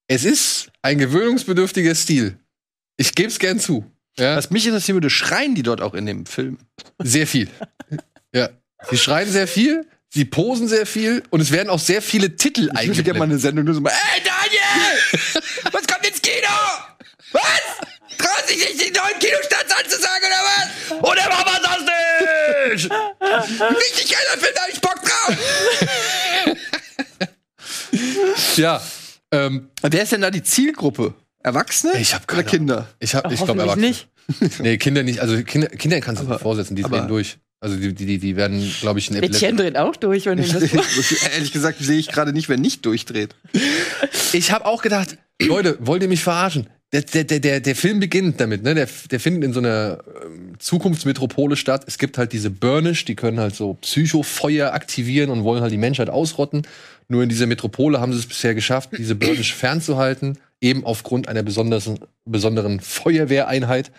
Es 0.09 0.25
ist 0.25 0.69
ein 0.81 0.97
gewöhnungsbedürftiger 0.97 1.95
Stil. 1.95 2.37
Ich 2.97 3.15
gebe 3.15 3.29
es 3.29 3.39
gern 3.39 3.61
zu. 3.61 3.89
Ja, 4.19 4.35
Was 4.37 4.49
mich 4.51 4.65
interessieren 4.67 4.95
würde, 4.97 5.09
schreien 5.09 5.55
die 5.55 5.63
dort 5.63 5.81
auch 5.81 5.93
in 5.93 6.05
dem 6.05 6.25
Film? 6.25 6.57
sehr 7.01 7.25
viel. 7.27 7.49
ja. 8.33 8.49
Sie 8.89 8.97
schreien 8.97 9.31
sehr 9.31 9.47
viel, 9.47 9.87
sie 10.09 10.25
posen 10.25 10.67
sehr 10.67 10.85
viel 10.85 11.23
und 11.29 11.39
es 11.41 11.51
werden 11.51 11.69
auch 11.69 11.79
sehr 11.79 12.01
viele 12.01 12.35
Titel 12.35 12.63
Ich 12.63 12.67
würde 12.69 12.73
mal 12.73 12.81
eingeblendet. 12.81 13.21
eine 13.23 13.39
Sendung 13.39 13.65
nur 13.65 13.73
so 13.75 13.81
mal, 13.81 13.91
ey 13.91 14.21
Daniel! 14.23 15.43
Was 15.71 15.87
kommt 15.87 16.05
ins 16.07 16.21
Kino? 16.21 16.47
Was? 17.31 17.41
Traut 18.17 18.47
sich 18.47 18.57
nicht, 18.57 18.79
den 18.85 18.93
neuen 18.93 19.17
Kinostarts 19.19 19.71
anzusagen 19.73 20.27
oder 20.27 20.43
was? 20.45 21.11
Oder 21.11 21.29
machen 21.29 21.45
wir 21.47 21.61
das 21.63 22.83
nicht? 22.83 22.91
Richtig 23.77 24.11
geiler 24.15 24.37
Film, 24.39 24.53
da 24.53 24.61
hab 24.61 24.69
ich 24.69 24.81
Bock 24.81 25.01
drauf. 25.01 26.57
Ja. 28.57 28.81
Ähm, 29.31 29.69
Wer 29.81 30.03
ist 30.03 30.11
denn 30.11 30.21
da 30.21 30.29
die 30.31 30.43
Zielgruppe? 30.43 31.13
Erwachsene? 31.43 31.93
Ich 31.99 32.13
hab 32.13 32.23
Oder 32.23 32.43
keine 32.43 32.57
Kinder? 32.57 32.87
ich 32.99 33.15
hab, 33.15 33.31
ich 33.31 33.43
glaube, 33.43 33.61
Erwachsene. 33.61 33.87
nicht. 33.87 34.07
Nee, 34.59 34.77
Kinder 34.77 35.03
nicht. 35.03 35.19
Also 35.19 35.41
Kinder, 35.43 35.67
Kinder 35.67 35.99
kannst 35.99 36.21
du 36.21 36.25
Aber- 36.25 36.35
nicht 36.35 36.41
vorsetzen, 36.43 36.75
die 36.75 36.83
drehen 36.83 37.07
durch. 37.07 37.37
Also 37.59 37.77
die, 37.77 37.93
die, 37.93 38.17
die 38.17 38.35
werden, 38.35 38.69
glaube 38.81 38.99
ich, 38.99 39.09
ein 39.09 39.19
Mädchen 39.21 39.55
dreht 39.55 39.77
auch 39.77 39.95
durch, 39.95 40.25
wenn 40.25 40.37
du 40.37 40.43
das 40.43 40.63
Ehrlich 41.33 41.53
gesagt 41.53 41.77
sehe 41.79 41.97
ich 41.97 42.09
gerade 42.09 42.33
nicht, 42.33 42.49
wer 42.49 42.57
nicht 42.57 42.85
durchdreht. 42.85 43.35
Ich 44.33 44.51
habe 44.51 44.65
auch 44.65 44.81
gedacht, 44.81 45.17
Leute, 45.41 45.77
wollt 45.79 46.01
ihr 46.03 46.09
mich 46.09 46.23
verarschen? 46.23 46.67
Der, 46.91 47.01
der, 47.03 47.23
der, 47.23 47.39
der, 47.39 47.59
der 47.61 47.75
Film 47.75 47.99
beginnt 48.01 48.39
damit, 48.41 48.63
ne? 48.63 48.75
Der, 48.75 48.87
der 49.09 49.19
findet 49.19 49.45
in 49.45 49.53
so 49.53 49.59
einer 49.61 49.99
ähm, 50.25 50.53
Zukunftsmetropole 50.59 51.55
statt. 51.55 51.83
Es 51.87 51.97
gibt 51.97 52.17
halt 52.17 52.33
diese 52.33 52.49
Burnish, 52.51 53.05
die 53.05 53.15
können 53.15 53.39
halt 53.39 53.55
so 53.55 53.75
Psychofeuer 53.75 54.73
aktivieren 54.73 55.29
und 55.31 55.43
wollen 55.43 55.61
halt 55.61 55.71
die 55.71 55.77
Menschheit 55.77 56.09
ausrotten. 56.09 56.67
Nur 57.13 57.21
in 57.21 57.29
dieser 57.29 57.45
Metropole 57.45 58.01
haben 58.01 58.11
sie 58.11 58.17
es 58.17 58.25
bisher 58.25 58.55
geschafft, 58.55 58.89
diese 58.97 59.13
Burnish 59.13 59.53
fernzuhalten, 59.53 60.39
eben 60.61 60.83
aufgrund 60.83 61.27
einer 61.27 61.43
besonders, 61.43 61.87
besonderen 62.25 62.79
Feuerwehreinheit. 62.79 63.91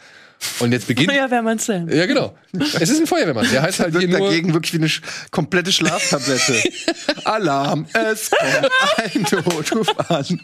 Und 0.59 0.73
jetzt 0.73 0.89
beginnt. 0.89 1.13
Feuerwehrmann 1.13 1.61
Sam. 1.61 1.89
Ja, 1.89 2.07
genau. 2.07 2.37
Es 2.53 2.91
ist 2.91 2.99
ein 2.99 3.07
Feuerwehrmann. 3.07 3.47
Der 3.53 3.63
heißt 3.63 3.79
halt 3.79 3.97
hier 3.97 4.09
nur. 4.09 4.19
dagegen 4.19 4.53
wirklich 4.53 4.73
wie 4.73 4.79
eine 4.79 4.89
sch 4.89 5.01
komplette 5.31 5.71
Schlaftablette. 5.71 6.61
Alarm, 7.25 7.87
es 7.93 8.31
kommt 8.31 8.73
ein 8.97 9.45
Notruf 9.45 10.11
an. 10.11 10.41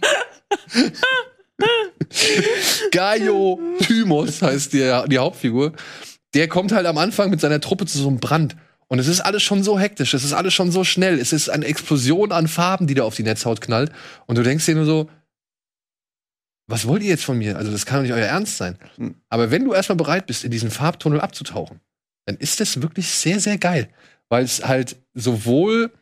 Gaio 2.93 3.59
Thymos 3.81 4.43
heißt 4.43 4.75
die, 4.75 5.03
die 5.09 5.19
Hauptfigur. 5.19 5.73
Der 6.35 6.47
kommt 6.47 6.71
halt 6.71 6.87
am 6.87 6.99
Anfang 6.99 7.31
mit 7.31 7.41
seiner 7.41 7.61
Truppe 7.61 7.87
zu 7.87 7.99
so 7.99 8.07
einem 8.07 8.21
Brand. 8.21 8.55
Und 8.93 8.99
es 8.99 9.07
ist 9.07 9.21
alles 9.21 9.45
schon 9.45 9.63
so 9.63 9.79
hektisch, 9.79 10.15
es 10.15 10.25
ist 10.25 10.33
alles 10.33 10.53
schon 10.53 10.73
so 10.73 10.83
schnell. 10.83 11.21
Es 11.21 11.33
ist 11.33 11.49
eine 11.49 11.65
Explosion 11.67 12.33
an 12.33 12.49
Farben, 12.49 12.89
die 12.89 12.95
da 12.95 13.05
auf 13.05 13.15
die 13.15 13.23
Netzhaut 13.23 13.61
knallt. 13.61 13.93
Und 14.27 14.37
du 14.37 14.43
denkst 14.43 14.67
dir 14.67 14.75
nur 14.75 14.85
so, 14.85 15.09
was 16.67 16.87
wollt 16.87 17.03
ihr 17.03 17.11
jetzt 17.11 17.25
von 17.25 17.39
mir? 17.39 17.57
Also, 17.57 17.71
das 17.71 17.87
kann 17.87 17.99
doch 17.99 18.03
nicht 18.03 18.13
euer 18.13 18.27
Ernst 18.27 18.57
sein. 18.57 18.79
Hm. 18.97 19.15
Aber 19.29 19.53
wenn 19.53 19.65
du 19.65 19.75
erstmal 19.75 19.97
bereit 19.97 20.27
bist, 20.27 20.45
in 20.45 20.51
diesen 20.51 20.73
Farbtunnel 20.73 21.21
abzutauchen, 21.21 21.81
dann 22.27 22.37
ist 22.37 22.59
das 22.61 22.83
wirklich 22.83 23.09
sehr, 23.09 23.39
sehr 23.39 23.59
geil. 23.59 23.89
Weil 24.29 24.45
es 24.45 24.65
halt 24.65 24.97
sowohl 25.15 25.93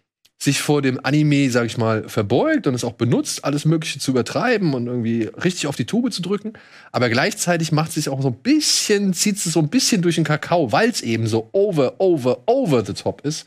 sich 0.41 0.61
vor 0.61 0.83
dem 0.83 1.05
Anime, 1.05 1.51
sag 1.51 1.67
ich 1.67 1.79
mal, 1.79 2.09
verbeugt 2.09 2.69
und 2.69 2.75
es 2.75 2.85
auch 2.85 2.93
benutzt, 2.93 3.45
alles 3.45 3.65
Mögliche 3.65 3.99
zu 3.99 4.13
übertreiben 4.13 4.73
und 4.73 4.87
irgendwie 4.87 5.25
richtig 5.25 5.67
auf 5.67 5.75
die 5.75 5.85
Tube 5.85 6.13
zu 6.13 6.23
drücken. 6.23 6.53
Aber 6.93 7.09
gleichzeitig 7.09 7.73
macht 7.73 7.89
es 7.89 7.95
sich 7.95 8.09
auch 8.09 8.23
so 8.23 8.29
ein 8.29 8.37
bisschen, 8.37 9.13
zieht 9.15 9.37
es 9.37 9.45
so 9.45 9.59
ein 9.59 9.69
bisschen 9.69 10.01
durch 10.01 10.15
den 10.15 10.23
Kakao, 10.25 10.71
weil 10.71 10.91
es 10.91 11.01
eben 11.01 11.27
so 11.27 11.49
over, 11.53 11.97
over, 11.99 12.45
over 12.47 12.85
the 12.85 12.93
top 12.93 13.23
ist. 13.23 13.47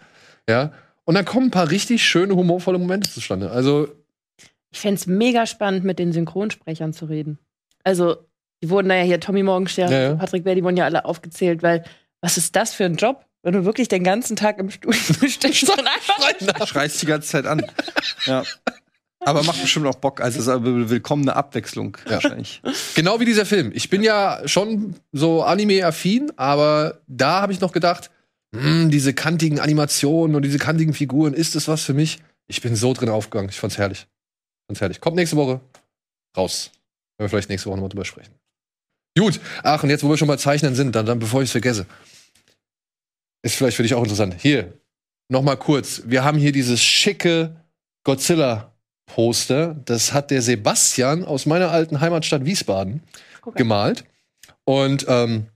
Ja. 0.49 0.73
Und 1.05 1.15
dann 1.15 1.23
kommen 1.23 1.47
ein 1.47 1.51
paar 1.51 1.71
richtig 1.71 2.03
schöne, 2.03 2.35
humorvolle 2.35 2.77
Momente 2.77 3.09
zustande. 3.09 3.51
Also, 3.51 3.87
Ich 4.69 4.79
fände 4.79 4.95
es 4.95 5.07
mega 5.07 5.45
spannend, 5.45 5.85
mit 5.85 5.97
den 5.97 6.11
Synchronsprechern 6.11 6.91
zu 6.91 7.05
reden. 7.05 7.39
Also, 7.85 8.17
die 8.61 8.69
wurden 8.69 8.89
da 8.89 8.95
ja 8.95 9.03
hier, 9.03 9.19
Tommy 9.21 9.43
Morgenstern, 9.43 9.91
Ja, 9.91 10.01
ja. 10.01 10.15
Patrick 10.15 10.43
Bär, 10.43 10.55
die 10.55 10.63
wurden 10.63 10.77
ja 10.77 10.85
alle 10.85 11.05
aufgezählt, 11.05 11.63
weil 11.63 11.83
was 12.19 12.37
ist 12.37 12.55
das 12.55 12.73
für 12.73 12.85
ein 12.85 12.95
Job, 12.95 13.25
wenn 13.43 13.53
du 13.53 13.65
wirklich 13.65 13.87
den 13.87 14.03
ganzen 14.03 14.35
Tag 14.35 14.59
im 14.59 14.69
Studio 14.69 14.93
stehst 15.27 15.69
und 15.69 15.87
einfach 15.87 16.67
Schreist 16.67 17.01
die 17.01 17.07
ganze 17.07 17.27
Zeit 17.27 17.45
an. 17.45 17.65
Ja. 18.25 18.43
Aber 19.23 19.43
macht 19.43 19.61
bestimmt 19.61 19.85
auch 19.85 19.95
Bock. 19.95 20.19
Also 20.19 20.39
es 20.39 20.47
ist 20.47 20.49
eine 20.49 20.89
willkommene 20.89 21.35
Abwechslung 21.35 21.97
wahrscheinlich. 22.05 22.61
Genau 22.95 23.19
wie 23.19 23.25
dieser 23.25 23.45
Film. 23.45 23.71
Ich 23.73 23.89
bin 23.89 24.01
ja 24.01 24.41
schon 24.45 24.95
so 25.11 25.43
Anime-affin, 25.43 26.31
aber 26.37 27.01
da 27.07 27.41
habe 27.41 27.53
ich 27.53 27.59
noch 27.59 27.71
gedacht, 27.71 28.09
hm, 28.55 28.89
diese 28.89 29.13
kantigen 29.13 29.59
Animationen 29.59 30.35
und 30.35 30.41
diese 30.41 30.57
kantigen 30.57 30.93
Figuren, 30.93 31.33
ist 31.33 31.55
das 31.55 31.67
was 31.67 31.83
für 31.83 31.93
mich? 31.93 32.19
Ich 32.47 32.61
bin 32.61 32.75
so 32.75 32.93
drin 32.93 33.09
aufgegangen. 33.09 33.49
Ich 33.49 33.59
fand's 33.59 33.77
herrlich. 33.77 34.07
Fand's 34.67 34.81
herrlich. 34.81 34.99
Kommt 34.99 35.15
nächste 35.15 35.37
Woche 35.37 35.61
raus. 36.35 36.71
Wenn 37.17 37.25
wir 37.25 37.29
vielleicht 37.29 37.49
nächste 37.49 37.69
Woche 37.69 37.77
nochmal 37.77 37.89
drüber 37.89 38.05
sprechen. 38.05 38.33
Gut. 39.17 39.39
Ach, 39.63 39.83
und 39.83 39.89
jetzt, 39.89 40.03
wo 40.03 40.09
wir 40.09 40.17
schon 40.17 40.27
bei 40.27 40.37
Zeichnen 40.37 40.73
sind, 40.73 40.95
dann, 40.95 41.05
dann 41.05 41.19
bevor 41.19 41.41
ich 41.41 41.47
es 41.47 41.51
vergesse. 41.51 41.85
Ist 43.43 43.55
vielleicht 43.55 43.77
für 43.77 43.83
dich 43.83 43.93
auch 43.93 44.03
interessant. 44.03 44.35
Hier, 44.39 44.73
noch 45.29 45.41
mal 45.41 45.55
kurz. 45.55 46.03
Wir 46.05 46.23
haben 46.23 46.37
hier 46.37 46.51
dieses 46.51 46.81
schicke 46.81 47.55
Godzilla-Poster. 48.03 49.75
Das 49.85 50.13
hat 50.13 50.29
der 50.31 50.41
Sebastian 50.41 51.23
aus 51.23 51.45
meiner 51.45 51.71
alten 51.71 52.01
Heimatstadt 52.01 52.45
Wiesbaden 52.45 53.01
gemalt. 53.55 54.03
Und 54.65 55.05
ähm, 55.07 55.47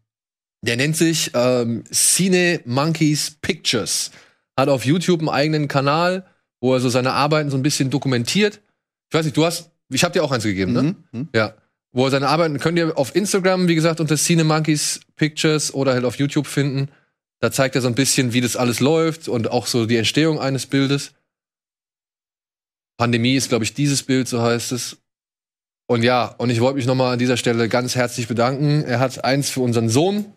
der 0.62 0.78
nennt 0.78 0.98
sich 0.98 1.32
ähm, 1.36 1.84
Cine 1.92 2.62
Monkeys 2.66 3.38
Pictures. 3.42 4.12
Hat 4.58 4.70
auf 4.70 4.86
YouTube 4.86 5.20
einen 5.20 5.30
eigenen 5.30 5.68
Kanal, 5.68 6.26
wo 6.60 6.74
er 6.74 6.80
so 6.80 6.90
seine 6.90 7.14
Arbeiten 7.14 7.52
so 7.52 7.58
ein 7.58 7.64
bisschen 7.64 7.90
dokumentiert. 7.90 8.62
Ich 9.10 9.14
weiß 9.14 9.26
nicht, 9.26 9.38
du 9.38 9.46
hast, 9.46 9.70
ich 9.90 10.04
habe 10.04 10.14
dir 10.14 10.24
auch 10.24 10.32
eins 10.32 10.44
gegeben, 10.44 10.74
ne? 10.74 10.96
Mhm. 11.12 11.30
Ja. 11.36 11.54
Wo 11.92 12.06
er 12.06 12.12
seine 12.12 12.28
Arbeiten, 12.28 12.60
könnt 12.60 12.78
ihr 12.78 12.98
auf 12.98 13.16
Instagram, 13.16 13.68
wie 13.68 13.76
gesagt, 13.76 14.00
unter 14.00 14.18
Cine 14.18 14.44
Monkeys 14.44 15.02
Pictures 15.16 15.74
oder 15.74 15.94
halt 15.94 16.04
auf 16.04 16.18
YouTube 16.18 16.48
finden. 16.48 16.90
Da 17.46 17.52
zeigt 17.52 17.76
er 17.76 17.82
so 17.84 17.88
ein 17.88 17.93
bisschen, 17.93 18.34
wie 18.34 18.41
das 18.41 18.56
alles 18.56 18.80
läuft 18.80 19.28
und 19.28 19.52
auch 19.52 19.68
so 19.68 19.86
die 19.86 19.98
Entstehung 19.98 20.39
eines 20.39 20.66
Bildes. 20.66 21.14
Pandemie 22.98 23.36
ist, 23.36 23.50
glaube 23.50 23.64
ich, 23.64 23.76
dieses 23.76 24.02
Bild, 24.02 24.28
so 24.28 24.41
heißt 24.41 24.72
es. 24.72 24.98
Und 25.86 26.02
ja, 26.02 26.26
und 26.39 26.50
ich 26.50 26.60
wollte 26.60 26.78
mich 26.78 26.88
nochmal 26.88 27.14
an 27.14 27.20
dieser 27.20 27.38
Stelle 27.38 27.70
ganz 27.70 27.93
herzlich 27.93 28.28
bedanken. 28.28 28.84
Er 28.84 29.00
hat 29.00 29.24
eins 29.24 29.52
für 29.52 29.60
unseren 29.62 29.89
Sohn 29.89 30.34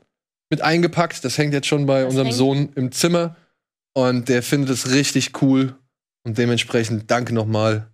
mit 0.50 0.60
eingepackt. 0.60 1.24
Das 1.24 1.38
hängt 1.38 1.54
jetzt 1.54 1.66
schon 1.66 1.86
bei 1.86 2.00
Das 2.02 2.10
unserem 2.10 2.26
hängt- 2.26 2.36
Sohn 2.36 2.72
im 2.74 2.92
Zimmer. 2.92 3.36
Und 3.94 4.28
der 4.28 4.42
findet 4.42 4.68
es 4.68 4.90
richtig 4.90 5.40
cool. 5.40 5.78
Und 6.24 6.36
dementsprechend 6.36 7.10
danke 7.10 7.32
nochmal 7.32 7.90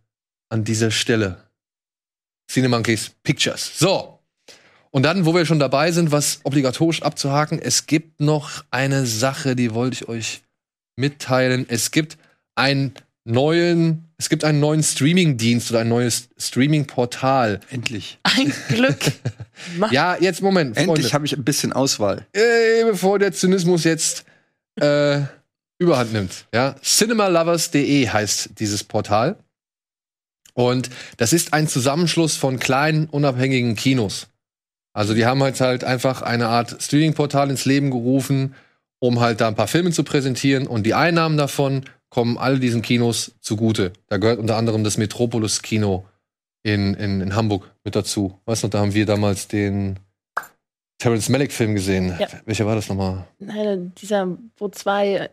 an 0.48 0.64
dieser 0.64 0.90
Stelle. 0.90 1.40
Cinemonkeys 2.50 3.12
Pictures. 3.22 3.78
So. 3.78 4.13
Und 4.94 5.02
dann, 5.02 5.26
wo 5.26 5.34
wir 5.34 5.44
schon 5.44 5.58
dabei 5.58 5.90
sind, 5.90 6.12
was 6.12 6.38
obligatorisch 6.44 7.02
abzuhaken, 7.02 7.58
es 7.60 7.86
gibt 7.86 8.20
noch 8.20 8.64
eine 8.70 9.06
Sache, 9.06 9.56
die 9.56 9.74
wollte 9.74 9.94
ich 9.94 10.08
euch 10.08 10.42
mitteilen. 10.94 11.66
Es 11.68 11.90
gibt 11.90 12.16
einen 12.54 12.92
neuen, 13.24 14.04
es 14.18 14.28
gibt 14.28 14.44
einen 14.44 14.60
neuen 14.60 14.84
Streaming-Dienst 14.84 15.72
oder 15.72 15.80
ein 15.80 15.88
neues 15.88 16.28
Streaming-Portal. 16.38 17.58
Endlich. 17.70 18.20
ein 18.22 18.52
Glück. 18.68 18.98
Ja, 19.90 20.16
jetzt 20.20 20.42
Moment, 20.42 20.76
Freunde. 20.76 20.92
Endlich 20.92 21.14
habe 21.14 21.26
ich 21.26 21.36
ein 21.36 21.44
bisschen 21.44 21.72
Auswahl. 21.72 22.26
äh, 22.32 22.84
bevor 22.84 23.18
der 23.18 23.32
Zynismus 23.32 23.84
jetzt 23.84 24.24
äh, 24.80 25.22
überhand 25.78 26.12
nimmt. 26.12 26.46
Ja, 26.54 26.76
cinemalovers.de 26.82 28.08
heißt 28.08 28.50
dieses 28.58 28.84
Portal. 28.84 29.38
Und 30.52 30.90
das 31.16 31.32
ist 31.32 31.52
ein 31.52 31.66
Zusammenschluss 31.66 32.36
von 32.36 32.60
kleinen, 32.60 33.06
unabhängigen 33.06 33.74
Kinos. 33.74 34.28
Also 34.94 35.12
die 35.12 35.26
haben 35.26 35.42
halt 35.42 35.60
halt 35.60 35.84
einfach 35.84 36.22
eine 36.22 36.48
Art 36.48 36.80
Streaming-Portal 36.80 37.50
ins 37.50 37.64
Leben 37.66 37.90
gerufen, 37.90 38.54
um 39.00 39.20
halt 39.20 39.40
da 39.40 39.48
ein 39.48 39.56
paar 39.56 39.66
Filme 39.66 39.90
zu 39.90 40.04
präsentieren. 40.04 40.66
Und 40.66 40.84
die 40.84 40.94
Einnahmen 40.94 41.36
davon 41.36 41.84
kommen 42.08 42.38
all 42.38 42.60
diesen 42.60 42.80
Kinos 42.80 43.32
zugute. 43.40 43.92
Da 44.08 44.18
gehört 44.18 44.38
unter 44.38 44.56
anderem 44.56 44.84
das 44.84 44.96
Metropolis-Kino 44.96 46.06
in, 46.62 46.94
in, 46.94 47.20
in 47.20 47.34
Hamburg 47.34 47.70
mit 47.82 47.96
dazu. 47.96 48.40
Weißt 48.46 48.62
du, 48.62 48.68
da 48.68 48.78
haben 48.78 48.94
wir 48.94 49.04
damals 49.04 49.48
den 49.48 49.98
Terrence 50.98 51.28
Malick-Film 51.28 51.74
gesehen. 51.74 52.16
Ja. 52.18 52.28
Welcher 52.46 52.66
war 52.66 52.76
das 52.76 52.88
nochmal? 52.88 53.26
Nein, 53.40 53.92
dieser, 53.98 54.38
wo 54.56 54.68
zwei, 54.68 55.28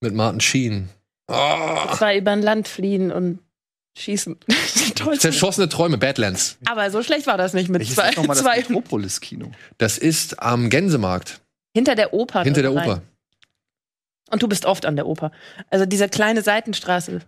Mit 0.00 0.14
Martin 0.14 0.40
Sheen. 0.40 0.90
Oh, 1.28 1.94
zwei 1.96 2.18
über 2.18 2.32
ein 2.32 2.42
Land 2.42 2.68
fliehen 2.68 3.10
und 3.10 3.40
schießen. 3.96 4.36
Zerschossene 5.18 5.68
Träume, 5.68 5.98
Badlands. 5.98 6.58
Aber 6.66 6.90
so 6.90 7.02
schlecht 7.02 7.26
war 7.26 7.38
das 7.38 7.52
nicht 7.52 7.68
mit 7.68 7.80
Welches 7.80 7.96
zwei. 7.96 8.10
ist 8.10 8.28
das 8.28 8.38
zwei 8.38 8.56
Metropolis-Kino? 8.56 9.50
Das 9.78 9.98
ist 9.98 10.40
am 10.42 10.70
Gänsemarkt, 10.70 11.40
hinter 11.74 11.94
der 11.94 12.12
Oper. 12.12 12.42
hinter 12.42 12.62
der 12.62 12.74
rein. 12.74 12.88
Oper. 12.88 13.02
Und 14.30 14.42
du 14.42 14.48
bist 14.48 14.66
oft 14.66 14.86
an 14.86 14.96
der 14.96 15.06
Oper. 15.06 15.30
Also 15.70 15.86
diese 15.86 16.08
kleine 16.08 16.42
Seitenstraße. 16.42 17.20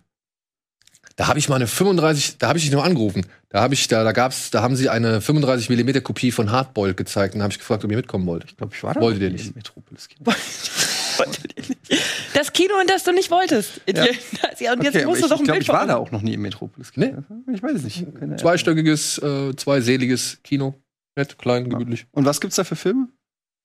Da 1.15 1.27
habe 1.27 1.39
ich 1.39 1.49
mal 1.49 1.55
eine 1.55 1.67
35, 1.67 2.37
da 2.37 2.47
habe 2.47 2.59
ich 2.59 2.65
dich 2.65 2.73
noch 2.73 2.83
angerufen. 2.83 3.25
Da 3.49 3.61
habe 3.61 3.73
ich, 3.73 3.87
da, 3.87 4.03
da 4.03 4.11
gab's, 4.11 4.51
da 4.51 4.61
haben 4.61 4.75
sie 4.75 4.89
eine 4.89 5.21
35 5.21 5.69
mm 5.69 6.01
Kopie 6.03 6.31
von 6.31 6.51
Hardboiled 6.51 6.95
gezeigt 6.95 7.35
und 7.35 7.41
habe 7.41 7.51
ich 7.51 7.59
gefragt, 7.59 7.83
ob 7.83 7.91
ihr 7.91 7.97
mitkommen 7.97 8.25
wollt. 8.25 8.45
Ich 8.45 8.55
glaube, 8.55 8.73
ich 8.73 8.83
war 8.83 8.93
da. 8.93 9.01
Wolltet 9.01 9.21
noch 9.21 9.27
ihr 9.27 9.33
nicht? 9.33 9.55
Metropolis-Kino. 9.55 10.31
Das 12.33 12.53
Kino, 12.53 12.73
in 12.81 12.87
das 12.87 13.03
du 13.03 13.11
nicht 13.11 13.31
wolltest. 13.31 13.81
Ja. 13.87 14.05
Ja, 14.59 14.73
und 14.73 14.83
jetzt 14.83 14.95
Okay, 14.95 15.05
musst 15.05 15.19
ich 15.21 15.27
du 15.27 15.29
doch 15.29 15.39
ein 15.39 15.45
glaube, 15.45 15.59
Bild 15.59 15.63
ich 15.63 15.69
war 15.69 15.87
da 15.87 15.95
auch 15.95 16.11
noch 16.11 16.21
nie 16.21 16.33
im 16.33 16.41
Metropolis-Kino. 16.41 17.23
Ich 17.53 17.63
weiß 17.63 17.73
es 17.75 17.83
nicht. 17.83 18.05
Zweistöckiges, 18.37 19.17
äh, 19.19 19.55
zweiseliges 19.55 20.39
Kino. 20.43 20.75
Nett, 21.15 21.37
klein, 21.37 21.69
gemütlich. 21.69 22.05
Und 22.11 22.25
was 22.25 22.41
gibt's 22.41 22.57
da 22.57 22.63
für 22.63 22.75
Filme? 22.75 23.07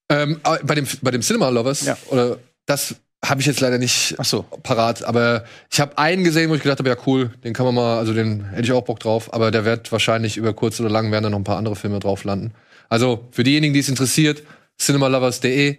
Ähm, 0.08 0.40
äh, 0.44 0.58
bei 0.62 0.74
dem, 0.76 0.86
bei 1.02 1.10
dem 1.10 1.22
Cinema 1.22 1.48
Lovers, 1.48 1.84
Ja. 1.84 1.96
oder 2.10 2.38
das 2.66 2.94
habe 3.24 3.40
ich 3.40 3.46
jetzt 3.46 3.60
leider 3.60 3.78
nicht 3.78 4.14
Ach 4.18 4.24
so. 4.24 4.42
parat, 4.62 5.02
aber 5.02 5.44
ich 5.72 5.80
habe 5.80 5.96
einen 5.98 6.22
gesehen, 6.24 6.50
wo 6.50 6.54
ich 6.54 6.62
gedacht 6.62 6.78
habe, 6.78 6.90
ja 6.90 6.96
cool, 7.06 7.30
den 7.42 7.54
kann 7.54 7.64
man 7.66 7.74
mal, 7.74 7.98
also 7.98 8.12
den 8.12 8.44
hätte 8.50 8.62
ich 8.64 8.72
auch 8.72 8.84
Bock 8.84 9.00
drauf, 9.00 9.32
aber 9.32 9.50
der 9.50 9.64
wird 9.64 9.90
wahrscheinlich 9.92 10.36
über 10.36 10.52
kurz 10.52 10.78
oder 10.78 10.90
lang 10.90 11.10
werden 11.10 11.24
da 11.24 11.30
noch 11.30 11.38
ein 11.38 11.44
paar 11.44 11.56
andere 11.58 11.74
Filme 11.74 11.98
drauf 12.00 12.22
landen. 12.24 12.52
Also 12.90 13.26
für 13.30 13.42
diejenigen, 13.42 13.72
die 13.74 13.80
es 13.80 13.88
interessiert, 13.88 14.42
cinemalovers.de, 14.78 15.78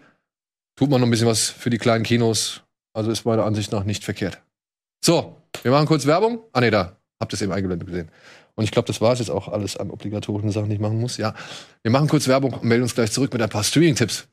tut 0.75 0.89
man 0.89 0.99
noch 0.99 1.07
ein 1.07 1.11
bisschen 1.11 1.27
was 1.27 1.49
für 1.49 1.69
die 1.69 1.77
kleinen 1.77 2.03
Kinos. 2.03 2.61
Also 2.93 3.11
ist 3.11 3.25
meiner 3.25 3.45
Ansicht 3.45 3.71
nach 3.71 3.83
nicht 3.83 4.03
verkehrt. 4.03 4.41
So, 5.03 5.35
wir 5.63 5.71
machen 5.71 5.85
kurz 5.85 6.05
Werbung. 6.05 6.39
Ah 6.53 6.61
nee, 6.61 6.71
da 6.71 6.97
habt 7.19 7.33
ihr 7.33 7.35
es 7.35 7.41
eben 7.41 7.51
eingeblendet 7.51 7.87
gesehen. 7.87 8.09
Und 8.55 8.63
ich 8.63 8.71
glaube, 8.71 8.87
das 8.87 9.01
war 9.01 9.13
es 9.13 9.19
jetzt 9.19 9.29
auch 9.29 9.49
alles 9.49 9.75
an 9.75 9.91
obligatorischen 9.91 10.51
Sachen, 10.51 10.69
die 10.69 10.75
ich 10.75 10.81
machen 10.81 10.99
muss. 10.99 11.17
Ja, 11.17 11.35
wir 11.81 11.91
machen 11.91 12.07
kurz 12.07 12.27
Werbung 12.27 12.53
und 12.53 12.63
melden 12.63 12.83
uns 12.83 12.95
gleich 12.95 13.11
zurück 13.11 13.33
mit 13.33 13.41
ein 13.41 13.49
paar 13.49 13.63
Streaming-Tipps. 13.63 14.27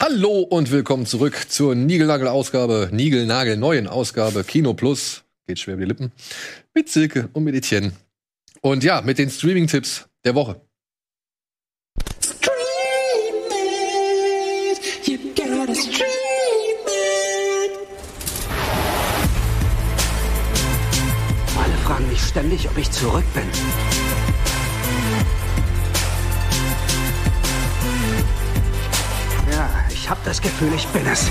Hallo 0.00 0.40
und 0.40 0.70
willkommen 0.70 1.06
zurück 1.06 1.46
zur 1.48 1.74
Nigelnagel-Ausgabe, 1.74 2.88
Nigelnagel-neuen 2.92 3.86
Ausgabe 3.86 4.44
Kino 4.44 4.74
Plus. 4.74 5.24
Geht 5.46 5.58
schwer 5.58 5.74
über 5.74 5.82
die 5.82 5.88
Lippen. 5.88 6.12
Mit 6.74 6.88
Silke 6.88 7.28
und 7.32 7.44
mit 7.44 7.54
Etienne. 7.54 7.92
Und 8.62 8.84
ja, 8.84 9.00
mit 9.00 9.18
den 9.18 9.30
Streaming-Tipps 9.30 10.06
der 10.24 10.34
Woche. 10.34 10.60
Alle 21.56 21.74
fragen 21.84 22.08
mich 22.08 22.20
ständig, 22.20 22.68
ob 22.68 22.76
ich 22.76 22.90
zurück 22.90 23.24
bin. 23.32 23.44
Ja, 29.50 29.70
ich 29.90 30.10
hab 30.10 30.22
das 30.24 30.40
Gefühl, 30.40 30.72
ich 30.74 30.86
bin 30.88 31.06
es. 31.06 31.30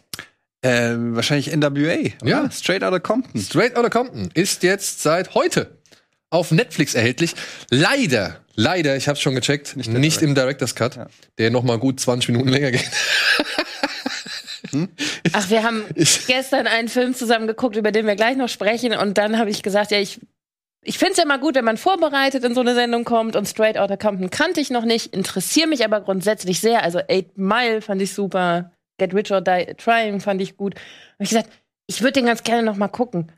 Ähm, 0.63 1.15
wahrscheinlich 1.15 1.51
NWA. 1.55 1.69
oder? 2.21 2.29
Ja. 2.29 2.51
Straight 2.51 2.83
Outta 2.83 2.99
Compton. 2.99 3.41
Straight 3.41 3.75
Outta 3.77 3.89
Compton 3.89 4.29
ist 4.33 4.63
jetzt 4.63 5.01
seit 5.01 5.33
heute 5.33 5.77
auf 6.29 6.51
Netflix 6.51 6.93
erhältlich. 6.95 7.33
Leider, 7.69 8.37
leider, 8.55 8.95
ich 8.95 9.07
habe 9.07 9.19
schon 9.19 9.35
gecheckt, 9.35 9.75
nicht, 9.75 10.21
der 10.21 10.27
im 10.27 10.35
Director's 10.35 10.75
Cut, 10.75 10.95
Ja. 10.95 11.07
der 11.37 11.49
noch 11.51 11.63
mal 11.63 11.77
gut 11.79 11.99
20 11.99 12.29
Minuten 12.29 12.49
länger 12.49 12.71
geht. 12.71 12.89
Ach, 15.33 15.49
wir 15.49 15.63
haben 15.63 15.83
gestern 16.27 16.67
einen 16.67 16.87
Film 16.87 17.13
zusammen 17.13 17.47
geguckt, 17.47 17.75
über 17.75 17.91
den 17.91 18.05
wir 18.05 18.15
gleich 18.15 18.37
noch 18.37 18.47
sprechen. 18.49 18.93
Und 18.95 19.17
dann 19.17 19.37
habe 19.37 19.49
ich 19.49 19.63
gesagt, 19.63 19.91
ja, 19.91 19.99
ich, 19.99 20.21
ich 20.83 20.97
finde 20.97 21.13
es 21.13 21.17
ja 21.17 21.25
mal 21.25 21.39
gut, 21.39 21.55
wenn 21.55 21.65
man 21.65 21.77
vorbereitet 21.77 22.43
in 22.45 22.53
so 22.55 22.61
eine 22.61 22.73
Sendung 22.75 23.03
kommt. 23.03 23.35
Und 23.35 23.47
Straight 23.47 23.77
Outta 23.77 23.97
Compton 23.97 24.29
kannte 24.29 24.61
ich 24.61 24.69
noch 24.69 24.85
nicht, 24.85 25.13
interessiere 25.13 25.67
mich 25.67 25.83
aber 25.83 25.99
grundsätzlich 26.01 26.61
sehr. 26.61 26.83
Also 26.83 26.99
Eight 27.09 27.37
Mile 27.37 27.81
fand 27.81 28.01
ich 28.01 28.13
super, 28.13 28.71
Get 29.01 29.15
Rich 29.15 29.31
or 29.31 29.41
Die 29.41 29.73
Trying 29.77 30.19
fand 30.19 30.41
ich 30.41 30.57
gut. 30.57 30.75
Habe 30.75 31.23
ich 31.23 31.29
gesagt, 31.29 31.49
ich 31.87 32.01
würde 32.01 32.13
den 32.13 32.27
ganz 32.27 32.43
gerne 32.43 32.61
noch 32.61 32.77
mal 32.77 32.87
gucken. 32.87 33.31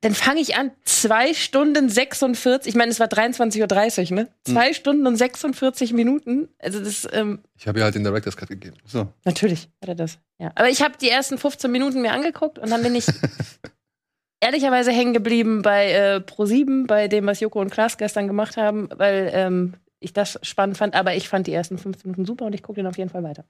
Dann 0.00 0.14
fange 0.14 0.40
ich 0.40 0.56
an, 0.56 0.70
zwei 0.84 1.32
Stunden 1.32 1.88
46, 1.88 2.68
ich 2.68 2.74
meine, 2.74 2.90
es 2.90 3.00
war 3.00 3.06
23.30 3.06 4.10
Uhr, 4.10 4.16
ne? 4.16 4.28
Zwei 4.44 4.72
Stunden 4.74 5.06
und 5.06 5.16
46 5.16 5.92
Minuten. 5.94 6.48
Also 6.58 6.80
das, 6.80 7.08
ähm, 7.12 7.42
Ich 7.58 7.66
habe 7.66 7.78
ja 7.78 7.86
halt 7.86 7.94
den 7.94 8.04
Director's 8.04 8.36
Cut 8.36 8.48
gegeben. 8.48 8.76
So. 8.84 9.08
Natürlich 9.24 9.70
hat 9.80 9.88
er 9.88 9.94
das. 9.94 10.18
Ja. 10.38 10.50
Aber 10.54 10.68
ich 10.68 10.82
habe 10.82 10.94
die 11.00 11.08
ersten 11.08 11.38
15 11.38 11.70
Minuten 11.70 12.02
mir 12.02 12.12
angeguckt 12.12 12.58
und 12.58 12.70
dann 12.70 12.82
bin 12.82 12.94
ich 12.94 13.06
ehrlicherweise 14.40 14.92
hängen 14.92 15.14
geblieben 15.14 15.62
bei 15.62 15.92
äh, 15.92 16.16
Pro7, 16.16 16.86
bei 16.86 17.08
dem, 17.08 17.26
was 17.26 17.40
Joko 17.40 17.60
und 17.60 17.70
Klaas 17.70 17.96
gestern 17.96 18.26
gemacht 18.26 18.56
haben, 18.58 18.88
weil 18.94 19.30
ähm, 19.32 19.74
ich 20.00 20.12
das 20.12 20.38
spannend 20.42 20.76
fand. 20.76 20.94
Aber 20.94 21.14
ich 21.14 21.28
fand 21.28 21.46
die 21.46 21.52
ersten 21.52 21.78
15 21.78 22.10
Minuten 22.10 22.26
super 22.26 22.44
und 22.44 22.54
ich 22.54 22.62
gucke 22.62 22.76
den 22.76 22.86
auf 22.86 22.98
jeden 22.98 23.10
Fall 23.10 23.22
weiter. 23.22 23.44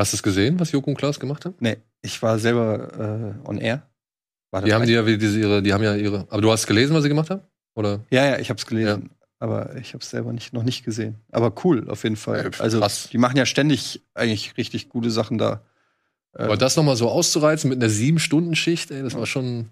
Hast 0.00 0.14
du 0.14 0.16
es 0.16 0.22
gesehen, 0.22 0.58
was 0.58 0.72
Joko 0.72 0.88
und 0.90 0.96
Klaas 0.96 1.20
gemacht 1.20 1.44
haben? 1.44 1.54
Nee, 1.60 1.76
ich 2.00 2.22
war 2.22 2.38
selber 2.38 3.34
äh, 3.44 3.48
on 3.48 3.58
air. 3.58 3.82
War 4.50 4.62
Die 4.62 4.72
haben 4.72 4.86
die 4.86 4.92
ja 4.94 5.04
wie 5.04 5.18
diese 5.18 5.38
ihre, 5.38 5.62
die 5.62 5.74
haben 5.74 5.84
ja 5.84 5.94
ihre. 5.94 6.26
Aber 6.30 6.40
du 6.40 6.50
hast 6.50 6.66
gelesen, 6.66 6.94
was 6.94 7.02
sie 7.02 7.10
gemacht 7.10 7.28
haben? 7.28 7.42
Oder? 7.74 8.00
Ja, 8.10 8.24
ja, 8.24 8.38
ich 8.38 8.48
habe 8.48 8.58
es 8.58 8.64
gelesen. 8.64 9.10
Aber 9.38 9.76
ich 9.76 9.92
habe 9.92 10.02
es 10.02 10.08
selber 10.08 10.32
nicht, 10.32 10.54
noch 10.54 10.62
nicht 10.62 10.84
gesehen. 10.84 11.16
Aber 11.30 11.52
cool, 11.64 11.88
auf 11.90 12.02
jeden 12.04 12.16
Fall. 12.16 12.50
Ja, 12.50 12.60
also, 12.60 12.82
die 13.12 13.18
machen 13.18 13.36
ja 13.36 13.44
ständig 13.44 14.02
eigentlich 14.14 14.56
richtig 14.56 14.88
gute 14.88 15.10
Sachen 15.10 15.36
da. 15.36 15.64
Äh, 16.34 16.44
Aber 16.44 16.56
das 16.56 16.76
noch 16.76 16.84
mal 16.84 16.96
so 16.96 17.10
auszureizen 17.10 17.68
mit 17.68 17.82
einer 17.82 17.90
sieben 17.90 18.18
Stunden 18.18 18.54
Schicht, 18.54 18.90
ey, 18.90 19.02
das 19.02 19.14
war 19.14 19.26
schon. 19.26 19.68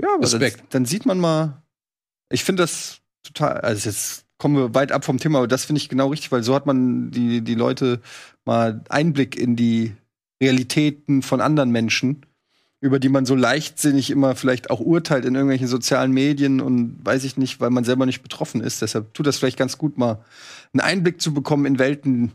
ja, 0.00 0.08
aber 0.14 0.26
dann, 0.26 0.42
Respekt. 0.42 0.74
dann 0.74 0.86
sieht 0.86 1.04
man 1.04 1.18
mal. 1.18 1.62
Ich 2.30 2.44
finde 2.44 2.62
das 2.62 3.00
total. 3.22 3.60
Also, 3.60 3.90
jetzt 3.90 4.25
kommen 4.38 4.56
wir 4.56 4.74
weit 4.74 4.92
ab 4.92 5.04
vom 5.04 5.18
Thema, 5.18 5.38
aber 5.38 5.48
das 5.48 5.64
finde 5.64 5.80
ich 5.80 5.88
genau 5.88 6.08
richtig, 6.08 6.32
weil 6.32 6.42
so 6.42 6.54
hat 6.54 6.66
man 6.66 7.10
die, 7.10 7.40
die 7.40 7.54
Leute 7.54 8.00
mal 8.44 8.82
Einblick 8.88 9.36
in 9.36 9.56
die 9.56 9.94
Realitäten 10.40 11.22
von 11.22 11.40
anderen 11.40 11.70
Menschen, 11.70 12.22
über 12.80 12.98
die 12.98 13.08
man 13.08 13.24
so 13.24 13.34
leichtsinnig 13.34 14.10
immer 14.10 14.36
vielleicht 14.36 14.70
auch 14.70 14.80
urteilt 14.80 15.24
in 15.24 15.34
irgendwelchen 15.34 15.66
sozialen 15.66 16.12
Medien 16.12 16.60
und 16.60 16.98
weiß 17.02 17.24
ich 17.24 17.36
nicht, 17.36 17.60
weil 17.60 17.70
man 17.70 17.84
selber 17.84 18.04
nicht 18.04 18.22
betroffen 18.22 18.60
ist. 18.60 18.82
Deshalb 18.82 19.14
tut 19.14 19.26
das 19.26 19.38
vielleicht 19.38 19.56
ganz 19.56 19.78
gut, 19.78 19.96
mal 19.96 20.22
einen 20.72 20.80
Einblick 20.80 21.20
zu 21.20 21.32
bekommen 21.32 21.64
in 21.64 21.78
Welten, 21.78 22.32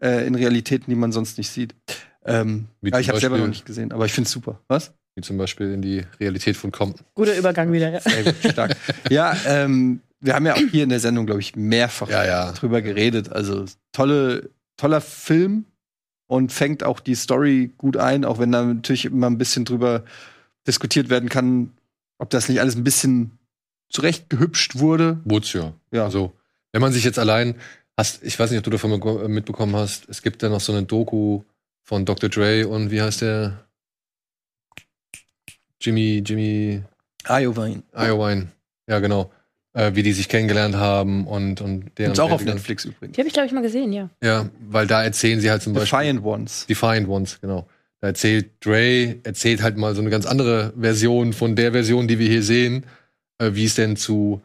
äh, 0.00 0.26
in 0.26 0.34
Realitäten, 0.34 0.90
die 0.90 0.96
man 0.96 1.12
sonst 1.12 1.38
nicht 1.38 1.50
sieht. 1.50 1.74
Ähm, 2.24 2.66
ja, 2.82 2.98
ich 2.98 3.08
habe 3.08 3.20
selber 3.20 3.38
noch 3.38 3.46
nicht 3.46 3.64
gesehen, 3.64 3.92
aber 3.92 4.04
ich 4.04 4.12
finde 4.12 4.26
es 4.26 4.32
super. 4.32 4.60
Was? 4.66 4.92
Wie 5.14 5.22
zum 5.22 5.38
Beispiel 5.38 5.72
in 5.72 5.80
die 5.80 6.02
Realität 6.20 6.56
von 6.56 6.72
Compton. 6.72 7.06
Guter 7.14 7.38
Übergang 7.38 7.72
wieder, 7.72 7.90
ja. 7.90 8.00
Sehr 8.00 8.24
gut, 8.24 8.34
stark. 8.50 8.76
ja, 9.08 9.34
ähm, 9.46 10.00
wir 10.20 10.34
haben 10.34 10.46
ja 10.46 10.54
auch 10.54 10.58
hier 10.70 10.82
in 10.84 10.88
der 10.88 11.00
Sendung, 11.00 11.26
glaube 11.26 11.40
ich, 11.40 11.56
mehrfach 11.56 12.08
Ja, 12.08 12.24
ja. 12.24 12.52
drüber 12.52 12.82
geredet. 12.82 13.30
Also 13.30 13.64
tolle, 13.92 14.50
toller 14.76 15.00
Film 15.00 15.64
und 16.26 16.52
fängt 16.52 16.82
auch 16.84 17.00
die 17.00 17.14
Story 17.14 17.70
gut 17.78 17.96
ein, 17.96 18.24
auch 18.24 18.38
wenn 18.38 18.50
da 18.52 18.64
natürlich 18.64 19.04
immer 19.04 19.28
ein 19.28 19.38
bisschen 19.38 19.64
drüber 19.64 20.04
diskutiert 20.66 21.08
werden 21.10 21.28
kann, 21.28 21.72
ob 22.18 22.30
das 22.30 22.48
nicht 22.48 22.60
alles 22.60 22.76
ein 22.76 22.84
bisschen 22.84 23.38
zurecht 23.88 24.28
gehübscht 24.30 24.78
wurde. 24.78 25.20
Woods, 25.24 25.52
ja. 25.52 25.72
Ja. 25.92 26.04
Also, 26.04 26.32
wenn 26.72 26.82
man 26.82 26.92
sich 26.92 27.04
jetzt 27.04 27.18
allein 27.18 27.54
hast, 27.96 28.22
ich 28.24 28.38
weiß 28.38 28.50
nicht, 28.50 28.58
ob 28.58 28.64
du 28.64 28.70
davon 28.70 28.90
beko- 28.92 29.28
mitbekommen 29.28 29.76
hast, 29.76 30.08
es 30.08 30.22
gibt 30.22 30.42
da 30.42 30.48
noch 30.48 30.60
so 30.60 30.72
eine 30.72 30.82
Doku 30.84 31.42
von 31.84 32.04
Dr. 32.04 32.28
Dre 32.28 32.66
und 32.66 32.90
wie 32.90 33.00
heißt 33.00 33.20
der? 33.22 33.64
Jimmy, 35.80 36.22
Jimmy 36.24 36.82
Iovine. 37.28 37.82
Iowine. 37.94 38.48
Ja, 38.88 38.98
genau. 38.98 39.30
Äh, 39.76 39.94
wie 39.94 40.02
die 40.02 40.12
sich 40.12 40.28
kennengelernt 40.28 40.74
haben 40.74 41.26
und, 41.26 41.60
und 41.60 41.90
deren. 41.98 42.08
Gibt's 42.08 42.18
auch 42.18 42.30
auf. 42.30 42.44
Netflix 42.44 42.86
übrigens. 42.86 43.14
Die 43.14 43.20
habe 43.20 43.28
ich, 43.28 43.34
glaube 43.34 43.46
ich, 43.46 43.52
mal 43.52 43.62
gesehen, 43.62 43.92
ja. 43.92 44.08
Ja, 44.22 44.48
weil 44.68 44.86
da 44.86 45.04
erzählen 45.04 45.40
sie 45.40 45.50
halt 45.50 45.62
zum 45.62 45.74
Beispiel. 45.74 45.98
Defiant 45.98 46.24
Ones. 46.24 46.66
Defiant 46.66 47.08
Ones, 47.08 47.38
genau. 47.40 47.68
Da 48.00 48.08
erzählt 48.08 48.64
Dre, 48.64 49.16
erzählt 49.22 49.62
halt 49.62 49.76
mal 49.76 49.94
so 49.94 50.00
eine 50.00 50.10
ganz 50.10 50.24
andere 50.24 50.72
Version 50.78 51.34
von 51.34 51.56
der 51.56 51.72
Version, 51.72 52.08
die 52.08 52.18
wir 52.18 52.28
hier 52.28 52.42
sehen, 52.42 52.86
äh, 53.38 53.50
wie 53.52 53.66
es 53.66 53.74
denn 53.74 53.96
zu 53.96 54.40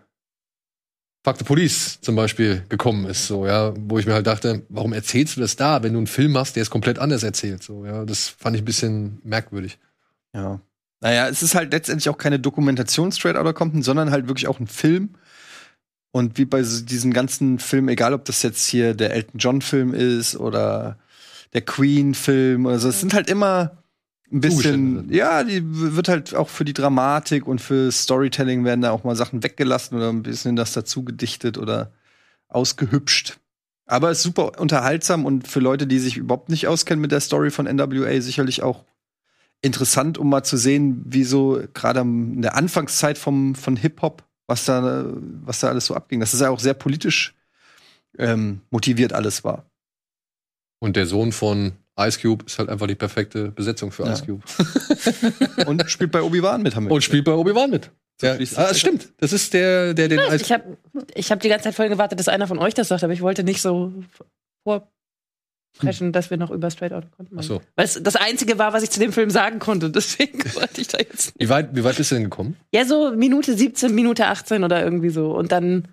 Fuck 1.23 1.37
the 1.37 1.43
Police 1.43 2.01
zum 2.01 2.15
Beispiel 2.15 2.63
gekommen 2.67 3.05
ist, 3.05 3.27
so, 3.27 3.45
ja, 3.45 3.73
wo 3.77 3.99
ich 3.99 4.07
mir 4.07 4.13
halt 4.13 4.25
dachte, 4.25 4.63
warum 4.69 4.91
erzählst 4.91 5.37
du 5.37 5.41
das 5.41 5.55
da, 5.55 5.83
wenn 5.83 5.93
du 5.93 5.99
einen 5.99 6.07
Film 6.07 6.31
machst, 6.31 6.55
der 6.55 6.63
es 6.63 6.71
komplett 6.71 6.97
anders 6.97 7.21
erzählt, 7.21 7.61
so, 7.61 7.85
ja, 7.85 8.05
das 8.05 8.27
fand 8.27 8.55
ich 8.55 8.63
ein 8.63 8.65
bisschen 8.65 9.21
merkwürdig. 9.23 9.77
Ja. 10.33 10.61
Naja, 10.99 11.27
es 11.27 11.43
ist 11.43 11.55
halt 11.55 11.73
letztendlich 11.73 12.09
auch 12.09 12.17
keine 12.17 12.39
Dokumentation 12.39 13.11
Straight 13.11 13.35
Outta 13.35 13.53
Compton, 13.53 13.83
sondern 13.83 14.11
halt 14.11 14.27
wirklich 14.27 14.47
auch 14.47 14.59
ein 14.59 14.67
Film. 14.67 15.15
Und 16.11 16.37
wie 16.37 16.45
bei 16.45 16.61
so 16.63 16.83
diesen 16.83 17.13
ganzen 17.13 17.59
Filmen, 17.59 17.89
egal 17.89 18.13
ob 18.13 18.25
das 18.25 18.41
jetzt 18.43 18.67
hier 18.67 18.93
der 18.93 19.13
Elton 19.13 19.39
John 19.39 19.61
Film 19.61 19.93
ist 19.93 20.35
oder 20.35 20.97
der 21.53 21.61
Queen 21.61 22.13
Film, 22.13 22.67
also 22.67 22.89
es 22.89 22.99
sind 22.99 23.13
halt 23.13 23.29
immer 23.29 23.77
ein 24.31 24.41
bisschen, 24.41 25.11
ja, 25.11 25.43
die 25.43 25.61
wird 25.63 26.07
halt 26.07 26.33
auch 26.35 26.49
für 26.49 26.65
die 26.65 26.73
Dramatik 26.73 27.47
und 27.47 27.59
für 27.59 27.91
Storytelling 27.91 28.63
werden 28.63 28.81
da 28.81 28.91
auch 28.91 29.03
mal 29.03 29.15
Sachen 29.15 29.43
weggelassen 29.43 29.97
oder 29.97 30.09
ein 30.09 30.23
bisschen 30.23 30.55
das 30.55 30.73
dazu 30.73 31.03
gedichtet 31.03 31.57
oder 31.57 31.91
ausgehübscht. 32.47 33.37
Aber 33.85 34.09
es 34.09 34.19
ist 34.19 34.23
super 34.23 34.59
unterhaltsam 34.59 35.25
und 35.25 35.47
für 35.47 35.59
Leute, 35.59 35.85
die 35.85 35.99
sich 35.99 36.15
überhaupt 36.15 36.49
nicht 36.49 36.67
auskennen 36.67 37.01
mit 37.01 37.11
der 37.11 37.19
Story 37.19 37.51
von 37.51 37.65
NWA, 37.65 38.21
sicherlich 38.21 38.63
auch 38.63 38.85
interessant, 39.61 40.17
um 40.17 40.29
mal 40.29 40.43
zu 40.43 40.57
sehen, 40.57 41.03
wie 41.05 41.25
so 41.25 41.61
gerade 41.73 41.99
in 41.99 42.41
der 42.41 42.55
Anfangszeit 42.55 43.17
vom, 43.17 43.53
von 43.53 43.75
Hip-Hop, 43.75 44.23
was 44.51 44.65
da, 44.65 45.05
was 45.45 45.61
da 45.61 45.69
alles 45.69 45.85
so 45.85 45.95
abging. 45.95 46.19
Das 46.19 46.33
ist 46.33 46.41
ja 46.41 46.49
auch 46.49 46.59
sehr 46.59 46.73
politisch 46.73 47.33
ähm, 48.17 48.61
motiviert 48.69 49.13
alles 49.13 49.43
war. 49.43 49.65
Und 50.79 50.95
der 50.95 51.05
Sohn 51.05 51.31
von 51.31 51.73
Ice 51.97 52.19
Cube 52.19 52.45
ist 52.45 52.59
halt 52.59 52.69
einfach 52.69 52.87
die 52.87 52.95
perfekte 52.95 53.51
Besetzung 53.51 53.91
für 53.91 54.03
Ja. 54.03 54.13
Ice 54.13 54.25
Cube. 54.25 54.43
Und 55.67 55.89
spielt 55.89 56.11
bei 56.11 56.21
Obi-Wan 56.21 56.61
mit, 56.61 56.75
haben 56.75 56.85
wir 56.85 56.91
Und 56.91 57.03
spielt 57.03 57.23
bei 57.23 57.33
Obi-Wan 57.33 57.69
mit. 57.69 57.91
Ja, 58.21 58.37
ah, 58.55 58.73
stimmt. 58.73 59.13
Das 59.17 59.33
ist 59.33 59.53
der, 59.53 59.95
der 59.95 60.07
den 60.07 60.19
Ich, 60.35 60.41
ich 60.41 60.51
habe 60.51 60.77
ich 61.15 61.31
hab 61.31 61.39
die 61.39 61.49
ganze 61.49 61.63
Zeit 61.63 61.75
vorhin 61.75 61.91
gewartet, 61.91 62.19
dass 62.19 62.27
einer 62.27 62.47
von 62.47 62.59
euch 62.59 62.75
das 62.75 62.89
sagt, 62.89 63.03
aber 63.03 63.13
ich 63.13 63.21
wollte 63.21 63.43
nicht 63.43 63.61
so 63.61 63.93
vorpreschen, 65.73 66.11
dass 66.11 66.29
wir 66.29 66.37
noch 66.37 66.51
über 66.51 66.69
Straight 66.69 66.93
Outta 66.93 67.07
Compton 67.15 67.39
Ach 67.39 67.43
so. 67.43 67.61
Weil 67.75 67.85
es 67.85 67.99
das 68.01 68.15
Einzige 68.15 68.57
war, 68.57 68.73
was 68.73 68.83
ich 68.83 68.89
zu 68.89 68.99
dem 68.99 69.13
Film 69.13 69.29
sagen 69.29 69.59
konnte. 69.59 69.89
Deswegen 69.89 70.39
wollte 70.55 70.81
ich 70.81 70.87
da 70.87 70.97
jetzt 70.99 71.33
Wie 71.37 71.49
weit, 71.49 71.75
wie 71.75 71.83
weit 71.83 71.97
bist 71.97 72.11
du 72.11 72.15
denn 72.15 72.25
gekommen? 72.25 72.57
Ja, 72.73 72.85
so 72.85 73.11
Minute 73.15 73.55
17, 73.55 73.93
Minute 73.93 74.27
18 74.27 74.63
oder 74.63 74.83
irgendwie 74.83 75.09
so. 75.09 75.35
Und 75.35 75.51
dann 75.51 75.87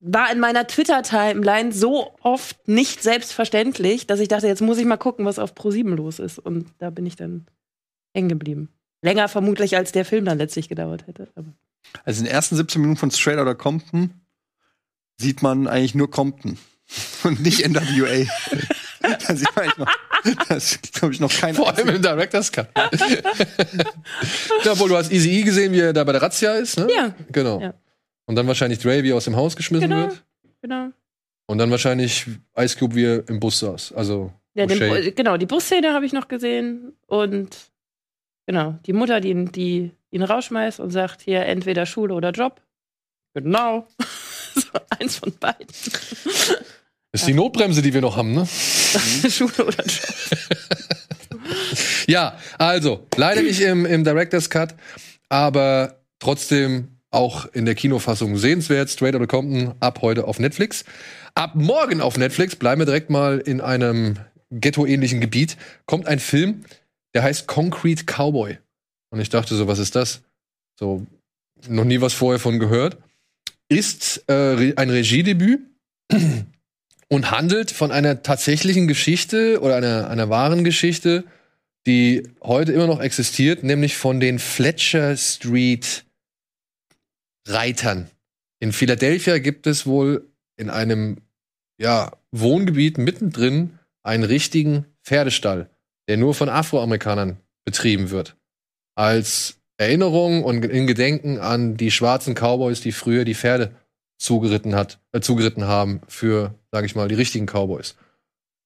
war 0.00 0.32
in 0.32 0.40
meiner 0.40 0.66
Twitter-Timeline 0.66 1.72
so 1.72 2.14
oft 2.22 2.66
nicht 2.66 3.02
selbstverständlich, 3.02 4.06
dass 4.06 4.20
ich 4.20 4.28
dachte, 4.28 4.46
jetzt 4.46 4.62
muss 4.62 4.78
ich 4.78 4.86
mal 4.86 4.96
gucken, 4.96 5.26
was 5.26 5.38
auf 5.38 5.54
Pro7 5.54 5.94
los 5.94 6.18
ist. 6.18 6.38
Und 6.38 6.66
da 6.78 6.90
bin 6.90 7.04
ich 7.04 7.16
dann 7.16 7.46
hängen 8.14 8.30
geblieben. 8.30 8.70
Länger 9.02 9.28
vermutlich, 9.28 9.76
als 9.76 9.92
der 9.92 10.04
Film 10.04 10.24
dann 10.24 10.38
letztlich 10.38 10.68
gedauert 10.68 11.06
hätte. 11.06 11.28
Aber 11.34 11.52
Also 12.04 12.20
in 12.20 12.26
den 12.26 12.34
ersten 12.34 12.56
17 12.56 12.80
Minuten 12.80 12.98
von 12.98 13.10
Straight 13.10 13.38
Outta 13.38 13.54
Compton 13.54 14.14
sieht 15.18 15.42
man 15.42 15.68
eigentlich 15.68 15.94
nur 15.94 16.10
Compton 16.10 16.58
und 17.24 17.40
nicht 17.40 17.66
NWA. 17.68 18.26
da 19.26 19.34
sieht 19.36 19.54
man 19.56 19.68
noch, 19.78 19.92
das 20.48 20.78
glaube 20.92 21.14
ich, 21.14 21.20
noch 21.20 21.32
kein 21.32 21.54
Vor 21.54 21.74
allem 21.74 21.88
im 21.88 22.02
Director's 22.02 22.50
Cut. 22.52 22.68
ja, 24.64 24.78
wohl, 24.78 24.88
du 24.88 24.96
hast 24.96 25.10
Easy 25.12 25.30
E 25.30 25.42
gesehen, 25.42 25.72
wie 25.72 25.80
er 25.80 25.92
da 25.92 26.04
bei 26.04 26.12
der 26.12 26.22
Razzia 26.22 26.54
ist, 26.54 26.78
ne? 26.78 26.88
Ja. 26.94 27.14
Genau. 27.32 27.60
Ja. 27.60 27.74
Und 28.26 28.36
dann 28.36 28.46
wahrscheinlich 28.46 28.78
Dre, 28.78 29.02
wie 29.02 29.10
er 29.10 29.16
aus 29.16 29.24
dem 29.24 29.36
Haus 29.36 29.56
geschmissen 29.56 29.88
Genau. 29.88 30.02
wird. 30.08 30.22
genau. 30.62 30.88
Und 31.46 31.58
dann 31.58 31.70
wahrscheinlich 31.70 32.26
Ice 32.56 32.78
Cube, 32.78 32.94
wie 32.94 33.04
er 33.04 33.28
im 33.28 33.40
Bus 33.40 33.58
saß. 33.58 33.92
Also, 33.92 34.32
Ja, 34.54 34.66
den, 34.66 35.14
genau, 35.16 35.36
die 35.36 35.46
Busszene 35.46 35.92
habe 35.94 36.06
ich 36.06 36.12
noch 36.12 36.28
gesehen. 36.28 36.92
Und 37.06 37.56
genau, 38.46 38.78
die 38.86 38.92
Mutter, 38.92 39.20
die, 39.20 39.30
ihn- 39.30 39.50
die 39.50 39.90
ihn 40.12 40.22
rausschmeißt 40.22 40.78
und 40.78 40.90
sagt, 40.90 41.22
hier 41.22 41.46
entweder 41.46 41.86
Schule 41.86 42.14
oder 42.14 42.30
Job. 42.30 42.60
Genau. 43.34 43.86
so, 44.54 44.68
eins 44.98 45.16
von 45.16 45.32
beiden. 45.38 45.66
Das 47.12 47.22
ist 47.22 47.28
die 47.28 47.34
Notbremse, 47.34 47.82
die 47.82 47.92
wir 47.92 48.00
noch 48.00 48.16
haben, 48.16 48.32
ne? 48.32 48.46
Schule 49.30 49.66
oder 49.66 49.84
Job. 49.84 50.56
Ja, 52.06 52.38
also, 52.58 53.06
leider 53.16 53.42
nicht 53.42 53.60
im, 53.60 53.86
im 53.86 54.04
Director's 54.04 54.50
Cut, 54.50 54.74
aber 55.28 56.00
trotzdem 56.18 56.88
auch 57.10 57.46
in 57.46 57.66
der 57.66 57.74
Kinofassung 57.74 58.36
sehenswert. 58.36 58.90
Straight 58.90 59.14
Outta 59.14 59.26
Compton 59.26 59.74
ab 59.80 60.00
heute 60.02 60.26
auf 60.26 60.38
Netflix. 60.38 60.84
Ab 61.34 61.54
morgen 61.54 62.00
auf 62.00 62.16
Netflix, 62.16 62.56
bleiben 62.56 62.80
wir 62.80 62.86
direkt 62.86 63.10
mal 63.10 63.38
in 63.38 63.60
einem 63.60 64.16
ghetto-ähnlichen 64.50 65.20
Gebiet, 65.20 65.56
kommt 65.86 66.06
ein 66.06 66.18
Film, 66.18 66.64
der 67.14 67.22
heißt 67.22 67.46
Concrete 67.46 68.04
Cowboy. 68.04 68.58
Und 69.10 69.20
ich 69.20 69.28
dachte 69.28 69.54
so, 69.54 69.66
was 69.68 69.78
ist 69.78 69.96
das? 69.96 70.22
So, 70.78 71.06
noch 71.68 71.84
nie 71.84 72.00
was 72.00 72.12
vorher 72.12 72.40
von 72.40 72.58
gehört. 72.58 72.98
Ist 73.68 74.24
äh, 74.28 74.74
ein 74.74 74.90
Regiedebüt 74.90 75.60
und 77.12 77.30
handelt 77.30 77.70
von 77.70 77.90
einer 77.90 78.22
tatsächlichen 78.22 78.86
Geschichte 78.86 79.60
oder 79.60 79.76
einer, 79.76 80.08
einer 80.08 80.30
wahren 80.30 80.64
Geschichte, 80.64 81.24
die 81.86 82.28
heute 82.42 82.72
immer 82.72 82.86
noch 82.86 83.00
existiert, 83.00 83.64
nämlich 83.64 83.96
von 83.96 84.20
den 84.20 84.38
Fletcher 84.38 85.16
Street 85.16 86.04
Reitern. 87.46 88.10
In 88.60 88.72
Philadelphia 88.72 89.38
gibt 89.38 89.66
es 89.66 89.86
wohl 89.86 90.30
in 90.56 90.70
einem 90.70 91.18
ja, 91.78 92.12
Wohngebiet 92.30 92.98
mittendrin 92.98 93.78
einen 94.02 94.24
richtigen 94.24 94.86
Pferdestall, 95.02 95.68
der 96.08 96.16
nur 96.16 96.34
von 96.34 96.48
Afroamerikanern 96.48 97.38
betrieben 97.64 98.10
wird. 98.10 98.36
Als 98.94 99.56
Erinnerung 99.78 100.44
und 100.44 100.64
in 100.64 100.86
Gedenken 100.86 101.38
an 101.38 101.76
die 101.76 101.90
schwarzen 101.90 102.34
Cowboys, 102.34 102.82
die 102.82 102.92
früher 102.92 103.24
die 103.24 103.34
Pferde 103.34 103.74
zugeritten, 104.18 104.74
hat, 104.74 105.00
äh, 105.12 105.20
zugeritten 105.20 105.64
haben 105.64 106.02
für, 106.06 106.54
sage 106.72 106.86
ich 106.86 106.94
mal, 106.94 107.08
die 107.08 107.14
richtigen 107.14 107.46
Cowboys. 107.46 107.96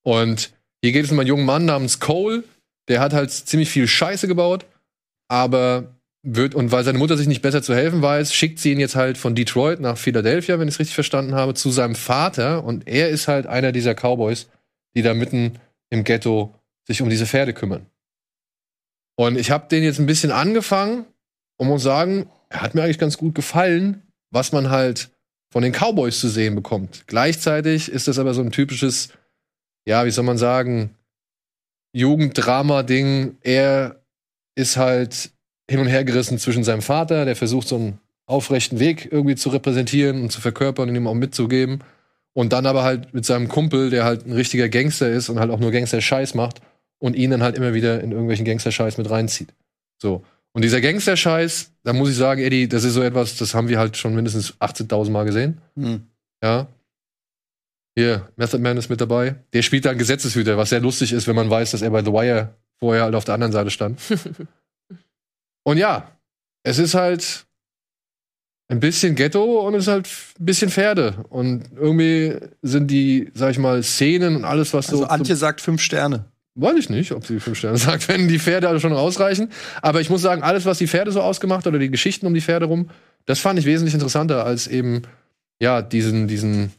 Und 0.02 0.52
hier 0.82 0.92
geht 0.92 1.04
es 1.04 1.12
um 1.12 1.18
einen 1.18 1.28
jungen 1.28 1.46
Mann 1.46 1.64
namens 1.64 2.00
Cole, 2.00 2.44
der 2.88 3.00
hat 3.00 3.12
halt 3.12 3.30
ziemlich 3.30 3.70
viel 3.70 3.88
Scheiße 3.88 4.28
gebaut, 4.28 4.66
aber 5.28 5.94
wird, 6.22 6.54
und 6.54 6.72
weil 6.72 6.84
seine 6.84 6.98
Mutter 6.98 7.16
sich 7.16 7.26
nicht 7.26 7.42
besser 7.42 7.62
zu 7.62 7.74
helfen 7.74 8.02
weiß, 8.02 8.34
schickt 8.34 8.58
sie 8.58 8.72
ihn 8.72 8.80
jetzt 8.80 8.96
halt 8.96 9.18
von 9.18 9.34
Detroit 9.34 9.80
nach 9.80 9.98
Philadelphia, 9.98 10.58
wenn 10.58 10.68
ich 10.68 10.74
es 10.74 10.80
richtig 10.80 10.94
verstanden 10.94 11.34
habe, 11.34 11.54
zu 11.54 11.70
seinem 11.70 11.94
Vater. 11.94 12.64
Und 12.64 12.88
er 12.88 13.10
ist 13.10 13.28
halt 13.28 13.46
einer 13.46 13.72
dieser 13.72 13.94
Cowboys, 13.94 14.48
die 14.96 15.02
da 15.02 15.12
mitten 15.12 15.58
im 15.90 16.02
Ghetto 16.02 16.54
sich 16.86 17.02
um 17.02 17.10
diese 17.10 17.26
Pferde 17.26 17.52
kümmern. 17.52 17.86
Und 19.16 19.38
ich 19.38 19.50
habe 19.50 19.68
den 19.68 19.84
jetzt 19.84 19.98
ein 19.98 20.06
bisschen 20.06 20.32
angefangen 20.32 21.04
und 21.56 21.68
muss 21.68 21.82
sagen, 21.82 22.28
er 22.48 22.62
hat 22.62 22.74
mir 22.74 22.82
eigentlich 22.82 22.98
ganz 22.98 23.18
gut 23.18 23.34
gefallen, 23.34 24.02
was 24.30 24.52
man 24.52 24.70
halt 24.70 25.10
von 25.54 25.62
den 25.62 25.72
Cowboys 25.72 26.18
zu 26.18 26.28
sehen 26.28 26.56
bekommt. 26.56 27.04
Gleichzeitig 27.06 27.88
ist 27.88 28.08
das 28.08 28.18
aber 28.18 28.34
so 28.34 28.42
ein 28.42 28.50
typisches, 28.50 29.10
ja, 29.86 30.04
wie 30.04 30.10
soll 30.10 30.24
man 30.24 30.36
sagen, 30.36 30.90
Jugenddrama-Ding. 31.92 33.36
Er 33.40 34.02
ist 34.56 34.76
halt 34.76 35.30
hin 35.70 35.78
und 35.78 35.86
her 35.86 36.02
gerissen 36.02 36.40
zwischen 36.40 36.64
seinem 36.64 36.82
Vater, 36.82 37.24
der 37.24 37.36
versucht, 37.36 37.68
so 37.68 37.76
einen 37.76 38.00
aufrechten 38.26 38.80
Weg 38.80 39.12
irgendwie 39.12 39.36
zu 39.36 39.48
repräsentieren 39.48 40.22
und 40.22 40.32
zu 40.32 40.40
verkörpern 40.40 40.88
und 40.88 40.96
ihm 40.96 41.06
auch 41.06 41.14
mitzugeben. 41.14 41.84
Und 42.32 42.52
dann 42.52 42.66
aber 42.66 42.82
halt 42.82 43.14
mit 43.14 43.24
seinem 43.24 43.46
Kumpel, 43.46 43.90
der 43.90 44.02
halt 44.02 44.26
ein 44.26 44.32
richtiger 44.32 44.68
Gangster 44.68 45.08
ist 45.08 45.28
und 45.28 45.38
halt 45.38 45.52
auch 45.52 45.60
nur 45.60 45.70
Gangster-Scheiß 45.70 46.34
macht 46.34 46.62
und 46.98 47.14
ihn 47.14 47.30
dann 47.30 47.44
halt 47.44 47.56
immer 47.56 47.74
wieder 47.74 48.00
in 48.00 48.10
irgendwelchen 48.10 48.44
Gangster-Scheiß 48.44 48.98
mit 48.98 49.08
reinzieht. 49.08 49.54
So. 50.02 50.24
Und 50.54 50.62
dieser 50.62 50.80
Gangster-Scheiß, 50.80 51.72
da 51.82 51.92
muss 51.92 52.10
ich 52.10 52.16
sagen, 52.16 52.40
Eddie, 52.40 52.68
das 52.68 52.84
ist 52.84 52.94
so 52.94 53.02
etwas, 53.02 53.36
das 53.36 53.54
haben 53.54 53.68
wir 53.68 53.78
halt 53.78 53.96
schon 53.96 54.14
mindestens 54.14 54.54
18.000 54.60 55.10
Mal 55.10 55.24
gesehen. 55.24 55.60
Hm. 55.76 56.06
Ja. 56.42 56.68
Hier, 57.96 58.28
Method 58.36 58.62
Man 58.62 58.76
ist 58.76 58.88
mit 58.88 59.00
dabei. 59.00 59.36
Der 59.52 59.62
spielt 59.62 59.84
da 59.84 59.90
einen 59.90 59.98
Gesetzeshüter, 59.98 60.56
was 60.56 60.70
sehr 60.70 60.80
lustig 60.80 61.12
ist, 61.12 61.26
wenn 61.26 61.34
man 61.34 61.50
weiß, 61.50 61.72
dass 61.72 61.82
er 61.82 61.90
bei 61.90 62.04
The 62.04 62.12
Wire 62.12 62.54
vorher 62.78 63.02
halt 63.02 63.16
auf 63.16 63.24
der 63.24 63.34
anderen 63.34 63.52
Seite 63.52 63.70
stand. 63.70 64.00
und 65.64 65.76
ja, 65.76 66.16
es 66.62 66.78
ist 66.78 66.94
halt 66.94 67.46
ein 68.68 68.78
bisschen 68.78 69.16
Ghetto 69.16 69.66
und 69.66 69.74
es 69.74 69.84
ist 69.84 69.88
halt 69.88 70.08
ein 70.38 70.44
bisschen 70.44 70.70
Pferde. 70.70 71.24
Und 71.30 71.64
irgendwie 71.74 72.38
sind 72.62 72.90
die, 72.92 73.30
sag 73.34 73.50
ich 73.50 73.58
mal, 73.58 73.82
Szenen 73.82 74.36
und 74.36 74.44
alles, 74.44 74.72
was 74.72 74.86
so. 74.86 74.98
Also 74.98 75.06
Antje 75.06 75.34
sagt 75.34 75.60
fünf 75.60 75.82
Sterne. 75.82 76.26
Weiß 76.56 76.76
ich 76.76 76.88
nicht, 76.88 77.12
ob 77.12 77.26
sie 77.26 77.40
fünf 77.40 77.58
Sterne 77.58 77.76
sagt, 77.78 78.08
wenn 78.08 78.28
die 78.28 78.38
Pferde 78.38 78.68
alle 78.68 78.80
schon 78.80 78.92
ausreichen. 78.92 79.50
Aber 79.82 80.00
ich 80.00 80.10
muss 80.10 80.22
sagen, 80.22 80.42
alles, 80.42 80.64
was 80.66 80.78
die 80.78 80.86
Pferde 80.86 81.10
so 81.10 81.20
ausgemacht 81.20 81.66
hat 81.66 81.72
oder 81.72 81.78
die 81.78 81.90
Geschichten 81.90 82.26
um 82.26 82.34
die 82.34 82.40
Pferde 82.40 82.66
rum, 82.66 82.90
das 83.26 83.40
fand 83.40 83.58
ich 83.58 83.64
wesentlich 83.64 83.94
interessanter 83.94 84.44
als 84.44 84.66
eben, 84.66 85.02
ja, 85.60 85.82
diesen, 85.82 86.28
diesen, 86.28 86.72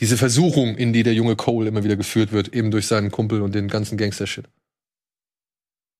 diese 0.00 0.16
Versuchung, 0.16 0.76
in 0.76 0.92
die 0.92 1.02
der 1.02 1.14
junge 1.14 1.36
Cole 1.36 1.68
immer 1.68 1.84
wieder 1.84 1.96
geführt 1.96 2.32
wird, 2.32 2.54
eben 2.54 2.70
durch 2.70 2.86
seinen 2.86 3.10
Kumpel 3.10 3.42
und 3.42 3.54
den 3.54 3.68
ganzen 3.68 3.98
Gangster-Shit. 3.98 4.46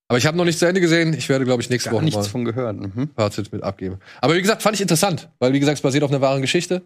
Aber 0.09 0.19
ich 0.19 0.27
habe 0.27 0.37
noch 0.37 0.45
nicht 0.45 0.59
zu 0.59 0.67
Ende 0.67 0.81
gesehen. 0.81 1.15
Ich 1.15 1.29
werde, 1.29 1.45
glaube 1.45 1.63
ich, 1.63 1.71
nächste 1.71 1.89
Gar 1.89 1.97
Woche 1.97 2.05
nichts 2.05 2.19
mal 2.19 2.25
von 2.25 2.45
gehört. 2.45 2.79
Mhm. 2.79 3.11
Fazit 3.17 3.51
mit 3.53 3.63
abgeben. 3.63 3.99
Aber 4.21 4.35
wie 4.35 4.43
gesagt, 4.43 4.63
fand 4.63 4.75
ich 4.75 4.83
interessant, 4.83 5.31
weil 5.39 5.53
wie 5.53 5.61
gesagt, 5.61 5.79
es 5.79 5.83
basiert 5.83 6.05
auf 6.05 6.11
einer 6.11 6.21
wahren 6.21 6.43
Geschichte. 6.43 6.83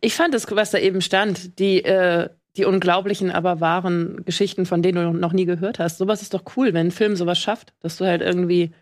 Ich 0.00 0.14
fand 0.14 0.34
es, 0.34 0.48
was 0.48 0.70
da 0.70 0.78
eben 0.78 1.00
stand, 1.00 1.58
die, 1.58 1.82
äh, 1.82 2.28
die 2.56 2.64
unglaublichen, 2.64 3.30
aber 3.30 3.60
wahren 3.60 4.24
Geschichten, 4.24 4.66
von 4.66 4.82
denen 4.82 5.12
du 5.12 5.18
noch 5.18 5.32
nie 5.32 5.46
gehört 5.46 5.78
hast. 5.78 5.98
Sowas 5.98 6.22
ist 6.22 6.34
doch 6.34 6.44
cool, 6.56 6.74
wenn 6.74 6.88
ein 6.88 6.90
Film 6.90 7.16
sowas 7.16 7.38
schafft, 7.38 7.72
dass 7.80 7.96
du 7.96 8.04
halt 8.04 8.20
irgendwie 8.20 8.72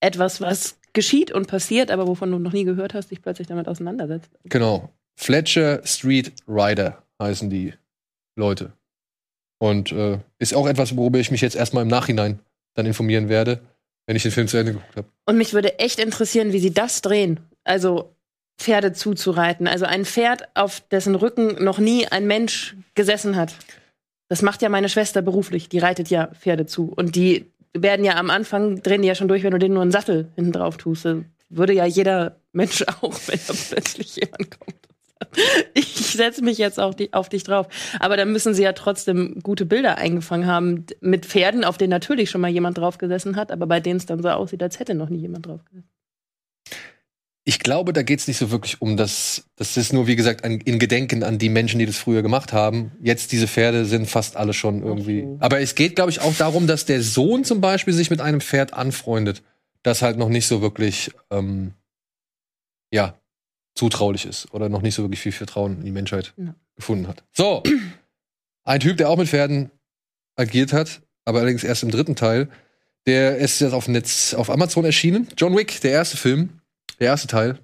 etwas, 0.00 0.40
was 0.40 0.78
geschieht 0.92 1.30
und 1.30 1.46
passiert, 1.46 1.90
aber 1.90 2.06
wovon 2.06 2.30
du 2.30 2.38
noch 2.38 2.52
nie 2.52 2.64
gehört 2.64 2.94
hast, 2.94 3.10
dich 3.10 3.22
plötzlich 3.22 3.48
damit 3.48 3.68
auseinandersetzt. 3.68 4.30
Genau. 4.44 4.90
Fletcher 5.16 5.82
Street 5.84 6.32
Rider 6.48 7.02
heißen 7.20 7.50
die 7.50 7.74
Leute. 8.36 8.72
Und 9.58 9.92
äh, 9.92 10.18
ist 10.38 10.54
auch 10.54 10.66
etwas, 10.66 10.96
worüber 10.96 11.18
ich 11.18 11.30
mich 11.30 11.42
jetzt 11.42 11.56
erstmal 11.56 11.82
im 11.82 11.88
Nachhinein 11.88 12.40
dann 12.74 12.86
informieren 12.86 13.28
werde, 13.28 13.60
wenn 14.06 14.16
ich 14.16 14.22
den 14.22 14.32
Film 14.32 14.48
zu 14.48 14.56
Ende 14.56 14.72
geguckt 14.72 14.96
habe. 14.96 15.08
Und 15.26 15.36
mich 15.36 15.52
würde 15.52 15.78
echt 15.78 15.98
interessieren, 16.00 16.54
wie 16.54 16.60
sie 16.60 16.72
das 16.72 17.02
drehen. 17.02 17.40
Also 17.64 18.16
Pferde 18.60 18.92
zuzureiten. 18.92 19.66
Also 19.66 19.86
ein 19.86 20.04
Pferd, 20.04 20.48
auf 20.54 20.80
dessen 20.90 21.14
Rücken 21.14 21.64
noch 21.64 21.78
nie 21.78 22.06
ein 22.06 22.26
Mensch 22.26 22.76
gesessen 22.94 23.34
hat. 23.34 23.54
Das 24.28 24.42
macht 24.42 24.60
ja 24.60 24.68
meine 24.68 24.90
Schwester 24.90 25.22
beruflich. 25.22 25.70
Die 25.70 25.78
reitet 25.78 26.10
ja 26.10 26.28
Pferde 26.28 26.66
zu. 26.66 26.92
Und 26.94 27.16
die 27.16 27.50
werden 27.72 28.04
ja 28.04 28.16
am 28.16 28.28
Anfang, 28.28 28.82
drehen 28.82 29.00
die 29.00 29.08
ja 29.08 29.14
schon 29.14 29.28
durch, 29.28 29.44
wenn 29.44 29.52
du 29.52 29.58
denen 29.58 29.74
nur 29.74 29.82
einen 29.82 29.92
Sattel 29.92 30.28
hinten 30.36 30.52
drauf 30.52 30.76
tust. 30.76 31.08
Würde 31.48 31.72
ja 31.72 31.86
jeder 31.86 32.36
Mensch 32.52 32.84
auch, 33.00 33.18
wenn 33.26 33.40
da 33.46 33.54
plötzlich 33.54 34.16
jemand 34.16 34.58
kommt. 34.58 34.76
Ich 35.72 35.94
setze 35.94 36.44
mich 36.44 36.58
jetzt 36.58 36.78
auf, 36.78 36.96
auf 37.12 37.28
dich 37.30 37.44
drauf. 37.44 37.66
Aber 37.98 38.18
dann 38.18 38.30
müssen 38.30 38.52
sie 38.52 38.62
ja 38.62 38.74
trotzdem 38.74 39.40
gute 39.42 39.64
Bilder 39.64 39.96
eingefangen 39.96 40.46
haben 40.46 40.84
mit 41.00 41.24
Pferden, 41.24 41.64
auf 41.64 41.78
denen 41.78 41.90
natürlich 41.90 42.28
schon 42.28 42.42
mal 42.42 42.50
jemand 42.50 42.76
drauf 42.76 42.98
gesessen 42.98 43.36
hat, 43.36 43.52
aber 43.52 43.66
bei 43.66 43.80
denen 43.80 43.96
es 43.96 44.06
dann 44.06 44.22
so 44.22 44.28
aussieht, 44.28 44.62
als 44.62 44.78
hätte 44.78 44.94
noch 44.94 45.08
nie 45.08 45.18
jemand 45.18 45.46
drauf 45.46 45.64
gesessen. 45.64 45.88
Ich 47.44 47.58
glaube, 47.58 47.92
da 47.92 48.02
geht 48.02 48.20
es 48.20 48.28
nicht 48.28 48.36
so 48.36 48.50
wirklich 48.50 48.82
um 48.82 48.96
das. 48.96 49.44
Das 49.56 49.76
ist 49.76 49.92
nur, 49.92 50.06
wie 50.06 50.14
gesagt, 50.16 50.44
an, 50.44 50.60
in 50.60 50.78
Gedenken 50.78 51.22
an 51.22 51.38
die 51.38 51.48
Menschen, 51.48 51.78
die 51.78 51.86
das 51.86 51.96
früher 51.96 52.22
gemacht 52.22 52.52
haben. 52.52 52.92
Jetzt 53.02 53.32
diese 53.32 53.48
Pferde 53.48 53.86
sind 53.86 54.06
fast 54.08 54.36
alle 54.36 54.52
schon 54.52 54.82
irgendwie. 54.82 55.22
Okay. 55.22 55.36
Aber 55.40 55.60
es 55.60 55.74
geht, 55.74 55.96
glaube 55.96 56.10
ich, 56.10 56.20
auch 56.20 56.34
darum, 56.36 56.66
dass 56.66 56.84
der 56.84 57.02
Sohn 57.02 57.44
zum 57.44 57.60
Beispiel 57.60 57.94
sich 57.94 58.10
mit 58.10 58.20
einem 58.20 58.40
Pferd 58.42 58.74
anfreundet, 58.74 59.42
das 59.82 60.02
halt 60.02 60.18
noch 60.18 60.28
nicht 60.28 60.46
so 60.46 60.60
wirklich, 60.60 61.10
ähm, 61.30 61.72
ja, 62.92 63.18
zutraulich 63.74 64.26
ist 64.26 64.52
oder 64.52 64.68
noch 64.68 64.82
nicht 64.82 64.94
so 64.94 65.02
wirklich 65.02 65.20
viel 65.20 65.32
Vertrauen 65.32 65.78
in 65.78 65.84
die 65.84 65.92
Menschheit 65.92 66.34
Ja. 66.36 66.54
gefunden 66.76 67.08
hat. 67.08 67.24
So, 67.32 67.62
ein 68.64 68.80
Typ, 68.80 68.98
der 68.98 69.08
auch 69.08 69.16
mit 69.16 69.28
Pferden 69.28 69.70
agiert 70.36 70.72
hat, 70.74 71.00
aber 71.24 71.38
allerdings 71.38 71.64
erst 71.64 71.82
im 71.84 71.90
dritten 71.90 72.16
Teil. 72.16 72.48
Der 73.06 73.38
ist 73.38 73.60
jetzt 73.60 73.72
auf 73.72 73.88
Netz, 73.88 74.34
auf 74.34 74.50
Amazon 74.50 74.84
erschienen. 74.84 75.28
John 75.38 75.56
Wick, 75.56 75.80
der 75.80 75.92
erste 75.92 76.18
Film, 76.18 76.59
der 77.00 77.08
erste 77.08 77.28
Teil, 77.28 77.58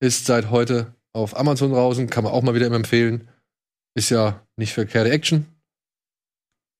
ist 0.00 0.26
seit 0.26 0.50
heute 0.50 0.94
auf 1.12 1.36
Amazon 1.36 1.72
draußen. 1.72 2.08
Kann 2.10 2.24
man 2.24 2.32
auch 2.32 2.42
mal 2.42 2.54
wieder 2.54 2.70
empfehlen. 2.70 3.28
Ist 3.94 4.10
ja 4.10 4.46
nicht 4.56 4.72
verkehrte 4.72 5.10
Action. 5.10 5.46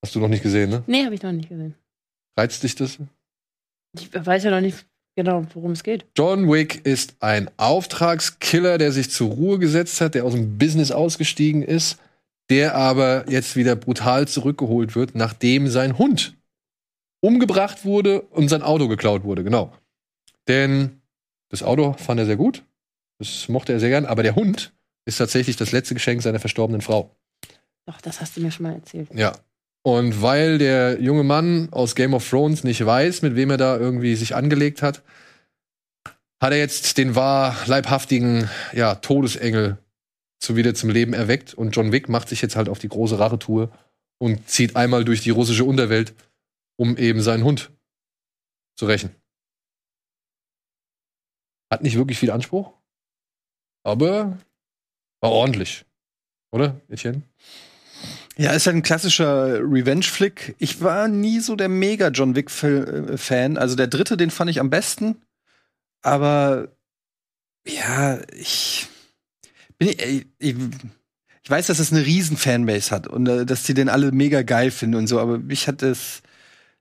Hast 0.04 0.14
du 0.14 0.20
noch 0.20 0.28
nicht 0.28 0.42
gesehen, 0.42 0.70
ne? 0.70 0.82
Nee, 0.86 1.04
habe 1.04 1.14
ich 1.14 1.22
noch 1.22 1.32
nicht 1.32 1.48
gesehen. 1.48 1.74
Reizt 2.36 2.62
dich 2.62 2.74
das? 2.74 2.98
Ich 3.94 4.12
weiß 4.12 4.44
ja 4.44 4.50
noch 4.50 4.60
nicht 4.60 4.86
genau, 5.16 5.46
worum 5.54 5.72
es 5.72 5.82
geht. 5.82 6.06
John 6.16 6.50
Wick 6.50 6.84
ist 6.86 7.16
ein 7.20 7.50
Auftragskiller, 7.58 8.78
der 8.78 8.92
sich 8.92 9.10
zur 9.10 9.30
Ruhe 9.30 9.58
gesetzt 9.58 10.00
hat, 10.00 10.14
der 10.14 10.24
aus 10.24 10.32
dem 10.32 10.58
Business 10.58 10.90
ausgestiegen 10.90 11.62
ist, 11.62 11.98
der 12.50 12.74
aber 12.74 13.30
jetzt 13.30 13.54
wieder 13.54 13.76
brutal 13.76 14.26
zurückgeholt 14.26 14.96
wird, 14.96 15.14
nachdem 15.14 15.68
sein 15.68 15.98
Hund 15.98 16.36
umgebracht 17.20 17.84
wurde 17.84 18.22
und 18.22 18.48
sein 18.48 18.62
Auto 18.62 18.88
geklaut 18.88 19.22
wurde, 19.22 19.44
genau. 19.44 19.72
Denn 20.48 21.01
das 21.52 21.62
Auto 21.62 21.92
fand 21.92 22.18
er 22.18 22.26
sehr 22.26 22.36
gut, 22.36 22.64
das 23.18 23.48
mochte 23.48 23.72
er 23.72 23.78
sehr 23.78 23.90
gern, 23.90 24.06
aber 24.06 24.22
der 24.22 24.34
Hund 24.34 24.72
ist 25.04 25.18
tatsächlich 25.18 25.56
das 25.56 25.70
letzte 25.70 25.94
Geschenk 25.94 26.22
seiner 26.22 26.40
verstorbenen 26.40 26.80
Frau. 26.80 27.14
Doch, 27.86 28.00
das 28.00 28.20
hast 28.20 28.36
du 28.36 28.40
mir 28.40 28.50
schon 28.50 28.64
mal 28.64 28.74
erzählt. 28.74 29.08
Ja. 29.14 29.32
Und 29.82 30.22
weil 30.22 30.58
der 30.58 31.00
junge 31.00 31.24
Mann 31.24 31.68
aus 31.72 31.94
Game 31.94 32.14
of 32.14 32.28
Thrones 32.28 32.64
nicht 32.64 32.84
weiß, 32.84 33.22
mit 33.22 33.34
wem 33.34 33.50
er 33.50 33.56
da 33.56 33.76
irgendwie 33.76 34.14
sich 34.14 34.34
angelegt 34.34 34.80
hat, 34.80 35.02
hat 36.40 36.52
er 36.52 36.58
jetzt 36.58 36.96
den 36.98 37.16
wahr 37.16 37.56
leibhaftigen 37.66 38.48
ja, 38.72 38.94
Todesengel 38.94 39.78
zu 40.38 40.56
wieder 40.56 40.74
zum 40.74 40.90
Leben 40.90 41.12
erweckt. 41.12 41.52
Und 41.54 41.76
John 41.76 41.92
Wick 41.92 42.08
macht 42.08 42.28
sich 42.28 42.40
jetzt 42.40 42.56
halt 42.56 42.68
auf 42.68 42.78
die 42.78 42.88
große 42.88 43.18
Rachetour 43.18 43.70
und 44.18 44.48
zieht 44.48 44.76
einmal 44.76 45.04
durch 45.04 45.20
die 45.20 45.30
russische 45.30 45.64
Unterwelt, 45.64 46.14
um 46.76 46.96
eben 46.96 47.20
seinen 47.20 47.44
Hund 47.44 47.70
zu 48.76 48.86
rächen. 48.86 49.10
Hat 51.72 51.82
nicht 51.82 51.96
wirklich 51.96 52.18
viel 52.18 52.30
Anspruch, 52.30 52.74
aber 53.82 54.36
war 55.22 55.30
ordentlich. 55.32 55.86
Oder, 56.50 56.78
Etienne? 56.90 57.22
Ja, 58.36 58.52
ist 58.52 58.66
halt 58.66 58.76
ein 58.76 58.82
klassischer 58.82 59.58
Revenge-Flick. 59.60 60.54
Ich 60.58 60.82
war 60.82 61.08
nie 61.08 61.40
so 61.40 61.56
der 61.56 61.70
mega 61.70 62.08
John 62.08 62.36
Wick-Fan. 62.36 63.56
Also 63.56 63.74
der 63.74 63.86
dritte, 63.86 64.18
den 64.18 64.30
fand 64.30 64.50
ich 64.50 64.60
am 64.60 64.68
besten. 64.68 65.22
Aber 66.02 66.68
ja, 67.66 68.20
ich 68.34 68.88
bin 69.78 69.88
ich, 69.88 70.26
ich, 70.38 70.56
ich 71.42 71.50
weiß, 71.50 71.68
dass 71.68 71.78
es 71.78 71.90
eine 71.90 72.04
riesen 72.04 72.36
Fanbase 72.36 72.90
hat 72.90 73.06
und 73.06 73.26
äh, 73.26 73.46
dass 73.46 73.62
die 73.62 73.72
den 73.72 73.88
alle 73.88 74.12
mega 74.12 74.42
geil 74.42 74.70
finden 74.70 74.96
und 74.96 75.06
so, 75.06 75.18
aber 75.20 75.38
mich 75.38 75.68
hat 75.68 75.82
es 75.82 76.22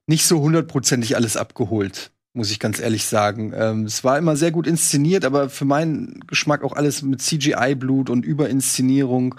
nicht 0.05 0.25
so 0.25 0.41
hundertprozentig 0.41 1.15
alles 1.15 1.37
abgeholt, 1.37 2.11
muss 2.33 2.51
ich 2.51 2.59
ganz 2.59 2.79
ehrlich 2.79 3.05
sagen. 3.05 3.53
Ähm, 3.55 3.85
es 3.85 4.03
war 4.03 4.17
immer 4.17 4.35
sehr 4.35 4.51
gut 4.51 4.67
inszeniert, 4.67 5.25
aber 5.25 5.49
für 5.49 5.65
meinen 5.65 6.21
Geschmack 6.27 6.63
auch 6.63 6.73
alles 6.73 7.01
mit 7.01 7.21
CGI-Blut 7.21 8.09
und 8.09 8.25
Überinszenierung. 8.25 9.35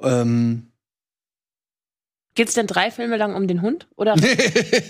Ähm, 0.00 0.66
Geht's 2.34 2.54
denn 2.54 2.66
drei 2.66 2.90
Filme 2.90 3.16
lang 3.16 3.34
um 3.34 3.46
den 3.46 3.60
Hund? 3.62 3.88
Oder? 3.96 4.14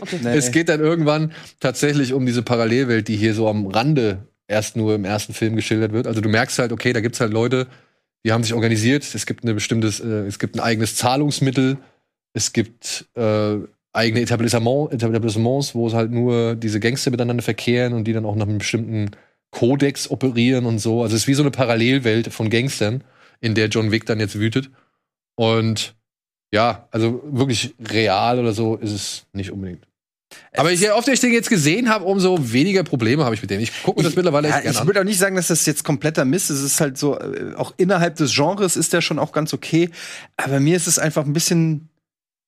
Okay. 0.01 0.19
Nee. 0.23 0.37
Es 0.37 0.51
geht 0.51 0.69
dann 0.69 0.81
irgendwann 0.81 1.33
tatsächlich 1.61 2.13
um 2.13 2.27
diese 2.27 2.43
Parallelwelt, 2.43 3.09
die 3.09 3.17
hier 3.17 3.35
so 3.35 3.49
am 3.49 3.67
Rande 3.67 4.27
erst 4.49 4.77
nur 4.77 4.95
im 4.95 5.05
ersten 5.05 5.33
Film 5.33 5.57
geschildert 5.57 5.93
wird. 5.93 6.07
Also 6.07 6.21
du 6.21 6.29
merkst 6.29 6.59
halt, 6.59 6.73
okay, 6.73 6.93
da 6.93 7.01
gibt's 7.01 7.21
halt 7.21 7.33
Leute, 7.33 7.69
die 8.25 8.33
haben 8.33 8.43
sich 8.43 8.55
organisiert. 8.55 9.05
Es 9.15 9.27
gibt 9.27 9.45
eine 9.45 9.55
bestimmtes, 9.55 10.01
äh, 10.01 10.27
es 10.27 10.39
gibt 10.39 10.57
ein 10.57 10.61
eigenes 10.61 10.97
Zahlungsmittel. 10.97 11.79
Es 12.33 12.53
gibt 12.53 13.07
äh, 13.15 13.57
eigene 13.93 14.23
Etablissement, 14.23 14.93
Etablissements, 14.93 15.75
wo 15.75 15.87
es 15.87 15.95
halt 15.95 16.11
nur 16.11 16.55
diese 16.55 16.81
Gangster 16.81 17.11
miteinander 17.11 17.43
verkehren 17.43 17.93
und 17.93 18.05
die 18.05 18.13
dann 18.13 18.25
auch 18.25 18.37
nach 18.37 18.47
einem 18.47 18.59
bestimmten 18.59 19.11
Kodex 19.51 20.11
operieren 20.11 20.65
und 20.65 20.79
so. 20.79 21.03
Also 21.03 21.15
es 21.15 21.23
ist 21.23 21.29
wie 21.29 21.35
so 21.35 21.43
eine 21.43 21.51
Parallelwelt 21.51 22.33
von 22.33 22.49
Gangstern, 22.49 23.05
in 23.41 23.55
der 23.55 23.69
John 23.69 23.91
Wick 23.91 24.07
dann 24.07 24.21
jetzt 24.21 24.39
wütet. 24.39 24.71
Und 25.37 25.95
ja, 26.53 26.89
also 26.91 27.23
wirklich 27.25 27.75
real 27.81 28.39
oder 28.39 28.53
so 28.53 28.77
ist 28.77 28.93
es 28.93 29.27
nicht 29.33 29.51
unbedingt. 29.51 29.87
Aber 30.57 30.71
je 30.71 30.91
oft 30.91 31.09
ich 31.09 31.21
den 31.21 31.33
jetzt 31.33 31.51
gesehen 31.51 31.91
habe, 31.91 32.07
umso 32.07 32.39
weniger 32.53 32.85
Probleme 32.85 33.25
habe 33.25 33.35
ich 33.35 33.43
mit 33.43 33.51
dem. 33.51 33.61
Ich 33.61 33.83
gucke 33.83 34.01
mir 34.01 34.05
das 34.05 34.17
mittlerweile 34.17 34.49
ja, 34.49 34.57
echt 34.57 34.65
gerne 34.65 34.79
ich 34.79 34.87
würde 34.87 35.01
auch 35.01 35.05
nicht 35.05 35.19
sagen, 35.19 35.37
dass 35.37 35.49
das 35.49 35.67
jetzt 35.67 35.85
kompletter 35.85 36.25
Mist 36.25 36.51
ist. 36.51 36.59
Es 36.59 36.65
ist 36.65 36.81
halt 36.81 36.97
so, 36.97 37.19
äh, 37.19 37.55
auch 37.57 37.75
innerhalb 37.77 38.17
des 38.17 38.35
Genres 38.35 38.77
ist 38.77 38.95
der 38.95 39.03
schon 39.03 39.19
auch 39.19 39.33
ganz 39.33 39.53
okay. 39.53 39.91
Aber 40.39 40.61
mir 40.61 40.77
ist 40.77 40.87
es 40.87 40.99
einfach 40.99 41.25
ein 41.27 41.35
bisschen, 41.35 41.89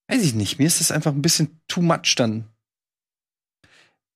weiß 0.07 0.23
ich 0.23 0.35
nicht, 0.35 0.59
mir 0.59 0.67
ist 0.67 0.81
es 0.81 0.91
einfach 0.91 1.11
ein 1.11 1.21
bisschen 1.21 1.59
too 1.67 1.81
much 1.81 2.15
dann. 2.15 2.45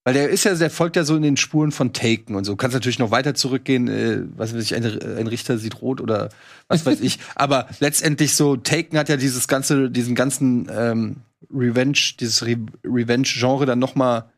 Weil 0.06 0.14
der 0.14 0.30
ist 0.30 0.46
ja, 0.46 0.56
der 0.56 0.70
folgt 0.70 0.96
ja 0.96 1.04
so 1.04 1.16
in 1.16 1.22
den 1.22 1.38
Spuren 1.38 1.72
von 1.72 1.94
Taken 1.94 2.36
und 2.36 2.46
so. 2.46 2.56
Kannst 2.56 2.74
natürlich 2.74 3.00
noch 3.00 3.12
weiter 3.12 3.36
zurückgehen, 3.36 3.88
äh, 3.88 4.24
was 4.36 4.56
weiß 4.56 4.64
ich, 4.64 4.74
ein, 4.74 4.84
ein 4.84 5.28
Richter 5.28 5.58
sieht 5.58 5.82
rot 5.82 6.02
oder 6.02 6.30
was 6.68 6.86
weiß 6.86 7.02
ich. 7.02 7.20
Aber 7.36 7.68
letztendlich 7.80 8.34
so, 8.34 8.56
Taken 8.56 8.98
hat 8.98 9.10
ja 9.10 9.18
dieses 9.18 9.48
ganze, 9.48 9.92
diesen 9.92 10.16
ganzen 10.16 10.68
ähm, 10.72 11.18
Revenge, 11.54 12.00
dieses 12.20 12.46
Re 12.46 12.58
Revenge-Genre 12.84 13.66
dann 13.66 13.80
noch 13.80 13.96
mal 13.96 14.32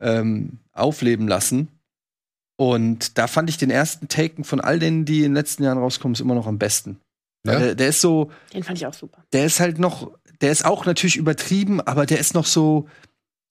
ähm, 0.00 0.58
aufleben 0.72 1.28
lassen. 1.28 1.68
Und 2.56 3.18
da 3.18 3.28
fand 3.28 3.50
ich 3.50 3.56
den 3.56 3.70
ersten 3.70 4.08
Taken 4.08 4.42
von 4.42 4.60
all 4.60 4.78
denen, 4.78 5.04
die 5.04 5.18
in 5.18 5.30
den 5.30 5.34
letzten 5.34 5.62
Jahren 5.62 5.78
rauskommen, 5.78 6.14
ist 6.14 6.20
immer 6.20 6.34
noch 6.34 6.46
am 6.46 6.58
besten. 6.58 6.98
Weil 7.44 7.54
Ja? 7.54 7.60
Der, 7.60 7.74
der 7.76 7.88
ist 7.88 8.00
so, 8.00 8.32
Den 8.52 8.64
fand 8.64 8.78
ich 8.78 8.86
auch 8.86 8.94
super. 8.94 9.22
der 9.32 9.46
ist 9.46 9.60
halt 9.60 9.78
noch, 9.78 10.17
der 10.40 10.52
ist 10.52 10.64
auch 10.64 10.86
natürlich 10.86 11.16
übertrieben, 11.16 11.80
aber 11.80 12.06
der 12.06 12.18
ist 12.18 12.34
noch 12.34 12.46
so, 12.46 12.88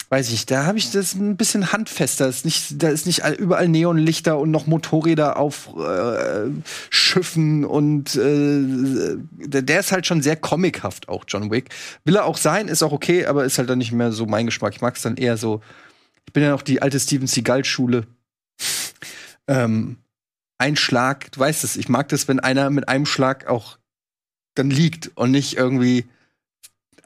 weiß 0.09 0.31
ich, 0.31 0.45
da 0.45 0.65
habe 0.65 0.77
ich 0.77 0.91
das 0.91 1.15
ein 1.15 1.35
bisschen 1.35 1.73
handfester. 1.73 2.27
Ist 2.29 2.45
nicht, 2.45 2.81
da 2.81 2.87
ist 2.89 3.05
nicht 3.05 3.25
all- 3.25 3.33
überall 3.33 3.67
Neonlichter 3.67 4.39
und 4.39 4.51
noch 4.51 4.67
Motorräder 4.67 5.37
auf 5.37 5.69
äh, 5.77 6.49
Schiffen 6.89 7.65
und 7.65 8.15
äh, 8.15 9.17
der, 9.47 9.61
der 9.63 9.79
ist 9.81 9.91
halt 9.91 10.05
schon 10.07 10.21
sehr 10.21 10.37
comichaft, 10.37 11.09
auch 11.09 11.25
John 11.27 11.51
Wick. 11.51 11.69
Will 12.05 12.15
er 12.15 12.25
auch 12.25 12.37
sein, 12.37 12.69
ist 12.69 12.83
auch 12.83 12.93
okay, 12.93 13.25
aber 13.25 13.43
ist 13.43 13.57
halt 13.57 13.69
dann 13.69 13.79
nicht 13.79 13.91
mehr 13.91 14.11
so 14.13 14.25
mein 14.25 14.45
Geschmack. 14.45 14.73
Ich 14.75 14.81
mag 14.81 14.95
es 14.95 15.01
dann 15.01 15.17
eher 15.17 15.35
so. 15.35 15.61
Ich 16.25 16.33
bin 16.33 16.43
ja 16.43 16.51
noch 16.51 16.61
die 16.61 16.81
alte 16.81 16.99
Steven 16.99 17.27
Seagal-Schule. 17.27 18.05
ähm, 19.47 19.97
ein 20.57 20.75
Schlag, 20.75 21.31
du 21.33 21.39
weißt 21.39 21.63
es, 21.63 21.75
ich 21.75 21.89
mag 21.89 22.09
das, 22.09 22.27
wenn 22.27 22.39
einer 22.39 22.69
mit 22.69 22.89
einem 22.89 23.05
Schlag 23.05 23.47
auch 23.47 23.77
dann 24.55 24.69
liegt 24.69 25.11
und 25.15 25.31
nicht 25.31 25.55
irgendwie 25.57 26.05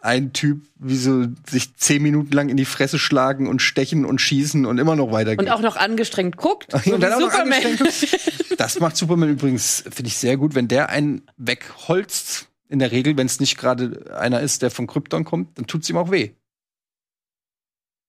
ein 0.04 0.34
Typ, 0.34 0.68
wie 0.80 0.98
so 0.98 1.28
sich 1.48 1.76
zehn 1.78 2.02
Minuten 2.02 2.32
lang 2.34 2.50
in 2.50 2.58
die 2.58 2.66
Fresse 2.66 2.98
schlagen 2.98 3.48
und 3.48 3.62
stechen 3.62 4.04
und 4.06 4.20
schießen 4.20 4.66
und 4.66 4.80
immer 4.80 4.96
noch 4.96 5.12
weitergehen. 5.12 5.48
Und 5.48 5.54
auch 5.54 5.62
noch 5.62 5.76
angestrengt 5.78 6.38
guckt. 6.38 6.74
und 6.74 6.84
so 6.84 6.98
dann 6.98 7.12
wie 7.12 7.14
auch 7.16 7.20
noch 7.20 7.32
Superman. 7.32 7.64
angestrengt. 7.66 8.38
Das 8.58 8.80
macht 8.80 8.96
Superman 8.98 9.30
übrigens, 9.30 9.84
finde 9.90 10.08
ich 10.10 10.18
sehr 10.18 10.38
gut, 10.38 10.54
wenn 10.54 10.68
der 10.68 10.90
einen 10.90 11.24
wegholzt. 11.38 12.48
In 12.70 12.80
der 12.80 12.92
Regel, 12.92 13.18
wenn 13.18 13.26
es 13.28 13.40
nicht 13.40 13.58
gerade 13.58 14.16
einer 14.18 14.40
ist, 14.42 14.62
der 14.62 14.72
von 14.72 14.88
Krypton 14.88 15.26
kommt, 15.26 15.58
dann 15.58 15.68
tut's 15.68 15.90
ihm 15.90 15.98
auch 15.98 16.10
weh. 16.12 16.32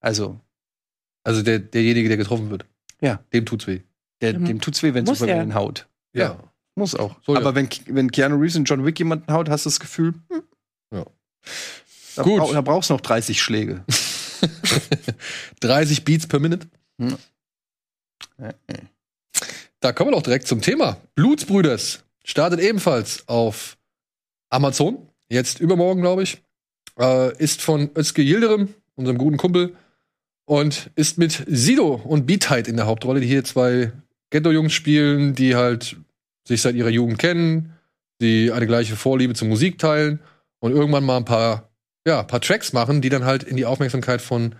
Also, 0.01 0.41
Also 1.25 1.43
der, 1.43 1.59
derjenige, 1.61 2.09
der 2.09 2.17
getroffen 2.17 2.51
wird. 2.51 2.67
Ja. 3.01 3.23
Dem 3.33 3.47
tut's 3.47 3.67
weh. 3.67 3.81
der, 4.21 4.39
Mhm. 4.39 4.45
dem 4.45 4.61
tut's 4.61 4.83
weh, 4.83 4.95
wenn 4.95 5.05
Muss 5.05 5.19
Superman 5.19 5.39
er. 5.41 5.45
ihn 5.47 5.55
haut. 5.55 5.89
Ja. 6.13 6.39
Muss 6.77 6.95
auch. 6.95 7.17
Soll 7.25 7.37
Aber 7.37 7.51
ja. 7.51 7.55
wenn, 7.57 7.69
wenn 7.87 8.11
Keanu 8.11 8.37
Reeves 8.37 8.57
und 8.57 8.65
John 8.65 8.85
Wick 8.85 8.99
jemanden 8.99 9.33
haut, 9.33 9.49
hast 9.49 9.65
du 9.67 9.69
das 9.71 9.81
Gefühl, 9.81 10.15
hm, 10.31 10.43
Ja. 10.93 11.07
Da, 12.17 12.23
Gut. 12.23 12.41
brauch- 12.41 12.53
da 12.53 12.61
brauchst 12.61 12.91
du 12.91 12.95
noch 12.95 13.01
30 13.01 13.41
Schläge. 13.43 13.85
30 15.61 16.05
Beats 16.05 16.27
per 16.27 16.41
Minute. 16.41 16.67
Hm. 16.99 17.17
Da 19.81 19.93
kommen 19.93 20.11
wir 20.11 20.17
doch 20.17 20.23
direkt 20.23 20.47
zum 20.47 20.61
Thema. 20.61 20.97
Blutsbrüders 21.15 22.05
startet 22.25 22.61
ebenfalls 22.61 23.29
auf 23.29 23.77
Amazon. 24.51 25.09
Jetzt 25.29 25.61
übermorgen, 25.61 26.03
glaube 26.03 26.23
ich. 26.23 26.43
Äh, 26.99 27.37
ist 27.39 27.63
von 27.63 27.91
Özge 27.97 28.23
Yildirim, 28.23 28.75
unserem 28.95 29.19
guten 29.19 29.37
Kumpel. 29.39 29.77
Und 30.45 30.91
ist 30.97 31.19
mit 31.19 31.45
Sido 31.47 31.95
und 31.95 32.27
Beatheit 32.27 32.69
in 32.69 32.77
der 32.77 32.87
Hauptrolle, 32.87 33.21
die 33.21 33.27
hier 33.29 33.45
zwei 33.45 33.93
Ghetto-Jungs 34.31 34.73
spielen, 34.73 35.35
die 35.35 35.55
halt 35.57 35.97
sich 36.47 36.61
seit 36.61 36.75
ihrer 36.75 36.89
Jugend 36.89 37.19
kennen, 37.19 37.73
die 38.21 38.51
eine 38.53 38.67
gleiche 38.67 38.97
Vorliebe 38.97 39.35
zur 39.35 39.49
Musik 39.49 39.79
teilen 39.79 40.21
und 40.59 40.73
irgendwann 40.73 41.05
mal 41.05 41.17
ein 41.17 41.25
paar, 41.25 41.71
ja, 42.07 42.23
paar 42.23 42.41
Tracks 42.41 42.73
machen, 42.73 43.01
die 43.01 43.09
dann 43.09 43.25
halt 43.25 43.43
in 43.43 43.57
die 43.57 43.67
Aufmerksamkeit 43.67 44.21
von 44.21 44.55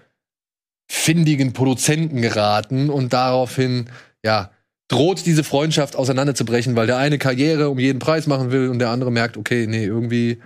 findigen 0.89 1.53
Produzenten 1.53 2.23
geraten 2.23 2.91
und 2.91 3.13
daraufhin, 3.13 3.91
ja, 4.25 4.51
droht 4.89 5.25
diese 5.25 5.43
Freundschaft 5.43 5.97
auseinanderzubrechen, 5.97 6.77
weil 6.77 6.87
der 6.87 6.99
eine 6.99 7.19
Karriere 7.19 7.71
um 7.71 7.79
jeden 7.79 7.99
Preis 7.99 8.27
machen 8.27 8.53
will 8.53 8.69
und 8.69 8.79
der 8.79 8.91
andere 8.91 9.11
merkt, 9.11 9.37
okay, 9.37 9.67
nee, 9.67 9.85
irgendwie 9.85 10.43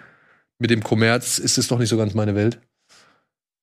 mit 0.59 0.71
dem 0.71 0.83
Kommerz 0.83 1.39
ist 1.39 1.59
es 1.59 1.69
doch 1.69 1.79
nicht 1.79 1.89
so 1.89 1.97
ganz 1.97 2.15
meine 2.15 2.35
Welt. 2.35 2.61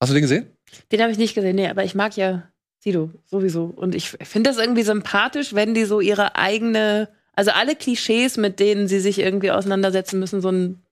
Hast 0.00 0.10
du 0.10 0.14
den 0.14 0.22
gesehen? 0.22 0.46
Den 0.92 1.00
habe 1.00 1.10
ich 1.10 1.18
nicht 1.18 1.34
gesehen, 1.34 1.56
nee, 1.56 1.68
aber 1.68 1.84
ich 1.84 1.94
mag 1.94 2.16
ja 2.16 2.50
Sido 2.78 3.10
sowieso. 3.24 3.64
Und 3.64 3.94
ich 3.94 4.10
finde 4.10 4.50
das 4.50 4.58
irgendwie 4.58 4.82
sympathisch, 4.82 5.54
wenn 5.54 5.72
die 5.72 5.86
so 5.86 6.00
ihre 6.00 6.36
eigene, 6.36 7.08
also 7.32 7.50
alle 7.52 7.76
Klischees, 7.76 8.36
mit 8.36 8.60
denen 8.60 8.86
sie 8.86 9.00
sich 9.00 9.18
irgendwie 9.18 9.50
auseinandersetzen 9.50 10.20
müssen, 10.20 10.42
so 10.42 10.50
ein 10.50 10.83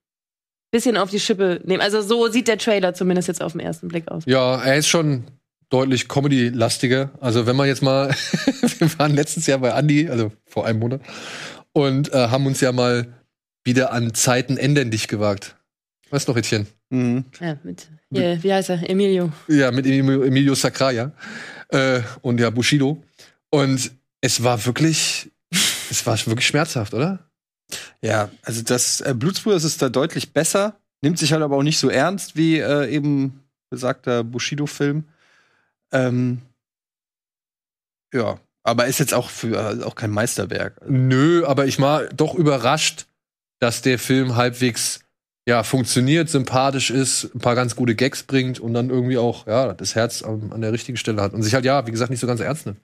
bisschen 0.73 0.97
auf 0.97 1.11
die 1.11 1.21
Schippe 1.21 1.61
nehmen. 1.65 1.81
Also 1.81 2.03
so 2.03 2.29
sieht 2.29 2.49
der 2.49 2.59
Trailer 2.59 2.95
zumindest 2.95 3.29
jetzt 3.29 3.43
auf 3.43 3.53
den 3.53 3.61
ersten 3.61 3.89
Blick 3.89 4.09
aus. 4.09 4.25
Ja, 4.27 4.57
er 4.57 4.77
ist 4.77 4.89
schon 4.89 5.25
deutlich 5.69 6.09
Comedy-lastiger. 6.09 7.11
Also 7.21 7.47
wenn 7.47 7.55
man 7.55 7.69
jetzt 7.69 7.83
mal, 7.83 8.09
wir 8.79 8.99
waren 8.99 9.15
letztes 9.15 9.47
Jahr 9.47 9.59
bei 9.59 9.71
Andy, 9.71 10.09
also 10.09 10.33
vor 10.47 10.67
einem 10.67 10.81
Monat, 10.81 11.01
und 11.73 12.13
äh, 12.13 12.29
haben 12.29 12.47
uns 12.47 12.61
ja 12.61 12.73
mal 12.73 13.15
wieder 13.65 13.93
an 13.93 14.13
Zeiten 14.15 14.57
ändern 14.57 14.91
dich 14.91 15.09
gewagt. 15.09 15.57
Weißt 16.11 16.27
du 16.27 16.33
noch, 16.33 16.39
Etienne? 16.39 16.67
Mhm. 16.91 17.25
Ja, 17.41 17.57
mit, 17.63 17.89
hier, 18.11 18.43
wie 18.43 18.53
heißt 18.53 18.71
er? 18.71 18.89
Emilio. 18.89 19.33
Ja, 19.49 19.71
mit 19.71 19.87
Emilio, 19.87 20.23
Emilio 20.23 20.55
Sacraia 20.55 21.13
äh, 21.69 22.01
und 22.21 22.41
ja 22.41 22.51
Bushido. 22.51 23.03
Und 23.51 23.93
es 24.21 24.43
war 24.43 24.65
wirklich, 24.67 25.31
es 25.91 26.05
war 26.07 26.19
wirklich 26.27 26.47
schmerzhaft, 26.47 26.93
oder? 26.93 27.31
Ja, 28.01 28.31
also 28.43 28.63
das 28.63 29.01
äh, 29.01 29.15
Blutsbrüders 29.17 29.65
ist 29.65 29.83
da 29.83 29.89
deutlich 29.89 30.33
besser, 30.33 30.77
nimmt 31.03 31.19
sich 31.19 31.33
halt 31.33 31.43
aber 31.43 31.57
auch 31.57 31.63
nicht 31.63 31.79
so 31.79 31.89
ernst 31.89 32.37
wie 32.37 32.59
äh, 32.59 32.89
eben 32.89 33.43
besagter 33.71 34.25
Bushido-Film. 34.25 35.05
Ähm, 35.93 36.43
ja, 38.13 38.39
aber 38.63 38.87
ist 38.87 39.01
jetzt 39.01 39.15
auch 39.15 39.31
für 39.31 39.81
äh, 39.81 39.85
auch 39.85 39.95
kein 39.95 40.11
Meisterwerk. 40.11 40.81
Nö, 40.87 41.45
aber 41.47 41.67
ich 41.67 41.81
war 41.81 42.07
doch 42.07 42.35
überrascht, 42.35 43.07
dass 43.59 43.83
der 43.83 43.99
Film 43.99 44.37
halbwegs 44.37 45.01
ja 45.47 45.65
funktioniert, 45.65 46.29
sympathisch 46.29 46.91
ist, 46.91 47.35
ein 47.35 47.41
paar 47.41 47.55
ganz 47.55 47.75
gute 47.75 47.95
Gags 47.95 48.23
bringt 48.23 48.61
und 48.61 48.75
dann 48.75 48.91
irgendwie 48.91 49.19
auch 49.19 49.47
ja 49.47 49.73
das 49.73 49.95
Herz 49.95 50.23
an, 50.23 50.53
an 50.53 50.61
der 50.61 50.73
richtigen 50.73 50.97
Stelle 50.97 51.21
hat 51.21 51.33
und 51.33 51.43
sich 51.43 51.55
halt 51.55 51.65
ja 51.65 51.87
wie 51.87 51.91
gesagt 51.91 52.11
nicht 52.11 52.21
so 52.21 52.27
ganz 52.27 52.41
ernst 52.41 52.67
nimmt. 52.67 52.79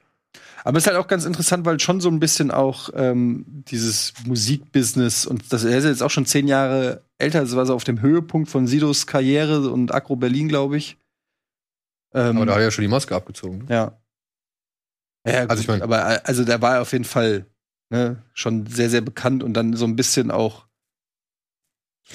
Aber 0.64 0.78
es 0.78 0.84
ist 0.84 0.88
halt 0.88 0.96
auch 0.98 1.06
ganz 1.09 1.24
interessant, 1.24 1.64
weil 1.64 1.78
schon 1.80 2.00
so 2.00 2.09
ein 2.11 2.20
bisschen 2.20 2.50
auch 2.50 2.90
ähm, 2.94 3.44
dieses 3.68 4.12
Musikbusiness 4.26 5.24
und 5.26 5.52
das 5.52 5.64
er 5.64 5.78
ist 5.78 5.84
jetzt 5.84 6.02
auch 6.02 6.11
schon 6.11 6.26
zehn 6.26 6.48
Jahre 6.48 7.02
älter, 7.18 7.40
das 7.40 7.54
war 7.56 7.64
so 7.66 7.74
auf 7.74 7.84
dem 7.84 8.00
Höhepunkt 8.00 8.48
von 8.50 8.66
Sidos 8.66 9.06
Karriere 9.06 9.70
und 9.70 9.94
Agro 9.94 10.16
Berlin, 10.16 10.48
glaube 10.48 10.76
ich. 10.76 10.96
Ähm, 12.14 12.36
Aber 12.38 12.46
da 12.46 12.52
hat 12.52 12.59
er 12.61 12.64
ja 12.64 12.70
schon 12.70 12.82
die 12.82 12.88
Maske 12.88 13.14
abgezogen. 13.14 13.59
Ne? 13.59 13.74
Ja. 13.74 14.00
Ja, 15.26 15.42
gut, 15.42 15.50
Also 15.50 15.61
ich 15.62 15.68
mein- 15.68 15.82
aber 15.82 16.26
also 16.26 16.44
der 16.44 16.62
war 16.62 16.80
auf 16.80 16.92
jeden 16.92 17.04
Fall 17.04 17.46
ne, 17.90 18.22
schon 18.34 18.66
sehr, 18.66 18.88
sehr 18.90 19.00
bekannt 19.00 19.42
und 19.42 19.54
dann 19.54 19.74
so 19.74 19.84
ein 19.84 19.96
bisschen 19.96 20.30
auch 20.30 20.66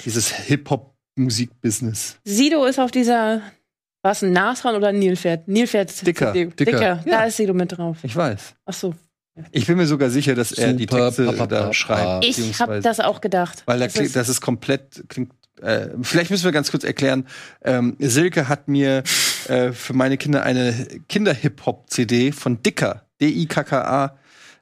dieses 0.04 0.28
Hip-Hop-Musik-Business. 0.28 2.18
Sido 2.24 2.64
ist 2.64 2.78
auf 2.80 2.90
dieser, 2.90 3.42
was 4.04 4.22
ein 4.22 4.32
Nashorn 4.32 4.76
oder 4.76 4.88
ein 4.88 4.98
Nilpferd? 4.98 5.48
Nilpferd. 5.48 6.06
Dicker. 6.06 6.32
CD. 6.32 6.46
Dicker. 6.50 6.64
Dicker. 6.72 7.00
Da 7.04 7.10
Ja. 7.10 7.24
ist 7.24 7.36
Sido 7.38 7.54
mit 7.54 7.76
drauf. 7.76 7.96
Ich 8.02 8.14
weiß. 8.14 8.54
Ach 8.66 8.72
so. 8.74 8.94
Ich 9.50 9.66
bin 9.66 9.76
mir 9.78 9.86
sogar 9.86 10.10
sicher, 10.10 10.36
dass 10.36 10.52
er 10.52 10.74
die 10.74 10.84
Super 10.84 11.06
Texte 11.06 11.24
Papa 11.26 11.46
da 11.48 11.72
schreibt. 11.72 12.24
Ich 12.24 12.60
habe 12.60 12.80
das 12.80 13.00
auch 13.00 13.20
gedacht. 13.20 13.64
Weil 13.66 13.80
da 13.80 13.86
Das 13.86 13.94
klingt, 13.94 14.06
ist- 14.06 14.14
das 14.16 14.28
ist 14.28 14.40
komplett, 14.40 15.04
klingt, 15.08 15.32
äh, 15.60 15.88
vielleicht 16.02 16.30
müssen 16.30 16.44
wir 16.44 16.52
ganz 16.52 16.70
kurz 16.70 16.84
erklären. 16.84 17.26
Ähm, 17.64 17.96
Silke 17.98 18.48
hat 18.48 18.68
mir 18.68 19.02
äh, 19.48 19.72
für 19.72 19.92
meine 19.94 20.16
Kinder 20.18 20.44
eine 20.44 20.72
Kinder-Hip-Hop-CD 21.08 22.30
von 22.32 22.62
Dicker, 22.62 23.02
D-I-K-K-A. 23.20 24.16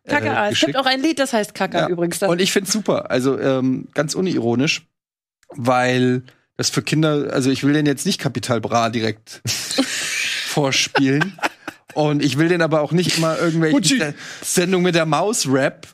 äh, 0.05 0.09
Kaka. 0.11 0.49
Es 0.49 0.61
gibt 0.61 0.77
auch 0.77 0.87
ein 0.87 1.01
Lied, 1.03 1.19
das 1.19 1.33
heißt 1.33 1.55
Kaka 1.55 1.81
Ja. 1.81 1.89
übrigens. 1.89 2.23
Und 2.23 2.41
ich 2.41 2.51
find's 2.53 2.73
super. 2.73 3.11
Also 3.11 3.39
ähm, 3.39 3.89
ganz 3.95 4.15
unironisch, 4.15 4.87
weil 5.51 6.23
das 6.57 6.71
für 6.71 6.83
Kinder, 6.83 7.33
also 7.33 7.51
ich 7.51 7.65
will 7.65 7.73
den 7.73 7.87
jetzt 7.87 8.07
nicht 8.07 8.21
Kapital 8.21 8.61
Bra 8.61 8.91
direkt 8.91 9.43
vorspielen. 10.47 11.39
Und 11.95 12.25
ich 12.25 12.39
will 12.39 12.49
den 12.49 12.63
aber 12.63 12.81
auch 12.81 12.93
nicht 12.93 13.19
immer 13.19 13.39
irgendwelche. 13.39 14.15
Sendung 14.43 14.83
mit 14.83 14.95
der 14.95 15.07
Maus 15.07 15.47
Rap. 15.47 15.87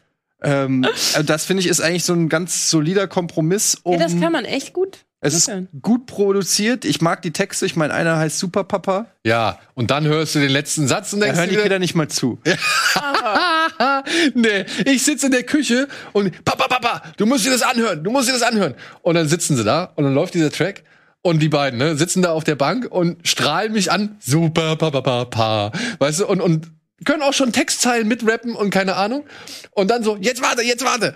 Ähm, 0.42 0.84
also 0.84 1.22
das 1.24 1.44
finde 1.44 1.62
ich 1.62 1.68
ist 1.68 1.80
eigentlich 1.80 2.04
so 2.04 2.12
ein 2.12 2.28
ganz 2.28 2.70
solider 2.70 3.08
Kompromiss. 3.08 3.76
Um, 3.82 3.94
ja, 3.94 3.98
das 3.98 4.18
kann 4.18 4.32
man 4.32 4.44
echt 4.44 4.72
gut. 4.72 5.04
Es 5.20 5.34
ist 5.34 5.50
gut 5.82 6.06
produziert. 6.06 6.84
Ich 6.84 7.00
mag 7.00 7.22
die 7.22 7.32
Texte. 7.32 7.66
Ich 7.66 7.74
meine, 7.74 7.92
einer 7.92 8.16
heißt 8.16 8.38
Super 8.38 8.62
Papa. 8.62 9.06
Ja, 9.24 9.58
und 9.74 9.90
dann 9.90 10.06
hörst 10.06 10.36
du 10.36 10.38
den 10.38 10.50
letzten 10.50 10.86
Satz 10.86 11.12
und 11.12 11.20
Da 11.20 11.26
denkst 11.26 11.40
hören 11.40 11.48
die 11.50 11.56
dir, 11.56 11.62
Kinder 11.62 11.78
nicht 11.80 11.96
mal 11.96 12.08
zu. 12.08 12.38
nee, 14.34 14.64
ich 14.84 15.04
sitze 15.04 15.26
in 15.26 15.32
der 15.32 15.42
Küche 15.42 15.88
und 16.12 16.44
Papa, 16.44 16.68
Papa, 16.68 17.02
du 17.16 17.26
musst 17.26 17.44
dir 17.44 17.50
das 17.50 17.62
anhören, 17.62 18.04
du 18.04 18.10
musst 18.10 18.28
dir 18.28 18.32
das 18.32 18.42
anhören. 18.42 18.74
Und 19.02 19.16
dann 19.16 19.28
sitzen 19.28 19.56
sie 19.56 19.64
da 19.64 19.92
und 19.96 20.04
dann 20.04 20.14
läuft 20.14 20.34
dieser 20.34 20.52
Track 20.52 20.84
und 21.22 21.40
die 21.40 21.48
beiden 21.48 21.78
ne, 21.78 21.96
sitzen 21.96 22.22
da 22.22 22.30
auf 22.30 22.44
der 22.44 22.54
Bank 22.54 22.86
und 22.88 23.26
strahlen 23.26 23.72
mich 23.72 23.90
an. 23.90 24.16
Super, 24.20 24.76
Papa, 24.76 25.00
Papa. 25.00 25.72
Weißt 25.98 26.20
du, 26.20 26.26
und, 26.26 26.40
und 26.40 26.70
können 27.04 27.22
auch 27.22 27.32
schon 27.32 27.52
Textzeilen 27.52 28.08
mitrappen 28.08 28.54
und 28.54 28.70
keine 28.70 28.96
Ahnung. 28.96 29.24
Und 29.72 29.90
dann 29.90 30.02
so, 30.02 30.16
jetzt 30.16 30.42
warte, 30.42 30.62
jetzt 30.62 30.84
warte. 30.84 31.14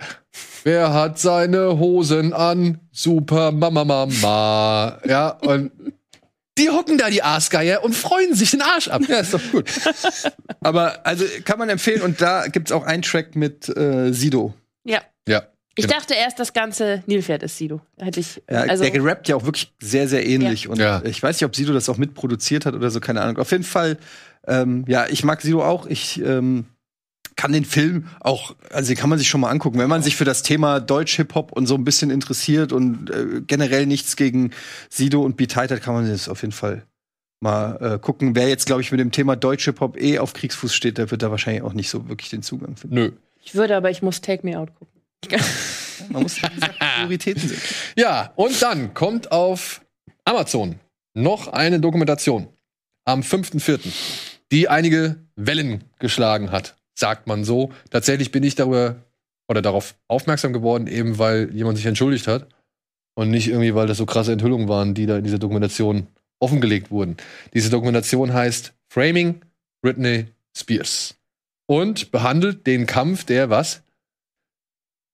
Wer 0.63 0.93
hat 0.93 1.19
seine 1.19 1.77
Hosen 1.79 2.33
an? 2.33 2.79
Super 2.91 3.51
Mama 3.51 3.83
Mama. 3.83 4.99
Ja, 5.05 5.29
und 5.29 5.71
die 6.57 6.69
hocken 6.69 6.97
da, 6.97 7.09
die 7.09 7.23
Aasgeier, 7.23 7.83
und 7.83 7.95
freuen 7.95 8.35
sich 8.35 8.51
den 8.51 8.61
Arsch 8.61 8.87
ab. 8.87 9.01
Ja, 9.07 9.19
ist 9.19 9.33
doch 9.33 9.41
gut. 9.51 9.69
Aber 10.61 11.05
also 11.05 11.25
kann 11.45 11.57
man 11.59 11.69
empfehlen. 11.69 12.01
Und 12.01 12.21
da 12.21 12.47
gibt's 12.47 12.71
auch 12.71 12.85
einen 12.85 13.01
Track 13.01 13.35
mit 13.35 13.67
äh, 13.75 14.11
Sido. 14.13 14.53
Ja. 14.83 15.01
Ja. 15.27 15.43
Ich 15.75 15.85
Genau. 15.87 15.97
dachte 15.97 16.13
erst, 16.13 16.39
das 16.39 16.53
ganze 16.53 17.01
Nilpferd 17.07 17.41
ist 17.41 17.57
Sido. 17.57 17.81
Hätte 17.99 18.19
ich. 18.19 18.41
Ja, 18.49 18.61
also, 18.61 18.83
der 18.83 18.91
gerappt 18.91 19.27
ja 19.27 19.35
auch 19.35 19.45
wirklich 19.45 19.73
sehr, 19.81 20.07
sehr 20.07 20.23
ähnlich. 20.25 20.65
Ja. 20.65 20.69
Und 20.69 20.79
Ja. 20.79 21.01
ich 21.03 21.21
weiß 21.23 21.37
nicht, 21.37 21.45
ob 21.45 21.55
Sido 21.55 21.73
das 21.73 21.89
auch 21.89 21.97
mitproduziert 21.97 22.67
hat 22.67 22.75
oder 22.75 22.91
so, 22.91 22.99
keine 22.99 23.21
Ahnung. 23.21 23.37
Auf 23.39 23.49
jeden 23.51 23.63
Fall, 23.63 23.97
ähm, 24.47 24.85
ja, 24.87 25.07
ich 25.07 25.23
mag 25.23 25.41
Sido 25.41 25.63
auch. 25.63 25.85
Ich 25.85 26.21
ähm, 26.21 26.65
kann 27.35 27.51
den 27.51 27.65
Film 27.65 28.07
auch, 28.19 28.55
also 28.71 28.89
den 28.89 28.97
kann 28.97 29.09
man 29.09 29.19
sich 29.19 29.29
schon 29.29 29.41
mal 29.41 29.49
angucken. 29.49 29.79
Wenn 29.79 29.89
man 29.89 30.03
sich 30.03 30.15
für 30.15 30.25
das 30.25 30.43
Thema 30.43 30.79
Deutsch-Hip-Hop 30.79 31.51
und 31.51 31.67
so 31.67 31.75
ein 31.75 31.83
bisschen 31.83 32.09
interessiert 32.09 32.71
und 32.71 33.09
äh, 33.09 33.41
generell 33.45 33.85
nichts 33.85 34.15
gegen 34.15 34.51
Sido 34.89 35.21
und 35.21 35.37
Beat 35.37 35.55
hat, 35.55 35.81
kann 35.81 35.93
man 35.93 36.07
das 36.07 36.29
auf 36.29 36.41
jeden 36.41 36.51
Fall 36.51 36.83
mal 37.39 37.95
äh, 37.95 37.99
gucken. 37.99 38.35
Wer 38.35 38.47
jetzt, 38.47 38.65
glaube 38.65 38.81
ich, 38.81 38.91
mit 38.91 38.99
dem 38.99 39.11
Thema 39.11 39.35
Deutsch-Hip-Hop 39.35 39.99
eh 39.99 40.19
auf 40.19 40.33
Kriegsfuß 40.33 40.73
steht, 40.73 40.97
der 40.97 41.11
wird 41.11 41.21
da 41.21 41.31
wahrscheinlich 41.31 41.63
auch 41.63 41.73
nicht 41.73 41.89
so 41.89 42.07
wirklich 42.07 42.29
den 42.29 42.41
Zugang 42.41 42.75
finden. 42.75 42.95
Nö. 42.95 43.11
ich 43.43 43.55
würde, 43.55 43.75
aber 43.75 43.89
ich 43.89 44.01
muss 44.01 44.21
Take 44.21 44.45
Me 44.45 44.57
Out 44.57 44.69
gucken. 44.75 44.93
Man 46.09 46.23
muss 46.23 46.39
Prioritäten 46.39 47.47
setzen. 47.47 47.63
Ja, 47.95 48.33
und 48.35 48.61
dann 48.61 48.93
kommt 48.93 49.31
auf 49.31 49.81
Amazon 50.25 50.79
noch 51.13 51.47
eine 51.47 51.79
Dokumentation 51.79 52.47
am 53.05 53.21
5.4., 53.21 54.32
die 54.51 54.69
einige 54.69 55.17
Wellen 55.35 55.83
geschlagen 55.99 56.51
hat, 56.51 56.75
sagt 56.93 57.27
man 57.27 57.43
so. 57.43 57.71
Tatsächlich 57.89 58.31
bin 58.31 58.43
ich 58.43 58.55
darüber 58.55 58.97
oder 59.47 59.61
darauf 59.61 59.95
aufmerksam 60.07 60.53
geworden, 60.53 60.87
eben 60.87 61.17
weil 61.17 61.53
jemand 61.53 61.77
sich 61.77 61.85
entschuldigt 61.85 62.27
hat. 62.27 62.47
Und 63.15 63.29
nicht 63.29 63.47
irgendwie, 63.47 63.75
weil 63.75 63.85
das 63.85 63.97
so 63.97 64.07
krasse 64.07 64.31
Enthüllungen 64.31 64.67
waren, 64.67 64.95
die 64.95 65.05
da 65.05 65.17
in 65.17 65.23
dieser 65.23 65.37
Dokumentation 65.37 66.07
offengelegt 66.39 66.89
wurden. 66.89 67.17
Diese 67.53 67.69
Dokumentation 67.69 68.33
heißt 68.33 68.73
Framing 68.89 69.41
Britney 69.83 70.25
Spears 70.55 71.15
und 71.67 72.11
behandelt 72.11 72.65
den 72.65 72.85
Kampf 72.85 73.23
der 73.23 73.49
was? 73.49 73.83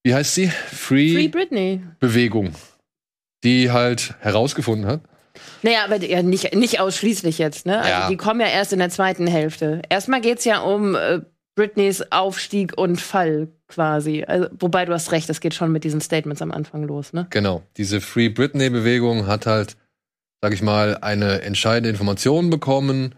Wie 0.04 0.14
heißt 0.14 0.34
sie? 0.34 0.48
Free, 0.48 1.14
Free 1.14 1.28
Britney. 1.28 1.82
Bewegung, 2.00 2.54
die 3.44 3.70
halt 3.72 4.16
herausgefunden 4.22 4.86
hat. 4.88 5.02
Naja, 5.62 5.84
aber 5.86 5.98
ja, 6.04 6.22
nicht, 6.24 6.54
nicht 6.56 6.80
ausschließlich 6.80 7.38
jetzt, 7.38 7.66
ne? 7.66 7.78
Also 7.80 7.90
Ja. 7.90 8.08
die 8.10 8.18
kommen 8.18 8.40
ja 8.42 8.48
erst 8.48 8.74
in 8.74 8.80
der 8.80 8.90
zweiten 8.90 9.28
Hälfte. 9.28 9.82
Erstmal 9.90 10.22
geht's 10.22 10.46
ja 10.46 10.60
um 10.60 10.96
äh, 10.96 11.20
Britneys 11.56 12.12
Aufstieg 12.12 12.78
und 12.78 13.02
Fall 13.02 13.50
quasi. 13.68 14.24
Also, 14.26 14.48
wobei 14.60 14.86
du 14.86 14.94
hast 14.94 15.12
recht, 15.12 15.30
es 15.30 15.42
geht 15.42 15.54
schon 15.54 15.72
mit 15.72 15.84
diesen 15.84 16.02
Statements 16.02 16.42
am 16.42 16.52
Anfang 16.52 16.84
los, 16.84 17.12
ne? 17.14 17.28
Genau. 17.30 17.64
Diese 17.78 18.00
Free 18.02 18.30
Britney-Bewegung 18.30 19.28
hat 19.28 19.46
halt, 19.46 19.76
sag 20.42 20.54
ich 20.54 20.62
mal, 20.62 20.98
eine 21.02 21.42
entscheidende 21.42 21.90
Information 21.90 22.50
bekommen. 22.50 23.14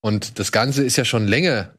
Und 0.00 0.38
das 0.38 0.50
Ganze 0.52 0.84
ist 0.84 0.96
ja 0.96 1.04
schon 1.04 1.26
länger 1.28 1.70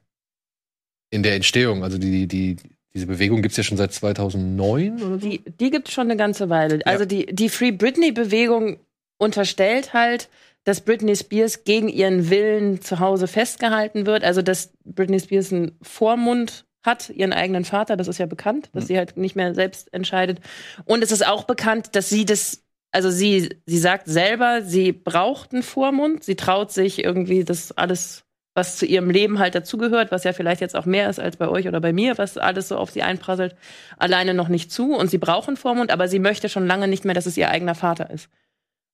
in 1.12 1.22
der 1.22 1.36
Entstehung. 1.36 1.84
Also 1.84 1.98
die, 1.98 2.28
die, 2.28 2.56
diese 2.94 3.06
Bewegung 3.08 3.42
gibt's 3.42 3.58
ja 3.58 3.64
schon 3.64 3.78
seit 3.78 3.94
2009 3.94 4.94
oder 5.04 5.20
so. 5.20 5.30
Die, 5.30 5.44
die 5.60 5.70
gibt's 5.70 5.92
schon 5.92 6.06
eine 6.08 6.18
ganze 6.18 6.50
Weile. 6.50 6.80
Also 6.86 7.06
die, 7.06 7.26
die 7.28 7.50
Free 7.50 7.72
Britney-Bewegung 7.72 8.80
unterstellt 9.18 9.94
halt, 9.94 10.30
dass 10.66 10.82
Britney 10.82 11.16
Spears 11.16 11.64
gegen 11.64 11.88
ihren 11.88 12.30
Willen 12.30 12.82
zu 12.82 13.00
Hause 13.00 13.28
festgehalten 13.28 14.06
wird. 14.06 14.24
Also 14.24 14.42
dass 14.42 14.74
Britney 14.84 15.20
Spears 15.20 15.54
einen 15.54 15.78
Vormund 15.82 16.66
hat, 16.84 17.10
ihren 17.10 17.34
eigenen 17.34 17.66
Vater, 17.66 17.98
das 17.98 18.08
ist 18.08 18.18
ja 18.18 18.26
bekannt, 18.26 18.70
dass 18.74 18.88
sie 18.88 18.98
halt 18.98 19.18
nicht 19.18 19.36
mehr 19.36 19.54
selbst 19.56 19.94
entscheidet. 19.94 20.40
Und 20.86 21.04
es 21.04 21.12
ist 21.12 21.26
auch 21.26 21.44
bekannt, 21.44 21.96
dass 21.96 22.10
sie 22.10 22.26
das, 22.26 22.64
also 22.92 23.10
sie, 23.10 23.50
sie 23.66 23.78
sagt 23.78 24.08
selber, 24.08 24.62
sie 24.62 24.92
braucht 24.92 25.54
einen 25.54 25.64
Vormund, 25.64 26.24
sie 26.24 26.36
traut 26.36 26.72
sich 26.72 27.04
irgendwie 27.04 27.44
das 27.44 27.72
alles, 27.72 28.24
was 28.56 28.78
zu 28.78 28.86
ihrem 28.86 29.10
Leben 29.10 29.40
halt 29.40 29.54
dazugehört, 29.54 30.12
was 30.12 30.24
ja 30.24 30.34
vielleicht 30.34 30.62
jetzt 30.62 30.76
auch 30.76 30.86
mehr 30.86 31.10
ist 31.10 31.20
als 31.20 31.38
bei 31.38 31.48
euch 31.48 31.68
oder 31.68 31.82
bei 31.82 31.92
mir, 31.92 32.18
was 32.18 32.38
alles 32.38 32.70
so 32.70 32.78
auf 32.78 32.90
sie 32.92 33.04
einprasselt, 33.04 33.56
alleine 33.98 34.34
noch 34.34 34.48
nicht 34.48 34.72
zu. 34.72 34.96
Und 34.96 35.10
sie 35.10 35.18
braucht 35.18 35.48
einen 35.48 35.58
Vormund, 35.58 35.92
aber 35.92 36.08
sie 36.08 36.20
möchte 36.20 36.50
schon 36.50 36.68
lange 36.68 36.88
nicht 36.88 37.04
mehr, 37.04 37.16
dass 37.16 37.26
es 37.26 37.38
ihr 37.38 37.50
eigener 37.50 37.76
Vater 37.76 38.10
ist. 38.10 38.30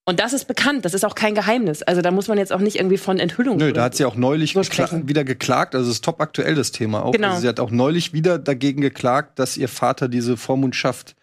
Und 0.05 0.19
das 0.19 0.33
ist 0.33 0.45
bekannt, 0.45 0.83
das 0.83 0.93
ist 0.93 1.05
auch 1.05 1.13
kein 1.13 1.35
Geheimnis. 1.35 1.83
Also 1.83 2.01
da 2.01 2.09
muss 2.09 2.27
man 2.27 2.37
jetzt 2.37 2.51
auch 2.51 2.59
nicht 2.59 2.77
irgendwie 2.77 2.97
von 2.97 3.19
Enthüllung 3.19 3.57
Nö, 3.57 3.71
da 3.71 3.83
hat 3.83 3.95
sie 3.95 4.05
auch 4.05 4.15
neulich 4.15 4.53
So 4.53 4.61
gekla 4.61 5.07
wieder 5.07 5.23
geklagt, 5.23 5.75
also 5.75 5.89
es 5.89 5.97
ist 5.97 6.05
top 6.05 6.19
aktuell 6.21 6.55
das 6.55 6.71
Thema 6.71 7.05
auch. 7.05 7.11
Genau. 7.11 7.29
Also 7.29 7.41
sie 7.41 7.47
hat 7.47 7.59
auch 7.59 7.69
neulich 7.69 8.11
wieder 8.11 8.39
dagegen 8.39 8.81
geklagt, 8.81 9.37
dass 9.37 9.57
ihr 9.57 9.69
Vater 9.69 10.07
diese 10.07 10.37
Vormundschaft 10.37 11.15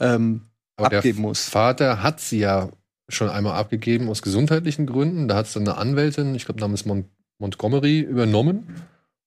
ähm, 0.00 0.42
Aber 0.76 0.96
abgeben 0.96 1.18
der 1.18 1.28
muss. 1.28 1.48
Vater 1.48 2.02
hat 2.02 2.20
sie 2.20 2.40
ja 2.40 2.70
schon 3.08 3.28
einmal 3.28 3.54
abgegeben 3.54 4.08
aus 4.08 4.22
gesundheitlichen 4.22 4.86
Gründen. 4.86 5.28
Da 5.28 5.36
hat 5.36 5.46
es 5.46 5.52
dann 5.52 5.68
eine 5.68 5.76
Anwältin, 5.78 6.34
ich 6.34 6.44
glaube 6.44 6.60
namens 6.60 6.84
Mon 6.84 7.04
Montgomery, 7.38 8.00
übernommen. 8.00 8.82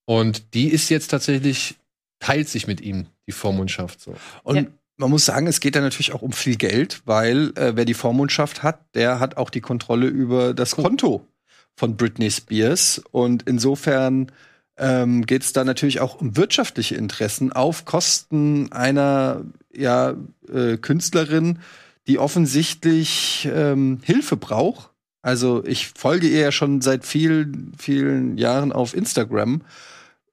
Und 0.06 0.54
die 0.54 0.68
ist 0.70 0.90
jetzt 0.90 1.10
tatsächlich, 1.10 1.76
teilt 2.20 2.48
sich 2.48 2.66
mit 2.66 2.80
ihm 2.80 3.08
die 3.28 3.34
Vormundschaft 3.34 4.00
so. 4.00 4.16
Und 4.44 4.56
Ja. 4.56 4.66
Man 4.98 5.10
muss 5.10 5.26
sagen, 5.26 5.48
es 5.48 5.60
geht 5.60 5.76
da 5.76 5.82
natürlich 5.82 6.14
auch 6.14 6.22
um 6.22 6.32
viel 6.32 6.56
Geld, 6.56 7.02
weil 7.06 7.52
äh, 7.56 7.76
wer 7.76 7.86
die 7.86 7.94
Vormundschaft 7.94 8.64
hat, 8.64 8.80
der 8.96 9.20
hat 9.20 9.38
auch 9.38 9.50
die 9.50 9.62
Kontrolle 9.62 10.08
über 10.08 10.54
das 10.54 10.76
Konto 10.76 11.28
von 11.76 11.98
Britney 11.98 12.32
Spears. 12.32 13.02
Und 13.12 13.44
insofern 13.44 14.32
ähm, 14.78 15.26
geht 15.26 15.44
es 15.44 15.54
da 15.54 15.64
natürlich 15.64 16.00
auch 16.00 16.20
um 16.22 16.38
wirtschaftliche 16.38 16.96
Interessen 16.96 17.52
auf 17.52 17.86
Kosten 17.86 18.72
einer 18.72 19.44
ja, 19.74 20.16
äh, 20.52 20.78
Künstlerin, 20.78 21.60
die 22.08 22.20
offensichtlich 22.20 23.50
ähm, 23.54 24.00
Hilfe 24.04 24.38
braucht. 24.38 24.92
Also 25.22 25.64
ich 25.66 25.88
folge 25.88 26.28
ihr 26.28 26.40
ja 26.40 26.52
schon 26.52 26.82
seit 26.82 27.06
vielen, 27.06 27.74
vielen 27.78 28.38
Jahren 28.38 28.72
auf 28.72 28.94
Instagram. 28.94 29.62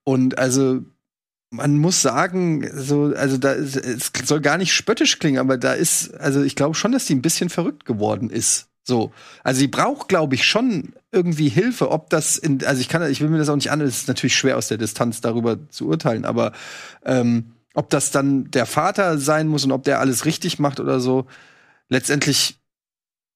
Und 0.05 0.39
also 0.39 0.83
man 1.53 1.77
muss 1.77 2.01
sagen, 2.01 2.69
so, 2.75 3.13
also 3.15 3.37
da 3.37 3.53
ist, 3.53 3.77
es 3.77 4.11
soll 4.25 4.41
gar 4.41 4.57
nicht 4.57 4.73
spöttisch 4.73 5.19
klingen, 5.19 5.39
aber 5.39 5.59
da 5.59 5.75
ist, 5.75 6.15
also 6.15 6.43
ich 6.43 6.57
glaube 6.57 6.75
schon, 6.75 6.93
dass 6.93 7.05
die 7.05 7.15
ein 7.15 7.23
bisschen 7.23 7.51
verrückt 7.51 7.85
geworden 7.85 8.31
ist. 8.31 8.69
So, 8.85 9.13
also 9.45 9.61
sie 9.61 9.69
braucht, 9.69 10.09
glaube 10.09 10.35
ich, 10.35 10.45
schon 10.45 10.95
irgendwie 11.13 11.51
Hilfe. 11.51 11.91
Ob 11.91 12.09
das 12.11 12.39
in, 12.39 12.65
also 12.65 12.81
ich 12.81 12.89
kann, 12.89 13.09
ich 13.09 13.21
will 13.21 13.29
mir 13.29 13.39
das 13.39 13.51
auch 13.51 13.55
nicht 13.55 13.71
an. 13.71 13.81
Es 13.83 13.99
ist 13.99 14.09
natürlich 14.09 14.35
schwer 14.35 14.57
aus 14.57 14.69
der 14.69 14.79
Distanz 14.79 15.21
darüber 15.21 15.59
zu 15.69 15.87
urteilen, 15.87 16.25
aber 16.25 16.53
ähm, 17.05 17.53
ob 17.75 17.91
das 17.91 18.11
dann 18.11 18.51
der 18.51 18.67
Vater 18.67 19.19
sein 19.19 19.47
muss 19.47 19.65
und 19.65 19.73
ob 19.73 19.85
der 19.85 20.01
alles 20.01 20.25
richtig 20.25 20.59
macht 20.59 20.81
oder 20.81 21.01
so, 21.01 21.27
letztendlich 21.89 22.59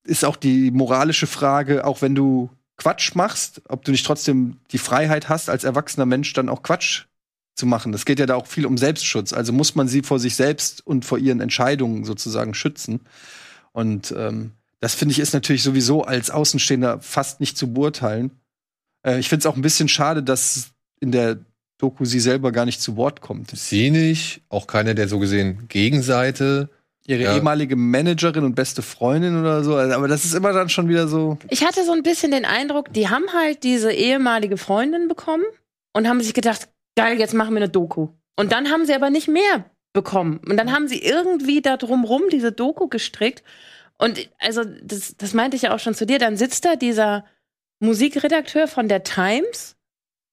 ist 0.05 0.25
auch 0.25 0.37
die 0.37 0.71
moralische 0.71 1.27
Frage, 1.27 1.85
auch 1.85 2.01
wenn 2.01 2.15
du 2.15 2.51
Quatsch 2.77 3.15
machst, 3.15 3.63
ob 3.69 3.85
du 3.85 3.91
nicht 3.91 4.07
trotzdem 4.07 4.57
die 4.73 4.79
Freiheit 4.79 5.29
hast, 5.29 5.51
als 5.51 5.65
erwachsener 5.65 6.07
Mensch 6.07 6.33
dann 6.33 6.49
auch 6.49 6.63
Quatsch 6.63 7.06
zu 7.57 7.67
machen. 7.67 7.91
Das 7.91 8.05
geht 8.05 8.19
ja 8.21 8.27
da 8.27 8.35
auch 8.37 8.47
viel 8.47 8.67
um 8.67 8.79
Selbstschutz. 8.79 9.33
Also 9.33 9.53
muss 9.53 9.75
man 9.75 9.89
sie 9.89 10.03
vor 10.03 10.19
sich 10.21 10.37
selbst 10.37 10.87
und 10.87 11.05
vor 11.05 11.19
ihren 11.19 11.41
Entscheidungen 11.41 12.05
sozusagen 12.05 12.55
schützen. 12.55 13.01
Und 13.73 14.15
ähm, 14.17 14.53
das 14.81 14.95
finde 14.95 15.13
ich 15.13 15.19
ist 15.19 15.33
natürlich 15.35 15.63
sowieso 15.63 16.03
als 16.05 16.31
Außenstehender 16.31 17.01
fast 17.01 17.41
nicht 17.41 17.57
zu 17.59 17.73
beurteilen. 17.73 18.31
Äh, 19.05 19.19
ich 19.19 19.29
finde 19.29 19.41
es 19.41 19.47
auch 19.47 19.57
ein 19.57 19.63
bisschen 19.63 19.89
schade, 19.89 20.23
dass 20.23 20.69
in 21.01 21.13
der 21.13 21.39
Doku 21.79 22.05
sie 22.05 22.21
selber 22.21 22.53
gar 22.53 22.65
nicht 22.67 22.81
zu 22.81 22.97
Wort 22.97 23.21
kommt. 23.21 23.51
Sie 23.51 23.91
nicht, 23.91 24.43
auch 24.49 24.67
keine 24.67 24.95
der 24.95 25.09
so 25.09 25.19
gesehen 25.19 25.67
Gegenseite. 25.69 26.69
Ihre 27.07 27.23
Ja. 27.23 27.35
ehemalige 27.37 27.77
Managerin 27.77 28.45
und 28.45 28.55
beste 28.55 28.83
Freundin 28.83 29.39
oder 29.39 29.63
so. 29.63 29.77
Also, 29.77 29.95
Aber 29.95 30.09
das 30.09 30.25
ist 30.25 30.35
immer 30.35 30.53
dann 30.53 30.69
schon 30.69 30.89
wieder 30.89 31.07
so. 31.07 31.39
Ich 31.51 31.65
hatte 31.65 31.85
so 31.85 31.93
ein 31.93 32.03
bisschen 32.03 32.33
den 32.33 32.45
Eindruck, 32.45 32.93
die 32.93 33.09
haben 33.09 33.27
halt 33.33 33.63
diese 33.63 33.93
ehemalige 33.93 34.57
Freundin 34.57 35.07
bekommen 35.07 35.45
und 35.93 36.09
haben 36.09 36.21
sich 36.21 36.35
gedacht, 36.35 36.69
geil, 36.97 37.19
jetzt 37.19 37.35
machen 37.35 37.55
wir 37.55 37.59
eine 37.59 37.69
Doku. 37.69 38.09
Und 38.37 38.53
dann 38.53 38.71
haben 38.71 38.85
sie 38.87 38.95
aber 38.95 39.11
nicht 39.11 39.29
mehr 39.29 39.71
bekommen. 39.93 40.41
Und 40.47 40.57
dann 40.57 40.73
haben 40.73 40.89
sie 40.89 41.03
irgendwie 41.03 41.63
da 41.63 41.77
drumrum 41.77 42.25
diese 42.31 42.53
Doku 42.53 42.89
gestrickt. 42.89 43.43
Und 43.99 44.29
also, 44.39 44.63
das, 44.65 45.17
das 45.17 45.33
meinte 45.33 45.57
ich 45.57 45.63
ja 45.63 45.75
auch 45.75 45.79
schon 45.79 45.95
zu 45.95 46.07
dir, 46.07 46.19
dann 46.19 46.37
sitzt 46.37 46.65
da 46.65 46.77
dieser 46.77 47.25
Musikredakteur 47.81 48.69
von 48.69 48.89
der 48.89 49.05
Times 49.05 49.77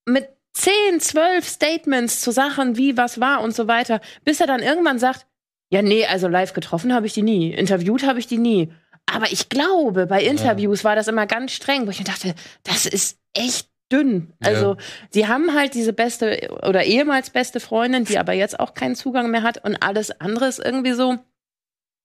mit 0.05 0.27
10, 0.53 0.99
12 0.99 1.47
Statements 1.47 2.21
zu 2.21 2.31
Sachen, 2.31 2.77
wie 2.77 2.97
was 2.97 3.19
war 3.19 3.41
und 3.41 3.55
so 3.55 3.67
weiter, 3.67 4.01
bis 4.23 4.39
er 4.39 4.47
dann 4.47 4.61
irgendwann 4.61 4.99
sagt, 4.99 5.25
ja, 5.71 5.81
nee, 5.81 6.05
also 6.05 6.27
live 6.27 6.53
getroffen 6.53 6.93
habe 6.93 7.07
ich 7.07 7.13
die 7.13 7.23
nie, 7.23 7.51
interviewt 7.51 8.05
habe 8.05 8.19
ich 8.19 8.27
die 8.27 8.37
nie. 8.37 8.71
Aber 9.05 9.31
ich 9.31 9.49
glaube, 9.49 10.05
bei 10.05 10.23
Interviews 10.23 10.83
war 10.83 10.95
das 10.95 11.07
immer 11.07 11.25
ganz 11.25 11.51
streng, 11.51 11.87
wo 11.87 11.89
ich 11.89 11.99
mir 11.99 12.05
dachte, 12.05 12.35
das 12.63 12.85
ist 12.85 13.17
echt 13.33 13.69
dünn. 13.93 14.33
Also, 14.43 14.77
sie 15.11 15.27
haben 15.27 15.53
halt 15.53 15.75
diese 15.75 15.93
beste 15.93 16.49
oder 16.63 16.83
ehemals 16.83 17.29
beste 17.29 17.59
Freundin, 17.59 18.05
die 18.05 18.17
aber 18.17 18.33
jetzt 18.33 18.59
auch 18.59 18.73
keinen 18.73 18.95
Zugang 18.95 19.29
mehr 19.31 19.43
hat 19.43 19.63
und 19.63 19.77
alles 19.77 20.09
andere 20.19 20.47
ist 20.47 20.59
irgendwie 20.59 20.93
so 20.93 21.19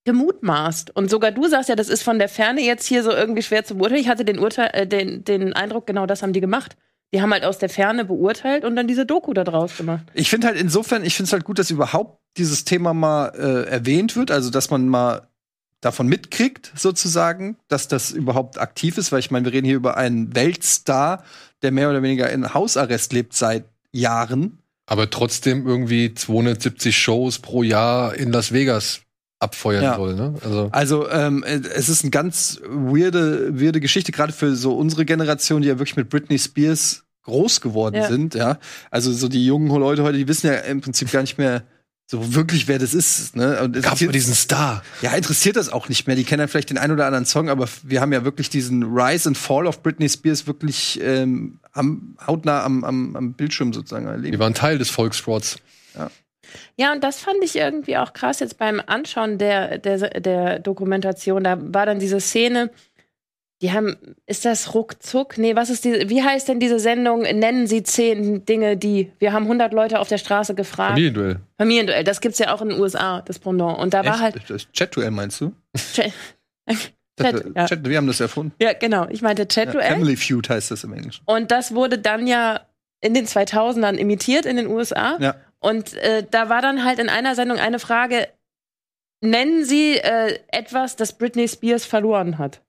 gemutmaßt. 0.05 0.95
Und 0.95 1.11
sogar 1.11 1.33
du 1.33 1.49
sagst 1.49 1.69
ja, 1.69 1.77
das 1.77 1.89
ist 1.89 2.03
von 2.03 2.19
der 2.19 2.29
Ferne 2.29 2.63
jetzt 2.63 2.87
hier 2.87 3.03
so 3.03 3.11
irgendwie 3.11 3.43
schwer 3.43 3.65
zu 3.65 3.77
beurteilen. 3.77 4.01
Ich 4.01 4.09
hatte 4.09 4.25
den, 4.25 4.39
Urteil, 4.39 4.71
äh, 4.73 4.87
den, 4.87 5.25
den 5.25 5.53
Eindruck, 5.53 5.87
genau 5.87 6.07
das 6.07 6.23
haben 6.23 6.33
die 6.33 6.41
gemacht. 6.41 6.77
Die 7.13 7.23
haben 7.23 7.33
halt 7.33 7.45
aus 7.45 7.59
der 7.59 7.69
Ferne 7.69 8.05
beurteilt 8.05 8.65
und 8.65 8.77
dann 8.77 8.87
diese 8.87 9.07
Doku 9.07 9.33
da 9.33 9.45
draus 9.45 9.77
gemacht. 9.77 10.05
Ich 10.15 10.31
finde 10.31 10.47
halt 10.47 10.59
insofern, 10.59 11.05
ich 11.05 11.15
finde 11.15 11.29
es 11.29 11.33
halt 11.33 11.45
gut, 11.45 11.59
dass 11.59 11.71
überhaupt 11.71 12.21
dieses 12.37 12.65
Thema 12.65 12.95
mal 12.95 13.29
äh, 13.35 13.69
erwähnt 13.71 14.15
wird, 14.15 14.31
also 14.31 14.51
dass 14.51 14.71
man 14.71 14.89
mal 14.89 15.29
davon 15.81 16.09
mitkriegt, 16.09 16.73
sozusagen, 16.77 17.57
dass 17.69 17.89
das 17.89 18.11
überhaupt 18.11 18.59
aktiv 18.61 18.99
ist, 18.99 19.13
weil 19.13 19.21
ich 19.21 19.31
meine, 19.31 19.45
wir 19.45 19.53
reden 19.53 19.67
hier 19.67 19.77
über 19.77 19.97
einen 19.97 20.35
Weltstar, 20.35 21.25
der 21.63 21.71
mehr 21.73 21.91
oder 21.91 22.03
weniger 22.03 22.31
in 22.31 22.53
Hausarrest 22.55 23.13
lebt 23.13 23.35
seit 23.35 23.65
Jahren. 23.93 24.59
Aber 24.87 25.11
trotzdem 25.11 25.67
irgendwie 25.67 26.15
270 26.15 26.97
Shows 26.97 27.39
pro 27.39 27.63
Jahr 27.63 28.15
in 28.15 28.33
Las 28.33 28.53
Vegas 28.53 29.01
abfeuern 29.41 29.85
Ja. 29.85 29.95
soll. 29.97 30.15
Ne? 30.15 30.35
Also 30.43 30.69
Also 30.73 31.09
ähm, 31.11 31.45
äh, 31.45 31.61
es 31.75 31.89
ist 31.89 32.03
eine 32.03 32.11
ganz 32.11 32.61
weirde, 32.67 33.61
weirde 33.61 33.81
Geschichte, 33.81 34.11
gerade 34.13 34.33
für 34.33 34.57
so 34.57 34.77
unsere 34.77 35.05
Generation, 35.05 35.63
die 35.63 35.69
ja 35.69 35.79
wirklich 35.79 35.97
mit 35.97 36.09
Britney 36.09 36.39
Spears 36.39 37.05
groß 37.23 37.61
geworden 37.61 37.97
Ja. 37.97 38.09
sind, 38.09 38.35
ja. 38.35 38.59
Also 38.91 39.13
so 39.13 39.29
die 39.29 39.45
jungen 39.47 39.69
Leute 39.69 40.03
heute, 40.03 40.19
die 40.19 40.27
wissen 40.27 40.47
ja 40.49 40.55
im 40.55 40.81
Prinzip 40.81 41.13
gar 41.13 41.21
nicht 41.21 41.39
mehr 41.39 41.63
so 42.11 42.35
wirklich, 42.35 42.69
wer 42.69 42.79
das 42.79 42.95
ist. 42.95 43.37
Ne? 43.37 43.61
Und 43.63 43.83
gab 43.83 44.01
mal 44.01 44.13
diesen 44.13 44.35
Star. 44.35 44.83
Ja, 45.03 45.15
interessiert 45.15 45.57
das 45.57 45.71
auch 45.71 45.91
nicht 45.91 46.07
mehr. 46.07 46.17
Die 46.17 46.25
kennen 46.25 46.39
dann 46.39 46.49
vielleicht 46.49 46.71
den 46.71 46.79
einen 46.79 46.95
oder 46.95 47.05
anderen 47.05 47.27
Song, 47.27 47.51
aber 47.51 47.69
wir 47.83 48.01
haben 48.01 48.13
ja 48.15 48.25
wirklich 48.25 48.49
diesen 48.49 48.83
Rise 48.83 49.29
and 49.29 49.37
Fall 49.37 49.67
of 49.67 49.83
Britney 49.83 50.09
Spears 50.09 50.47
wirklich 50.47 50.99
ähm, 51.03 51.61
am, 51.73 52.17
hautnah 52.27 52.65
am, 52.65 52.83
am, 52.83 53.15
am 53.15 53.33
Bildschirm 53.35 53.75
sozusagen 53.75 54.07
Die 54.07 54.13
erlebt. 54.13 54.39
waren 54.39 54.55
Teil 54.55 54.79
des 54.79 54.89
Volkssports. 54.89 55.59
Ja, 56.77 56.93
und 56.93 57.05
das 57.05 57.21
fand 57.21 57.43
ich 57.43 57.57
irgendwie 57.57 57.99
auch 57.99 58.15
krass 58.15 58.41
jetzt 58.41 58.57
beim 58.57 58.81
Anschauen 58.87 59.37
der, 59.37 59.77
der, 59.79 60.21
der 60.21 60.59
Dokumentation. 60.61 61.45
Da 61.45 61.59
war 61.61 61.85
dann 61.85 61.99
diese 61.99 62.21
Szene, 62.21 62.71
Die 63.61 63.73
haben, 63.73 63.97
ist 64.27 64.45
das 64.45 64.75
ruckzuck? 64.75 65.37
Nee, 65.37 65.57
was 65.57 65.69
ist 65.69 65.85
die, 65.85 66.09
wie 66.09 66.23
heißt 66.23 66.47
denn 66.49 66.61
diese 66.61 66.79
Sendung? 66.79 67.23
Nennen 67.23 67.67
Sie 67.67 67.83
zehn 67.83 68.45
Dinge, 68.45 68.77
die, 68.77 69.11
wir 69.19 69.33
haben 69.33 69.45
100 69.45 69.73
Leute 69.73 69.99
auf 69.99 70.07
der 70.09 70.19
Straße 70.19 70.55
gefragt. 70.55 70.91
Familienduell. 70.91 71.41
Familienduell, 71.59 72.05
das 72.05 72.21
gibt's 72.21 72.39
ja 72.39 72.55
auch 72.55 72.63
in 72.63 72.69
den 72.69 72.81
USA, 72.81 73.21
das 73.23 73.41
Pendant. 73.41 73.79
Und 73.79 73.95
da 73.95 74.05
war 74.05 74.21
halt, 74.21 74.37
Das 74.49 74.71
Chat-Duell 74.71 75.11
meinst 75.11 75.41
du? 75.41 75.53
Chat, 75.77 76.13
Chat, 77.21 77.45
ja. 77.57 77.67
Chat, 77.67 77.89
wir 77.89 77.97
haben 77.97 78.07
das 78.07 78.21
erfunden. 78.21 78.55
ja, 78.63 78.75
genau, 78.75 79.09
ich 79.09 79.23
meinte 79.23 79.43
Ja, 79.43 79.49
Chat-Duell. 79.49 79.91
Family 79.91 80.17
Feud 80.17 80.49
heißt 80.49 80.71
das 80.71 80.85
im 80.85 80.93
Englischen. 80.93 81.23
Und 81.27 81.51
das 81.51 81.75
wurde 81.75 81.99
dann 81.99 82.29
ja 82.29 82.61
in 83.01 83.13
den 83.15 83.27
2000ern 83.27 83.95
imitiert 83.97 84.47
in 84.47 84.57
den 84.57 84.69
USA. 84.69 85.17
Ja. 85.19 85.35
Und 85.59 85.95
äh, 85.95 86.25
da 86.31 86.49
war 86.49 86.63
dann 86.63 86.85
halt 86.85 87.01
in 87.01 87.09
einer 87.09 87.35
Sendung 87.35 87.59
eine 87.59 87.81
Frage: 87.81 88.29
Nennen 89.21 89.65
Sie 89.65 89.97
äh, 89.97 90.39
etwas, 90.49 90.95
das 90.95 91.19
Britney 91.19 91.49
Spears 91.49 91.85
verloren 91.85 92.39
hat? 92.39 92.61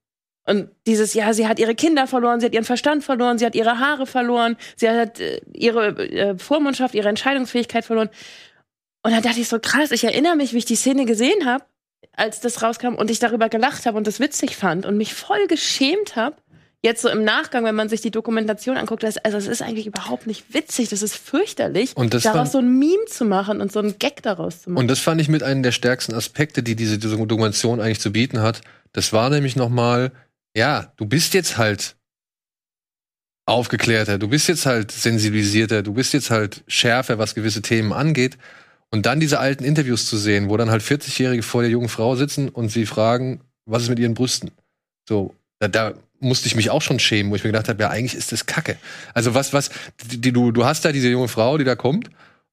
Und 0.50 0.70
dieses, 0.88 1.14
ja, 1.14 1.32
sie 1.34 1.48
hat 1.48 1.60
ihre 1.60 1.76
Kinder 1.76 2.08
verloren, 2.08 2.40
sie 2.40 2.48
hat 2.48 2.54
ihren 2.54 2.66
Verstand 2.66 3.04
verloren, 3.04 3.38
sie 3.38 3.46
hat 3.46 3.54
ihre 3.54 3.78
Haare 3.78 4.08
verloren, 4.08 4.58
sie 4.76 4.90
hat 4.90 5.20
äh, 5.20 5.42
ihre 5.54 5.90
äh, 5.90 6.38
Vormundschaft, 6.40 6.96
ihre 6.96 7.08
Entscheidungsfähigkeit 7.08 7.86
verloren. 7.86 8.10
Und 9.04 9.12
dann 9.12 9.22
dachte 9.22 9.40
ich 9.40 9.48
so, 9.48 9.60
krass, 9.60 9.92
ich 9.92 10.04
erinnere 10.04 10.36
mich, 10.36 10.54
wie 10.54 10.58
ich 10.58 10.66
die 10.66 10.76
Szene 10.76 11.06
gesehen 11.06 11.46
habe, 11.46 11.64
als 12.14 12.40
das 12.40 12.64
rauskam 12.64 12.96
und 12.96 13.12
ich 13.12 13.20
darüber 13.20 13.48
gelacht 13.48 13.86
habe 13.86 13.96
und 13.96 14.08
das 14.08 14.20
witzig 14.20 14.58
fand 14.58 14.88
und 14.88 14.98
mich 14.98 15.14
voll 15.14 15.46
geschämt 15.48 16.16
habe. 16.16 16.36
Jetzt 16.82 17.02
so 17.02 17.10
im 17.10 17.26
Nachgang, 17.26 17.66
wenn 17.66 17.76
man 17.76 17.90
sich 17.90 18.02
die 18.02 18.10
Dokumentation 18.10 18.78
anguckt, 18.78 19.04
das, 19.04 19.18
also 19.18 19.38
es 19.38 19.48
ist 19.48 19.62
eigentlich 19.62 19.86
überhaupt 19.86 20.28
nicht 20.28 20.54
witzig, 20.54 20.90
das 20.90 21.02
ist 21.02 21.16
fürchterlich, 21.16 21.96
Und 21.96 22.14
das 22.14 22.24
daraus 22.24 22.54
so 22.54 22.60
ein 22.60 22.80
Meme 22.80 23.06
zu 23.08 23.26
machen 23.26 23.62
und 23.62 23.72
so 23.72 23.80
einen 23.80 24.00
Gag 24.00 24.24
daraus 24.24 24.62
zu 24.62 24.72
machen. 24.72 24.84
Und 24.84 24.88
das 24.88 25.00
fand 25.00 25.20
ich 25.20 25.28
mit 25.28 25.44
einem 25.44 25.62
der 25.62 25.74
stärksten 25.74 26.16
Aspekte, 26.16 26.64
die 26.64 26.76
diese 26.76 26.98
Dokumentation 26.98 27.82
eigentlich 27.82 28.00
zu 28.00 28.14
bieten 28.14 28.42
hat. 28.42 28.62
Das 28.94 29.12
war 29.12 29.30
nämlich 29.30 29.58
noch 29.58 29.70
mal, 29.70 30.12
ja, 30.56 30.92
du 30.98 31.06
bist 31.06 31.34
jetzt 31.34 31.58
halt 31.58 31.96
aufgeklärter, 33.46 34.18
du 34.18 34.28
bist 34.28 34.48
jetzt 34.48 34.66
halt 34.66 34.92
sensibilisierter, 34.92 35.82
du 35.82 35.94
bist 35.94 36.14
jetzt 36.14 36.30
halt 36.30 36.64
schärfer, 36.68 37.18
was 37.18 37.36
gewisse 37.36 37.62
Themen 37.62 37.94
angeht. 37.94 38.38
Und 38.92 39.06
dann 39.06 39.20
diese 39.20 39.40
alten 39.40 39.64
Interviews 39.64 40.08
zu 40.08 40.18
sehen, 40.18 40.50
wo 40.50 40.58
dann 40.58 40.72
halt 40.72 40.82
40-Jährige 40.82 41.44
vor 41.44 41.62
der 41.62 41.70
jungen 41.70 41.90
Frau 41.90 42.16
sitzen 42.16 42.50
und 42.50 42.70
sie 42.70 42.86
fragen, 42.86 43.42
was 43.66 43.84
ist 43.84 43.90
mit 43.90 44.00
ihren 44.00 44.16
Brüsten? 44.16 44.52
So, 45.08 45.36
da, 45.60 45.68
da 45.68 45.94
musste 46.20 46.48
ich 46.48 46.56
mich 46.56 46.70
auch 46.70 46.82
schon 46.82 47.00
schämen, 47.00 47.32
wo 47.32 47.36
ich 47.36 47.44
mir 47.44 47.52
gedacht 47.52 47.70
habe, 47.70 47.82
ja, 47.84 47.90
eigentlich 47.90 48.16
ist 48.16 48.32
das 48.32 48.46
Kacke. 48.48 48.78
Also 49.14 49.36
was, 49.36 49.54
was, 49.54 49.70
die, 50.04 50.32
du, 50.32 50.52
du 50.52 50.66
hast 50.66 50.86
da 50.86 50.92
diese 50.92 51.10
junge 51.10 51.28
Frau, 51.28 51.58
die 51.58 51.66
da 51.66 51.76
kommt 51.76 52.10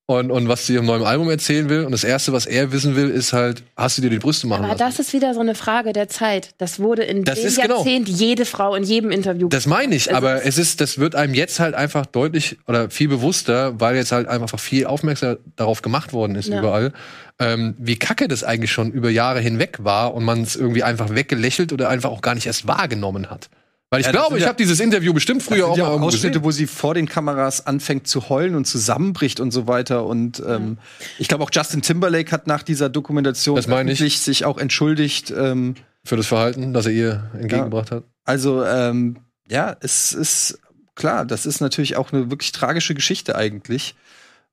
und, 0.09 0.31
und 0.31 0.47
was 0.49 0.67
sie 0.67 0.75
ihrem 0.75 0.87
neuen 0.87 1.03
Album 1.03 1.29
erzählen 1.29 1.69
will. 1.69 1.85
Und 1.85 1.91
das 1.91 2.05
Erste, 2.05 2.33
was 2.33 2.47
er 2.47 2.71
wissen 2.71 2.95
will, 2.95 3.11
ist 3.11 3.33
halt, 3.33 3.65
hast 3.77 3.99
du 3.99 4.03
dir 4.03 4.11
die 4.11 4.21
Brüste 4.21 4.47
machen 4.47 4.61
Aber 4.65 4.75
lassen? 4.75 4.79
das 4.79 4.99
ist 5.01 5.13
wieder 5.13 5.35
so 5.35 5.41
eine 5.41 5.57
Frage 5.57 5.93
der 5.93 6.09
Zeit. 6.09 6.51
Das 6.59 6.79
wurde 6.79 7.03
in 7.03 7.25
Das 7.25 7.41
dem 7.43 7.53
genau. 7.55 7.79
Jahrzehnt 7.79 8.09
jede 8.09 8.45
Frau 8.45 8.77
in 8.77 8.85
jedem 8.85 9.11
Interview. 9.11 9.49
Das 9.49 9.67
meine 9.67 9.97
ich, 9.97 10.07
Also 10.09 10.17
aber 10.19 10.45
es 10.45 10.59
ist, 10.59 10.81
das 10.81 10.99
wird 10.99 11.17
einem 11.17 11.35
jetzt 11.35 11.59
halt 11.59 11.75
einfach 11.75 12.07
deutlich 12.07 12.57
oder 12.69 12.89
viel 12.89 13.09
bewusster, 13.09 13.81
weil 13.81 13.97
jetzt 13.97 14.13
halt 14.13 14.29
einfach 14.29 14.61
viel 14.61 14.87
aufmerksam 14.87 15.39
darauf 15.57 15.83
gemacht 15.83 16.13
worden 16.13 16.37
ist 16.37 16.49
Ja. 16.51 16.61
überall, 16.61 16.93
ähm, 17.41 17.75
wie 17.79 17.97
kacke 17.97 18.29
das 18.29 18.45
eigentlich 18.45 18.71
schon 18.71 18.93
über 18.93 19.11
Jahre 19.11 19.41
hinweg 19.41 19.79
war 19.83 20.15
und 20.15 20.25
man 20.25 20.43
es 20.43 20.55
irgendwie 20.55 20.85
einfach 20.85 21.15
weggelächelt 21.17 21.73
oder 21.73 21.89
einfach 21.89 22.11
auch 22.11 22.21
gar 22.23 22.37
nicht 22.37 22.47
erst 22.47 22.69
wahrgenommen 22.69 23.29
hat. 23.29 23.49
Weil 23.97 24.01
ich 24.01 24.07
Ja, 24.07 24.13
glaube, 24.13 24.37
ich 24.37 24.43
ja- 24.43 24.49
habe 24.49 24.57
dieses 24.59 24.79
Interview 24.81 25.13
bestimmt 25.15 25.43
früher 25.43 25.67
auch 25.69 25.77
ja 25.77 25.85
mal 25.85 25.91
auch 25.95 26.01
Ausschnitte, 26.03 26.29
gesehen. 26.29 26.45
wo 26.45 26.51
sie 26.51 26.67
vor 26.67 26.95
den 26.95 27.09
Kameras 27.09 27.67
anfängt 27.67 28.07
zu 28.07 28.29
heulen 28.29 28.55
und 28.55 28.67
zusammenbricht 28.67 29.41
und 29.41 29.51
so 29.53 29.67
weiter. 29.67 30.05
Und 30.05 30.43
ähm, 30.47 30.79
ich 31.19 31.29
glaube 31.29 31.43
auch 31.45 31.51
Justin 31.53 31.81
Timberlake 31.83 32.31
hat 32.31 32.47
nach 32.47 32.63
dieser 32.63 32.89
Dokumentation 32.91 33.57
Das 33.57 33.67
meine 33.67 33.91
ich. 33.91 33.99
öffentlich 33.99 34.21
sich 34.21 34.45
auch 34.45 34.59
entschuldigt. 34.59 35.31
Ähm, 35.31 35.75
Für 36.05 36.17
das 36.17 36.27
Verhalten, 36.27 36.73
das 36.75 36.87
er 36.87 36.93
ihr 36.93 37.31
entgegengebracht 37.39 37.91
hat. 37.91 38.05
also 38.25 38.65
ähm, 38.65 39.17
ja, 39.49 39.77
es 39.81 40.13
ist 40.13 40.59
klar, 40.95 41.25
das 41.25 41.47
ist 41.47 41.61
natürlich 41.61 41.97
auch 41.97 42.13
eine 42.13 42.31
wirklich 42.31 42.53
tragische 42.53 42.95
Geschichte 42.95 43.35
eigentlich. 43.37 43.95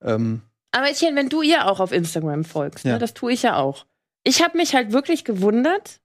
Ähm, 0.01 0.41
Aber 0.71 0.89
Etienne, 0.89 1.15
wenn 1.17 1.29
du 1.29 1.41
ihr 1.41 1.65
auch 1.67 1.79
auf 1.79 1.91
Instagram 1.91 2.43
folgst, 2.45 2.85
Ja. 2.85 2.93
ne, 2.93 2.99
das 2.99 3.13
tue 3.13 3.33
ich 3.33 3.43
ja 3.43 3.55
auch. 3.57 3.85
Ich 4.23 4.41
habe 4.41 4.57
mich 4.57 4.73
halt 4.73 4.91
wirklich 4.93 5.25
gewundert, 5.25 5.99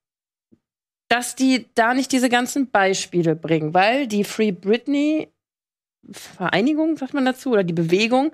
dass 1.08 1.36
die 1.36 1.66
da 1.74 1.94
nicht 1.94 2.12
diese 2.12 2.28
ganzen 2.28 2.70
Beispiele 2.70 3.34
bringen, 3.34 3.74
weil 3.74 4.06
die 4.06 4.24
Free 4.24 4.52
Britney 4.52 5.28
Vereinigung, 6.10 6.96
sagt 6.96 7.14
man 7.14 7.24
dazu, 7.24 7.50
oder 7.50 7.64
die 7.64 7.74
Bewegung, 7.74 8.32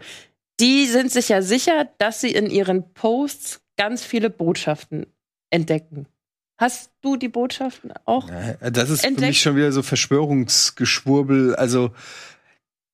die 0.60 0.86
sind 0.86 1.10
sich 1.10 1.28
ja 1.28 1.42
sicher, 1.42 1.88
dass 1.98 2.20
sie 2.20 2.30
in 2.30 2.51
ihren 2.51 2.92
Posts 2.94 3.60
ganz 3.76 4.05
viele 4.05 4.30
Botschaften 4.30 5.06
entdecken. 5.51 6.06
Hast 6.56 6.92
du 7.01 7.16
die 7.16 7.28
Botschaften 7.28 7.92
auch? 8.05 8.30
Das 8.60 8.90
ist 8.90 9.01
für 9.01 9.09
Entdeckt. 9.09 9.28
mich 9.28 9.40
schon 9.40 9.56
wieder 9.56 9.72
so 9.72 9.82
Verschwörungsgeschwurbel. 9.82 11.56
Also 11.56 11.90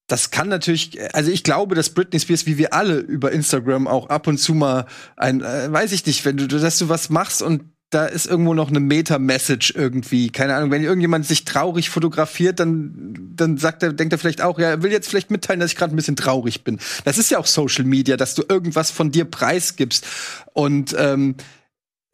das 0.07 0.31
kann 0.31 0.49
natürlich, 0.49 0.99
also 1.15 1.31
ich 1.31 1.45
glaube, 1.45 1.75
dass 1.75 1.91
Britney 1.91 2.19
Spears, 2.19 2.47
wie 2.47 2.57
wir 2.57 2.73
alle 2.73 2.99
über 2.99 3.33
Instagram 3.33 3.87
auch 3.87 4.09
ab 4.09 4.27
und 4.27 4.39
zu 4.39 4.55
mal 4.55 4.87
ein, 5.17 5.43
äh, 5.43 5.71
weiß 5.71 5.93
ich 5.93 6.07
nicht, 6.07 6.25
wenn 6.25 6.39
du, 6.39 6.47
dass 6.47 6.79
du 6.79 6.89
was 6.89 7.11
machst 7.11 7.43
und 7.43 7.65
da 7.91 8.07
ist 8.07 8.27
irgendwo 8.27 8.55
noch 8.55 8.69
eine 8.69 8.79
Meta-Message 8.79 9.75
irgendwie, 9.77 10.31
keine 10.31 10.55
Ahnung, 10.55 10.71
wenn 10.71 10.85
irgendjemand 10.85 11.27
sich 11.27 11.45
traurig 11.45 11.91
fotografiert, 11.91 12.61
dann, 12.61 13.33
dann 13.35 13.59
sagt 13.59 13.83
er, 13.83 13.93
denkt 13.93 14.13
er 14.13 14.19
vielleicht 14.19 14.43
auch, 14.43 14.61
ja, 14.61 14.69
er 14.69 14.83
will 14.83 14.93
jetzt 14.93 15.09
vielleicht 15.09 15.33
mitteilen, 15.33 15.59
dass 15.59 15.73
ich 15.73 15.77
gerade 15.77 15.93
ein 15.93 15.97
bisschen 15.97 16.15
traurig 16.15 16.63
bin. 16.63 16.79
Das 17.05 17.19
ist 17.19 17.31
ja 17.31 17.39
auch 17.39 17.47
Social 17.47 17.85
Media, 17.85 18.17
dass 18.17 18.37
du 18.37 18.45
irgendwas 18.49 18.93
von 18.93 19.11
dir 19.11 19.25
preisgibst. 19.25 20.07
Und 20.53 20.95
ähm, 20.97 21.35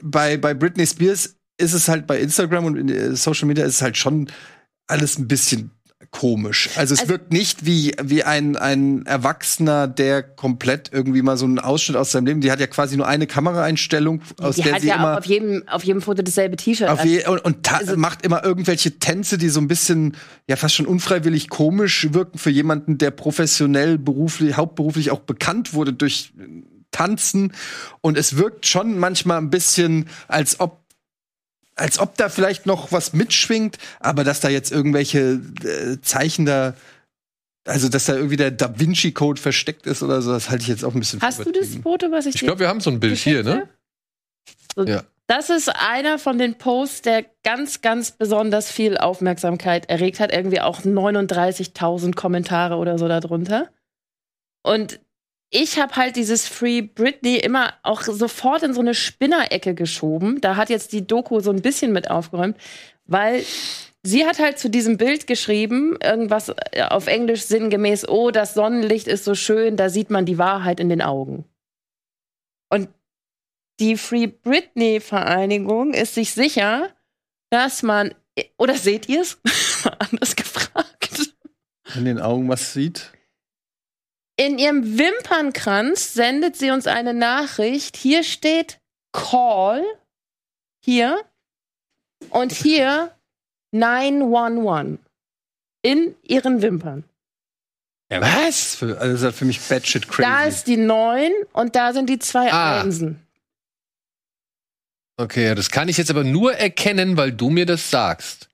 bei, 0.02 0.38
bei 0.38 0.54
Britney 0.54 0.86
Spears 0.86 1.36
ist 1.58 1.74
es 1.74 1.88
halt 1.88 2.06
bei 2.06 2.20
Instagram 2.20 2.64
und 2.64 2.76
in 2.76 2.88
äh, 2.88 3.14
Social 3.14 3.46
Media 3.46 3.66
ist 3.66 3.76
es 3.76 3.82
halt 3.82 3.98
schon 3.98 4.30
alles 4.86 5.18
ein 5.18 5.28
bisschen 5.28 5.72
komisch. 6.10 6.70
Also 6.76 6.94
es 6.94 7.00
Also- 7.00 7.12
wirkt 7.12 7.32
nicht 7.32 7.66
wie, 7.66 7.92
wie 8.02 8.22
ein, 8.24 8.56
ein 8.56 9.04
Erwachsener, 9.06 9.86
der 9.88 10.22
komplett 10.22 10.90
irgendwie 10.92 11.22
mal 11.22 11.36
so 11.36 11.44
einen 11.44 11.58
Ausschnitt 11.58 11.96
aus 11.96 12.12
seinem 12.12 12.26
Leben, 12.26 12.40
die 12.40 12.50
hat 12.50 12.60
ja 12.60 12.66
quasi 12.66 12.96
nur 12.96 13.06
eine 13.06 13.26
Kameraeinstellung, 13.26 14.22
aus 14.40 14.56
die 14.56 14.62
der 14.62 14.74
hat 14.74 14.80
sie 14.82 14.88
ja 14.88 14.96
immer 14.96 15.14
auch 15.14 15.18
auf 15.18 15.26
jedem, 15.26 15.62
auf 15.68 15.82
jedem 15.84 16.02
Foto 16.02 16.22
dasselbe 16.22 16.56
T-Shirt. 16.56 16.88
und, 17.28 17.44
und 17.44 17.72
Also- 17.72 17.96
macht 17.96 18.22
immer 18.24 18.44
irgendwelche 18.44 18.98
Tänze, 18.98 19.38
die 19.38 19.48
so 19.48 19.60
ein 19.60 19.68
bisschen, 19.68 20.16
ja, 20.48 20.56
fast 20.56 20.74
schon 20.74 20.86
unfreiwillig 20.86 21.48
komisch 21.48 22.08
wirken 22.12 22.38
für 22.38 22.50
jemanden, 22.50 22.98
der 22.98 23.10
professionell, 23.10 23.98
beruflich, 23.98 24.56
hauptberuflich 24.56 25.10
auch 25.10 25.20
bekannt 25.20 25.74
wurde 25.74 25.92
durch 25.92 26.32
Tanzen. 26.92 27.52
Und 28.00 28.16
es 28.16 28.36
wirkt 28.36 28.66
schon 28.66 28.98
manchmal 28.98 29.38
ein 29.38 29.50
bisschen, 29.50 30.08
als 30.28 30.60
ob 30.60 30.80
als 31.76 31.98
ob 31.98 32.16
da 32.16 32.28
vielleicht 32.28 32.66
noch 32.66 32.90
was 32.90 33.12
mitschwingt, 33.12 33.78
aber 34.00 34.24
dass 34.24 34.40
da 34.40 34.48
jetzt 34.48 34.72
irgendwelche 34.72 35.40
äh, 35.62 36.00
Zeichen 36.00 36.46
da, 36.46 36.74
also 37.66 37.88
dass 37.88 38.06
da 38.06 38.14
irgendwie 38.14 38.36
der 38.36 38.50
Da 38.50 38.78
Vinci 38.78 39.12
Code 39.12 39.40
versteckt 39.40 39.86
ist 39.86 40.02
oder 40.02 40.22
so, 40.22 40.32
das 40.32 40.50
halte 40.50 40.62
ich 40.62 40.68
jetzt 40.68 40.84
auch 40.84 40.94
ein 40.94 40.98
bisschen 41.00 41.20
für 41.20 41.26
Hast 41.26 41.44
du 41.44 41.52
das. 41.52 41.76
Foto, 41.82 42.10
was 42.10 42.26
ich, 42.26 42.36
Ich 42.36 42.40
glaube, 42.40 42.60
wir 42.60 42.68
haben 42.68 42.80
so 42.80 42.90
ein 42.90 42.98
Bild 42.98 43.18
hier, 43.18 43.44
ne? 43.44 43.68
So, 44.74 44.84
Ja. 44.84 45.04
Das 45.28 45.50
ist 45.50 45.68
einer 45.68 46.20
von 46.20 46.38
den 46.38 46.56
Posts, 46.56 47.02
der 47.02 47.24
ganz, 47.42 47.80
ganz 47.80 48.12
besonders 48.12 48.70
viel 48.70 48.96
Aufmerksamkeit 48.96 49.90
erregt 49.90 50.20
hat. 50.20 50.32
Irgendwie 50.32 50.60
auch 50.60 50.82
39.000 50.82 52.14
Kommentare 52.14 52.76
oder 52.76 52.96
so 52.96 53.08
darunter. 53.08 53.68
Und 54.62 55.00
ich 55.56 55.78
habe 55.78 55.96
halt 55.96 56.16
dieses 56.16 56.46
Free 56.46 56.82
Britney 56.82 57.38
immer 57.38 57.72
auch 57.82 58.02
sofort 58.02 58.62
in 58.62 58.74
so 58.74 58.80
eine 58.80 58.94
Spinnerecke 58.94 59.74
geschoben. 59.74 60.38
Da 60.42 60.56
hat 60.56 60.68
jetzt 60.68 60.92
die 60.92 61.06
Doku 61.06 61.40
so 61.40 61.50
ein 61.50 61.62
bisschen 61.62 61.92
mit 61.92 62.10
aufgeräumt, 62.10 62.58
weil 63.06 63.42
sie 64.02 64.26
hat 64.26 64.38
halt 64.38 64.58
zu 64.58 64.68
diesem 64.68 64.98
Bild 64.98 65.26
geschrieben, 65.26 65.96
irgendwas 66.02 66.52
äh, 66.72 66.82
auf 66.82 67.06
Englisch 67.06 67.44
sinngemäß, 67.44 68.06
oh, 68.06 68.30
das 68.30 68.52
Sonnenlicht 68.52 69.08
ist 69.08 69.24
so 69.24 69.34
schön, 69.34 69.78
da 69.78 69.88
sieht 69.88 70.10
man 70.10 70.26
die 70.26 70.36
Wahrheit 70.36 70.78
in 70.78 70.90
den 70.90 71.00
Augen. 71.00 71.46
Und 72.68 72.90
die 73.80 73.96
Free 73.96 74.26
Britney 74.26 75.00
Vereinigung 75.00 75.94
ist 75.94 76.14
sich 76.14 76.32
sicher, 76.32 76.90
dass 77.50 77.82
man 77.82 78.14
oder 78.58 78.74
seht 78.74 79.08
ihr 79.08 79.22
es? 79.22 79.40
Anders 79.98 80.36
gefragt. 80.36 81.32
In 81.94 82.04
den 82.04 82.20
Augen 82.20 82.46
was 82.50 82.74
sieht. 82.74 83.15
In 84.38 84.58
ihrem 84.58 84.98
Wimpernkranz 84.98 86.12
sendet 86.12 86.56
sie 86.56 86.70
uns 86.70 86.86
eine 86.86 87.14
Nachricht. 87.14 87.96
Hier 87.96 88.22
steht 88.22 88.80
Call. 89.12 89.82
Hier. 90.84 91.22
Und 92.30 92.52
hier 92.52 93.14
911. 93.72 94.98
In 95.82 96.14
ihren 96.22 96.60
Wimpern. 96.62 97.04
Ja, 98.10 98.20
was? 98.20 98.82
Also 98.82 98.94
das 98.94 99.12
ist 99.14 99.22
halt 99.24 99.34
für 99.34 99.44
mich 99.46 99.60
batshit 99.60 100.08
crazy. 100.08 100.22
Da 100.28 100.44
ist 100.44 100.66
die 100.66 100.76
9 100.76 101.32
und 101.52 101.74
da 101.74 101.92
sind 101.92 102.08
die 102.08 102.18
zwei 102.18 102.52
Ah. 102.52 102.82
Einsen. 102.82 103.22
Okay, 105.18 105.54
das 105.54 105.70
kann 105.70 105.88
ich 105.88 105.96
jetzt 105.96 106.10
aber 106.10 106.24
nur 106.24 106.54
erkennen, 106.54 107.16
weil 107.16 107.32
du 107.32 107.48
mir 107.48 107.64
das 107.66 107.90
sagst. 107.90 108.48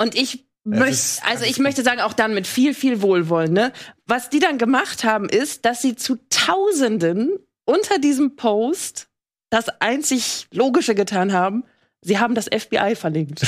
Und 0.00 0.14
ich 0.14 0.43
Ist- 0.64 1.22
also 1.26 1.44
ich 1.44 1.58
möchte 1.58 1.82
sagen, 1.82 2.00
auch 2.00 2.14
dann 2.14 2.34
mit 2.34 2.46
viel, 2.46 2.74
viel 2.74 3.02
Wohlwollen, 3.02 3.52
ne? 3.52 3.72
Was 4.06 4.30
die 4.30 4.38
dann 4.38 4.58
gemacht 4.58 5.04
haben, 5.04 5.28
ist, 5.28 5.64
dass 5.64 5.82
sie 5.82 5.94
zu 5.94 6.16
Tausenden 6.30 7.30
unter 7.66 7.98
diesem 7.98 8.36
Post 8.36 9.08
das 9.50 9.68
einzig 9.80 10.46
Logische 10.52 10.94
getan 10.94 11.32
haben. 11.32 11.64
Sie 12.00 12.18
haben 12.18 12.34
das 12.34 12.46
FBI 12.46 12.96
verlinkt. 12.96 13.40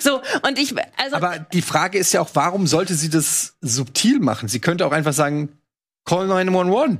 so, 0.00 0.20
und 0.46 0.58
ich, 0.58 0.74
also. 0.96 1.16
Aber 1.16 1.38
die 1.38 1.62
Frage 1.62 1.98
ist 1.98 2.12
ja 2.12 2.20
auch, 2.20 2.30
warum 2.34 2.66
sollte 2.66 2.94
sie 2.94 3.10
das 3.10 3.56
subtil 3.60 4.20
machen? 4.20 4.48
Sie 4.48 4.60
könnte 4.60 4.86
auch 4.86 4.92
einfach 4.92 5.12
sagen, 5.12 5.58
call 6.04 6.26
911. 6.26 6.98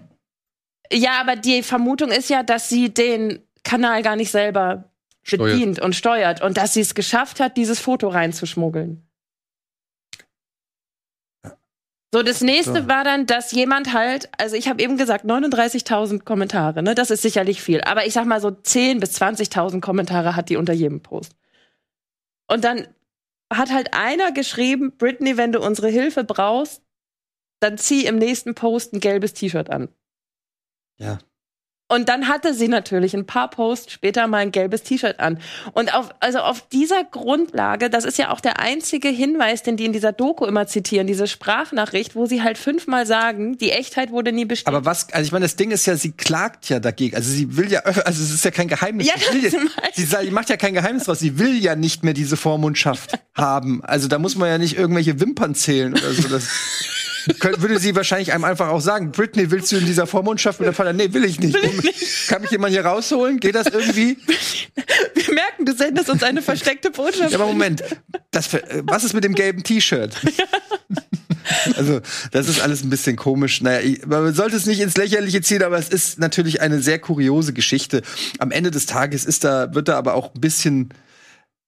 Ja, 0.93 1.20
aber 1.20 1.36
die 1.36 1.62
Vermutung 1.62 2.11
ist 2.11 2.28
ja, 2.28 2.43
dass 2.43 2.69
sie 2.69 2.93
den 2.93 3.43
Kanal 3.62 4.02
gar 4.02 4.16
nicht 4.16 4.31
selber. 4.31 4.90
Bedient 5.24 5.80
und 5.80 5.94
steuert 5.94 6.42
und 6.42 6.56
dass 6.56 6.74
sie 6.74 6.80
es 6.80 6.94
geschafft 6.94 7.40
hat, 7.40 7.56
dieses 7.56 7.80
Foto 7.80 8.09
reinzuschmuggeln. 8.09 9.06
So, 12.14 12.22
das 12.22 12.42
nächste 12.42 12.82
So. 12.82 12.88
war 12.88 13.02
dann, 13.02 13.26
dass 13.26 13.51
jemand 13.51 13.92
halt, 13.92 14.30
also 14.38 14.55
ich 14.55 14.68
habe 14.68 14.80
eben 14.80 14.96
gesagt, 14.96 15.24
39.000 15.24 16.22
Kommentare, 16.22 16.80
ne? 16.80 16.94
Das 16.94 17.10
ist 17.10 17.22
sicherlich 17.22 17.60
viel. 17.60 17.80
Aber 17.80 18.06
ich 18.06 18.12
sag 18.12 18.24
mal 18.24 18.40
so 18.40 18.51
10.000 18.51 19.01
bis 19.01 19.20
20.000 19.20 19.80
Kommentare 19.80 20.36
hat 20.36 20.48
die 20.48 20.56
unter 20.56 20.72
jedem 20.72 21.01
Post. 21.01 21.32
Und 22.46 22.62
dann 22.62 22.86
hat 23.52 23.72
halt 23.72 23.94
einer 23.94 24.30
geschrieben, 24.30 24.96
Britney, 24.96 25.36
wenn 25.36 25.51
du 25.51 25.60
unsere 25.60 25.88
Hilfe 25.88 26.22
brauchst, 26.22 26.82
dann 27.59 27.78
zieh 27.78 28.06
im 28.06 28.16
nächsten 28.16 28.55
Post 28.55 28.92
ein 28.92 29.01
gelbes 29.01 29.34
T-Shirt 29.34 29.68
an. 29.70 29.88
Ja. 30.98 31.18
Und 31.86 32.09
dann 32.09 32.28
hatte 32.28 32.55
sie 32.55 32.69
natürlich 32.69 33.15
ein 33.15 33.27
paar 33.27 33.51
Posts 33.51 33.93
später 33.93 34.27
mal 34.27 34.39
ein 34.39 34.52
gelbes 34.52 34.82
T-Shirt 34.85 35.20
an. 35.20 35.39
Und 35.74 35.94
auf, 35.94 36.09
also 36.20 36.39
auf 36.39 36.66
dieser 36.69 37.05
Grundlage, 37.05 37.90
das 37.90 38.06
ist 38.06 38.16
ja 38.16 38.31
auch 38.31 38.40
der 38.40 38.59
einzige 38.59 39.09
Hinweis, 39.09 39.62
den 39.62 39.77
die 39.77 39.85
in 39.85 39.93
dieser 39.93 40.12
Doku 40.12 40.47
immer 40.47 40.66
zitieren, 40.66 41.06
diese 41.06 41.27
Sprachnachricht, 41.27 42.16
wo 42.16 42.24
sie 42.24 42.43
halt 42.43 42.56
fünfmal 42.56 43.05
sagen, 43.05 43.59
die 43.59 43.70
Echtheit 43.70 44.12
wurde 44.12 44.32
nie 44.32 44.47
bestätigt. 44.47 44.74
Aber 44.74 44.86
was, 44.86 45.12
also 45.12 45.27
ich 45.27 45.32
meine, 45.32 45.44
das 45.44 45.56
Ding 45.56 45.73
ist 45.73 45.85
ja, 45.85 45.94
sie 45.97 46.12
klagt 46.12 46.70
ja 46.70 46.81
dagegen. 46.81 47.16
Also 47.16 47.31
sie 47.31 47.55
will 47.55 47.70
ja, 47.70 47.81
also 47.85 48.23
es 48.23 48.32
ist 48.32 48.44
ja 48.47 48.51
kein 48.51 48.69
Geheimnis. 48.69 49.06
Ja, 49.06 49.15
sie, 49.19 49.43
will 49.43 49.70
sie, 49.93 50.05
sie 50.05 50.31
macht 50.31 50.48
ja 50.48 50.56
kein 50.56 50.73
Geheimnis 50.73 51.05
draus. 51.05 51.19
Sie 51.19 51.39
will 51.39 51.62
ja 51.62 51.77
nicht 51.77 52.02
mehr 52.02 52.15
diese 52.15 52.39
Vormundschaft 52.39 53.19
haben. 53.35 53.85
Also 53.85 54.09
da 54.09 54.19
muss 54.19 54.36
man 54.36 54.48
ja 54.48 54.56
nicht 54.56 54.78
irgendwelche 54.78 55.20
Wimpern 55.20 55.55
zählen 55.55 55.93
oder 55.93 56.12
so. 56.15 56.28
Das 56.28 56.48
könnte, 57.38 57.62
würde 57.62 57.78
sie 57.78 57.94
wahrscheinlich 57.96 58.32
einem 58.32 58.44
einfach 58.44 58.68
auch 58.68 58.80
sagen, 58.80 59.12
Britney, 59.12 59.51
willst 59.51 59.72
du 59.72 59.76
in 59.76 59.86
dieser 59.86 60.06
Vormundschaft 60.06 60.60
mit 60.60 60.66
der 60.66 60.72
Vater? 60.72 60.92
Nee, 60.92 61.12
will 61.12 61.24
ich 61.24 61.40
nicht. 61.40 61.56
Kann 62.28 62.42
mich 62.42 62.51
jemand 62.51 62.72
hier 62.72 62.84
rausholen? 62.84 63.40
Geht 63.40 63.55
das 63.55 63.66
irgendwie? 63.68 64.16
Wir 65.14 65.34
merken, 65.34 65.64
du 65.64 65.74
sendest 65.74 66.10
uns 66.10 66.22
eine 66.22 66.42
versteckte 66.42 66.90
Botschaft. 66.90 67.30
Ja, 67.30 67.38
aber 67.38 67.46
Moment. 67.46 67.82
Das, 68.30 68.52
äh, 68.55 68.82
was 68.84 69.05
ist 69.05 69.14
mit 69.14 69.24
dem 69.24 69.34
gelben 69.34 69.62
T-Shirt? 69.62 70.14
Also, 71.76 72.01
das 72.32 72.48
ist 72.48 72.60
alles 72.60 72.82
ein 72.82 72.90
bisschen 72.90 73.16
komisch. 73.16 73.60
Naja, 73.60 73.80
ich, 73.80 74.06
man 74.06 74.32
sollte 74.34 74.56
es 74.56 74.66
nicht 74.66 74.80
ins 74.80 74.96
Lächerliche 74.96 75.42
ziehen, 75.42 75.62
aber 75.62 75.78
es 75.78 75.88
ist 75.88 76.18
natürlich 76.18 76.60
eine 76.60 76.80
sehr 76.80 76.98
kuriose 76.98 77.52
Geschichte. 77.52 78.02
Am 78.38 78.51
Ende 78.51 78.70
des 78.70 78.86
Tages 78.86 79.24
ist 79.24 79.44
da, 79.44 79.74
wird 79.74 79.88
da 79.88 79.98
aber 79.98 80.14
auch 80.14 80.34
ein 80.34 80.40
bisschen, 80.40 80.88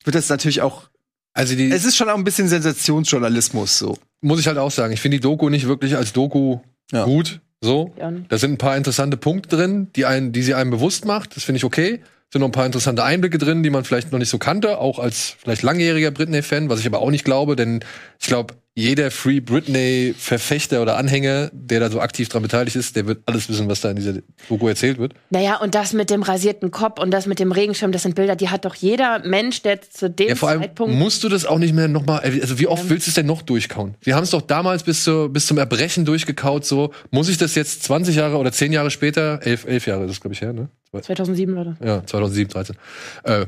wird 0.04 0.16
das 0.16 0.28
natürlich 0.28 0.62
auch, 0.62 0.88
Also 1.36 1.54
die, 1.54 1.70
es 1.70 1.84
ist 1.84 1.96
schon 1.96 2.08
auch 2.08 2.16
ein 2.16 2.24
bisschen 2.24 2.48
Sensationsjournalismus 2.48 3.78
so. 3.78 3.98
muss 4.22 4.40
ich 4.40 4.46
halt 4.46 4.56
auch 4.58 4.70
sagen, 4.70 4.94
ich 4.94 5.00
finde 5.00 5.18
die 5.18 5.20
Doku 5.20 5.48
nicht 5.50 5.68
wirklich 5.68 5.94
als 5.96 6.12
Doku 6.12 6.60
Ja. 6.92 7.04
gut. 7.04 7.40
So. 7.60 7.94
Da 8.28 8.38
sind 8.38 8.52
ein 8.52 8.58
paar 8.58 8.76
interessante 8.76 9.16
Punkte 9.16 9.56
drin, 9.56 9.88
die, 9.96 10.04
einen, 10.06 10.32
die 10.32 10.42
sie 10.42 10.54
einem 10.54 10.70
bewusst 10.70 11.04
macht. 11.04 11.36
Das 11.36 11.44
finde 11.44 11.56
ich 11.58 11.64
okay. 11.64 12.00
Sind 12.32 12.40
noch 12.40 12.48
ein 12.48 12.52
paar 12.52 12.66
interessante 12.66 13.02
Einblicke 13.04 13.38
drin, 13.38 13.62
die 13.62 13.70
man 13.70 13.84
vielleicht 13.84 14.12
noch 14.12 14.18
nicht 14.18 14.28
so 14.28 14.38
kannte, 14.38 14.78
auch 14.78 14.98
als 14.98 15.36
vielleicht 15.38 15.62
langjähriger 15.62 16.10
Britney-Fan, 16.10 16.68
was 16.68 16.80
ich 16.80 16.86
aber 16.86 17.00
auch 17.00 17.10
nicht 17.10 17.24
glaube, 17.24 17.54
denn 17.56 17.80
ich 18.20 18.26
glaube, 18.26 18.54
jeder 18.78 19.10
Free 19.10 19.40
Britney-Verfechter 19.40 20.82
oder 20.82 20.98
Anhänger, 20.98 21.50
der 21.54 21.80
da 21.80 21.90
so 21.90 21.98
aktiv 21.98 22.28
dran 22.28 22.42
beteiligt 22.42 22.76
ist, 22.76 22.94
der 22.94 23.06
wird 23.06 23.22
alles 23.24 23.48
wissen, 23.48 23.68
was 23.70 23.80
da 23.80 23.88
in 23.88 23.96
dieser 23.96 24.14
Doku 24.50 24.68
erzählt 24.68 24.98
wird. 24.98 25.14
Naja, 25.30 25.56
und 25.56 25.74
das 25.74 25.94
mit 25.94 26.10
dem 26.10 26.22
rasierten 26.22 26.70
Kopf 26.70 27.00
und 27.00 27.10
das 27.10 27.24
mit 27.26 27.38
dem 27.38 27.52
Regenschirm, 27.52 27.90
das 27.90 28.02
sind 28.02 28.14
Bilder, 28.14 28.36
die 28.36 28.50
hat 28.50 28.66
doch 28.66 28.74
jeder 28.74 29.20
Mensch, 29.20 29.62
der 29.62 29.80
zu 29.80 30.10
dem 30.10 30.28
Ja, 30.28 30.34
vor 30.34 30.50
allem 30.50 30.60
Zeitpunkt. 30.60 30.94
musst 30.94 31.24
du 31.24 31.30
das 31.30 31.46
auch 31.46 31.58
nicht 31.58 31.74
mehr 31.74 31.88
nochmal, 31.88 32.20
also 32.20 32.58
wie 32.58 32.66
oft 32.66 32.90
willst 32.90 33.06
du 33.06 33.10
es 33.10 33.14
denn 33.14 33.24
noch 33.26 33.40
durchkauen? 33.40 33.94
Wir 34.02 34.14
haben 34.14 34.24
es 34.24 34.30
doch 34.30 34.42
damals 34.42 34.82
bis, 34.82 35.04
zu, 35.04 35.30
bis 35.30 35.46
zum 35.46 35.56
Erbrechen 35.56 36.04
durchgekaut, 36.04 36.66
so. 36.66 36.92
Muss 37.10 37.30
ich 37.30 37.38
das 37.38 37.54
jetzt 37.54 37.82
20 37.84 38.14
Jahre 38.16 38.36
oder 38.36 38.52
10 38.52 38.72
Jahre 38.72 38.90
später, 38.90 39.40
11, 39.42 39.64
11 39.64 39.86
Jahre 39.86 40.04
ist 40.04 40.10
das, 40.10 40.20
glaube 40.20 40.34
ich, 40.34 40.42
her, 40.42 40.52
ne? 40.52 40.68
2007 40.92 41.56
oder? 41.56 41.76
Ja, 41.82 42.04
2007, 42.04 42.50
13. 42.52 42.76
Äh, 43.24 43.46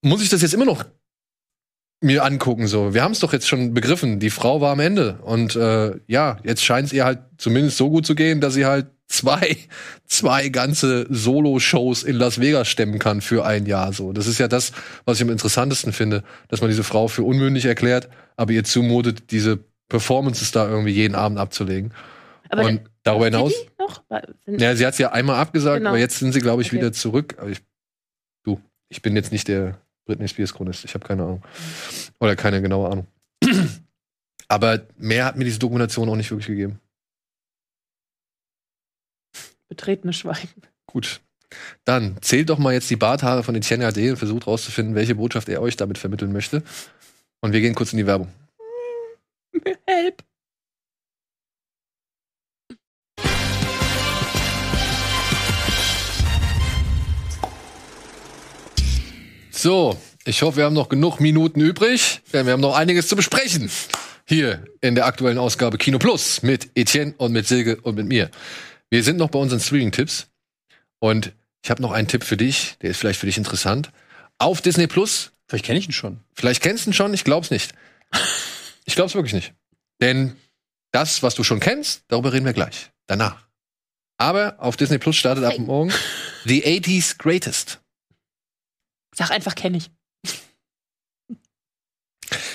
muss 0.00 0.22
ich 0.22 0.30
das 0.30 0.40
jetzt 0.40 0.54
immer 0.54 0.64
noch 0.64 0.84
mir 2.02 2.24
angucken, 2.24 2.66
so? 2.66 2.94
Wir 2.94 3.02
haben 3.02 3.12
es 3.12 3.20
doch 3.20 3.32
jetzt 3.32 3.48
schon 3.48 3.74
begriffen, 3.74 4.18
die 4.18 4.30
Frau 4.30 4.60
war 4.60 4.72
am 4.72 4.80
Ende. 4.80 5.18
Und 5.22 5.56
äh, 5.56 5.92
ja, 6.06 6.38
jetzt 6.44 6.64
scheint 6.64 6.88
es 6.88 6.92
ihr 6.92 7.04
halt 7.04 7.20
zumindest 7.38 7.76
so 7.76 7.90
gut 7.90 8.06
zu 8.06 8.14
gehen, 8.14 8.40
dass 8.40 8.54
sie 8.54 8.66
halt 8.66 8.86
zwei, 9.06 9.56
zwei 10.06 10.48
ganze 10.48 11.06
Solo-Shows 11.10 12.02
in 12.02 12.16
Las 12.16 12.40
Vegas 12.40 12.68
stemmen 12.68 12.98
kann 12.98 13.20
für 13.20 13.44
ein 13.44 13.66
Jahr. 13.66 13.92
So, 13.92 14.12
das 14.12 14.26
ist 14.26 14.38
ja 14.38 14.48
das, 14.48 14.72
was 15.04 15.18
ich 15.18 15.22
am 15.22 15.30
interessantesten 15.30 15.92
finde, 15.92 16.22
dass 16.48 16.60
man 16.60 16.70
diese 16.70 16.84
Frau 16.84 17.08
für 17.08 17.22
unmündig 17.22 17.64
erklärt, 17.64 18.08
aber 18.36 18.52
ihr 18.52 18.64
zumutet, 18.64 19.30
diese 19.30 19.58
Performances 19.88 20.50
da 20.52 20.68
irgendwie 20.68 20.92
jeden 20.92 21.14
Abend 21.14 21.38
abzulegen. 21.38 21.92
Aber 22.48 22.64
Und 22.64 22.82
darüber 23.02 23.26
hinaus, 23.26 23.52
noch? 23.78 24.02
Ja, 24.46 24.76
sie 24.76 24.86
hat 24.86 24.92
es 24.94 24.98
ja 24.98 25.12
einmal 25.12 25.36
abgesagt, 25.36 25.78
Genau. 25.78 25.90
aber 25.90 25.98
jetzt 25.98 26.18
sind 26.18 26.32
sie, 26.32 26.40
glaube 26.40 26.62
ich, 26.62 26.68
Okay. 26.68 26.76
wieder 26.76 26.92
zurück. 26.92 27.36
Aber 27.38 27.48
ich, 27.50 27.60
du, 28.44 28.60
ich 28.88 29.02
bin 29.02 29.16
jetzt 29.16 29.32
nicht 29.32 29.48
der 29.48 29.78
Britney 30.04 30.28
Spears 30.28 30.52
Chronist. 30.54 30.84
Ich 30.84 30.94
habe 30.94 31.06
keine 31.06 31.22
Ahnung. 31.22 31.42
Oder 32.20 32.36
keine 32.36 32.60
genaue 32.60 32.90
Ahnung. 32.90 33.06
aber 34.48 34.86
mehr 34.96 35.24
hat 35.24 35.36
mir 35.36 35.44
diese 35.44 35.58
Dokumentation 35.58 36.08
auch 36.08 36.16
nicht 36.16 36.30
wirklich 36.30 36.48
gegeben. 36.48 36.80
Betretene 39.68 40.12
Schweigen. 40.12 40.62
Gut. 40.86 41.20
Dann 41.84 42.20
zählt 42.20 42.50
doch 42.50 42.58
mal 42.58 42.72
jetzt 42.72 42.90
die 42.90 42.96
Barthaare 42.96 43.42
von 43.42 43.54
Etienne 43.54 43.86
AD 43.86 44.10
und 44.10 44.16
versucht 44.16 44.46
rauszufinden, 44.46 44.94
welche 44.94 45.14
Botschaft 45.14 45.48
er 45.48 45.62
euch 45.62 45.76
damit 45.76 45.98
vermitteln 45.98 46.32
möchte. 46.32 46.62
Und 47.40 47.52
wir 47.52 47.60
gehen 47.60 47.74
kurz 47.74 47.92
in 47.92 47.98
die 47.98 48.06
Werbung. 48.06 48.28
Help. 49.86 50.22
So, 59.62 59.96
ich 60.24 60.42
hoffe, 60.42 60.56
wir 60.56 60.64
haben 60.64 60.74
noch 60.74 60.88
genug 60.88 61.20
Minuten 61.20 61.60
übrig, 61.60 62.20
denn 62.32 62.46
wir 62.46 62.52
haben 62.52 62.60
noch 62.60 62.74
einiges 62.74 63.06
zu 63.06 63.14
besprechen. 63.14 63.70
Hier 64.26 64.64
in 64.80 64.96
der 64.96 65.06
aktuellen 65.06 65.38
Ausgabe 65.38 65.78
Kino 65.78 66.00
Plus 66.00 66.42
mit 66.42 66.70
Etienne 66.74 67.14
und 67.16 67.30
mit 67.30 67.46
Silke 67.46 67.80
und 67.82 67.94
mit 67.94 68.08
mir. 68.08 68.28
Wir 68.90 69.04
sind 69.04 69.18
noch 69.18 69.28
bei 69.30 69.38
unseren 69.38 69.60
Streaming-Tipps 69.60 70.26
und 70.98 71.30
ich 71.62 71.70
habe 71.70 71.80
noch 71.80 71.92
einen 71.92 72.08
Tipp 72.08 72.24
für 72.24 72.36
dich, 72.36 72.76
der 72.82 72.90
ist 72.90 72.96
vielleicht 72.96 73.20
für 73.20 73.26
dich 73.26 73.38
interessant. 73.38 73.92
Auf 74.36 74.62
Disney 74.62 74.88
Plus, 74.88 75.30
Vielleicht 75.46 75.64
kenne 75.64 75.78
ich 75.78 75.86
ihn 75.86 75.92
schon. 75.92 76.18
vielleicht 76.34 76.60
kennst 76.60 76.86
du 76.86 76.90
ihn 76.90 76.94
schon, 76.94 77.14
ich 77.14 77.22
glaub's 77.22 77.52
nicht. 77.52 77.72
Ich 78.84 78.96
glaub's 78.96 79.14
wirklich 79.14 79.32
nicht. 79.32 79.54
Denn 80.00 80.34
das, 80.90 81.22
was 81.22 81.36
du 81.36 81.44
schon 81.44 81.60
kennst, 81.60 82.02
darüber 82.08 82.32
reden 82.32 82.46
wir 82.46 82.52
gleich. 82.52 82.90
Danach. 83.06 83.46
Aber 84.16 84.56
auf 84.58 84.76
Disney 84.76 84.98
Plus 84.98 85.14
startet 85.14 85.44
ab 85.44 85.56
morgen 85.58 85.92
The 86.46 86.64
80s 86.64 87.16
Greatest. 87.16 87.81
Sag 89.14 89.30
einfach, 89.30 89.54
kenne 89.54 89.78
ich. 89.78 89.90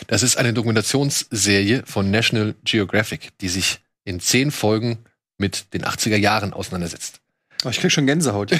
Das 0.07 0.23
ist 0.23 0.37
eine 0.37 0.53
Dokumentationsserie 0.53 1.83
von 1.85 2.09
National 2.09 2.55
Geographic, 2.63 3.37
die 3.39 3.49
sich 3.49 3.79
in 4.05 4.19
zehn 4.19 4.51
Folgen 4.51 4.99
mit 5.37 5.73
den 5.73 5.83
80er 5.83 6.15
Jahren 6.15 6.53
auseinandersetzt. 6.53 7.19
Oh, 7.65 7.69
ich 7.69 7.79
krieg 7.79 7.91
schon 7.91 8.07
Gänsehaut. 8.07 8.51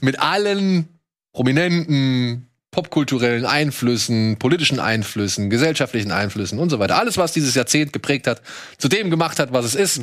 mit 0.00 0.18
allen 0.18 0.88
prominenten 1.32 2.48
popkulturellen 2.70 3.46
Einflüssen, 3.46 4.38
politischen 4.38 4.80
Einflüssen, 4.80 5.50
gesellschaftlichen 5.50 6.12
Einflüssen 6.12 6.58
und 6.58 6.70
so 6.70 6.78
weiter. 6.78 6.98
Alles, 6.98 7.16
was 7.16 7.32
dieses 7.32 7.54
Jahrzehnt 7.54 7.92
geprägt 7.92 8.26
hat, 8.26 8.42
zu 8.76 8.88
dem 8.88 9.10
gemacht 9.10 9.38
hat, 9.38 9.52
was 9.52 9.64
es 9.64 9.74
ist, 9.74 10.02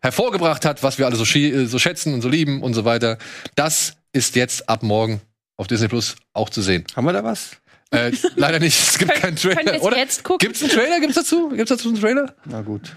hervorgebracht 0.00 0.64
hat, 0.64 0.82
was 0.82 0.98
wir 0.98 1.06
alle 1.06 1.16
so, 1.16 1.24
so 1.24 1.78
schätzen 1.78 2.14
und 2.14 2.22
so 2.22 2.28
lieben 2.28 2.62
und 2.62 2.74
so 2.74 2.84
weiter. 2.84 3.18
Das 3.54 3.96
ist 4.12 4.36
jetzt 4.36 4.68
ab 4.68 4.82
morgen 4.82 5.20
auf 5.56 5.66
Disney 5.66 5.88
Plus 5.88 6.16
auch 6.32 6.50
zu 6.50 6.62
sehen. 6.62 6.84
Haben 6.96 7.06
wir 7.06 7.12
da 7.12 7.24
was? 7.24 7.52
Äh, 7.90 8.12
leider 8.36 8.58
nicht. 8.58 8.78
Es 8.78 8.98
gibt 8.98 9.12
keinen 9.14 9.34
Können 9.36 9.42
wir 9.42 9.54
Trailer. 9.64 9.74
es 9.76 9.82
Oder? 9.82 9.96
jetzt 9.98 10.24
gucken? 10.24 10.38
Gibt's 10.46 10.62
einen 10.62 10.72
Trailer? 10.72 11.00
Gibt's 11.00 11.16
dazu? 11.16 11.50
Gibt's 11.50 11.68
dazu 11.68 11.88
einen 11.88 12.00
Trailer? 12.00 12.34
Na 12.46 12.62
gut. 12.62 12.96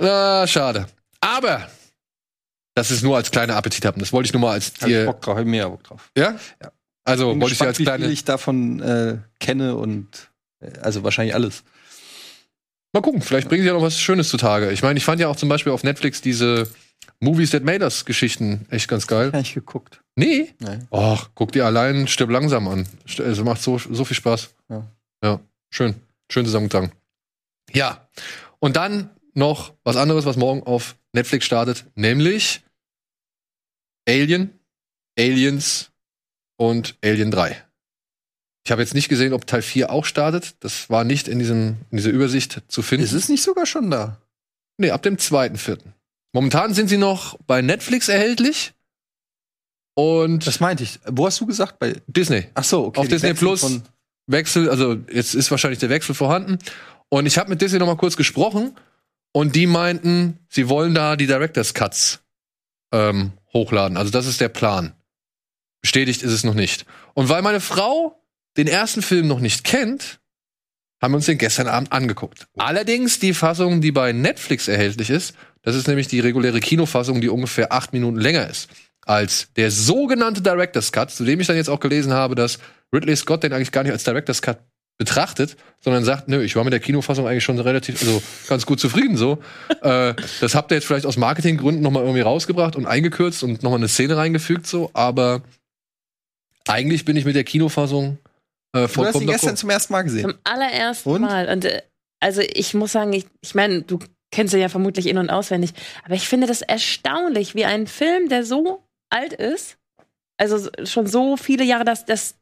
Ah, 0.00 0.46
schade. 0.46 0.86
Aber 1.20 1.68
das 2.74 2.90
ist 2.90 3.02
nur 3.02 3.16
als 3.16 3.30
kleiner 3.30 3.56
Appetit 3.56 3.84
haben. 3.84 4.00
Das 4.00 4.12
wollte 4.12 4.26
ich 4.26 4.32
nur 4.32 4.40
mal 4.42 4.52
als 4.52 4.68
Hab 4.68 4.74
ich 4.82 4.86
dir. 4.86 5.06
Bock 5.06 5.20
drauf, 5.20 5.36
hab 5.36 5.42
ich 5.42 5.48
mehr 5.48 5.68
Bock 5.68 5.82
drauf. 5.84 6.10
Ja? 6.16 6.36
Ja. 6.62 6.72
Also 7.04 7.30
Bin 7.30 7.40
wollte 7.40 7.52
ich 7.54 7.58
dir 7.58 7.66
als 7.66 7.78
gespannt, 7.78 7.78
wie 7.78 7.84
kleine. 7.84 8.04
viel 8.04 8.12
ich 8.12 8.24
davon 8.24 8.80
äh, 8.80 9.18
kenne 9.40 9.76
und 9.76 10.30
äh, 10.60 10.70
also 10.80 11.02
wahrscheinlich 11.02 11.34
alles. 11.34 11.64
Mal 12.92 13.00
gucken, 13.00 13.22
vielleicht 13.22 13.48
bringen 13.48 13.62
sie 13.62 13.68
ja 13.68 13.74
noch 13.74 13.82
was 13.82 13.98
Schönes 13.98 14.28
zutage. 14.28 14.70
Ich 14.70 14.82
meine, 14.82 14.98
ich 14.98 15.04
fand 15.04 15.20
ja 15.20 15.28
auch 15.28 15.36
zum 15.36 15.48
Beispiel 15.48 15.72
auf 15.72 15.82
Netflix 15.82 16.20
diese 16.20 16.68
Movies 17.22 17.50
That 17.50 17.62
Made 17.62 17.84
Us 17.84 18.04
Geschichten 18.04 18.66
echt 18.68 18.88
ganz 18.88 19.06
geil. 19.06 19.30
Gar 19.30 19.38
nicht 19.38 19.54
geguckt. 19.54 20.02
Nee? 20.16 20.54
Nein. 20.58 20.88
Och, 20.90 21.30
guck 21.36 21.52
dir 21.52 21.64
allein 21.64 22.08
Stirb 22.08 22.30
langsam 22.30 22.66
an. 22.66 22.88
Also 23.18 23.44
macht 23.44 23.62
so, 23.62 23.78
so 23.78 24.04
viel 24.04 24.16
Spaß. 24.16 24.50
Ja. 24.68 24.88
ja, 25.22 25.40
schön. 25.70 25.94
Schön 26.30 26.44
zusammengetragen. 26.44 26.90
Ja. 27.72 28.08
Und 28.58 28.74
dann 28.76 29.10
noch 29.34 29.72
was 29.84 29.96
anderes, 29.96 30.24
was 30.24 30.36
morgen 30.36 30.64
auf 30.64 30.96
Netflix 31.12 31.44
startet, 31.44 31.84
nämlich 31.94 32.62
Alien, 34.08 34.58
Aliens 35.16 35.92
und 36.56 36.96
Alien 37.04 37.30
3. 37.30 37.56
Ich 38.64 38.72
habe 38.72 38.82
jetzt 38.82 38.94
nicht 38.94 39.08
gesehen, 39.08 39.32
ob 39.32 39.46
Teil 39.46 39.62
4 39.62 39.90
auch 39.90 40.06
startet. 40.06 40.56
Das 40.58 40.90
war 40.90 41.04
nicht 41.04 41.28
in, 41.28 41.38
diesem, 41.38 41.76
in 41.90 41.98
dieser 41.98 42.10
Übersicht 42.10 42.62
zu 42.66 42.82
finden. 42.82 43.04
Ist 43.04 43.12
es 43.12 43.28
nicht 43.28 43.44
sogar 43.44 43.66
schon 43.66 43.92
da? 43.92 44.20
Nee, 44.76 44.90
ab 44.90 45.02
dem 45.02 45.16
2.4. 45.16 45.78
Momentan 46.32 46.74
sind 46.74 46.88
sie 46.88 46.96
noch 46.96 47.38
bei 47.46 47.62
Netflix 47.62 48.08
erhältlich. 48.08 48.72
Und 49.94 50.46
Das 50.46 50.60
meinte 50.60 50.82
ich. 50.82 50.98
Wo 51.06 51.26
hast 51.26 51.40
du 51.40 51.46
gesagt? 51.46 51.78
Bei 51.78 51.94
Disney. 52.06 52.46
Ach 52.54 52.64
so, 52.64 52.86
okay. 52.86 53.00
Auf 53.00 53.08
Disney 53.08 53.30
wechseln 53.30 53.36
Plus. 53.36 53.80
Wechsel, 54.26 54.70
also 54.70 54.96
jetzt 55.12 55.34
ist 55.34 55.50
wahrscheinlich 55.50 55.80
der 55.80 55.90
Wechsel 55.90 56.14
vorhanden. 56.14 56.58
Und 57.08 57.26
ich 57.26 57.36
habe 57.36 57.50
mit 57.50 57.60
Disney 57.60 57.78
noch 57.78 57.86
mal 57.86 57.96
kurz 57.96 58.16
gesprochen 58.16 58.74
und 59.32 59.54
die 59.54 59.66
meinten, 59.66 60.38
sie 60.48 60.68
wollen 60.68 60.94
da 60.94 61.16
die 61.16 61.26
Directors 61.26 61.74
Cuts 61.74 62.20
ähm, 62.92 63.32
hochladen. 63.52 63.98
Also 63.98 64.10
das 64.10 64.26
ist 64.26 64.40
der 64.40 64.48
Plan. 64.48 64.94
Bestätigt 65.82 66.22
ist 66.22 66.32
es 66.32 66.44
noch 66.44 66.54
nicht. 66.54 66.86
Und 67.12 67.28
weil 67.28 67.42
meine 67.42 67.60
Frau 67.60 68.22
den 68.56 68.68
ersten 68.68 69.02
Film 69.02 69.26
noch 69.26 69.40
nicht 69.40 69.64
kennt, 69.64 70.20
haben 71.02 71.12
wir 71.12 71.16
uns 71.16 71.26
den 71.26 71.38
gestern 71.38 71.66
Abend 71.66 71.92
angeguckt. 71.92 72.46
Allerdings 72.56 73.18
die 73.18 73.34
Fassung, 73.34 73.80
die 73.80 73.92
bei 73.92 74.12
Netflix 74.12 74.68
erhältlich 74.68 75.10
ist, 75.10 75.34
das 75.62 75.76
ist 75.76 75.88
nämlich 75.88 76.08
die 76.08 76.20
reguläre 76.20 76.60
Kinofassung, 76.60 77.20
die 77.20 77.28
ungefähr 77.28 77.72
acht 77.72 77.92
Minuten 77.92 78.18
länger 78.18 78.48
ist 78.48 78.68
als 79.04 79.48
der 79.56 79.70
sogenannte 79.70 80.42
Director's 80.42 80.92
Cut, 80.92 81.10
zu 81.10 81.24
dem 81.24 81.40
ich 81.40 81.46
dann 81.46 81.56
jetzt 81.56 81.68
auch 81.68 81.80
gelesen 81.80 82.12
habe, 82.12 82.34
dass 82.34 82.58
Ridley 82.94 83.16
Scott 83.16 83.42
den 83.42 83.52
eigentlich 83.52 83.72
gar 83.72 83.82
nicht 83.82 83.92
als 83.92 84.04
Director's 84.04 84.42
Cut 84.42 84.58
betrachtet, 84.98 85.56
sondern 85.80 86.04
sagt, 86.04 86.28
nö, 86.28 86.42
ich 86.42 86.54
war 86.54 86.64
mit 86.64 86.72
der 86.72 86.80
Kinofassung 86.80 87.26
eigentlich 87.26 87.42
schon 87.42 87.58
relativ, 87.58 88.00
also 88.00 88.22
ganz 88.48 88.66
gut 88.66 88.78
zufrieden 88.78 89.16
so. 89.16 89.38
äh, 89.82 90.14
das 90.40 90.54
habt 90.54 90.70
ihr 90.70 90.76
jetzt 90.76 90.86
vielleicht 90.86 91.06
aus 91.06 91.16
Marketinggründen 91.16 91.82
noch 91.82 91.90
mal 91.90 92.02
irgendwie 92.02 92.20
rausgebracht 92.20 92.76
und 92.76 92.86
eingekürzt 92.86 93.42
und 93.42 93.62
noch 93.62 93.70
mal 93.70 93.76
eine 93.76 93.88
Szene 93.88 94.16
reingefügt 94.16 94.66
so, 94.66 94.90
aber 94.92 95.42
eigentlich 96.68 97.04
bin 97.04 97.16
ich 97.16 97.24
mit 97.24 97.34
der 97.34 97.44
Kinofassung 97.44 98.18
äh, 98.72 98.86
Du 98.86 99.04
hast 99.04 99.20
ihn 99.20 99.26
gestern 99.26 99.56
zum 99.56 99.70
ersten 99.70 99.92
Mal 99.92 100.02
gesehen. 100.02 100.22
Zum 100.22 100.34
allerersten 100.44 101.08
Und? 101.10 101.20
Mal. 101.22 101.48
Und 101.48 101.64
äh, 101.64 101.82
also 102.20 102.40
ich 102.40 102.74
muss 102.74 102.92
sagen, 102.92 103.12
ich, 103.12 103.26
ich 103.40 103.54
meine, 103.54 103.82
du 103.82 103.98
kennst 104.30 104.54
ihn 104.54 104.60
ja 104.60 104.68
vermutlich 104.68 105.06
in- 105.06 105.18
und 105.18 105.30
auswendig, 105.30 105.72
aber 106.04 106.14
ich 106.14 106.28
finde 106.28 106.46
das 106.46 106.62
erstaunlich, 106.62 107.54
wie 107.54 107.64
ein 107.64 107.86
Film, 107.86 108.28
der 108.28 108.44
so 108.44 108.82
alt 109.10 109.32
ist, 109.32 109.76
also 110.38 110.68
schon 110.84 111.06
so 111.06 111.36
viele 111.36 111.64
Jahre, 111.64 111.84
dass, 111.84 112.04
dass 112.06 112.36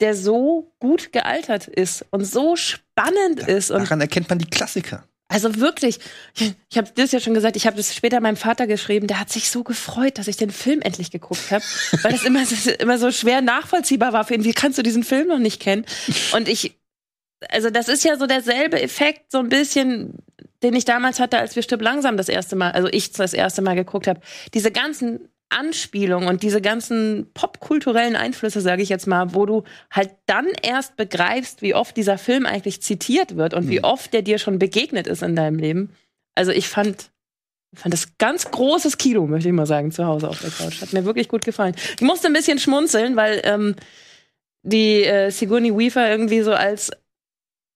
der 0.00 0.14
so 0.14 0.72
gut 0.78 1.12
gealtert 1.12 1.68
ist 1.68 2.04
und 2.10 2.24
so 2.24 2.56
spannend 2.56 3.40
ist. 3.46 3.70
Und 3.70 3.82
Daran 3.82 4.00
erkennt 4.00 4.28
man 4.28 4.38
die 4.38 4.50
Klassiker. 4.50 5.04
Also 5.28 5.56
wirklich, 5.56 5.98
ich, 6.38 6.54
ich 6.70 6.78
habe 6.78 6.88
das 6.94 7.12
ja 7.12 7.18
schon 7.20 7.34
gesagt, 7.34 7.56
ich 7.56 7.66
habe 7.66 7.76
das 7.76 7.94
später 7.94 8.20
meinem 8.20 8.36
Vater 8.36 8.66
geschrieben, 8.66 9.06
der 9.08 9.18
hat 9.18 9.30
sich 9.30 9.50
so 9.50 9.64
gefreut, 9.64 10.18
dass 10.18 10.28
ich 10.28 10.36
den 10.36 10.50
Film 10.50 10.80
endlich 10.82 11.10
geguckt 11.10 11.50
habe, 11.50 11.64
weil 12.02 12.12
das 12.12 12.24
immer, 12.24 12.44
so- 12.46 12.70
immer 12.72 12.98
so 12.98 13.10
schwer 13.10 13.40
nachvollziehbar 13.40 14.12
war 14.12 14.24
für 14.24 14.34
ihn. 14.34 14.44
Wie 14.44 14.52
kannst 14.52 14.78
du 14.78 14.82
diesen 14.82 15.02
Film 15.02 15.28
noch 15.28 15.38
nicht 15.38 15.60
kennen? 15.60 15.84
Und 16.32 16.48
ich, 16.48 16.78
also 17.48 17.70
das 17.70 17.88
ist 17.88 18.04
ja 18.04 18.16
so 18.16 18.26
derselbe 18.26 18.80
Effekt, 18.80 19.32
so 19.32 19.38
ein 19.38 19.48
bisschen, 19.48 20.14
den 20.62 20.74
ich 20.74 20.84
damals 20.84 21.18
hatte, 21.20 21.38
als 21.38 21.56
wir 21.56 21.62
Stipp 21.62 21.82
langsam 21.82 22.16
das 22.16 22.28
erste 22.28 22.54
Mal, 22.56 22.70
also 22.72 22.88
ich 22.88 23.12
das 23.12 23.32
erste 23.34 23.62
Mal 23.62 23.74
geguckt 23.74 24.06
habe. 24.06 24.20
Diese 24.54 24.70
ganzen 24.70 25.28
Anspielungen 25.48 26.28
und 26.28 26.42
diese 26.42 26.60
ganzen 26.60 27.30
popkulturellen 27.32 28.16
Einflüsse, 28.16 28.60
sage 28.60 28.82
ich 28.82 28.88
jetzt 28.88 29.06
mal, 29.06 29.34
wo 29.34 29.46
du 29.46 29.62
halt 29.90 30.10
dann 30.26 30.46
erst 30.62 30.96
begreifst, 30.96 31.62
wie 31.62 31.74
oft 31.74 31.96
dieser 31.96 32.18
Film 32.18 32.46
eigentlich 32.46 32.82
zitiert 32.82 33.36
wird 33.36 33.54
und 33.54 33.68
wie 33.68 33.82
oft 33.82 34.12
der 34.12 34.22
dir 34.22 34.38
schon 34.38 34.58
begegnet 34.58 35.06
ist 35.06 35.22
in 35.22 35.36
deinem 35.36 35.58
Leben. 35.58 35.90
Also 36.34 36.50
ich 36.50 36.68
fand, 36.68 37.10
fand 37.74 37.94
das 37.94 38.18
ganz 38.18 38.50
großes 38.50 38.98
Kino, 38.98 39.26
möchte 39.26 39.48
ich 39.48 39.54
mal 39.54 39.66
sagen, 39.66 39.92
zu 39.92 40.04
Hause 40.04 40.28
auf 40.28 40.40
der 40.40 40.50
Couch. 40.50 40.80
Hat 40.80 40.92
mir 40.92 41.04
wirklich 41.04 41.28
gut 41.28 41.44
gefallen. 41.44 41.76
Ich 41.94 42.02
musste 42.02 42.26
ein 42.26 42.32
bisschen 42.32 42.58
schmunzeln, 42.58 43.14
weil 43.14 43.40
ähm, 43.44 43.76
die 44.62 45.04
äh, 45.04 45.30
Sigourney 45.30 45.76
Weaver 45.76 46.10
irgendwie 46.10 46.42
so 46.42 46.52
als 46.52 46.90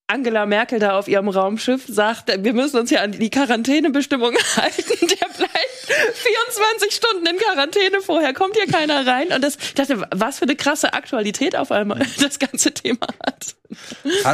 Angela 0.08 0.44
Merkel 0.44 0.80
da 0.80 0.98
auf 0.98 1.06
ihrem 1.06 1.28
Raumschiff 1.28 1.84
sagt, 1.86 2.32
wir 2.42 2.52
müssen 2.52 2.78
uns 2.78 2.90
ja 2.90 3.02
an 3.02 3.12
die 3.12 3.30
Quarantänebestimmungen 3.30 4.40
halten. 4.56 5.06
Der 5.06 5.28
bleibt 5.28 5.69
24 6.14 6.92
Stunden 6.92 7.26
in 7.26 7.36
Quarantäne, 7.36 8.00
vorher 8.00 8.32
kommt 8.34 8.56
hier 8.56 8.66
keiner 8.66 9.06
rein. 9.06 9.32
Und 9.32 9.42
das, 9.42 9.56
ich 9.56 9.74
dachte, 9.74 10.06
was 10.10 10.38
für 10.38 10.44
eine 10.44 10.56
krasse 10.56 10.92
Aktualität 10.92 11.56
auf 11.56 11.70
einmal 11.70 12.06
das 12.20 12.38
ganze 12.38 12.72
Thema 12.72 13.06
hat. 13.24 13.56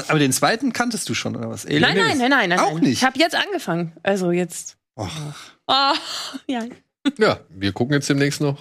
Aber 0.09 0.19
den 0.19 0.33
zweiten 0.33 0.73
kanntest 0.73 1.09
du 1.09 1.15
schon, 1.15 1.37
oder 1.37 1.51
was? 1.51 1.65
Nein, 1.65 1.81
nein, 1.81 1.95
Hills. 1.95 2.19
nein, 2.19 2.31
nein, 2.31 2.49
nein. 2.51 2.59
Auch 2.59 2.75
nein. 2.75 2.85
nicht. 2.85 2.93
Ich 2.93 3.05
habe 3.05 3.19
jetzt 3.19 3.35
angefangen. 3.35 3.93
Also 4.03 4.31
jetzt. 4.31 4.77
Och. 4.99 5.11
Ah, 5.67 5.95
ja. 6.47 6.65
Ja, 7.19 7.41
wir 7.51 7.73
gucken 7.73 7.95
jetzt 7.95 8.09
demnächst 8.09 8.41
noch 8.41 8.59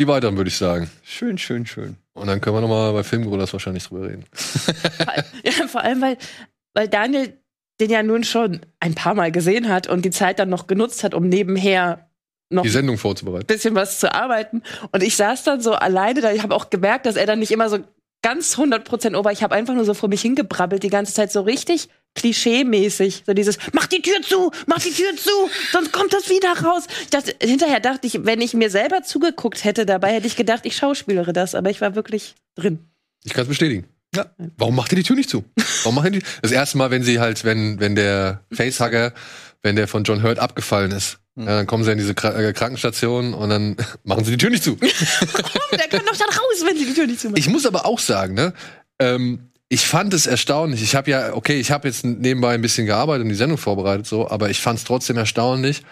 die 0.00 0.08
weiteren, 0.08 0.36
würde 0.36 0.48
ich 0.48 0.56
sagen. 0.56 0.90
Schön, 1.02 1.36
schön, 1.38 1.66
schön. 1.66 1.96
Und 2.14 2.26
dann 2.26 2.40
können 2.40 2.56
wir 2.56 2.60
noch 2.62 2.68
mal 2.68 2.92
bei 2.92 3.04
Filmgorillas 3.04 3.52
wahrscheinlich 3.52 3.84
drüber 3.86 4.08
reden. 4.08 4.24
ja. 5.44 5.68
Vor 5.68 5.82
allem, 5.82 6.00
weil, 6.00 6.16
weil 6.74 6.88
Daniel 6.88 7.39
den 7.80 7.90
ja 7.90 8.02
nun 8.02 8.24
schon 8.24 8.60
ein 8.78 8.94
paar 8.94 9.14
Mal 9.14 9.32
gesehen 9.32 9.68
hat 9.68 9.88
und 9.88 10.04
die 10.04 10.10
Zeit 10.10 10.38
dann 10.38 10.48
noch 10.48 10.66
genutzt 10.66 11.02
hat, 11.02 11.14
um 11.14 11.28
nebenher 11.28 12.08
noch 12.50 12.62
Die 12.62 12.68
Sendung 12.68 12.98
vorzubereiten. 12.98 13.46
bisschen 13.46 13.74
was 13.74 14.00
zu 14.00 14.12
arbeiten. 14.12 14.62
Und 14.92 15.02
ich 15.02 15.16
saß 15.16 15.44
dann 15.44 15.60
so 15.60 15.72
alleine 15.72 16.20
da. 16.20 16.32
Ich 16.32 16.42
habe 16.42 16.54
auch 16.54 16.70
gemerkt, 16.70 17.06
dass 17.06 17.16
er 17.16 17.26
dann 17.26 17.38
nicht 17.38 17.52
immer 17.52 17.68
so 17.68 17.78
ganz 18.22 18.58
100% 18.58 19.16
ober. 19.16 19.32
Ich 19.32 19.42
habe 19.42 19.54
einfach 19.54 19.74
nur 19.74 19.84
so 19.84 19.94
vor 19.94 20.08
mich 20.08 20.20
hingebrabbelt 20.20 20.82
die 20.82 20.90
ganze 20.90 21.14
Zeit 21.14 21.32
so 21.32 21.40
richtig 21.40 21.88
klischee-mäßig. 22.16 23.22
So 23.26 23.34
dieses, 23.34 23.58
mach 23.72 23.86
die 23.86 24.02
Tür 24.02 24.20
zu, 24.22 24.50
mach 24.66 24.80
die 24.80 24.90
Tür 24.90 25.16
zu, 25.16 25.30
sonst 25.72 25.92
kommt 25.92 26.12
das 26.12 26.28
wieder 26.28 26.52
raus. 26.60 26.84
Ich 27.02 27.10
dachte, 27.10 27.34
hinterher 27.40 27.80
dachte 27.80 28.06
ich, 28.06 28.24
wenn 28.24 28.40
ich 28.40 28.52
mir 28.54 28.68
selber 28.68 29.02
zugeguckt 29.02 29.64
hätte 29.64 29.86
dabei, 29.86 30.12
hätte 30.12 30.26
ich 30.26 30.36
gedacht, 30.36 30.66
ich 30.66 30.76
schauspielere 30.76 31.32
das. 31.32 31.54
Aber 31.54 31.70
ich 31.70 31.80
war 31.80 31.94
wirklich 31.94 32.34
drin. 32.56 32.90
Ich 33.24 33.32
kann 33.32 33.42
es 33.42 33.48
bestätigen. 33.48 33.86
Ja. 34.14 34.26
Warum 34.56 34.74
macht 34.74 34.92
ihr 34.92 34.96
die 34.96 35.04
Tür 35.04 35.16
nicht 35.16 35.30
zu? 35.30 35.44
Warum 35.84 35.94
macht 35.94 36.06
ihr 36.06 36.20
die? 36.20 36.22
Das 36.42 36.50
erste 36.50 36.78
Mal, 36.78 36.90
wenn 36.90 37.02
sie 37.02 37.20
halt, 37.20 37.44
wenn, 37.44 37.78
wenn 37.78 37.94
der 37.94 38.40
Facehugger, 38.52 39.12
wenn 39.62 39.76
der 39.76 39.86
von 39.86 40.04
John 40.04 40.22
Hurt 40.22 40.38
abgefallen 40.38 40.90
ist, 40.90 41.20
ja, 41.36 41.44
dann 41.44 41.66
kommen 41.66 41.84
sie 41.84 41.92
in 41.92 41.98
diese 41.98 42.14
Kra 42.14 42.38
äh, 42.38 42.52
Krankenstation 42.52 43.34
und 43.34 43.48
dann 43.50 43.76
machen 44.04 44.24
sie 44.24 44.32
die 44.32 44.38
Tür 44.38 44.50
nicht 44.50 44.64
zu. 44.64 44.74
Der 45.72 45.88
kann 45.88 46.04
doch 46.04 46.16
dann 46.16 46.28
raus, 46.28 46.64
wenn 46.66 46.76
sie 46.76 46.86
die 46.86 46.94
Tür 46.94 47.06
nicht 47.06 47.20
zumachen. 47.20 47.38
Ich 47.38 47.48
muss 47.48 47.66
aber 47.66 47.86
auch 47.86 48.00
sagen, 48.00 48.34
ne, 48.34 48.52
ähm, 48.98 49.50
ich 49.68 49.86
fand 49.86 50.12
es 50.12 50.26
erstaunlich. 50.26 50.82
Ich 50.82 50.96
habe 50.96 51.10
ja, 51.10 51.32
okay, 51.34 51.60
ich 51.60 51.70
habe 51.70 51.86
jetzt 51.86 52.04
nebenbei 52.04 52.54
ein 52.54 52.62
bisschen 52.62 52.86
gearbeitet 52.86 53.22
und 53.22 53.28
die 53.28 53.36
Sendung 53.36 53.58
vorbereitet, 53.58 54.06
so, 54.06 54.28
aber 54.28 54.50
ich 54.50 54.60
fand 54.60 54.80
es 54.80 54.84
trotzdem 54.84 55.16
erstaunlich. 55.16 55.82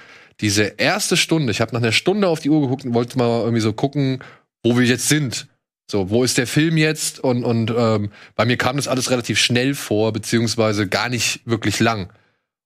Diese 0.41 0.65
erste 0.65 1.17
Stunde, 1.17 1.53
ich 1.53 1.61
habe 1.61 1.73
nach 1.73 1.81
einer 1.81 1.93
Stunde 1.93 2.29
auf 2.29 2.41
die 2.41 2.51
Uhr 2.51 2.61
geguckt 2.61 2.85
und 2.85 2.95
wollte 2.95 3.17
mal 3.17 3.41
irgendwie 3.41 3.61
so 3.61 3.73
gucken, 3.73 4.23
wo 4.65 4.77
wir 4.77 4.85
jetzt 4.85 5.09
sind. 5.09 5.47
So, 5.91 6.11
wo 6.11 6.23
ist 6.23 6.37
der 6.37 6.47
Film 6.47 6.77
jetzt? 6.77 7.19
Und, 7.21 7.45
und 7.45 7.73
ähm, 7.77 8.11
bei 8.37 8.45
mir 8.45 8.57
kam 8.57 8.77
das 8.77 8.89
alles 8.89 9.11
relativ 9.11 9.39
schnell 9.39 9.75
vor, 9.75 10.13
beziehungsweise 10.13 10.87
gar 10.87 11.09
nicht 11.09 11.41
wirklich 11.47 11.81
lang. 11.81 12.13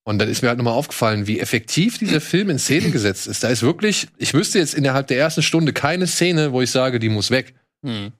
Und 0.04 0.18
dann 0.18 0.28
ist 0.28 0.42
mir 0.42 0.48
halt 0.48 0.58
nochmal 0.58 0.74
aufgefallen, 0.74 1.28
wie 1.28 1.38
effektiv 1.38 1.98
dieser 1.98 2.20
Film 2.20 2.50
in 2.50 2.58
Szene 2.58 2.90
gesetzt 2.90 3.28
ist. 3.28 3.44
Da 3.44 3.48
ist 3.48 3.62
wirklich, 3.62 4.08
ich 4.18 4.34
wüsste 4.34 4.58
jetzt 4.58 4.74
innerhalb 4.74 5.06
der 5.06 5.18
ersten 5.18 5.42
Stunde 5.42 5.72
keine 5.72 6.08
Szene, 6.08 6.52
wo 6.52 6.60
ich 6.60 6.72
sage, 6.72 6.98
die 6.98 7.08
muss 7.08 7.30
weg. 7.30 7.54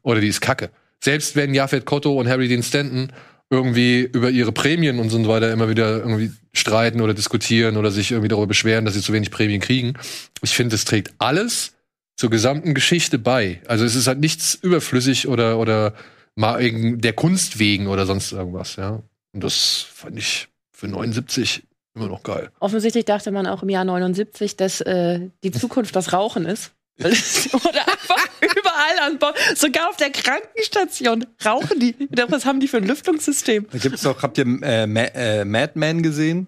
Oder 0.03 0.21
die 0.21 0.29
ist 0.29 0.41
kacke. 0.41 0.71
Selbst 1.01 1.35
wenn 1.35 1.55
Jafet 1.55 1.85
Kotto 1.85 2.19
und 2.19 2.29
Harry 2.29 2.47
Dean 2.47 2.63
Stanton 2.63 3.13
irgendwie 3.51 4.09
über 4.13 4.31
ihre 4.31 4.53
Prämien 4.53 5.01
und 5.01 5.11
so 5.11 5.27
weiter 5.27 5.53
immer 5.53 5.69
wieder 5.69 5.99
irgendwie 5.99 6.31
streiten 6.53 7.01
oder 7.01 7.13
diskutieren 7.13 7.77
oder 7.77 7.91
sich 7.91 8.13
irgendwie 8.13 8.29
darüber 8.29 8.47
beschweren, 8.47 8.85
dass 8.85 8.95
sie 8.95 9.03
zu 9.03 9.13
wenig 9.13 9.31
Prämien 9.31 9.61
kriegen. 9.61 9.95
Ich 10.43 10.55
finde, 10.55 10.77
es 10.77 10.85
trägt 10.85 11.13
alles 11.19 11.75
zur 12.17 12.31
gesamten 12.31 12.75
Geschichte 12.75 13.19
bei. 13.19 13.61
Also 13.67 13.85
es 13.85 13.95
ist 13.95 14.07
halt 14.07 14.21
nichts 14.21 14.55
überflüssig 14.55 15.29
oder, 15.29 15.59
oder 15.59 15.95
mal 16.35 16.61
wegen 16.61 17.01
der 17.01 17.13
Kunst 17.13 17.59
wegen 17.59 17.87
oder 17.87 18.07
sonst 18.07 18.33
irgendwas, 18.33 18.77
ja. 18.77 19.03
Und 19.33 19.43
das 19.45 19.87
fand 19.93 20.19
ich 20.19 20.49
für 20.73 20.89
79 20.89 21.63
immer 21.95 22.09
noch 22.09 22.23
geil. 22.23 22.51
Offensichtlich 22.61 23.05
dachte 23.05 23.31
man 23.31 23.47
auch 23.47 23.63
im 23.63 23.69
Jahr 23.69 23.85
79, 23.85 24.57
dass 24.57 24.81
äh, 24.81 25.29
die 25.43 25.51
Zukunft 25.51 25.95
das 25.97 26.13
Rauchen 26.13 26.47
ist. 26.47 26.73
Wurde 26.99 27.81
einfach 27.81 28.29
überall 28.41 28.99
an 29.07 29.19
Bord, 29.19 29.37
sogar 29.57 29.89
auf 29.89 29.97
der 29.97 30.11
Krankenstation 30.11 31.27
rauchen 31.45 31.81
die. 31.81 31.95
Ich 31.99 32.09
dachte, 32.11 32.33
Was 32.33 32.45
haben 32.45 32.61
die 32.61 32.69
für 32.69 32.77
ein 32.79 32.87
Lüftungssystem? 32.87 33.67
Da 33.73 33.79
gibt's 33.79 34.03
doch, 34.03 34.23
habt 34.23 34.39
ihr 34.39 34.45
äh, 34.45 34.87
Ma 34.87 35.01
äh, 35.01 35.45
Mad 35.45 35.73
Men 35.75 36.03
gesehen? 36.03 36.47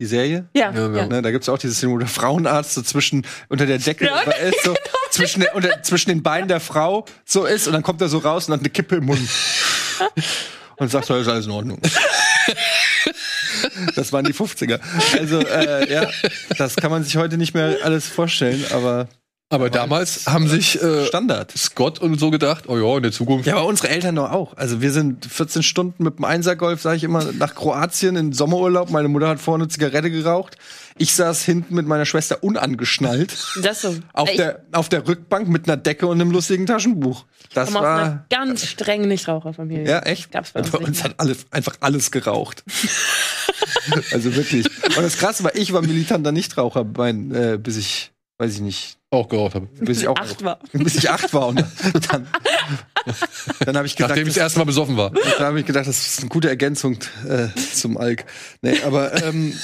Die 0.00 0.06
Serie? 0.06 0.48
Ja, 0.54 0.70
Ja, 0.70 0.92
ja. 0.92 1.06
Ne, 1.06 1.22
da 1.22 1.30
gibt's 1.32 1.48
auch 1.48 1.58
diese 1.58 1.74
Szene, 1.74 1.92
wo 1.92 1.98
der 1.98 2.06
Frauenarzt 2.06 2.74
so 2.74 2.82
zwischen 2.82 3.26
unter 3.48 3.66
der 3.66 3.78
Decke 3.78 4.04
Ja, 4.04 4.20
ist, 4.20 4.62
so 4.62 4.74
zwischen, 5.10 5.40
der, 5.40 5.56
unter, 5.56 5.82
zwischen 5.82 6.10
den 6.10 6.22
Beinen 6.22 6.46
der 6.46 6.60
Frau 6.60 7.04
so 7.24 7.44
ist 7.46 7.66
und 7.66 7.72
dann 7.72 7.82
kommt 7.82 8.00
er 8.00 8.08
so 8.08 8.18
raus 8.18 8.46
und 8.46 8.54
hat 8.54 8.60
eine 8.60 8.70
Kippe 8.70 8.96
im 8.96 9.06
Mund. 9.06 9.20
und 10.76 10.90
sagt, 10.90 11.08
ja, 11.08 11.18
ist 11.18 11.26
alles 11.28 11.46
in 11.46 11.52
Ordnung. 11.52 11.80
Das 13.96 14.12
waren 14.12 14.24
die 14.24 14.32
50er. 14.32 14.78
Also, 15.18 15.40
äh, 15.40 15.92
ja, 15.92 16.08
das 16.58 16.76
kann 16.76 16.90
man 16.90 17.02
sich 17.02 17.16
heute 17.16 17.36
nicht 17.36 17.54
mehr 17.54 17.78
alles 17.82 18.06
vorstellen, 18.06 18.64
aber 18.72 19.08
Aber 19.50 19.70
damals 19.70 20.26
haben 20.26 20.46
sich 20.46 20.80
äh, 20.82 21.06
Standard. 21.06 21.52
Scott 21.56 22.00
und 22.00 22.20
so 22.20 22.30
gedacht, 22.30 22.64
oh 22.68 22.76
ja, 22.76 22.96
in 22.98 23.02
der 23.02 23.12
Zukunft. 23.12 23.46
Ja, 23.46 23.56
aber 23.56 23.64
unsere 23.66 23.88
Eltern 23.88 24.16
doch 24.16 24.30
auch. 24.30 24.54
Also 24.58 24.82
wir 24.82 24.92
sind 24.92 25.24
14 25.24 25.62
Stunden 25.62 26.04
mit 26.04 26.18
dem 26.18 26.26
Einsergolf, 26.26 26.82
sage 26.82 26.98
ich 26.98 27.04
immer, 27.04 27.24
nach 27.32 27.54
Kroatien 27.54 28.16
in 28.16 28.34
Sommerurlaub. 28.34 28.90
Meine 28.90 29.08
Mutter 29.08 29.26
hat 29.26 29.40
vorne 29.40 29.64
eine 29.64 29.68
Zigarette 29.68 30.10
geraucht. 30.10 30.58
Ich 30.98 31.14
saß 31.14 31.44
hinten 31.44 31.74
mit 31.74 31.86
meiner 31.86 32.04
Schwester 32.04 32.42
unangeschnallt 32.42 33.34
Das 33.62 33.80
so. 33.80 33.94
auf 34.12 34.28
ich 34.28 34.36
der, 34.36 34.64
auf 34.72 34.90
der 34.90 35.08
Rückbank 35.08 35.48
mit 35.48 35.66
einer 35.66 35.78
Decke 35.78 36.06
und 36.08 36.20
einem 36.20 36.30
lustigen 36.30 36.66
Taschenbuch. 36.66 37.24
Das 37.54 37.68
komme 37.68 37.80
aus 37.80 37.86
einer 37.86 38.02
war. 38.02 38.26
ganz 38.28 38.66
strengen 38.66 39.08
Nichtraucherfamilie. 39.08 39.88
Ja, 39.88 40.00
echt? 40.00 40.30
Gab's 40.30 40.50
bei 40.50 40.60
uns, 40.60 40.70
bei 40.70 40.78
uns 40.78 41.02
hat 41.02 41.14
alles, 41.16 41.46
einfach 41.50 41.76
alles 41.80 42.10
geraucht. 42.10 42.64
also 44.12 44.36
wirklich. 44.36 44.66
Und 44.94 45.02
das 45.02 45.16
Krasse 45.16 45.42
war, 45.42 45.54
ich 45.54 45.72
war 45.72 45.80
militanter 45.80 46.32
Nichtraucher, 46.32 46.84
mein, 46.84 47.34
äh, 47.34 47.58
bis 47.62 47.78
ich, 47.78 48.10
weiß 48.36 48.52
ich 48.52 48.60
nicht, 48.60 48.97
Auch 49.10 49.28
geraucht 49.28 49.54
habe. 49.54 49.66
bis 49.80 50.00
ich 50.02 50.08
auch 50.08 50.16
Acht 50.18 50.44
war. 50.44 50.58
bis 50.72 50.96
ich 50.96 51.08
acht 51.08 51.32
war 51.32 51.46
und 51.48 51.64
dann, 52.10 52.28
dann 53.64 53.76
habe 53.76 53.86
ich 53.86 53.96
gedacht, 53.96 54.10
Nachdem 54.10 54.28
ich 54.28 54.34
das 54.34 54.42
erste 54.42 54.58
Mal 54.58 54.66
besoffen 54.66 54.96
war. 54.98 55.10
da 55.38 55.46
habe 55.46 55.60
ich 55.60 55.66
gedacht, 55.66 55.86
das 55.86 55.98
ist 56.06 56.20
eine 56.20 56.28
gute 56.28 56.48
Ergänzung 56.48 56.98
äh, 57.26 57.48
zum 57.72 57.96
Alk. 57.96 58.26
Nee, 58.60 58.82
aber 58.82 59.22
ähm, 59.24 59.58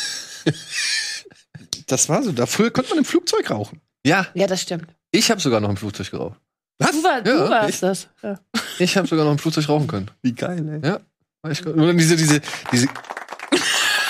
das 1.86 2.08
war 2.08 2.22
so. 2.22 2.32
Da 2.32 2.46
früher 2.46 2.70
konnte 2.70 2.90
man 2.90 2.98
im 3.00 3.04
Flugzeug 3.04 3.50
rauchen. 3.50 3.80
Ja, 4.06 4.26
Ja, 4.34 4.46
das 4.46 4.62
stimmt. 4.62 4.86
ich 5.10 5.30
habe 5.30 5.40
sogar 5.40 5.60
noch 5.60 5.68
im 5.70 5.76
Flugzeug 5.76 6.10
geraucht. 6.10 6.38
Was? 6.78 6.90
Du, 6.92 7.02
war, 7.04 7.20
du 7.22 7.30
Ja, 7.30 7.50
warst 7.50 7.74
ich- 7.74 7.80
das. 7.80 8.08
Ja. 8.22 8.38
Ich 8.78 8.96
habe 8.96 9.06
sogar 9.06 9.24
noch 9.24 9.32
im 9.32 9.38
Flugzeug 9.38 9.68
rauchen 9.68 9.86
können. 9.86 10.10
Wie 10.22 10.32
geil, 10.34 10.80
ey. 10.82 10.88
Ja. 10.90 11.00
War 11.42 11.50
ich- 11.52 11.64
Nur 11.64 11.86
dann 11.86 11.98
diese, 11.98 12.16
diese, 12.16 12.40
diese, 12.72 12.88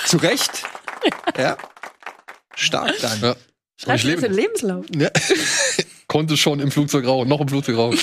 Zu 0.07 0.17
Recht. 0.19 0.51
Ja. 1.37 1.57
Stark 2.55 2.95
dann. 3.03 3.21
ja. 3.21 3.37
Schreibst 3.77 4.05
du 4.05 4.15
das 4.15 4.23
in 4.23 4.31
lebe. 4.31 4.43
Lebenslauf? 4.43 4.87
Ja. 4.97 5.11
Konnte 6.07 6.37
schon 6.37 6.61
im 6.61 6.71
Flugzeug 6.71 7.07
rauchen, 7.07 7.29
noch 7.29 7.41
im 7.41 7.49
Flugzeug 7.49 7.77
rauchen. 7.77 7.99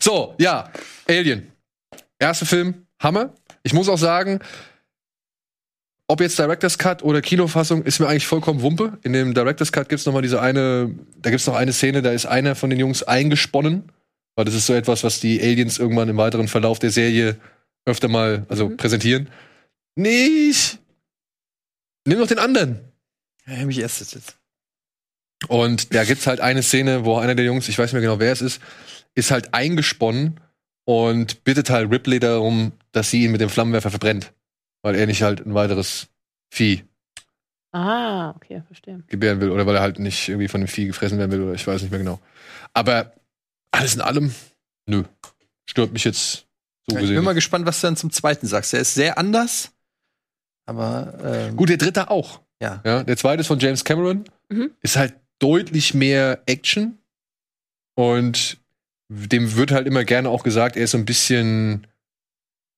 so, 0.00 0.34
ja, 0.38 0.70
Alien. 1.08 1.50
Erster 2.18 2.46
Film, 2.46 2.86
Hammer. 3.00 3.34
Ich 3.62 3.72
muss 3.72 3.88
auch 3.88 3.98
sagen, 3.98 4.40
ob 6.10 6.20
jetzt 6.20 6.38
Director's 6.38 6.76
Cut 6.76 7.04
oder 7.04 7.22
Kinofassung, 7.22 7.84
ist 7.84 8.00
mir 8.00 8.08
eigentlich 8.08 8.26
vollkommen 8.26 8.62
Wumpe. 8.62 8.98
In 9.04 9.12
dem 9.12 9.32
Director's 9.32 9.70
Cut 9.70 9.88
gibt's 9.88 10.06
noch 10.06 10.12
mal 10.12 10.22
diese 10.22 10.42
eine, 10.42 10.92
da 11.16 11.30
gibt's 11.30 11.46
noch 11.46 11.54
eine 11.54 11.72
Szene, 11.72 12.02
da 12.02 12.10
ist 12.10 12.26
einer 12.26 12.56
von 12.56 12.68
den 12.68 12.80
Jungs 12.80 13.02
eingesponnen. 13.02 13.92
Weil 14.34 14.44
das 14.44 14.54
ist 14.54 14.66
so 14.66 14.74
etwas, 14.74 15.04
was 15.04 15.20
die 15.20 15.40
Aliens 15.40 15.78
irgendwann 15.78 16.08
im 16.08 16.16
weiteren 16.16 16.48
Verlauf 16.48 16.78
der 16.78 16.90
Serie 16.90 17.36
öfter 17.84 18.08
mal, 18.08 18.44
also 18.48 18.70
präsentieren. 18.70 19.28
Nicht! 19.94 20.78
Nimm 22.06 22.18
doch 22.18 22.26
den 22.26 22.38
anderen. 22.38 22.80
Ja, 23.46 23.64
mich 23.64 23.78
erst 23.78 24.00
jetzt. 24.00 24.36
Und 25.48 25.94
da 25.94 26.04
gibt's 26.04 26.26
halt 26.26 26.40
eine 26.40 26.62
Szene, 26.62 27.04
wo 27.04 27.16
einer 27.16 27.34
der 27.34 27.44
Jungs, 27.44 27.68
ich 27.68 27.78
weiß 27.78 27.86
nicht 27.92 27.94
mehr 27.94 28.02
genau, 28.02 28.20
wer 28.20 28.32
es 28.32 28.42
ist, 28.42 28.60
ist 29.14 29.30
halt 29.30 29.54
eingesponnen 29.54 30.38
und 30.84 31.44
bittet 31.44 31.70
halt 31.70 31.90
Ripley 31.90 32.20
darum, 32.20 32.72
dass 32.92 33.10
sie 33.10 33.24
ihn 33.24 33.32
mit 33.32 33.40
dem 33.40 33.48
Flammenwerfer 33.48 33.90
verbrennt. 33.90 34.32
Weil 34.82 34.94
er 34.96 35.06
nicht 35.06 35.22
halt 35.22 35.44
ein 35.46 35.54
weiteres 35.54 36.08
Vieh 36.52 36.84
Ah, 37.72 38.30
okay, 38.30 38.62
verstehe. 38.66 39.02
gebären 39.06 39.40
will 39.40 39.50
oder 39.50 39.64
weil 39.66 39.76
er 39.76 39.82
halt 39.82 39.98
nicht 40.00 40.28
irgendwie 40.28 40.48
von 40.48 40.60
dem 40.60 40.66
Vieh 40.68 40.86
gefressen 40.86 41.18
werden 41.18 41.30
will 41.30 41.42
oder 41.42 41.54
ich 41.54 41.66
weiß 41.66 41.82
nicht 41.82 41.90
mehr 41.90 42.00
genau. 42.00 42.18
Aber 42.74 43.12
alles 43.70 43.94
in 43.94 44.00
allem, 44.00 44.34
nö. 44.86 45.04
Stört 45.66 45.92
mich 45.92 46.02
jetzt 46.04 46.46
so 46.88 46.96
ich 46.96 47.02
gesehen. 47.02 47.14
bin 47.14 47.24
mal 47.24 47.34
gespannt, 47.34 47.66
was 47.66 47.80
du 47.80 47.86
dann 47.86 47.96
zum 47.96 48.10
zweiten 48.10 48.48
sagst. 48.48 48.72
Der 48.72 48.80
ist 48.80 48.94
sehr 48.94 49.18
anders, 49.18 49.70
aber 50.66 51.14
ähm, 51.22 51.56
Gut, 51.56 51.68
der 51.68 51.76
dritte 51.76 52.10
auch. 52.10 52.40
Ja. 52.60 52.80
ja. 52.84 53.04
Der 53.04 53.16
zweite 53.16 53.42
ist 53.42 53.46
von 53.46 53.60
James 53.60 53.84
Cameron. 53.84 54.24
Mhm. 54.48 54.72
Ist 54.82 54.96
halt 54.96 55.14
deutlich 55.40 55.94
mehr 55.94 56.42
Action. 56.46 56.98
Und 57.96 58.58
dem 59.08 59.56
wird 59.56 59.72
halt 59.72 59.86
immer 59.86 60.04
gerne 60.04 60.28
auch 60.30 60.44
gesagt, 60.44 60.76
er 60.76 60.84
ist 60.84 60.92
so 60.92 60.98
ein 60.98 61.04
bisschen 61.04 61.86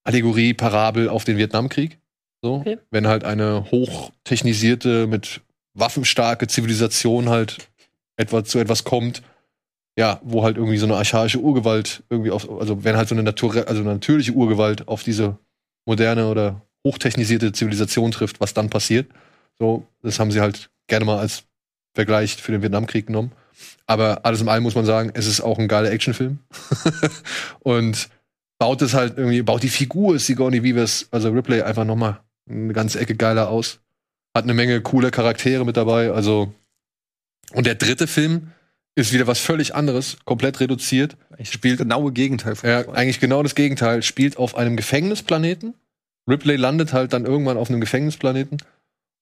Allegorie, 0.05 0.55
Parabel 0.55 1.09
auf 1.09 1.24
den 1.24 1.36
Vietnamkrieg. 1.36 1.98
So. 2.43 2.55
Okay. 2.55 2.78
Wenn 2.90 3.06
halt 3.06 3.24
eine 3.24 3.70
hochtechnisierte, 3.70 5.06
mit 5.06 5.43
waffenstarke 5.74 6.48
Zivilisation 6.48 7.28
halt 7.28 7.68
etwa 8.16 8.44
zu 8.44 8.59
etwas 8.59 8.84
kommt, 8.84 9.22
ja, 9.98 10.20
wo 10.22 10.43
halt 10.43 10.56
irgendwie 10.56 10.78
so 10.78 10.86
eine 10.86 10.97
archaische 10.97 11.39
Urgewalt 11.39 12.02
irgendwie 12.09 12.30
auf, 12.30 12.51
also 12.51 12.82
wenn 12.82 12.97
halt 12.97 13.09
so 13.09 13.14
eine 13.14 13.22
Natur, 13.22 13.55
also 13.68 13.82
eine 13.82 13.93
natürliche 13.93 14.32
Urgewalt 14.32 14.89
auf 14.89 15.02
diese 15.02 15.39
moderne 15.86 16.28
oder 16.28 16.62
hochtechnisierte 16.86 17.52
Zivilisation 17.52 18.10
trifft, 18.10 18.40
was 18.40 18.55
dann 18.55 18.70
passiert. 18.70 19.10
So, 19.59 19.86
das 20.02 20.18
haben 20.18 20.30
sie 20.30 20.40
halt 20.40 20.70
gerne 20.89 21.05
mal 21.05 21.18
als 21.18 21.44
Vergleich 21.94 22.36
für 22.36 22.52
den 22.52 22.62
Vietnamkrieg 22.62 23.06
genommen. 23.06 23.32
Aber 23.86 24.24
alles 24.24 24.40
in 24.40 24.48
allem 24.48 24.62
muss 24.62 24.74
man 24.74 24.86
sagen, 24.86 25.10
es 25.14 25.27
ist 25.27 25.40
auch 25.40 25.59
ein 25.59 25.69
geiler 25.69 25.90
Actionfilm. 25.90 26.39
und 27.60 28.09
baut 28.59 28.81
es 28.82 28.94
halt 28.94 29.19
irgendwie, 29.19 29.43
baut 29.43 29.62
die 29.62 29.69
Figur 29.69 30.19
Sigourney 30.19 30.62
Weavers, 30.62 31.09
also 31.10 31.31
Ripley, 31.31 31.62
einfach 31.62 31.85
noch 31.85 31.97
mal 31.97 32.20
eine 32.48 32.73
ganze 32.73 33.01
Ecke 33.01 33.14
geiler 33.14 33.48
aus. 33.48 33.81
Hat 34.35 34.44
eine 34.44 34.55
Menge 34.55 34.81
cooler 34.81 35.10
Charaktere 35.10 35.64
mit 35.64 35.77
dabei. 35.77 36.10
Also 36.10 36.55
und 37.52 37.66
der 37.66 37.74
dritte 37.74 38.06
Film 38.06 38.52
ist 38.94 39.12
wieder 39.12 39.27
was 39.27 39.39
völlig 39.39 39.74
anderes, 39.74 40.16
komplett 40.24 40.60
reduziert. 40.60 41.16
spielt 41.43 41.78
genaue 41.78 42.12
Gegenteil 42.12 42.56
von 42.56 42.69
Ja, 42.69 42.89
eigentlich 42.90 43.20
genau 43.20 43.43
das 43.43 43.55
Gegenteil. 43.55 44.02
Spielt 44.02 44.36
auf 44.36 44.56
einem 44.56 44.77
Gefängnisplaneten. 44.77 45.74
Ripley 46.28 46.56
landet 46.56 46.93
halt 46.93 47.12
dann 47.12 47.24
irgendwann 47.24 47.56
auf 47.56 47.69
einem 47.69 47.81
Gefängnisplaneten. 47.81 48.59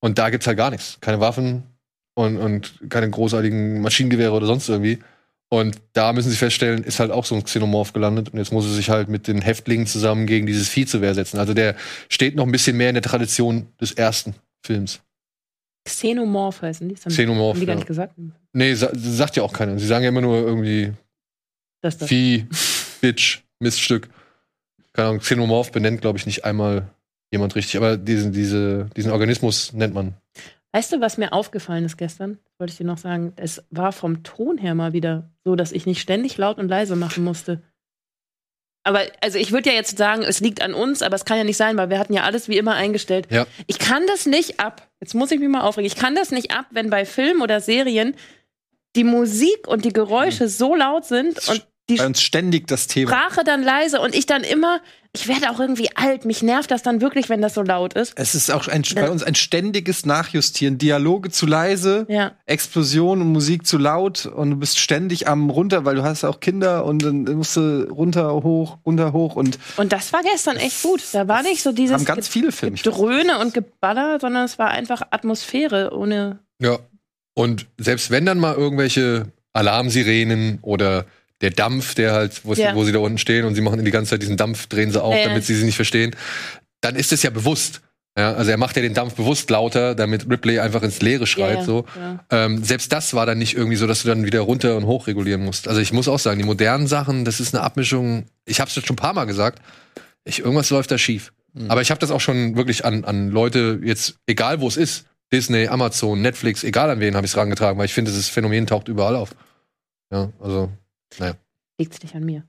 Und 0.01 0.19
da 0.19 0.31
gibt's 0.31 0.47
halt 0.47 0.57
gar 0.57 0.71
nichts. 0.71 0.99
Keine 1.01 1.21
Waffen 1.21 1.65
und, 2.21 2.37
und 2.39 2.75
keine 2.89 3.11
großartigen 3.11 3.81
Maschinengewehre 3.81 4.33
oder 4.33 4.47
sonst 4.47 4.69
irgendwie. 4.69 4.99
Und 5.53 5.77
da 5.95 6.13
müssen 6.13 6.31
sie 6.31 6.37
feststellen, 6.37 6.85
ist 6.85 7.01
halt 7.01 7.11
auch 7.11 7.25
so 7.25 7.35
ein 7.35 7.43
Xenomorph 7.43 7.93
gelandet. 7.93 8.29
Und 8.29 8.39
jetzt 8.39 8.53
muss 8.53 8.65
er 8.67 8.71
sich 8.73 8.89
halt 8.89 9.09
mit 9.09 9.27
den 9.27 9.43
Häftlingen 9.43 9.87
zusammen 9.87 10.27
gegen 10.27 10.47
dieses 10.47 10.69
Vieh 10.69 10.87
zur 10.87 11.01
Wehr 11.01 11.15
setzen. 11.15 11.39
Also 11.39 11.55
der 11.55 11.75
steht 12.09 12.37
noch 12.37 12.47
ein 12.47 12.53
bisschen 12.53 12.77
mehr 12.77 12.89
in 12.91 12.95
der 12.95 13.03
Tradition 13.03 13.67
des 13.81 13.91
ersten 13.93 14.35
Films. 14.65 15.01
Xenomorph 15.85 16.63
heißen 16.63 16.89
die. 16.89 16.95
Das 16.95 17.05
haben- 17.07 17.13
Xenomorph, 17.13 17.55
Haben 17.55 17.61
die 17.61 17.67
gar 17.67 17.73
ja. 17.75 17.79
nicht 17.79 17.87
gesagt. 17.89 18.15
Nee, 18.53 18.75
sa 18.75 18.91
sagt 18.95 19.37
ja 19.37 19.43
auch 19.43 19.53
keiner. 19.53 19.79
Sie 19.79 19.87
sagen 19.87 20.05
ja 20.05 20.11
immer 20.11 20.21
nur 20.21 20.37
irgendwie 20.37 20.93
Das, 21.81 21.99
das. 21.99 22.09
Vieh, 22.09 22.47
Bitch, 23.01 23.41
Miststück. 23.59 24.09
Keine 24.93 25.09
Ahnung, 25.09 25.21
Xenomorph 25.21 25.73
benennt, 25.73 26.01
glaube 26.01 26.19
ich, 26.19 26.27
nicht 26.27 26.45
einmal 26.45 26.89
jemand 27.33 27.55
richtig, 27.57 27.77
aber 27.77 27.97
diesen, 27.97 28.33
diese, 28.33 28.89
diesen 28.97 29.11
Organismus 29.13 29.73
nennt 29.73 29.95
man. 29.95 30.15
Weißt 30.73 30.93
du, 30.93 31.01
was 31.01 31.19
mir 31.19 31.33
aufgefallen 31.33 31.85
ist 31.85 31.97
gestern? 31.97 32.39
Wollte 32.59 32.73
ich 32.73 32.79
dir 32.79 32.85
noch 32.85 32.99
sagen. 32.99 33.33
Es 33.37 33.65
war 33.71 33.93
vom 33.93 34.23
Ton 34.23 34.57
her 34.57 34.75
mal 34.75 34.93
wieder 34.93 35.31
so, 35.45 35.57
dass 35.57 35.73
ich 35.73 35.87
nicht 35.87 36.01
ständig 36.01 36.37
laut 36.37 36.59
und 36.59 36.69
leise 36.69 36.95
machen 36.95 37.25
musste. 37.25 37.63
Aber, 38.83 39.03
also 39.21 39.39
ich 39.39 39.53
würde 39.53 39.71
ja 39.71 39.77
jetzt 39.77 39.99
sagen, 39.99 40.23
es 40.23 40.41
liegt 40.41 40.63
an 40.63 40.73
uns, 40.73 41.03
aber 41.03 41.15
es 41.15 41.25
kann 41.25 41.37
ja 41.37 41.45
nicht 41.45 41.57
sein, 41.57 41.77
weil 41.77 41.91
wir 41.91 41.99
hatten 41.99 42.15
ja 42.15 42.23
alles 42.23 42.49
wie 42.49 42.57
immer 42.57 42.75
eingestellt. 42.75 43.27
Ja. 43.31 43.47
Ich 43.67 43.79
kann 43.79 44.07
das 44.07 44.27
nicht 44.27 44.59
ab. 44.61 44.89
Jetzt 45.01 45.15
muss 45.15 45.31
ich 45.33 45.41
mich 45.41 45.49
mal 45.49 45.63
aufregen. 45.63 45.87
Ich 45.87 45.97
kann 45.97 46.15
das 46.15 46.31
nicht 46.31 46.53
ab, 46.53 46.67
wenn 46.71 46.89
bei 46.89 47.05
Filmen 47.05 47.43
oder 47.43 47.61
Serien 47.61 48.15
die 48.97 49.05
Musik 49.05 49.69
und 49.69 49.85
die 49.85 49.93
Geräusche 49.93 50.49
so 50.49 50.75
laut 50.75 51.05
sind 51.05 51.49
und 51.49 51.67
die 51.91 51.97
Bei 51.97 52.07
uns 52.07 52.23
ständig 52.23 52.67
das 52.67 52.87
Thema. 52.87 53.11
Sprache 53.11 53.45
dann 53.45 53.63
leise 53.63 54.01
und 54.01 54.15
ich 54.15 54.27
dann 54.27 54.43
immer, 54.45 54.81
ich 55.13 55.27
werde 55.27 55.51
auch 55.51 55.59
irgendwie 55.59 55.89
alt. 55.97 56.25
Mich 56.25 56.43
nervt 56.43 56.71
das 56.71 56.83
dann 56.83 57.01
wirklich, 57.01 57.29
wenn 57.29 57.43
das 57.43 57.55
so 57.55 57.63
laut 57.63 57.95
ist. 57.95 58.13
Es 58.17 58.35
ist 58.35 58.51
auch 58.51 58.69
ein, 58.69 58.83
bei 58.95 59.11
uns 59.11 59.23
ein 59.23 59.35
ständiges 59.35 60.07
Nachjustieren. 60.07 60.79
Dialoge 60.79 61.31
zu 61.31 61.47
leise, 61.47 62.07
Ja. 62.09 62.33
Explosion 62.47 63.21
und 63.21 63.33
Musik 63.33 63.67
zu 63.67 63.77
laut 63.77 64.27
und 64.27 64.51
du 64.51 64.57
bist 64.57 64.79
ständig 64.79 65.27
am 65.29 65.51
runter, 65.51 65.85
weil 65.85 65.97
du 65.97 66.03
hast 66.03 66.25
auch 66.25 66.41
Kinder 66.41 66.85
und 66.85 67.03
dann 67.03 67.25
musst 67.25 67.57
du 67.57 67.89
runter, 67.91 68.33
hoch, 68.35 68.79
runter, 68.87 69.13
hoch 69.13 69.37
und 69.37 69.59
Und 69.77 69.93
das 69.93 70.13
war 70.13 70.23
gestern 70.23 70.57
echt 70.57 70.83
gut. 70.83 71.03
Da 71.13 71.27
war 71.27 71.43
nicht 71.43 71.63
so 71.63 71.73
dieses 71.73 71.95
haben 71.97 72.05
ganz 72.05 72.29
viele 72.29 72.53
Filme. 72.53 72.77
Dröhne 72.77 73.39
und 73.41 73.53
Geballer, 73.53 74.19
sondern 74.21 74.45
es 74.45 74.59
war 74.59 74.69
einfach 74.69 75.03
Atmosphäre 75.11 75.91
ohne. 75.93 76.39
Ja. 76.63 76.79
Und 77.35 77.67
selbst 77.79 78.11
wenn 78.11 78.27
dann 78.27 78.39
mal 78.39 78.55
irgendwelche 78.55 79.33
Alarmsirenen 79.53 80.59
oder 80.63 81.07
der 81.41 81.51
Dampf, 81.51 81.95
der 81.95 82.13
halt, 82.13 82.45
wo, 82.45 82.55
Ja. 82.55 82.75
wo 82.75 82.85
sie 82.85 82.93
da 82.93 82.99
unten 82.99 83.19
stehen 83.19 83.45
und 83.45 83.55
sie 83.55 83.61
machen 83.61 83.85
die 83.85 83.91
ganze 83.91 84.11
Zeit 84.11 84.23
diesen 84.23 84.37
Dampf, 84.37 84.67
drehen 84.67 84.91
sie 84.91 85.03
auf, 85.03 85.15
Ja, 85.15 85.25
damit 85.25 85.45
sie 85.45 85.55
sie 85.55 85.65
nicht 85.65 85.77
verstehen, 85.77 86.15
dann 86.81 86.97
ist 86.97 87.13
es 87.13 87.23
ja 87.23 87.31
bewusst. 87.31 87.81
Ja, 88.19 88.33
also 88.33 88.51
er 88.51 88.57
macht 88.57 88.75
ja 88.77 88.83
den 88.83 88.93
Dampf 88.93 89.15
bewusst 89.15 89.49
lauter, 89.51 89.95
damit 89.95 90.29
Ripley 90.29 90.59
einfach 90.59 90.83
ins 90.83 91.01
Leere 91.01 91.27
schreit. 91.27 91.55
Ja, 91.55 91.61
ja, 91.61 91.65
so. 91.65 91.85
ja. 91.97 92.25
Ähm, 92.31 92.63
selbst 92.65 92.93
das 92.93 93.15
war 93.15 93.25
dann 93.25 93.39
nicht 93.39 93.57
irgendwie 93.57 93.77
so, 93.77 93.87
dass 93.87 94.03
du 94.03 94.09
dann 94.09 94.25
wieder 94.25 94.41
runter 94.41 94.77
und 94.77 94.85
hoch 94.85 95.07
regulieren 95.07 95.45
musst. 95.45 95.69
Also 95.69 95.81
ich 95.81 95.93
muss 95.93 96.09
auch 96.09 96.19
sagen, 96.19 96.39
die 96.39 96.45
modernen 96.45 96.89
Sachen, 96.89 97.25
das 97.25 97.39
ist 97.41 97.55
eine 97.55 97.63
Abmischung. 97.63 98.27
Ich 98.47 98.61
habe 98.61 98.69
es 98.69 98.75
jetzt 98.75 98.89
schon 98.89 98.95
ein 98.95 98.99
paar 98.99 99.15
Mal 99.15 99.27
gesagt. 99.27 99.63
Ich, 100.25 100.41
irgendwas 100.41 100.71
läuft 100.71 100.91
da 100.91 100.99
schief. 100.99 101.33
Mhm. 101.55 101.71
Aber 101.71 101.83
ich 101.83 101.91
habe 101.91 102.01
das 102.01 102.11
auch 102.11 102.21
schon 102.21 102.57
wirklich 102.57 102.85
an, 102.85 103.05
an 103.05 103.31
Leute 103.31 103.81
jetzt, 103.83 104.17
egal 104.27 104.61
wo 104.61 104.67
es 104.69 104.77
ist, 104.77 105.07
Disney, 105.33 105.69
Amazon, 105.69 106.21
Netflix, 106.21 106.65
egal 106.65 106.91
an 106.91 106.99
wen 107.01 107.15
habe 107.15 107.25
ich 107.25 107.33
es 107.33 107.37
rangetragen, 107.37 107.79
weil 107.79 107.87
ich 107.87 107.95
finde, 107.95 108.11
dieses 108.11 108.29
Phänomen 108.29 108.67
taucht 108.67 108.89
überall 108.89 109.15
auf. 109.15 109.31
Ja, 110.13 110.31
also, 110.41 110.69
naja. 111.19 111.35
Liegt's 111.79 112.03
nicht 112.03 112.15
an 112.15 112.25
mir. 112.25 112.45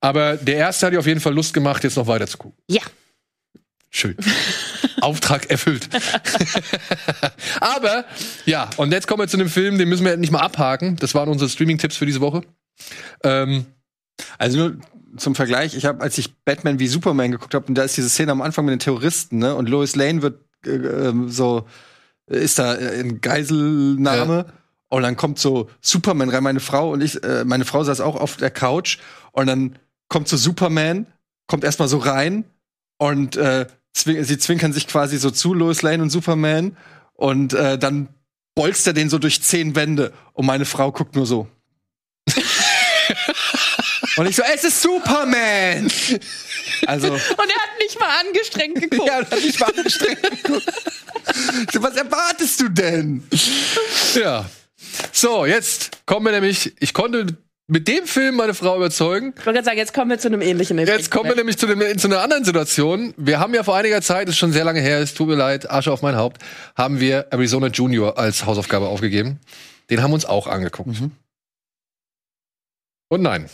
Aber 0.00 0.36
der 0.36 0.56
erste 0.56 0.86
hat 0.86 0.92
dir 0.92 0.98
auf 0.98 1.06
jeden 1.06 1.20
Fall 1.20 1.34
Lust 1.34 1.54
gemacht, 1.54 1.84
jetzt 1.84 1.96
noch 1.96 2.06
weiter 2.08 2.26
zu 2.26 2.38
gucken. 2.38 2.58
Ja. 2.68 2.82
Schön. 3.90 4.16
Auftrag 5.00 5.50
erfüllt. 5.50 5.88
Aber 7.60 8.04
ja, 8.46 8.70
und 8.76 8.92
jetzt 8.92 9.06
kommen 9.06 9.20
wir 9.22 9.28
zu 9.28 9.36
einem 9.36 9.48
Film, 9.48 9.78
den 9.78 9.88
müssen 9.88 10.04
wir 10.04 10.16
nicht 10.16 10.32
mal 10.32 10.40
abhaken. 10.40 10.96
Das 10.96 11.14
waren 11.14 11.28
unsere 11.28 11.50
Streaming-Tipps 11.50 11.96
für 11.96 12.06
diese 12.06 12.20
Woche. 12.20 12.42
Ähm, 13.22 13.66
Also 14.38 14.58
nur 14.58 14.76
zum 15.16 15.34
Vergleich, 15.34 15.76
ich 15.76 15.84
habe, 15.84 16.00
als 16.02 16.16
ich 16.18 16.34
Batman 16.44 16.78
wie 16.78 16.88
Superman 16.88 17.32
geguckt 17.32 17.54
habe, 17.54 17.66
und 17.66 17.74
da 17.74 17.82
ist 17.82 17.96
diese 17.96 18.08
Szene 18.08 18.32
am 18.32 18.42
Anfang 18.42 18.64
mit 18.64 18.72
den 18.72 18.78
Terroristen, 18.78 19.38
ne? 19.38 19.54
Und 19.54 19.68
Lois 19.68 19.94
Lane 19.94 20.22
wird 20.22 20.40
äh, 20.66 20.70
ähm, 20.70 21.28
so, 21.28 21.66
ist 22.26 22.58
da 22.58 22.74
äh, 22.74 22.98
in 23.00 23.20
Geiselnahme. 23.20 24.46
Und 24.92 25.02
dann 25.04 25.16
kommt 25.16 25.38
so 25.38 25.70
Superman 25.80 26.28
rein, 26.28 26.42
meine 26.42 26.60
Frau 26.60 26.90
und 26.90 27.00
ich, 27.02 27.24
äh, 27.24 27.46
meine 27.46 27.64
Frau 27.64 27.82
saß 27.82 28.02
auch 28.02 28.14
auf 28.14 28.36
der 28.36 28.50
Couch 28.50 28.98
und 29.30 29.46
dann 29.46 29.78
kommt 30.10 30.28
so 30.28 30.36
Superman, 30.36 31.06
kommt 31.46 31.64
erstmal 31.64 31.88
so 31.88 31.96
rein 31.96 32.44
und 32.98 33.36
äh, 33.36 33.64
zwing 33.94 34.22
sie 34.22 34.36
zwinkern 34.36 34.74
sich 34.74 34.86
quasi 34.86 35.16
so 35.16 35.30
zu, 35.30 35.54
Lois 35.54 35.80
Lane 35.80 36.02
und 36.02 36.10
Superman. 36.10 36.76
Und 37.14 37.54
äh, 37.54 37.78
dann 37.78 38.08
bolzt 38.54 38.86
er 38.86 38.92
den 38.92 39.08
so 39.08 39.18
durch 39.18 39.42
zehn 39.42 39.74
Wände 39.74 40.12
und 40.34 40.44
meine 40.44 40.66
Frau 40.66 40.92
guckt 40.92 41.16
nur 41.16 41.24
so. 41.24 41.48
und 44.18 44.26
ich 44.26 44.36
so, 44.36 44.42
es 44.42 44.62
ist 44.62 44.82
Superman! 44.82 45.90
Also, 46.86 47.06
Und 47.14 47.18
er 47.18 47.62
hat 47.62 47.78
nicht 47.78 47.98
mal 47.98 48.10
angestrengt 48.26 48.78
geguckt. 48.78 49.08
ja, 49.08 49.14
hat 49.20 49.32
nicht 49.32 49.58
mal 49.58 49.72
angestrengt 49.74 50.20
geguckt. 50.20 50.70
So, 51.72 51.82
Was 51.82 51.96
erwartest 51.96 52.60
du 52.60 52.68
denn? 52.68 53.26
ja. 54.16 54.44
So, 55.12 55.46
jetzt 55.46 56.06
kommen 56.06 56.26
wir 56.26 56.32
nämlich, 56.32 56.74
ich 56.80 56.94
konnte 56.94 57.36
mit 57.68 57.88
dem 57.88 58.06
Film 58.06 58.36
meine 58.36 58.54
Frau 58.54 58.76
überzeugen. 58.76 59.34
Ich 59.38 59.46
wollte 59.46 59.58
gerade 59.58 59.64
sagen, 59.64 59.78
jetzt 59.78 59.94
kommen 59.94 60.10
wir 60.10 60.18
zu 60.18 60.28
einem 60.28 60.42
ähnlichen 60.42 60.78
Effekt. 60.78 60.98
Jetzt 60.98 61.10
kommen 61.10 61.30
wir 61.30 61.36
nämlich 61.36 61.56
zu, 61.56 61.66
dem, 61.66 61.98
zu 61.98 62.08
einer 62.08 62.20
anderen 62.20 62.44
Situation. 62.44 63.14
Wir 63.16 63.38
haben 63.40 63.54
ja 63.54 63.62
vor 63.62 63.76
einiger 63.76 64.02
Zeit, 64.02 64.28
ist 64.28 64.36
schon 64.36 64.52
sehr 64.52 64.64
lange 64.64 64.80
her, 64.80 65.00
es 65.00 65.14
tut 65.14 65.28
mir 65.28 65.36
leid, 65.36 65.70
Asche 65.70 65.92
auf 65.92 66.02
mein 66.02 66.16
Haupt, 66.16 66.42
haben 66.76 67.00
wir 67.00 67.32
Arizona 67.32 67.68
Junior 67.68 68.18
als 68.18 68.44
Hausaufgabe 68.44 68.88
aufgegeben. 68.88 69.40
Den 69.90 70.02
haben 70.02 70.10
wir 70.10 70.16
uns 70.16 70.26
auch 70.26 70.46
angeguckt. 70.46 70.96
Und 73.08 73.22
nein. 73.22 73.48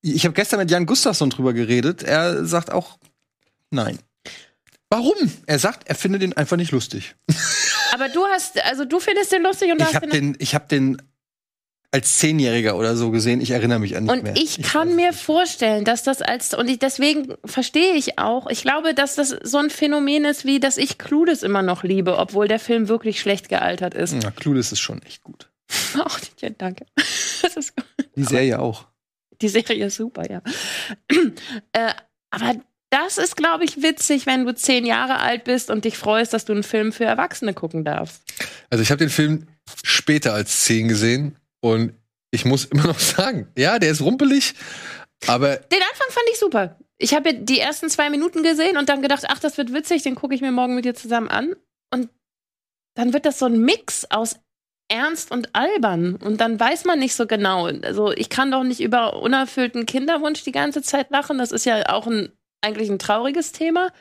Ich 0.00 0.24
habe 0.24 0.34
gestern 0.34 0.60
mit 0.60 0.70
Jan 0.70 0.86
Gustafsson 0.86 1.30
drüber 1.30 1.52
geredet. 1.52 2.02
Er 2.02 2.44
sagt 2.44 2.70
auch 2.70 2.98
nein. 3.70 3.98
Warum? 4.90 5.16
Er 5.46 5.58
sagt, 5.58 5.88
er 5.88 5.94
findet 5.94 6.22
den 6.22 6.36
einfach 6.36 6.56
nicht 6.56 6.72
lustig. 6.72 7.14
Aber 7.92 8.08
du 8.08 8.24
hast, 8.26 8.62
also 8.64 8.84
du 8.84 9.00
findest 9.00 9.32
den 9.32 9.42
lustig 9.42 9.72
und 9.72 9.78
du 9.78 9.84
Ich 9.84 9.88
hast 9.88 9.96
habe 9.96 10.08
den, 10.08 10.36
ich 10.38 10.54
hab 10.54 10.68
den 10.68 11.00
als 11.90 12.18
Zehnjähriger 12.18 12.76
oder 12.76 12.96
so 12.96 13.10
gesehen. 13.10 13.40
Ich 13.40 13.50
erinnere 13.50 13.78
mich 13.78 13.96
an 13.96 14.04
nicht 14.04 14.12
Und 14.12 14.22
mehr. 14.22 14.34
ich 14.36 14.62
kann 14.62 14.94
mir 14.94 15.14
vorstellen, 15.14 15.84
dass 15.84 16.02
das 16.02 16.20
als, 16.20 16.52
und 16.52 16.68
ich, 16.68 16.78
deswegen 16.78 17.34
verstehe 17.46 17.94
ich 17.94 18.18
auch, 18.18 18.46
ich 18.48 18.60
glaube, 18.62 18.92
dass 18.92 19.14
das 19.14 19.30
so 19.30 19.56
ein 19.56 19.70
Phänomen 19.70 20.26
ist, 20.26 20.44
wie, 20.44 20.60
dass 20.60 20.76
ich 20.76 20.98
Clueless 20.98 21.42
immer 21.42 21.62
noch 21.62 21.84
liebe, 21.84 22.18
obwohl 22.18 22.46
der 22.46 22.58
Film 22.58 22.88
wirklich 22.88 23.20
schlecht 23.20 23.48
gealtert 23.48 23.94
ist. 23.94 24.22
Ja, 24.22 24.30
Clueless 24.30 24.70
ist 24.72 24.80
schon 24.80 25.00
echt 25.02 25.22
gut. 25.22 25.48
Ach, 25.98 26.20
ja, 26.40 26.50
danke. 26.50 26.86
Das 27.40 27.56
ist 27.56 27.76
gut. 27.76 27.84
Die 28.16 28.24
Serie 28.24 28.58
auch. 28.58 28.86
Die 29.40 29.48
Serie 29.48 29.86
ist 29.86 29.96
super, 29.96 30.28
ja. 30.28 30.42
äh, 31.72 31.92
aber 32.30 32.56
das 32.90 33.18
ist, 33.18 33.36
glaube 33.36 33.64
ich, 33.64 33.82
witzig, 33.82 34.26
wenn 34.26 34.46
du 34.46 34.54
zehn 34.54 34.86
Jahre 34.86 35.18
alt 35.18 35.44
bist 35.44 35.70
und 35.70 35.84
dich 35.84 35.98
freust, 35.98 36.32
dass 36.32 36.44
du 36.44 36.52
einen 36.52 36.62
Film 36.62 36.92
für 36.92 37.04
Erwachsene 37.04 37.54
gucken 37.54 37.84
darfst. 37.84 38.22
Also 38.70 38.82
ich 38.82 38.90
habe 38.90 38.98
den 38.98 39.10
Film 39.10 39.46
später 39.82 40.32
als 40.32 40.64
10 40.64 40.88
gesehen 40.88 41.36
und 41.60 41.92
ich 42.30 42.44
muss 42.44 42.64
immer 42.66 42.86
noch 42.86 42.98
sagen, 42.98 43.48
ja, 43.56 43.78
der 43.78 43.90
ist 43.90 44.00
rumpelig, 44.00 44.54
aber 45.26 45.56
Den 45.56 45.82
Anfang 45.82 46.10
fand 46.10 46.26
ich 46.32 46.38
super. 46.38 46.78
Ich 46.98 47.14
habe 47.14 47.34
die 47.34 47.60
ersten 47.60 47.88
zwei 47.90 48.10
Minuten 48.10 48.42
gesehen 48.42 48.76
und 48.76 48.88
dann 48.88 49.02
gedacht, 49.02 49.24
ach, 49.28 49.38
das 49.38 49.58
wird 49.58 49.72
witzig, 49.72 50.02
den 50.02 50.14
gucke 50.14 50.34
ich 50.34 50.40
mir 50.40 50.52
morgen 50.52 50.74
mit 50.74 50.84
dir 50.84 50.94
zusammen 50.94 51.28
an. 51.28 51.54
Und 51.92 52.08
dann 52.94 53.12
wird 53.12 53.24
das 53.24 53.38
so 53.38 53.46
ein 53.46 53.60
Mix 53.60 54.04
aus 54.10 54.36
ernst 54.88 55.30
und 55.30 55.54
albern. 55.54 56.16
Und 56.16 56.40
dann 56.40 56.58
weiß 56.58 56.84
man 56.86 56.98
nicht 56.98 57.14
so 57.14 57.26
genau. 57.26 57.66
Also 57.66 58.10
ich 58.12 58.30
kann 58.30 58.50
doch 58.50 58.64
nicht 58.64 58.80
über 58.80 59.20
unerfüllten 59.20 59.86
Kinderwunsch 59.86 60.42
die 60.42 60.52
ganze 60.52 60.82
Zeit 60.82 61.10
lachen. 61.10 61.38
Das 61.38 61.52
ist 61.52 61.66
ja 61.66 61.88
auch 61.90 62.06
ein, 62.06 62.32
eigentlich 62.60 62.90
ein 62.90 62.98
trauriges 62.98 63.52
Thema. 63.52 63.92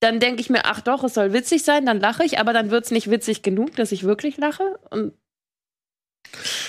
Dann 0.00 0.20
denke 0.20 0.40
ich 0.40 0.50
mir, 0.50 0.64
ach 0.64 0.80
doch, 0.80 1.02
es 1.04 1.14
soll 1.14 1.32
witzig 1.32 1.64
sein, 1.64 1.84
dann 1.84 2.00
lache 2.00 2.24
ich, 2.24 2.38
aber 2.38 2.52
dann 2.52 2.70
wird 2.70 2.84
es 2.84 2.90
nicht 2.90 3.10
witzig 3.10 3.42
genug, 3.42 3.74
dass 3.76 3.90
ich 3.90 4.04
wirklich 4.04 4.36
lache. 4.36 4.78
Und 4.90 5.12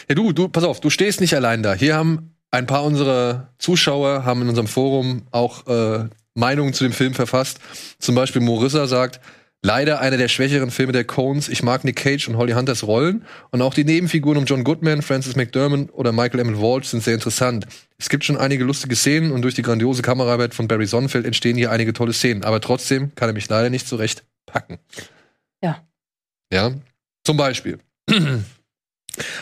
Ja, 0.07 0.15
du, 0.15 0.33
du, 0.33 0.49
pass 0.49 0.63
auf, 0.63 0.79
du 0.79 0.89
stehst 0.89 1.21
nicht 1.21 1.35
allein 1.35 1.61
da. 1.61 1.73
Hier 1.73 1.95
haben 1.95 2.35
ein 2.51 2.65
paar 2.65 2.83
unserer 2.83 3.53
Zuschauer 3.59 4.25
haben 4.25 4.41
in 4.41 4.49
unserem 4.49 4.67
Forum 4.67 5.27
auch 5.31 5.67
äh, 5.67 6.09
Meinungen 6.33 6.73
zu 6.73 6.83
dem 6.83 6.93
Film 6.93 7.13
verfasst. 7.13 7.59
Zum 7.99 8.15
Beispiel 8.15 8.41
Morissa 8.41 8.87
sagt, 8.87 9.19
leider 9.61 9.99
einer 9.99 10.17
der 10.17 10.27
schwächeren 10.27 10.71
Filme 10.71 10.93
der 10.93 11.03
Coens. 11.03 11.49
Ich 11.49 11.63
mag 11.63 11.83
Nick 11.83 11.97
Cage 11.97 12.27
und 12.27 12.37
Holly 12.37 12.53
Hunters 12.53 12.83
Rollen 12.83 13.25
und 13.51 13.61
auch 13.61 13.73
die 13.73 13.83
Nebenfiguren 13.83 14.37
um 14.37 14.45
John 14.45 14.63
Goodman, 14.63 15.01
Francis 15.01 15.35
McDermott 15.35 15.91
oder 15.93 16.11
Michael 16.11 16.39
Emmett 16.39 16.61
Walsh 16.61 16.87
sind 16.87 17.03
sehr 17.03 17.13
interessant. 17.13 17.67
Es 17.97 18.09
gibt 18.09 18.23
schon 18.23 18.37
einige 18.37 18.63
lustige 18.63 18.95
Szenen 18.95 19.31
und 19.31 19.41
durch 19.41 19.55
die 19.55 19.61
grandiose 19.61 20.01
Kameraarbeit 20.01 20.53
von 20.53 20.67
Barry 20.67 20.85
Sonnenfeld 20.85 21.25
entstehen 21.25 21.57
hier 21.57 21.71
einige 21.71 21.93
tolle 21.93 22.13
Szenen. 22.13 22.43
Aber 22.43 22.61
trotzdem 22.61 23.13
kann 23.15 23.29
er 23.29 23.33
mich 23.33 23.49
leider 23.49 23.69
nicht 23.69 23.87
zurecht 23.87 24.23
packen. 24.45 24.79
Ja. 25.61 25.85
Ja, 26.51 26.71
zum 27.23 27.37
Beispiel. 27.37 27.79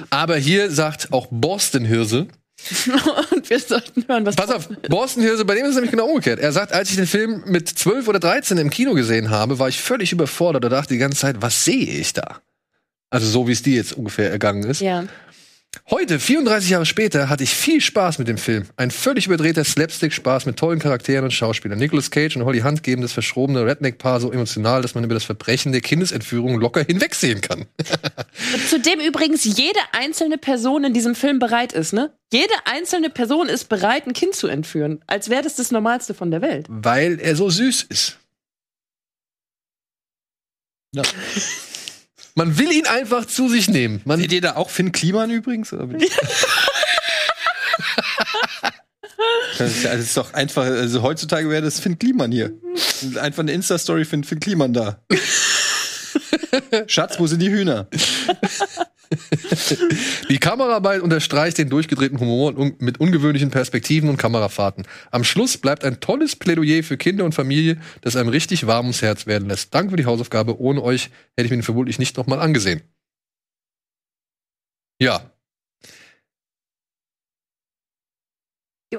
Aber 0.10 0.38
hier 0.38 0.72
sagt 0.72 1.14
auch 1.14 1.28
Boston 1.30 1.86
Hirse, 1.86 2.28
und 3.32 3.50
wir 3.50 3.60
sollten 3.60 4.06
hören, 4.08 4.26
was. 4.26 4.36
Pass 4.36 4.50
auf, 4.50 4.68
Boston 4.90 5.24
Hirse, 5.24 5.46
bei 5.46 5.56
dem 5.56 5.64
ist 5.64 5.70
es 5.70 5.76
nämlich 5.76 5.92
genau 5.92 6.08
umgekehrt. 6.08 6.40
Er 6.40 6.52
sagt, 6.52 6.74
als 6.74 6.90
ich 6.90 6.96
den 6.96 7.08
Film 7.08 7.44
mit 7.46 7.70
12 7.70 8.08
oder 8.08 8.20
13 8.20 8.58
im 8.58 8.70
Kino 8.70 8.94
gesehen 8.94 9.30
habe, 9.30 9.60
war 9.60 9.70
ich 9.70 9.80
völlig 9.82 10.12
überfordert 10.12 10.66
und 10.66 10.72
dachte 10.72 10.94
die 10.94 10.98
ganze 10.98 11.20
Zeit, 11.20 11.38
was 11.40 11.64
sehe 11.64 12.00
ich 12.00 12.14
da? 12.14 12.42
Also 13.10 13.28
so 13.28 13.48
wie 13.48 13.54
es 13.54 13.62
dir 13.62 13.76
jetzt 13.76 13.94
ungefähr 13.94 14.32
ergangen 14.32 14.64
ist. 14.64 14.82
Ja. 14.82 15.06
Heute, 15.90 16.20
34 16.20 16.70
Jahre 16.70 16.86
später, 16.86 17.30
hatte 17.30 17.44
ich 17.44 17.54
viel 17.54 17.82
Spaß 17.82 18.20
mit 18.20 18.28
dem 18.28 18.38
Film. 18.38 18.66
Ein 18.76 18.92
völlig 18.92 19.28
überdrehter 19.28 19.64
Slapstick-Spaß 19.64 20.46
mit 20.46 20.58
tollen 20.58 20.80
Charakteren 20.80 21.26
und 21.26 21.32
Schauspielern. 21.32 21.78
Nicolas 21.78 22.12
Cage 22.12 22.36
und 22.36 22.46
Holly 22.46 22.62
Hunt 22.62 22.84
geben 22.84 23.02
das 23.02 23.14
verschrobene 23.14 23.66
Redneck-Paar 23.66 24.20
so 24.20 24.32
emotional, 24.32 24.82
dass 24.82 24.96
man 24.96 25.04
über 25.04 25.14
das 25.14 25.24
Verbrechen 25.24 25.72
der 25.72 25.82
Kindesentführung 25.82 26.60
locker 26.60 26.84
hinwegsehen 26.84 27.42
kann. 27.42 27.66
Zu 28.70 28.80
dem 28.80 29.00
übrigens 29.00 29.44
jede 29.44 29.80
einzelne 29.94 30.38
Person 30.38 30.84
in 30.84 30.94
diesem 30.94 31.16
Film 31.16 31.40
bereit 31.40 31.74
ist, 31.74 31.94
ne? 31.94 32.14
Jede 32.32 32.54
einzelne 32.66 33.10
Person 33.10 33.48
ist 33.48 33.70
bereit, 33.70 34.06
ein 34.06 34.14
Kind 34.14 34.36
zu 34.36 34.48
entführen, 34.48 35.02
als 35.08 35.30
wäre 35.30 35.44
das 35.44 35.56
das 35.56 35.72
Normalste 35.72 36.14
von 36.14 36.32
der 36.32 36.42
Welt. 36.42 36.66
Weil 36.70 37.20
er 37.20 37.36
so 37.36 37.50
süß 37.50 37.84
ist. 37.84 38.18
Ja. 40.94 41.04
Man 42.38 42.60
will 42.60 42.72
ihn 42.72 42.86
einfach 42.86 43.26
zu 43.26 43.50
sich 43.50 43.68
nehmen. 43.68 44.00
Man 44.06 44.20
Seht 44.20 44.32
ihr 44.32 44.42
da 44.42 44.58
auch 44.58 44.70
Finn 44.70 44.92
Kliman 44.92 45.32
übrigens? 45.32 45.74
Das 49.58 49.72
ist, 49.72 49.84
ja- 49.84 49.96
das 49.96 50.06
ist 50.06 50.18
doch 50.18 50.34
einfach, 50.36 50.64
also 50.66 51.02
heutzutage 51.02 51.50
wäre 51.50 51.64
das 51.64 51.80
Finn 51.80 51.98
Kliman 51.98 52.32
hier. 52.32 52.54
Einfach 53.20 53.40
eine 53.42 53.54
Insta-Story 53.54 54.06
für 54.06 54.22
Finn 54.24 54.40
Kliman 54.40 54.72
da. 54.74 55.02
Schatz, 56.88 57.20
wo 57.20 57.26
sind 57.26 57.40
die 57.42 57.50
Hühner? 57.50 57.88
Die 60.30 60.38
Kameraarbeit 60.38 61.02
unterstreicht 61.02 61.58
den 61.58 61.70
durchgedrehten 61.70 62.20
Humor 62.20 62.54
mit 62.80 63.00
ungewöhnlichen 63.00 63.52
Perspektiven 63.52 64.10
und 64.10 64.18
Kamerafahrten. 64.18 64.86
Am 65.12 65.24
Schluss 65.24 65.58
bleibt 65.58 65.84
ein 65.84 66.00
tolles 66.00 66.36
Plädoyer 66.36 66.84
für 66.84 66.98
Kinder 66.98 67.26
und 67.26 67.36
Familie, 67.36 67.78
das 68.02 68.16
einem 68.16 68.30
richtig 68.30 68.68
warm 68.68 68.86
ums 68.86 69.02
Herz 69.02 69.28
werden 69.28 69.48
lässt. 69.48 69.74
Danke 69.74 69.92
für 69.92 69.98
die 69.98 70.06
Hausaufgabe. 70.06 70.60
Ohne 70.60 70.84
euch 70.84 71.10
hätte 71.36 71.46
ich 71.46 71.50
mir 71.50 71.58
den 71.58 71.64
vermutlich 71.64 72.00
nicht 72.00 72.18
nochmal 72.18 72.40
angesehen. 72.40 72.82
Ja, 75.00 75.32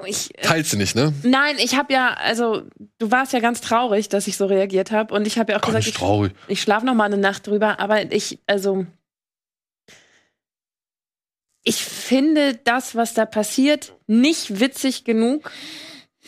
Ich, 0.05 0.37
äh, 0.37 0.41
teilst 0.43 0.71
du 0.71 0.77
nicht, 0.77 0.95
ne? 0.95 1.13
nein, 1.23 1.55
ich 1.57 1.75
habe 1.75 1.91
ja, 1.91 2.13
also 2.13 2.61
du 2.99 3.09
warst 3.09 3.33
ja 3.33 3.39
ganz 3.39 3.59
traurig, 3.59 4.07
dass 4.07 4.27
ich 4.27 4.37
so 4.37 4.45
reagiert 4.45 4.91
habe 4.91 5.13
und 5.15 5.25
ich 5.25 5.39
habe 5.39 5.51
ja 5.51 5.57
auch 5.57 5.61
Gar 5.61 5.79
gesagt, 5.79 5.97
ich, 5.97 6.33
ich 6.47 6.61
schlafe 6.61 6.85
noch 6.85 6.93
mal 6.93 7.05
eine 7.05 7.17
Nacht 7.17 7.47
drüber, 7.47 7.79
aber 7.79 8.11
ich, 8.11 8.37
also 8.45 8.85
ich 11.63 11.83
finde 11.83 12.55
das, 12.55 12.95
was 12.95 13.13
da 13.13 13.25
passiert, 13.25 13.93
nicht 14.07 14.59
witzig 14.59 15.03
genug. 15.03 15.51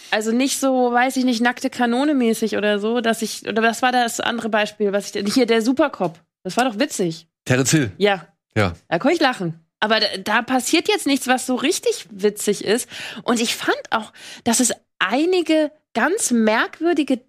Also 0.09 0.31
nicht 0.31 0.59
so, 0.59 0.91
weiß 0.91 1.15
ich 1.17 1.23
nicht, 1.25 1.41
nackte 1.41 1.69
Kanone 1.69 2.13
mäßig 2.13 2.57
oder 2.57 2.79
so, 2.79 2.99
dass 3.01 3.21
ich, 3.21 3.43
oder 3.47 3.61
das 3.61 3.81
war 3.81 3.91
das 3.91 4.19
andere 4.19 4.49
Beispiel, 4.49 4.91
was 4.91 5.15
ich, 5.15 5.33
hier 5.33 5.45
der 5.45 5.61
Supercop. 5.61 6.19
Das 6.43 6.57
war 6.57 6.65
doch 6.65 6.79
witzig. 6.79 7.27
Terence 7.45 7.71
Hill. 7.71 7.91
Ja, 7.97 8.27
Ja. 8.55 8.73
da 8.89 8.99
konnte 8.99 9.15
ich 9.15 9.21
lachen. 9.21 9.59
Aber 9.79 9.99
da, 9.99 10.07
da 10.17 10.41
passiert 10.41 10.87
jetzt 10.89 11.07
nichts, 11.07 11.27
was 11.27 11.45
so 11.47 11.55
richtig 11.55 12.07
witzig 12.11 12.63
ist. 12.65 12.89
Und 13.23 13.39
ich 13.41 13.55
fand 13.55 13.79
auch, 13.89 14.11
dass 14.43 14.59
es 14.59 14.73
einige 14.99 15.71
ganz 15.93 16.31
merkwürdige 16.31 17.21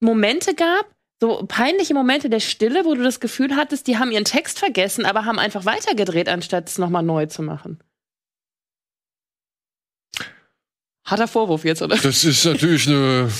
Momente 0.00 0.54
gab, 0.54 0.86
so 1.20 1.44
peinliche 1.48 1.94
Momente 1.94 2.28
der 2.28 2.40
Stille, 2.40 2.84
wo 2.84 2.94
du 2.94 3.02
das 3.02 3.20
Gefühl 3.20 3.56
hattest, 3.56 3.86
die 3.86 3.98
haben 3.98 4.10
ihren 4.10 4.24
Text 4.24 4.58
vergessen, 4.58 5.06
aber 5.06 5.24
haben 5.24 5.38
einfach 5.38 5.64
weitergedreht, 5.64 6.28
anstatt 6.28 6.68
es 6.68 6.78
nochmal 6.78 7.02
neu 7.02 7.26
zu 7.26 7.42
machen. 7.42 7.80
Harter 11.04 11.28
Vorwurf 11.28 11.64
jetzt, 11.64 11.82
oder? 11.82 11.96
Das 11.96 12.24
ist 12.24 12.44
natürlich 12.44 12.86
eine. 12.88 13.30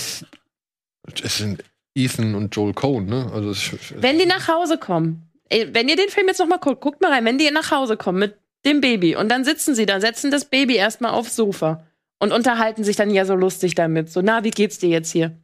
Das 1.23 1.37
sind, 1.39 1.63
Ethan 1.95 2.35
und 2.35 2.55
Joel 2.55 2.75
Cohen, 2.75 3.07
ne? 3.07 3.31
Also 3.33 3.51
es- 3.51 3.71
Wenn 3.97 4.19
die 4.19 4.27
nach 4.27 4.47
Hause 4.49 4.79
kommen, 4.79 5.31
wenn 5.51 5.89
ihr 5.89 5.97
den 5.97 6.09
Film 6.09 6.29
jetzt 6.29 6.39
noch 6.39 6.47
mal 6.47 6.59
guckt, 6.59 6.81
guckt 6.81 7.01
mal 7.01 7.13
rein, 7.13 7.25
wenn 7.25 7.39
die 7.39 7.51
nach 7.51 7.71
Hause 7.71 7.97
kommen 7.97 8.19
mit 8.19 8.37
dem 8.65 8.81
Baby 8.81 9.17
und 9.17 9.29
dann 9.29 9.45
sitzen 9.45 9.75
sie 9.75 9.87
da, 9.87 10.01
setzen 10.01 10.31
das 10.31 10.45
Baby 10.47 10.77
erstmal 10.77 11.13
aufs 11.13 11.37
Sofa 11.37 11.85
und 12.19 12.33
unterhalten 12.33 12.85
sich 12.85 12.97
dann 12.97 13.11
ja 13.11 13.25
so 13.25 13.35
lustig 13.35 13.75
damit. 13.75 14.11
So, 14.11 14.23
na, 14.23 14.45
wie 14.45 14.51
geht's 14.51 14.79
dir 14.79 14.89
jetzt 14.89 15.11
hier? 15.13 15.37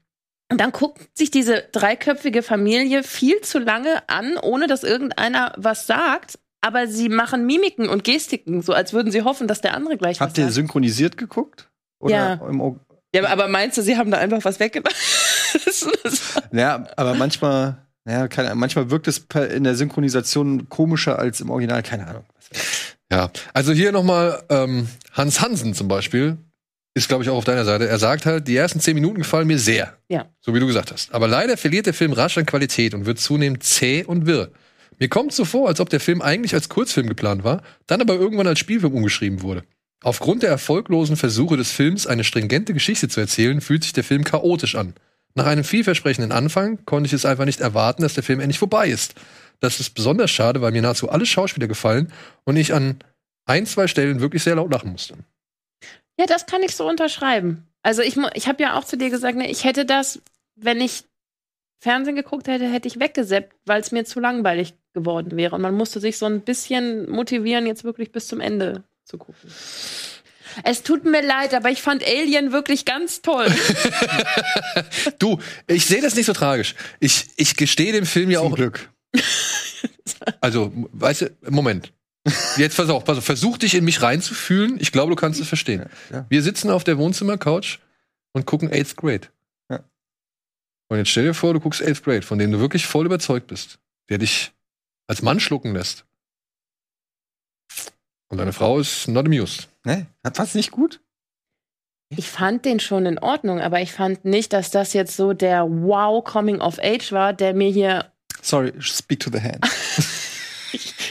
Und 0.53 0.61
dann 0.61 0.73
guckt 0.73 1.01
sich 1.17 1.31
diese 1.31 1.65
dreiköpfige 1.73 2.43
Familie 2.43 3.03
viel 3.03 3.41
zu 3.41 3.59
lange 3.59 4.09
an, 4.09 4.37
ohne 4.37 4.67
dass 4.67 4.85
irgendeiner 4.85 5.53
was 5.57 5.87
sagt. 5.87 6.39
Aber 6.61 6.87
sie 6.87 7.09
machen 7.09 7.45
Mimiken 7.47 7.89
und 7.89 8.05
Gestiken, 8.05 8.63
so 8.63 8.73
als 8.73 8.93
würden 8.93 9.11
sie 9.11 9.23
hoffen, 9.23 9.49
dass 9.49 9.61
der 9.61 9.75
andere 9.75 9.97
gleich 9.97 10.21
Habt 10.21 10.33
was 10.33 10.39
ihr 10.39 10.45
sagt. 10.45 10.55
synchronisiert 10.55 11.17
geguckt? 11.17 11.69
Ja. 12.07 12.35
im 12.35 12.81
Ja, 13.15 13.29
aber 13.29 13.49
meinst 13.49 13.79
du, 13.79 13.83
sie 13.83 13.97
haben 13.97 14.11
da 14.11 14.19
einfach 14.19 14.45
was 14.45 14.61
weggemacht? 14.61 14.95
Ja, 16.53 16.87
aber 16.97 17.15
manchmal, 17.15 17.79
ja, 18.07 18.29
keine, 18.29 18.55
manchmal 18.55 18.91
wirkt 18.91 19.09
es 19.09 19.27
in 19.55 19.65
der 19.65 19.75
Synchronisation 19.75 20.69
komischer 20.69 21.19
als 21.19 21.41
im 21.41 21.51
Original, 21.51 21.83
keine 21.83 22.07
Ahnung. 22.07 22.25
Ja, 23.11 23.31
also 23.53 23.73
hier 23.73 23.93
nochmal 23.93 24.43
ähm, 24.49 24.89
Hans 25.13 25.41
Hansen 25.41 25.75
zum 25.75 25.89
Beispiel, 25.89 26.39
ist 26.95 27.09
glaube 27.09 27.25
ich 27.25 27.31
auch 27.31 27.37
auf 27.37 27.45
deiner 27.45 27.65
Seite. 27.65 27.89
Er 27.89 27.99
sagt 27.99 28.27
halt, 28.27 28.49
die 28.49 28.57
ersten 28.57 28.81
zehn 28.81 28.95
Minuten 28.95 29.19
gefallen 29.19 29.47
mir 29.47 29.59
sehr. 29.59 29.97
Ja. 30.09 30.27
So 30.41 30.55
wie 30.55 30.61
du 30.61 30.67
gesagt 30.67 30.93
hast. 30.93 31.15
Aber 31.15 31.29
leider 31.29 31.57
verliert 31.57 31.87
der 31.87 31.95
Film 31.95 32.13
rasch 32.13 32.37
an 32.39 32.47
Qualität 32.47 32.95
und 32.95 33.07
wird 33.07 33.19
zunehmend 33.19 33.63
zäh 33.63 34.05
und 34.05 34.27
wirr. 34.27 34.51
Mir 34.99 35.09
kommt 35.09 35.33
so 35.33 35.45
vor, 35.45 35.69
als 35.69 35.81
ob 35.81 35.89
der 35.89 36.01
Film 36.01 36.23
eigentlich 36.23 36.55
als 36.55 36.69
Kurzfilm 36.69 37.09
geplant 37.09 37.45
war, 37.45 37.63
dann 37.87 38.01
aber 38.01 38.15
irgendwann 38.15 38.47
als 38.47 38.59
Spielfilm 38.59 38.95
umgeschrieben 38.95 39.43
wurde. 39.43 39.65
Aufgrund 40.03 40.43
der 40.43 40.51
erfolglosen 40.51 41.17
Versuche 41.17 41.57
des 41.57 41.71
Films, 41.71 42.07
eine 42.07 42.25
stringente 42.25 42.75
Geschichte 42.75 43.09
zu 43.09 43.21
erzählen, 43.21 43.61
fühlt 43.61 43.85
sich 43.85 43.93
der 43.93 44.05
Film 44.05 44.25
chaotisch 44.25 44.75
an. 44.75 44.95
Nach 45.35 45.47
einem 45.47 45.65
vielversprechenden 45.65 46.33
Anfang 46.33 46.85
konnte 46.85 47.07
ich 47.07 47.13
es 47.13 47.25
einfach 47.25 47.45
nicht 47.45 47.61
erwarten, 47.61 48.03
dass 48.03 48.15
der 48.15 48.23
Film 48.23 48.41
endlich 48.41 48.59
vorbei 48.59 48.89
ist. 48.89 49.15
Das 49.61 49.81
ist 49.81 49.91
besonders 49.91 50.31
schade, 50.31 50.61
weil 50.61 50.73
mir 50.73 50.83
nahezu 50.83 51.09
alle 51.09 51.25
Schauspieler 51.25 51.69
gefallen 51.69 52.13
und 52.45 52.57
ich 52.57 52.75
an 52.75 52.97
ein, 53.47 53.65
zwei 53.65 53.87
Stellen 53.87 54.21
wirklich 54.21 54.43
sehr 54.43 54.57
laut 54.57 54.73
lachen 54.73 54.93
musste. 54.93 55.15
Ja, 56.19 56.27
das 56.27 56.47
kann 56.47 56.63
ich 56.63 56.77
so 56.77 56.89
unterschreiben. 56.89 57.67
Also 57.83 58.03
ich, 58.03 58.17
mu- 58.17 58.29
ich 58.35 58.47
habe 58.49 58.63
ja 58.63 58.79
auch 58.79 58.85
zu 58.85 58.97
dir 58.97 59.11
gesagt, 59.11 59.37
ne, 59.37 59.51
ich 59.51 59.65
hätte 59.65 59.85
das, 59.85 60.21
wenn 60.57 60.81
ich 60.81 61.05
Fernsehen 61.81 62.15
geguckt 62.15 62.47
hätte, 62.49 62.71
hätte 62.71 62.87
ich 62.87 63.01
weggeseppt, 63.01 63.57
weil 63.67 63.81
es 63.81 63.91
mir 63.93 64.05
zu 64.05 64.21
langweilig 64.21 64.75
geworden 64.93 65.37
wäre. 65.37 65.57
Und 65.57 65.63
man 65.63 65.75
musste 65.75 65.99
sich 66.01 66.17
so 66.19 66.27
ein 66.27 66.43
bisschen 66.43 67.11
motivieren, 67.11 67.67
jetzt 67.67 67.83
wirklich 67.83 68.13
bis 68.13 68.29
zum 68.29 68.41
Ende 68.41 68.85
zu 69.05 69.19
gucken. 69.19 69.51
Es 70.65 70.83
tut 70.83 71.05
mir 71.05 71.23
leid, 71.23 71.55
aber 71.55 71.71
ich 71.71 71.81
fand 71.83 72.05
Alien 72.07 72.53
wirklich 72.53 72.85
ganz 72.85 73.23
toll. 73.23 73.47
Du, 75.19 75.39
ich 75.67 75.87
sehe 75.87 76.03
das 76.03 76.15
nicht 76.15 76.27
so 76.27 76.33
tragisch. 76.33 76.75
Ich, 77.01 77.27
ich 77.37 77.57
gestehe 77.57 77.93
dem 77.93 78.07
Film 78.07 78.31
ja 78.31 78.41
auch. 78.41 78.55
Glück. 78.55 78.91
Also, 80.41 80.73
weißt 80.93 81.23
du, 81.23 81.31
Moment. 81.51 81.93
Jetzt 82.57 82.77
pass 82.77 82.89
auf, 82.89 83.05
pass 83.05 83.19
auf, 83.19 83.25
versuch 83.25 83.59
dich 83.59 83.75
in 83.75 83.85
mich 83.85 84.03
reinzufühlen. 84.03 84.79
Ich 84.81 84.93
glaube, 84.93 85.11
du 85.11 85.17
kannst 85.17 85.41
es 85.41 85.49
verstehen. 85.49 85.87
Ja. 86.11 86.27
Wir 86.29 86.43
sitzen 86.43 86.71
auf 86.71 86.85
der 86.85 86.99
Wohnzimmercouch 86.99 87.79
und 88.33 88.47
gucken 88.47 88.73
Eighth 88.73 88.97
Grade. 88.97 89.29
Ja. 89.69 89.81
Und 90.89 90.99
jetzt 90.99 91.11
stell 91.11 91.25
dir 91.25 91.35
vor, 91.35 91.53
du 91.53 91.61
guckst 91.61 91.83
Eighth 91.83 92.05
Grade, 92.05 92.23
von 92.23 92.39
dem 92.39 92.53
du 92.53 92.61
wirklich 92.61 92.87
voll 92.87 93.07
überzeugt 93.07 93.49
bist, 93.49 93.81
der 94.09 94.19
dich 94.19 94.53
als 95.09 95.23
Mann 95.23 95.41
schlucken 95.41 95.75
lässt. 95.75 96.05
Und 98.29 98.39
deine 98.39 98.53
Frau 98.53 98.79
ist 98.79 99.09
not 99.09 99.27
amused. 99.27 99.69
Ne? 99.85 100.07
Hat 100.25 100.39
was 100.39 100.55
nicht 100.55 100.71
gut? 100.71 101.01
Ich 102.17 102.29
fand 102.29 102.65
den 102.65 102.79
schon 102.79 103.07
in 103.07 103.19
Ordnung, 103.19 103.61
aber 103.61 103.81
ich 103.81 103.93
fand 103.93 104.25
nicht, 104.25 104.53
dass 104.53 104.71
das 104.71 104.93
jetzt 104.93 105.17
so 105.17 105.33
der 105.33 105.65
Wow 105.65 106.23
Coming 106.25 106.61
of 106.61 106.79
Age 106.79 107.11
war, 107.13 107.33
der 107.33 107.55
mir 107.55 107.71
hier. 107.71 108.13
Sorry, 108.43 108.73
speak 108.81 109.21
to 109.21 109.31
the 109.31 109.41
hand. 109.41 109.67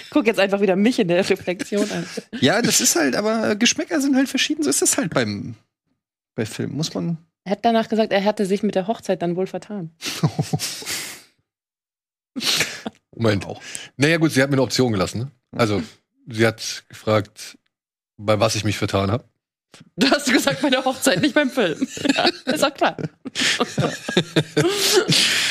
Guck 0.10 0.28
jetzt 0.28 0.40
einfach 0.40 0.62
wieder 0.62 0.76
mich 0.76 1.00
in 1.00 1.08
der 1.08 1.28
Reflexion 1.30 1.90
an. 1.92 2.06
ja, 2.40 2.62
das 2.62 2.82
ist 2.82 2.96
halt, 2.96 3.16
aber 3.16 3.56
Geschmäcker 3.56 4.02
sind 4.02 4.16
halt 4.16 4.30
verschieden. 4.30 4.64
So 4.64 4.70
ist 4.70 4.82
es 4.82 4.98
halt 4.98 5.14
beim 5.14 5.56
bei 6.36 6.46
Filmen. 6.46 6.76
Muss 6.76 6.94
man. 6.94 7.18
Er 7.44 7.54
hat 7.54 7.66
danach 7.66 7.90
gesagt, 7.90 8.14
er 8.14 8.24
hatte 8.24 8.46
sich 8.46 8.64
mit 8.64 8.76
der 8.76 8.88
Hochzeit 8.88 9.22
dann 9.22 9.36
wohl 9.36 9.48
vertan. 9.48 9.92
Moment. 13.16 13.46
Naja, 13.98 14.18
gut, 14.18 14.32
sie 14.32 14.42
hat 14.42 14.50
mir 14.50 14.56
eine 14.56 14.62
Option 14.62 14.92
gelassen. 14.92 15.20
Ne? 15.20 15.32
Also, 15.52 15.84
sie 16.28 16.46
hat 16.48 16.84
gefragt, 16.88 17.58
bei 18.18 18.40
was 18.40 18.56
ich 18.56 18.64
mich 18.64 18.78
vertan 18.78 19.12
habe. 19.12 19.26
Du 19.96 20.10
hast 20.10 20.32
gesagt 20.32 20.62
bei 20.62 20.70
der 20.70 20.84
Hochzeit, 20.84 21.22
nicht 21.22 21.34
beim 21.34 21.50
Film. 21.50 21.88
Ja, 22.16 22.30
ist 22.46 22.64
auch 22.64 22.74
klar. 22.74 22.98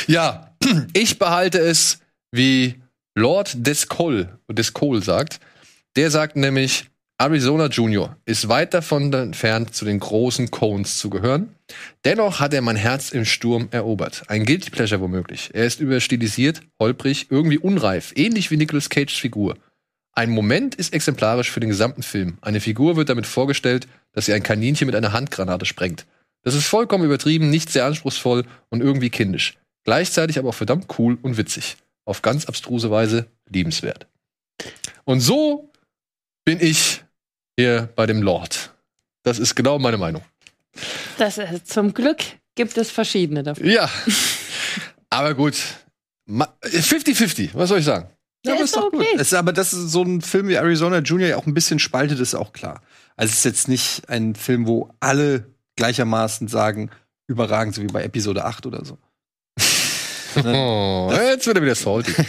Ja, 0.07 0.57
ich 0.93 1.19
behalte 1.19 1.59
es, 1.59 2.01
wie 2.33 2.83
Lord 3.21 3.67
Descol, 3.67 4.31
Descol 4.49 5.03
sagt. 5.03 5.41
Der 5.95 6.11
sagt 6.11 6.37
nämlich, 6.37 6.87
Arizona 7.19 7.67
Junior 7.67 8.17
ist 8.25 8.49
weit 8.49 8.73
davon 8.73 9.13
entfernt, 9.13 9.75
zu 9.75 9.85
den 9.85 10.01
großen 10.01 10.51
Cones 10.51 10.97
zu 10.97 11.11
gehören. 11.11 11.55
Dennoch 12.07 12.41
hat 12.41 12.55
er 12.55 12.63
mein 12.63 12.77
Herz 12.77 13.11
im 13.11 13.27
Sturm 13.27 13.69
erobert. 13.73 14.23
Ein 14.29 14.47
Guilty 14.47 14.71
Pleasure 14.71 15.03
womöglich. 15.03 15.51
Er 15.53 15.67
ist 15.67 15.81
überstilisiert, 15.81 16.63
holprig, 16.81 17.27
irgendwie 17.29 17.59
unreif, 17.59 18.15
ähnlich 18.17 18.51
wie 18.51 18.57
Nicolas 18.57 18.89
Cages 18.89 19.17
Figur. 19.19 19.59
Ein 20.15 20.31
Moment 20.31 20.75
ist 20.75 20.95
exemplarisch 20.95 21.51
für 21.51 21.61
den 21.61 21.69
gesamten 21.69 22.03
Film. 22.03 22.39
Eine 22.41 22.61
Figur 22.61 22.97
wird 22.97 23.11
damit 23.11 23.27
vorgestellt, 23.27 23.87
dass 24.13 24.25
sie 24.25 24.33
ein 24.33 24.43
Kaninchen 24.43 24.87
mit 24.87 24.97
einer 24.97 25.13
Handgranate 25.13 25.67
sprengt. 25.67 26.07
Das 26.43 26.55
ist 26.55 26.65
vollkommen 26.65 27.05
übertrieben, 27.05 27.51
nicht 27.51 27.69
sehr 27.69 27.85
anspruchsvoll 27.85 28.47
und 28.71 28.81
irgendwie 28.81 29.11
kindisch. 29.11 29.59
Gleichzeitig 29.85 30.39
aber 30.39 30.49
auch 30.49 30.55
verdammt 30.55 30.87
cool 30.99 31.19
und 31.21 31.37
witzig. 31.37 31.77
Auf 32.05 32.23
ganz 32.23 32.47
abstruse 32.47 32.91
Weise 32.91 33.27
liebenswert. 33.49 34.07
Und 35.05 35.21
so 35.21 35.71
bin 36.45 36.61
ich 36.61 37.05
hier 37.59 37.89
bei 37.95 38.07
dem 38.07 38.23
Lord. 38.23 38.73
Das 39.23 39.39
ist 39.39 39.55
genau 39.55 39.79
meine 39.79 39.99
Meinung. 39.99 40.23
Das, 41.19 41.39
äh, 41.39 41.63
zum 41.65 41.93
Glück 41.95 42.19
gibt 42.55 42.77
es 42.79 42.91
verschiedene 42.91 43.43
davon. 43.43 43.67
Ja. 43.67 43.89
aber 45.11 45.35
gut. 45.35 45.57
Ma- 46.27 46.55
50-50, 46.65 47.51
was 47.55 47.69
soll 47.69 47.81
ich 47.81 47.85
sagen? 47.85 48.09
Ja, 48.45 48.55
aber 48.55 48.63
ist 48.65 48.77
doch 48.77 48.85
okay. 48.85 49.07
Es 49.17 49.33
ist, 49.33 49.35
aber 49.35 49.53
dass 49.53 49.71
so 49.71 50.03
ein 50.03 50.23
Film 50.23 50.49
wie 50.49 50.55
Arizona 50.55 50.99
Junior 51.01 51.29
ja 51.29 51.37
auch 51.37 51.47
ein 51.47 51.55
bisschen 51.55 51.79
spaltet, 51.79 52.21
ist 52.21 52.35
auch 52.35 52.53
klar. 52.53 52.81
Also 53.17 53.31
es 53.33 53.39
ist 53.39 53.45
jetzt 53.45 53.69
nicht 53.69 54.09
ein 54.09 54.35
Film, 54.35 54.67
wo 54.67 54.91
alle 55.01 55.45
gleichermaßen 55.77 56.49
sagen, 56.49 56.91
überragend, 57.27 57.75
so 57.75 57.83
wie 57.83 57.87
bei 57.89 58.03
Episode 58.03 58.45
8 58.45 58.65
oder 58.67 58.85
so. 58.85 58.97
Oh, 60.37 61.11
jetzt 61.13 61.47
wird 61.47 61.57
er 61.57 61.63
wieder 61.63 61.75
salty. 61.75 62.13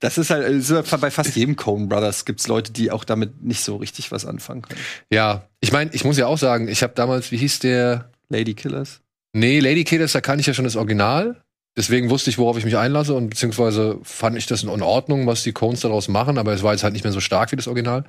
Das 0.00 0.16
ist 0.16 0.30
halt 0.30 0.44
es 0.46 0.70
ist 0.70 1.00
bei 1.00 1.10
fast 1.10 1.34
jedem 1.34 1.56
Coen 1.56 1.88
Brothers 1.88 2.24
gibt 2.24 2.38
es 2.38 2.46
Leute, 2.46 2.72
die 2.72 2.92
auch 2.92 3.02
damit 3.02 3.42
nicht 3.42 3.62
so 3.62 3.74
richtig 3.76 4.12
was 4.12 4.24
anfangen 4.24 4.62
können. 4.62 4.80
ja, 5.10 5.48
ich 5.60 5.72
meine, 5.72 5.90
ich 5.92 6.04
muss 6.04 6.16
ja 6.16 6.28
auch 6.28 6.38
sagen, 6.38 6.68
ich 6.68 6.84
habe 6.84 6.92
damals, 6.94 7.32
wie 7.32 7.36
hieß 7.36 7.58
der? 7.58 8.10
Lady 8.28 8.54
Killers. 8.54 9.00
Nee, 9.32 9.58
Lady 9.58 9.84
Killers, 9.84 10.12
da 10.12 10.20
kann 10.20 10.38
ich 10.38 10.46
ja 10.46 10.54
schon 10.54 10.66
das 10.66 10.76
Original. 10.76 11.42
Deswegen 11.76 12.10
wusste 12.10 12.30
ich, 12.30 12.38
worauf 12.38 12.58
ich 12.58 12.64
mich 12.64 12.76
einlasse 12.76 13.14
und 13.14 13.30
beziehungsweise 13.30 13.98
fand 14.02 14.36
ich 14.36 14.46
das 14.46 14.62
in 14.62 14.68
Ordnung, 14.68 15.26
was 15.26 15.42
die 15.42 15.52
Cones 15.52 15.80
daraus 15.80 16.08
machen, 16.08 16.38
aber 16.38 16.52
es 16.52 16.62
war 16.62 16.72
jetzt 16.72 16.82
halt 16.82 16.92
nicht 16.92 17.04
mehr 17.04 17.12
so 17.12 17.20
stark 17.20 17.52
wie 17.52 17.56
das 17.56 17.68
Original. 17.68 18.04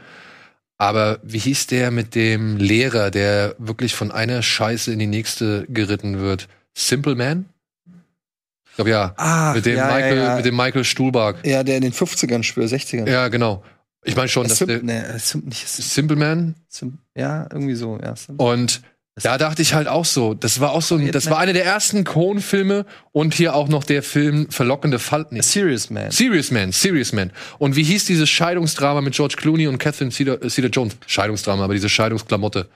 Aber 0.78 1.20
wie 1.24 1.40
hieß 1.40 1.68
der 1.68 1.92
mit 1.92 2.16
dem 2.16 2.58
Lehrer, 2.58 3.12
der 3.12 3.56
wirklich 3.58 3.96
von 3.96 4.12
einer 4.12 4.42
Scheiße 4.42 4.92
in 4.92 5.00
die 5.00 5.08
nächste 5.08 5.66
geritten 5.68 6.20
wird? 6.20 6.48
Simple 6.76 7.16
Man? 7.16 7.46
Ich 8.80 8.86
glaube 8.86 8.92
ja. 8.92 9.14
Ah, 9.18 9.52
mit 9.54 9.66
dem 9.66 9.76
ja, 9.76 9.88
Michael, 9.88 10.18
ja, 10.18 10.24
ja. 10.24 10.36
mit 10.38 10.46
dem 10.46 10.56
Michael 10.56 10.86
Stuhlbarg. 10.86 11.46
Ja, 11.46 11.64
der 11.64 11.76
in 11.76 11.82
den 11.82 11.92
50ern 11.92 12.44
spielt, 12.44 12.72
60ern. 12.72 13.10
Ja, 13.10 13.28
genau. 13.28 13.62
Ich 14.06 14.16
meine 14.16 14.30
schon, 14.30 14.46
Äh, 14.46 14.48
dass 14.48 14.60
Sim 14.60 14.68
der 14.68 14.84
nee, 14.84 14.98
äh, 14.98 15.20
Sim 15.20 15.44
nicht 15.44 15.68
Sim 15.68 15.84
Simple 15.84 16.16
Man 16.16 16.56
Sim 16.70 17.00
ja, 17.14 17.46
irgendwie 17.52 17.76
so, 17.76 18.00
ja. 18.02 18.16
Sim 18.16 18.38
und 18.38 18.82
da 19.22 19.38
dachte 19.38 19.62
ich 19.62 19.74
halt 19.74 19.90
auch 19.90 20.06
so, 20.06 20.34
das 20.34 20.62
war 20.62 20.72
auch 20.72 20.82
so, 20.82 20.96
ein, 20.96 21.12
das 21.12 21.30
war 21.30 21.40
einer 21.40 21.52
der 21.52 21.66
ersten 21.66 22.06
Coen-Filme 22.06 22.86
und 23.12 23.34
hier 23.34 23.54
auch 23.54 23.68
noch 23.68 23.84
der 23.84 24.02
Film 24.02 24.50
Verlockende 24.50 24.98
Fall. 24.98 25.26
Nee. 25.32 25.42
Serious 25.42 25.90
Man. 25.90 26.12
Serious 26.12 26.50
Man, 26.52 26.72
Serious 26.72 27.12
Man. 27.12 27.34
Und 27.58 27.76
wie 27.76 27.84
hieß 27.84 28.06
dieses 28.06 28.30
Scheidungsdrama 28.30 29.02
mit 29.02 29.14
George 29.14 29.36
Clooney 29.38 29.68
und 29.68 29.78
Catherine 29.78 30.12
Cedar, 30.12 30.42
äh? 30.42 30.90
Scheidungsdrama, 31.06 31.66
aber 31.66 31.74
diese 31.74 31.90
Scheidungsklamotte. 31.90 32.70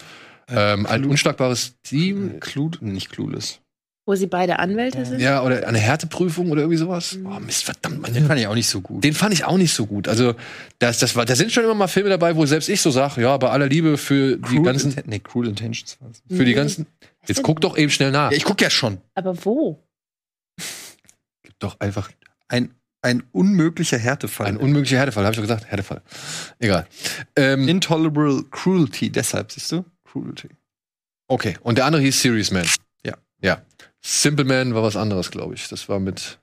ähm, 0.50 0.86
ein 0.86 1.06
unschlagbares 1.06 1.76
Team. 1.84 2.42
Clue, 2.42 2.72
nicht 2.82 3.10
Clueless. 3.10 3.62
Wo 4.06 4.16
sie 4.16 4.28
beide 4.28 4.60
Anwälte 4.60 5.06
sind? 5.06 5.22
Ja, 5.22 5.42
oder 5.44 5.66
eine 5.66 5.78
Härteprüfung 5.78 6.52
oder 6.52 6.62
irgendwie 6.64 6.78
sowas. 6.78 7.18
Oh, 7.24 7.40
Mist, 7.40 7.64
verdammt, 7.64 8.02
Mann. 8.02 8.14
Den 8.14 8.26
fand 8.28 8.38
ich 8.38 8.48
auch 8.48 8.54
nicht 8.56 8.68
so 8.68 8.82
gut. 8.82 9.02
Den 9.02 9.14
fand 9.14 9.34
ich 9.34 9.46
auch 9.46 9.56
nicht 9.58 9.74
so 9.74 9.86
gut. 9.86 10.10
Also, 10.10 10.36
das, 10.80 11.00
das 11.00 11.16
war, 11.16 11.24
da 11.24 11.36
sind 11.38 11.54
schon 11.54 11.64
immer 11.64 11.74
mal 11.74 11.88
Filme 11.88 12.10
dabei, 12.10 12.36
wo 12.36 12.46
selbst 12.46 12.68
ich 12.68 12.82
so 12.82 12.92
sage, 12.92 13.22
ja, 13.22 13.38
bei 13.38 13.50
aller 13.50 13.68
Liebe 13.68 13.98
für 13.98 14.36
die 14.36 14.42
Cruel, 14.42 14.64
ganzen, 14.64 14.92
Inten 14.92 15.10
nee, 15.10 15.20
Cruel 15.20 15.48
Intentions 15.48 15.98
für 16.30 16.44
die 16.44 16.54
ganzen. 16.54 16.86
Jetzt 17.28 17.44
guck 17.44 17.62
doch 17.62 17.78
eben 17.78 17.90
schnell 17.90 18.12
nach. 18.12 18.32
Ja, 18.32 18.38
ich 18.38 18.44
guck 18.44 18.60
ja 18.60 18.70
schon. 18.70 18.98
Aber 19.16 19.34
wo? 19.46 19.82
Gib 21.44 21.58
doch 21.60 21.80
einfach 21.80 22.12
Ein, 22.50 22.72
ein 23.02 23.24
unmöglicher 23.32 23.98
Härtefall. 23.98 24.48
ein 24.48 24.58
unmöglicher 24.58 24.98
Härtefall, 24.98 25.24
habe 25.24 25.32
ich 25.34 25.38
doch 25.38 25.44
gesagt, 25.44 25.66
Härtefall. 25.72 26.02
Egal. 26.60 26.88
Ähm, 27.38 27.70
Intolerable 27.70 28.44
Cruelty, 28.52 29.10
deshalb, 29.10 29.54
siehst 29.54 29.72
du? 29.72 29.86
Cruelty. 30.04 30.50
okay, 31.30 31.58
und 31.64 31.78
der 31.78 31.86
andere 31.86 32.02
hieß 32.02 32.22
Serious 32.22 32.52
Man. 32.52 32.66
Ja. 33.06 33.14
Ja. 33.42 33.62
Simple 34.06 34.46
Man 34.46 34.76
war 34.76 34.84
was 34.84 34.96
anderes, 34.96 35.32
glaube 35.32 35.56
ich. 35.56 35.68
Das 35.70 35.90
war 35.90 36.00
mit. 36.00 36.40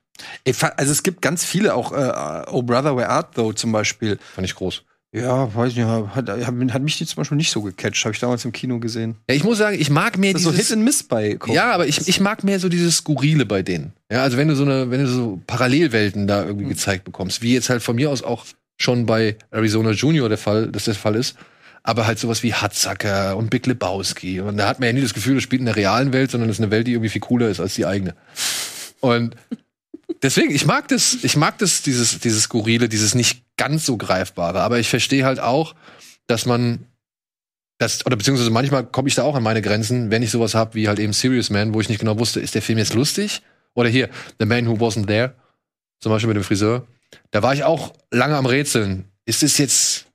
Also 0.77 0.91
es 0.91 1.03
gibt 1.03 1.21
ganz 1.21 1.45
viele, 1.45 1.73
auch 1.73 1.91
äh, 1.91 2.45
Oh 2.51 2.63
Brother, 2.63 2.95
Where 2.95 3.09
Art 3.09 3.35
Thou 3.35 3.53
zum 3.53 3.71
Beispiel. 3.71 4.19
Fand 4.35 4.45
ich 4.45 4.55
groß. 4.55 4.83
Ja, 5.13 5.53
weiß 5.53 5.75
nicht, 5.75 5.85
hat, 5.85 6.15
hat, 6.15 6.29
hat 6.29 6.81
mich 6.81 6.97
die 6.97 7.05
zum 7.05 7.17
Beispiel 7.17 7.35
nicht 7.35 7.51
so 7.51 7.61
gecatcht, 7.61 8.05
habe 8.05 8.13
ich 8.13 8.19
damals 8.21 8.45
im 8.45 8.53
Kino 8.53 8.79
gesehen. 8.79 9.17
Ja, 9.29 9.35
ich 9.35 9.43
muss 9.43 9.57
sagen, 9.57 9.77
ich 9.77 9.89
mag 9.89 10.17
mehr 10.17 10.31
Das 10.31 10.41
ist 10.41 10.45
so 10.45 10.51
dieses. 10.51 10.67
Hit 10.69 10.77
and 10.77 10.85
Miss 10.85 11.03
bei 11.03 11.35
Coen. 11.35 11.53
Ja, 11.53 11.73
aber 11.73 11.85
ich, 11.85 12.07
ich 12.07 12.21
mag 12.21 12.45
mehr 12.45 12.61
so 12.61 12.69
dieses 12.69 12.97
Skurrile 12.97 13.45
bei 13.45 13.61
denen. 13.61 13.91
Ja, 14.09 14.23
also 14.23 14.37
wenn 14.37 14.47
du 14.47 14.55
so 14.55 14.63
eine, 14.63 14.89
wenn 14.89 15.01
du 15.01 15.07
so 15.07 15.41
Parallelwelten 15.47 16.27
da 16.27 16.45
irgendwie 16.45 16.69
gezeigt 16.69 17.03
bekommst, 17.03 17.41
wie 17.41 17.53
jetzt 17.53 17.69
halt 17.69 17.83
von 17.83 17.97
mir 17.97 18.09
aus 18.09 18.23
auch 18.23 18.45
schon 18.77 19.05
bei 19.05 19.35
Arizona 19.51 19.91
Junior 19.91 20.29
der 20.29 20.37
Fall, 20.37 20.67
dass 20.67 20.85
der 20.85 20.95
Fall 20.95 21.15
ist, 21.15 21.35
aber 21.83 22.05
halt 22.05 22.19
sowas 22.19 22.43
wie 22.43 22.53
Hatzacker 22.53 23.37
und 23.37 23.49
Big 23.49 23.65
Lebowski. 23.65 24.39
Und 24.41 24.57
da 24.57 24.67
hat 24.67 24.79
man 24.79 24.87
ja 24.87 24.93
nie 24.93 25.01
das 25.01 25.13
Gefühl, 25.13 25.35
das 25.35 25.43
spielt 25.43 25.61
in 25.61 25.65
der 25.65 25.75
realen 25.75 26.13
Welt, 26.13 26.31
sondern 26.31 26.49
es 26.49 26.57
ist 26.57 26.63
eine 26.63 26.71
Welt, 26.71 26.87
die 26.87 26.93
irgendwie 26.93 27.09
viel 27.09 27.21
cooler 27.21 27.49
ist 27.49 27.59
als 27.59 27.75
die 27.75 27.85
eigene. 27.85 28.15
Und 28.99 29.35
deswegen, 30.21 30.53
ich 30.53 30.65
mag 30.65 30.87
das, 30.89 31.17
ich 31.23 31.35
mag 31.35 31.57
das, 31.57 31.81
dieses, 31.81 32.19
dieses 32.19 32.43
Skurrile, 32.43 32.87
dieses 32.87 33.15
nicht 33.15 33.43
ganz 33.57 33.85
so 33.85 33.97
greifbare. 33.97 34.61
Aber 34.61 34.79
ich 34.79 34.89
verstehe 34.89 35.25
halt 35.25 35.39
auch, 35.39 35.75
dass 36.27 36.45
man 36.45 36.85
das, 37.79 38.05
oder 38.05 38.15
beziehungsweise 38.15 38.51
manchmal 38.51 38.85
komme 38.85 39.07
ich 39.07 39.15
da 39.15 39.23
auch 39.23 39.35
an 39.35 39.41
meine 39.41 39.63
Grenzen, 39.63 40.11
wenn 40.11 40.21
ich 40.21 40.29
sowas 40.29 40.53
habe 40.53 40.75
wie 40.75 40.87
halt 40.87 40.99
eben 40.99 41.13
Serious 41.13 41.49
Man, 41.49 41.73
wo 41.73 41.81
ich 41.81 41.89
nicht 41.89 41.99
genau 41.99 42.19
wusste, 42.19 42.39
ist 42.39 42.53
der 42.53 42.61
Film 42.61 42.77
jetzt 42.77 42.93
lustig? 42.93 43.41
Oder 43.73 43.89
hier, 43.89 44.09
The 44.39 44.45
Man 44.45 44.67
Who 44.67 44.73
Wasn't 44.73 45.07
There, 45.07 45.33
zum 45.99 46.11
Beispiel 46.11 46.27
mit 46.27 46.37
dem 46.37 46.43
Friseur. 46.43 46.85
Da 47.31 47.41
war 47.41 47.53
ich 47.53 47.63
auch 47.63 47.93
lange 48.11 48.35
am 48.35 48.45
Rätseln. 48.45 49.05
Ist 49.25 49.41
es 49.41 49.57
jetzt, 49.57 50.05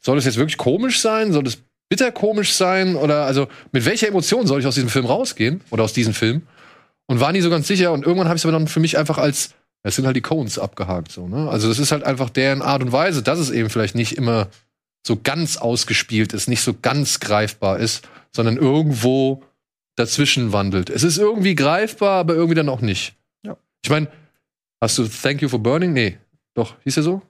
soll 0.00 0.18
es 0.18 0.24
jetzt 0.24 0.36
wirklich 0.36 0.56
komisch 0.56 1.00
sein? 1.00 1.32
Soll 1.32 1.46
es 1.46 1.58
bitter 1.88 2.10
komisch 2.12 2.54
sein? 2.54 2.96
Oder 2.96 3.24
also 3.24 3.48
mit 3.72 3.84
welcher 3.84 4.08
Emotion 4.08 4.46
soll 4.46 4.60
ich 4.60 4.66
aus 4.66 4.74
diesem 4.74 4.90
Film 4.90 5.06
rausgehen? 5.06 5.60
Oder 5.70 5.84
aus 5.84 5.92
diesem 5.92 6.14
Film? 6.14 6.42
Und 7.06 7.20
war 7.20 7.32
nie 7.32 7.40
so 7.40 7.50
ganz 7.50 7.66
sicher. 7.66 7.92
Und 7.92 8.04
irgendwann 8.04 8.28
habe 8.28 8.36
ich 8.36 8.42
es 8.42 8.46
aber 8.46 8.52
dann 8.52 8.68
für 8.68 8.80
mich 8.80 8.96
einfach 8.96 9.18
als, 9.18 9.54
das 9.82 9.96
sind 9.96 10.06
halt 10.06 10.16
die 10.16 10.22
Cones 10.22 10.58
abgehakt. 10.58 11.12
So, 11.12 11.28
ne? 11.28 11.48
Also 11.50 11.68
das 11.68 11.78
ist 11.78 11.92
halt 11.92 12.04
einfach 12.04 12.30
deren 12.30 12.62
Art 12.62 12.82
und 12.82 12.92
Weise, 12.92 13.22
dass 13.22 13.38
es 13.38 13.50
eben 13.50 13.68
vielleicht 13.68 13.94
nicht 13.94 14.16
immer 14.16 14.48
so 15.06 15.18
ganz 15.22 15.56
ausgespielt 15.56 16.32
ist, 16.32 16.48
nicht 16.48 16.62
so 16.62 16.74
ganz 16.80 17.20
greifbar 17.20 17.78
ist, 17.78 18.06
sondern 18.32 18.56
irgendwo 18.56 19.42
dazwischen 19.96 20.52
wandelt. 20.52 20.90
Es 20.90 21.02
ist 21.02 21.18
irgendwie 21.18 21.54
greifbar, 21.54 22.20
aber 22.20 22.34
irgendwie 22.34 22.54
dann 22.54 22.68
auch 22.68 22.80
nicht. 22.80 23.14
Ja. 23.44 23.56
Ich 23.82 23.90
meine, 23.90 24.08
hast 24.80 24.98
du 24.98 25.08
Thank 25.08 25.42
You 25.42 25.48
for 25.48 25.58
Burning? 25.58 25.92
Nee, 25.92 26.18
doch, 26.54 26.76
hieß 26.84 26.98
er 26.98 27.02
so? 27.02 27.22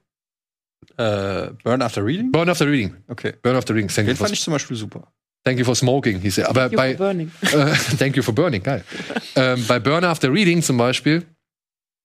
Äh, 0.97 1.51
Burn 1.63 1.83
After 1.83 2.05
Reading? 2.05 2.33
Burn 2.33 2.49
After 2.49 2.67
Reading. 2.67 2.97
Okay. 3.09 3.35
Burn 3.43 3.57
After 3.57 3.75
Reading. 3.75 3.89
Thank, 3.89 4.07
Den 4.07 4.13
you 4.13 4.17
for, 4.17 4.27
fand 4.27 4.35
ich 4.35 4.43
zum 4.43 4.53
Beispiel 4.53 4.77
super. 4.77 5.13
thank 5.45 5.59
you 5.59 5.65
for 5.65 5.75
Smoking 5.75 6.21
hieß 6.21 6.39
er. 6.39 6.49
Aber 6.49 6.71
Thank 6.71 6.73
you 6.73 6.77
bei 6.77 6.97
for 6.97 7.07
burning. 7.07 7.33
äh, 7.43 7.97
Thank 7.99 8.17
You 8.17 8.23
for 8.23 8.35
Burning, 8.35 8.63
geil. 8.63 8.85
ähm, 9.37 9.65
bei 9.67 9.79
Burn 9.79 10.05
After 10.05 10.33
Reading 10.33 10.63
zum 10.63 10.77
Beispiel, 10.77 11.25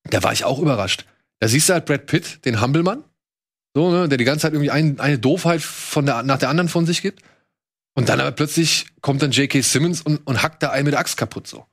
da 0.10 0.24
war 0.24 0.34
ich 0.34 0.46
auch 0.46 0.60
überrascht. 0.60 1.06
Da 1.40 1.48
siehst 1.48 1.70
du 1.70 1.74
halt 1.74 1.86
Brad 1.86 2.06
Pitt, 2.06 2.46
den 2.46 2.62
Humblemann, 2.62 3.04
so, 3.74 3.92
ne, 3.92 4.08
der 4.08 4.18
die 4.18 4.24
ganze 4.24 4.44
Zeit 4.44 4.54
irgendwie 4.54 4.72
ein, 4.72 5.00
eine 5.00 5.20
Doofheit 5.20 5.62
von 5.62 6.06
der, 6.06 6.24
nach 6.24 6.40
der 6.40 6.50
anderen 6.50 6.70
von 6.70 6.86
sich 6.86 7.02
gibt. 7.02 7.22
Und 7.94 8.10
dann 8.10 8.20
aber 8.20 8.32
plötzlich 8.32 8.88
kommt 9.02 9.22
dann 9.22 9.32
J.K. 9.32 9.62
Simmons 9.62 10.02
und, 10.02 10.18
und 10.26 10.44
hackt 10.44 10.64
da 10.64 10.70
einen 10.72 10.86
mit 10.86 10.94
der 10.94 11.00
Axt 11.00 11.18
kaputt 11.18 11.48
so. 11.48 11.66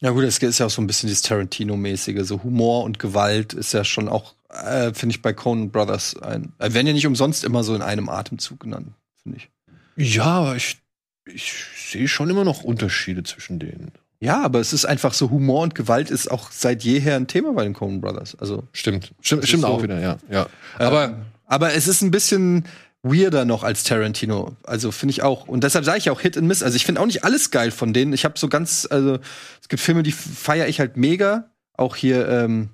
Ja 0.00 0.10
gut, 0.10 0.24
das 0.24 0.38
ist 0.38 0.58
ja 0.58 0.66
auch 0.66 0.70
so 0.70 0.82
ein 0.82 0.86
bisschen 0.86 1.08
dieses 1.08 1.22
Tarantino-mäßige, 1.22 2.24
so 2.24 2.42
Humor 2.42 2.84
und 2.84 2.98
Gewalt 2.98 3.54
ist 3.54 3.72
ja 3.72 3.82
schon 3.82 4.08
auch, 4.08 4.34
äh, 4.50 4.92
finde 4.94 5.14
ich, 5.14 5.22
bei 5.22 5.32
Coen 5.32 5.70
Brothers 5.70 6.16
ein. 6.22 6.52
Äh, 6.58 6.72
werden 6.74 6.86
ja 6.86 6.92
nicht 6.92 7.06
umsonst 7.06 7.44
immer 7.44 7.64
so 7.64 7.74
in 7.74 7.82
einem 7.82 8.08
Atemzug 8.08 8.60
genannt, 8.60 8.88
finde 9.22 9.38
ich. 9.38 9.50
Ja, 9.96 10.24
aber 10.24 10.56
ich, 10.56 10.78
ich 11.26 11.52
sehe 11.90 12.08
schon 12.08 12.30
immer 12.30 12.44
noch 12.44 12.62
Unterschiede 12.62 13.22
zwischen 13.22 13.58
denen. 13.58 13.92
Ja, 14.20 14.42
aber 14.42 14.60
es 14.60 14.72
ist 14.72 14.86
einfach 14.86 15.12
so, 15.12 15.30
Humor 15.30 15.62
und 15.62 15.74
Gewalt 15.74 16.10
ist 16.10 16.30
auch 16.30 16.50
seit 16.50 16.82
jeher 16.84 17.16
ein 17.16 17.26
Thema 17.26 17.52
bei 17.52 17.64
den 17.64 17.74
Coen 17.74 18.00
Brothers. 18.00 18.34
Also 18.38 18.64
Stimmt. 18.72 19.12
Stimmt, 19.20 19.46
stimmt 19.46 19.62
ist 19.62 19.64
auch 19.64 19.78
so- 19.78 19.82
wieder, 19.84 20.00
ja. 20.00 20.16
ja. 20.30 20.46
Aber 20.78 21.04
Ähm, 21.06 21.14
aber 21.44 21.74
es 21.74 21.86
ist 21.86 22.02
ein 22.02 22.10
bisschen 22.10 22.64
weirder 23.02 23.44
noch 23.44 23.62
als 23.62 23.84
Tarantino. 23.84 24.56
Also 24.64 24.90
finde 24.90 25.12
ich 25.12 25.22
auch. 25.22 25.46
Und 25.46 25.62
deshalb 25.62 25.84
sage 25.84 25.98
ich 25.98 26.10
auch 26.10 26.20
Hit 26.20 26.36
and 26.36 26.48
Miss. 26.48 26.62
Also 26.64 26.74
ich 26.76 26.84
finde 26.84 27.00
auch 27.00 27.06
nicht 27.06 27.24
alles 27.24 27.50
geil 27.52 27.70
von 27.70 27.92
denen. 27.92 28.12
Ich 28.14 28.24
habe 28.24 28.36
so 28.38 28.48
ganz, 28.48 28.88
also 28.90 29.18
es 29.62 29.68
gibt 29.68 29.80
Filme, 29.82 30.02
die 30.02 30.10
feiere 30.12 30.66
ich 30.66 30.80
halt 30.80 30.96
mega. 30.96 31.50
Auch 31.74 31.94
hier, 31.94 32.26
ähm, 32.28 32.70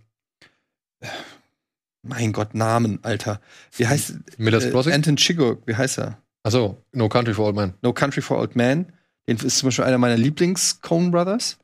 mein 2.03 2.33
Gott, 2.33 2.55
Namen, 2.55 2.99
Alter. 3.03 3.41
Wie 3.77 3.87
heißt 3.87 4.39
Miller's 4.39 4.65
äh? 4.65 4.93
Anton 4.93 5.17
Chigurh, 5.17 5.59
wie 5.67 5.77
heißt 5.77 5.99
er? 5.99 6.19
Achso, 6.43 6.83
No 6.93 7.09
Country 7.09 7.35
for 7.35 7.47
Old 7.47 7.57
Men. 7.57 7.75
No 7.83 7.93
Country 7.93 8.21
for 8.21 8.39
Old 8.39 8.57
Men. 8.57 8.93
Den 9.29 9.37
ist 9.37 9.59
zum 9.59 9.69
Beispiel 9.69 9.85
einer 9.85 9.99
meiner 9.99 10.17
Lieblings-Coen 10.17 11.13
Brothers. 11.13 11.59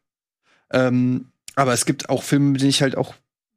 Ähm, 0.70 1.26
aber 1.56 1.72
es 1.72 1.86
gibt 1.86 2.08
auch 2.08 2.22
Filme, 2.22 2.50
mit 2.52 2.60
denen 2.60 2.70
ich 2.70 2.82
halt 2.82 2.96
auch 2.96 3.14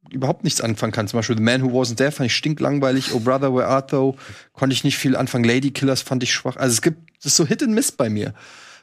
überhaupt 0.09 0.43
nichts 0.43 0.61
anfangen 0.61 0.91
kann. 0.91 1.07
Zum 1.07 1.19
Beispiel 1.19 1.37
The 1.37 1.43
Man 1.43 1.61
Who 1.61 1.79
Wasn't 1.79 1.97
There 1.97 2.11
fand 2.11 2.25
ich 2.27 2.35
stinklangweilig. 2.35 3.13
Oh 3.13 3.19
Brother, 3.19 3.53
Where 3.53 3.67
Art 3.67 3.91
Thou? 3.91 4.17
Konnte 4.53 4.73
ich 4.73 4.83
nicht 4.83 4.97
viel 4.97 5.15
anfangen. 5.15 5.43
Lady 5.43 5.71
Killers 5.71 6.01
fand 6.01 6.23
ich 6.23 6.33
schwach. 6.33 6.57
Also 6.57 6.73
es 6.73 6.81
gibt, 6.81 7.11
das 7.17 7.27
ist 7.27 7.35
so 7.35 7.45
Hit 7.45 7.61
and 7.61 7.73
Miss 7.73 7.91
bei 7.91 8.09
mir. 8.09 8.33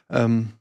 Ähm, 0.09 0.53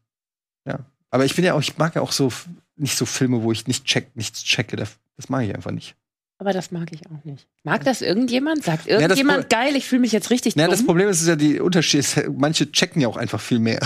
ja. 0.67 0.81
Aber 1.11 1.25
ich 1.25 1.37
bin 1.37 1.45
ja 1.45 1.55
auch, 1.55 1.61
ich 1.61 1.79
mag 1.79 1.95
ja 1.95 2.03
auch 2.03 2.13
so 2.13 2.33
nicht 2.77 2.99
so 2.99 3.07
Filme, 3.07 3.43
wo 3.43 3.53
ich 3.53 3.67
nicht 3.67 3.85
check, 3.85 4.15
nichts 4.15 4.43
checke. 4.43 4.77
Das, 4.77 4.97
das 5.17 5.29
mag 5.29 5.45
ich 5.45 5.55
einfach 5.55 5.71
nicht. 5.71 5.95
Aber 6.41 6.53
das 6.53 6.71
mag 6.71 6.93
ich 6.93 7.01
auch 7.07 7.25
nicht. 7.25 7.49
Mag 7.65 7.85
das 7.85 8.01
irgendjemand? 8.01 8.63
Sagt 8.63 8.87
irgendjemand 8.87 9.51
geil, 9.51 9.75
ich 9.75 9.87
fühle 9.87 10.01
mich 10.03 10.13
jetzt 10.13 10.31
richtig 10.31 10.55
Ja, 10.55 10.69
das 10.69 10.79
dumm? 10.79 10.87
Problem 10.87 11.09
ist, 11.09 11.21
ist 11.21 11.27
ja 11.27 11.35
die 11.35 11.59
Unterschied. 11.59 12.01
Ist, 12.01 12.23
manche 12.37 12.71
checken 12.71 13.03
ja 13.03 13.09
auch 13.09 13.17
einfach 13.17 13.41
viel 13.41 13.59
mehr. 13.59 13.81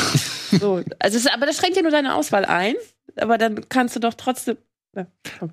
So, 0.61 0.83
also 0.99 1.17
es, 1.17 1.27
aber 1.29 1.47
das 1.47 1.57
schränkt 1.57 1.77
ja 1.77 1.83
nur 1.83 1.91
deine 1.91 2.15
Auswahl 2.15 2.45
ein. 2.45 2.75
Aber 3.17 3.39
dann 3.39 3.69
kannst 3.71 3.97
du 3.97 4.01
doch 4.01 4.15
trotzdem. 4.15 4.59
Ja. 4.95 5.07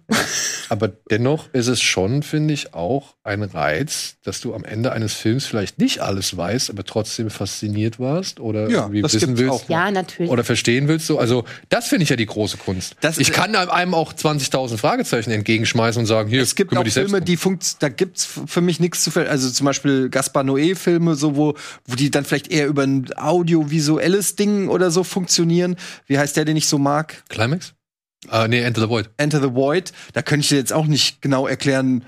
Aber 0.70 0.88
dennoch 0.88 1.52
ist 1.54 1.66
es 1.68 1.82
schon, 1.82 2.22
finde 2.22 2.54
ich, 2.54 2.74
auch 2.76 3.16
ein 3.24 3.42
Reiz, 3.42 4.18
dass 4.24 4.40
du 4.42 4.54
am 4.54 4.64
Ende 4.64 4.92
eines 4.92 5.14
Films 5.16 5.46
vielleicht 5.48 5.80
nicht 5.80 6.00
alles 6.02 6.38
weißt, 6.38 6.70
aber 6.70 6.84
trotzdem 6.84 7.32
fasziniert 7.32 8.00
warst 8.00 8.40
oder 8.40 8.70
Ja, 8.70 8.82
irgendwie 8.82 9.02
das 9.02 9.14
wissen 9.16 9.38
willst 9.40 9.52
auch. 9.66 9.70
ja, 9.70 9.90
natürlich. 9.90 10.32
oder 10.32 10.44
verstehen 10.44 10.88
willst. 10.88 11.08
So. 11.08 11.18
Also 11.18 11.46
das 11.70 11.88
finde 11.88 12.04
ich 12.04 12.10
ja 12.10 12.16
die 12.18 12.28
große 12.28 12.58
Kunst. 12.58 12.98
Das- 13.02 13.18
ich 13.18 13.32
kann 13.32 13.56
einem 13.56 13.94
auch 13.96 14.14
20.000 14.14 14.78
Fragezeichen 14.78 15.32
entgegenschmeißen 15.32 16.02
und 16.02 16.06
sagen, 16.06 16.30
hier, 16.30 16.42
Es 16.44 16.54
gibt 16.56 16.76
auch 16.78 16.86
Filme, 16.86 17.22
die 17.22 17.38
funkt, 17.38 17.82
da 17.82 17.90
gibt's 17.90 18.26
f- 18.26 18.44
für 18.46 18.62
mich 18.62 18.80
nichts 18.80 19.04
zu 19.04 19.10
ver 19.10 19.28
Also 19.30 19.50
zum 19.50 19.66
Beispiel 19.66 20.10
Gaspar 20.10 20.44
Noé-Filme, 20.44 21.16
so 21.16 21.36
wo, 21.36 21.56
wo 21.86 21.96
die 21.96 22.12
dann 22.12 22.26
vielleicht 22.26 22.52
eher 22.52 22.68
über 22.68 22.84
ein 22.84 23.08
audiovisuelles 23.16 24.36
Ding 24.36 24.68
oder 24.68 24.92
so 24.92 25.04
funktionieren. 25.04 25.78
Wie 26.06 26.20
heißt 26.20 26.38
der, 26.38 26.46
den 26.46 26.58
ich 26.58 26.68
so 26.68 26.78
mag? 26.78 27.24
Climax? 27.30 27.74
Ah, 28.28 28.48
nee, 28.48 28.62
Enter 28.62 28.82
the 28.82 28.90
Void. 28.90 29.10
Enter 29.18 29.42
the 29.42 29.54
Void. 29.54 29.92
Da 30.14 30.22
könnte 30.22 30.42
ich 30.42 30.50
dir 30.50 30.58
jetzt 30.58 30.74
auch 30.74 30.88
nicht 30.88 31.22
genau 31.22 31.48
erklären, 31.48 32.04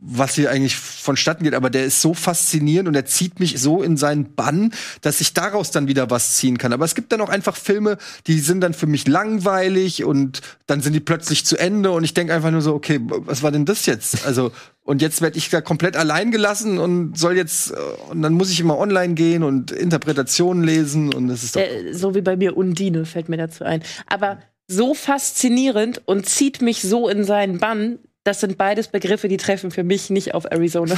was 0.00 0.36
hier 0.36 0.52
eigentlich 0.52 0.76
vonstatten 0.76 1.42
geht, 1.42 1.54
aber 1.54 1.70
der 1.70 1.84
ist 1.84 2.00
so 2.00 2.14
faszinierend 2.14 2.88
und 2.88 2.94
er 2.94 3.04
zieht 3.04 3.40
mich 3.40 3.60
so 3.60 3.82
in 3.82 3.96
seinen 3.96 4.36
Bann, 4.36 4.72
dass 5.00 5.20
ich 5.20 5.34
daraus 5.34 5.72
dann 5.72 5.88
wieder 5.88 6.08
was 6.08 6.36
ziehen 6.36 6.56
kann. 6.56 6.72
Aber 6.72 6.84
es 6.84 6.94
gibt 6.94 7.10
dann 7.10 7.20
auch 7.20 7.28
einfach 7.28 7.56
Filme, 7.56 7.98
die 8.28 8.38
sind 8.38 8.60
dann 8.60 8.74
für 8.74 8.86
mich 8.86 9.08
langweilig 9.08 10.04
und 10.04 10.40
dann 10.66 10.80
sind 10.82 10.92
die 10.92 11.00
plötzlich 11.00 11.44
zu 11.44 11.56
Ende 11.56 11.90
und 11.90 12.04
ich 12.04 12.14
denke 12.14 12.32
einfach 12.32 12.52
nur 12.52 12.62
so, 12.62 12.74
okay, 12.74 13.00
was 13.02 13.42
war 13.42 13.50
denn 13.50 13.64
das 13.64 13.86
jetzt? 13.86 14.24
Also 14.24 14.52
und 14.84 15.02
jetzt 15.02 15.20
werde 15.20 15.36
ich 15.36 15.50
da 15.50 15.60
komplett 15.60 15.96
allein 15.96 16.30
gelassen 16.30 16.78
und 16.78 17.18
soll 17.18 17.36
jetzt 17.36 17.72
äh, 17.72 17.74
und 18.10 18.22
dann 18.22 18.34
muss 18.34 18.52
ich 18.52 18.60
immer 18.60 18.78
online 18.78 19.14
gehen 19.14 19.42
und 19.42 19.72
Interpretationen 19.72 20.62
lesen 20.62 21.12
und 21.12 21.26
das 21.26 21.42
ist 21.42 21.56
doch 21.56 21.60
Äh, 21.60 21.92
so 21.92 22.14
wie 22.14 22.20
bei 22.22 22.36
mir 22.36 22.56
Undine 22.56 23.04
fällt 23.04 23.28
mir 23.28 23.36
dazu 23.36 23.64
ein. 23.64 23.82
Aber 24.06 24.38
so 24.68 24.94
faszinierend 24.94 26.02
und 26.04 26.28
zieht 26.28 26.62
mich 26.62 26.82
so 26.82 27.08
in 27.08 27.24
seinen 27.24 27.58
Bann. 27.58 27.98
Das 28.22 28.40
sind 28.40 28.58
beides 28.58 28.88
Begriffe, 28.88 29.28
die 29.28 29.38
treffen 29.38 29.70
für 29.70 29.82
mich 29.82 30.10
nicht 30.10 30.34
auf 30.34 30.44
Arizona 30.44 30.96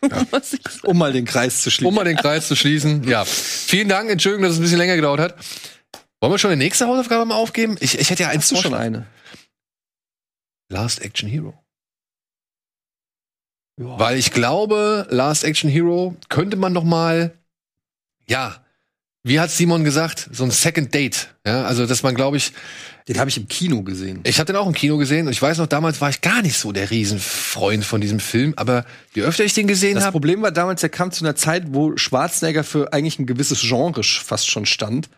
um 0.84 0.98
mal 0.98 1.12
den 1.12 1.24
Kreis 1.24 1.62
zu 1.62 1.70
schließen. 1.70 1.88
Um 1.88 1.94
mal 1.94 2.04
den 2.04 2.16
Kreis 2.16 2.46
zu 2.46 2.56
schließen. 2.56 3.04
Ja. 3.04 3.24
Vielen 3.24 3.88
Dank. 3.88 4.10
Entschuldigung, 4.10 4.42
dass 4.44 4.52
es 4.52 4.58
ein 4.58 4.62
bisschen 4.62 4.78
länger 4.78 4.96
gedauert 4.96 5.20
hat. 5.20 5.36
Wollen 6.20 6.32
wir 6.32 6.38
schon 6.38 6.50
die 6.50 6.56
nächste 6.56 6.86
Hausaufgabe 6.86 7.24
mal 7.24 7.36
aufgeben? 7.36 7.76
Ich, 7.80 7.98
ich 7.98 8.10
hätte 8.10 8.24
ja 8.24 8.28
eins 8.28 8.44
Hast 8.44 8.52
du 8.52 8.56
schon 8.56 8.74
eine? 8.74 9.06
Last 10.68 11.00
Action 11.00 11.28
Hero. 11.28 11.54
Weil 13.76 14.18
ich 14.18 14.30
glaube, 14.30 15.06
Last 15.08 15.42
Action 15.42 15.70
Hero 15.70 16.14
könnte 16.28 16.58
man 16.58 16.74
noch 16.74 16.84
mal, 16.84 17.32
ja, 18.28 18.62
wie 19.22 19.38
hat 19.38 19.50
Simon 19.50 19.84
gesagt, 19.84 20.30
so 20.32 20.44
ein 20.44 20.50
Second 20.50 20.94
Date. 20.94 21.34
Ja, 21.46 21.64
also 21.64 21.86
dass 21.86 22.02
man, 22.02 22.14
glaube 22.14 22.38
ich, 22.38 22.52
Den 23.06 23.18
habe 23.18 23.28
ich 23.28 23.36
im 23.36 23.48
Kino 23.48 23.82
gesehen. 23.82 24.20
ich 24.24 24.38
hatte 24.38 24.52
den 24.52 24.60
auch 24.60 24.66
im 24.66 24.72
Kino 24.72 24.96
gesehen 24.96 25.26
und 25.26 25.32
ich 25.32 25.42
weiß 25.42 25.58
noch, 25.58 25.66
damals 25.66 26.00
war 26.00 26.10
ich 26.10 26.20
gar 26.20 26.42
nicht 26.42 26.56
so 26.56 26.72
der 26.72 26.90
Riesenfreund 26.90 27.84
von 27.84 28.00
diesem 28.00 28.20
Film, 28.20 28.54
aber 28.56 28.84
je 29.14 29.22
öfter 29.22 29.44
ich 29.44 29.52
den 29.52 29.66
gesehen 29.66 29.96
Das 29.96 30.04
habe, 30.04 30.12
Problem 30.12 30.42
war 30.42 30.52
damals, 30.52 30.82
er 30.82 30.88
kam 30.88 31.10
zu 31.10 31.24
einer 31.24 31.36
Zeit, 31.36 31.64
wo 31.74 31.96
Schwarzenegger 31.96 32.64
für 32.64 32.92
eigentlich 32.92 33.18
ein 33.18 33.26
gewisses 33.26 33.60
Genre 33.60 34.02
fast 34.02 34.48
schon 34.48 34.64
stand. 34.64 35.10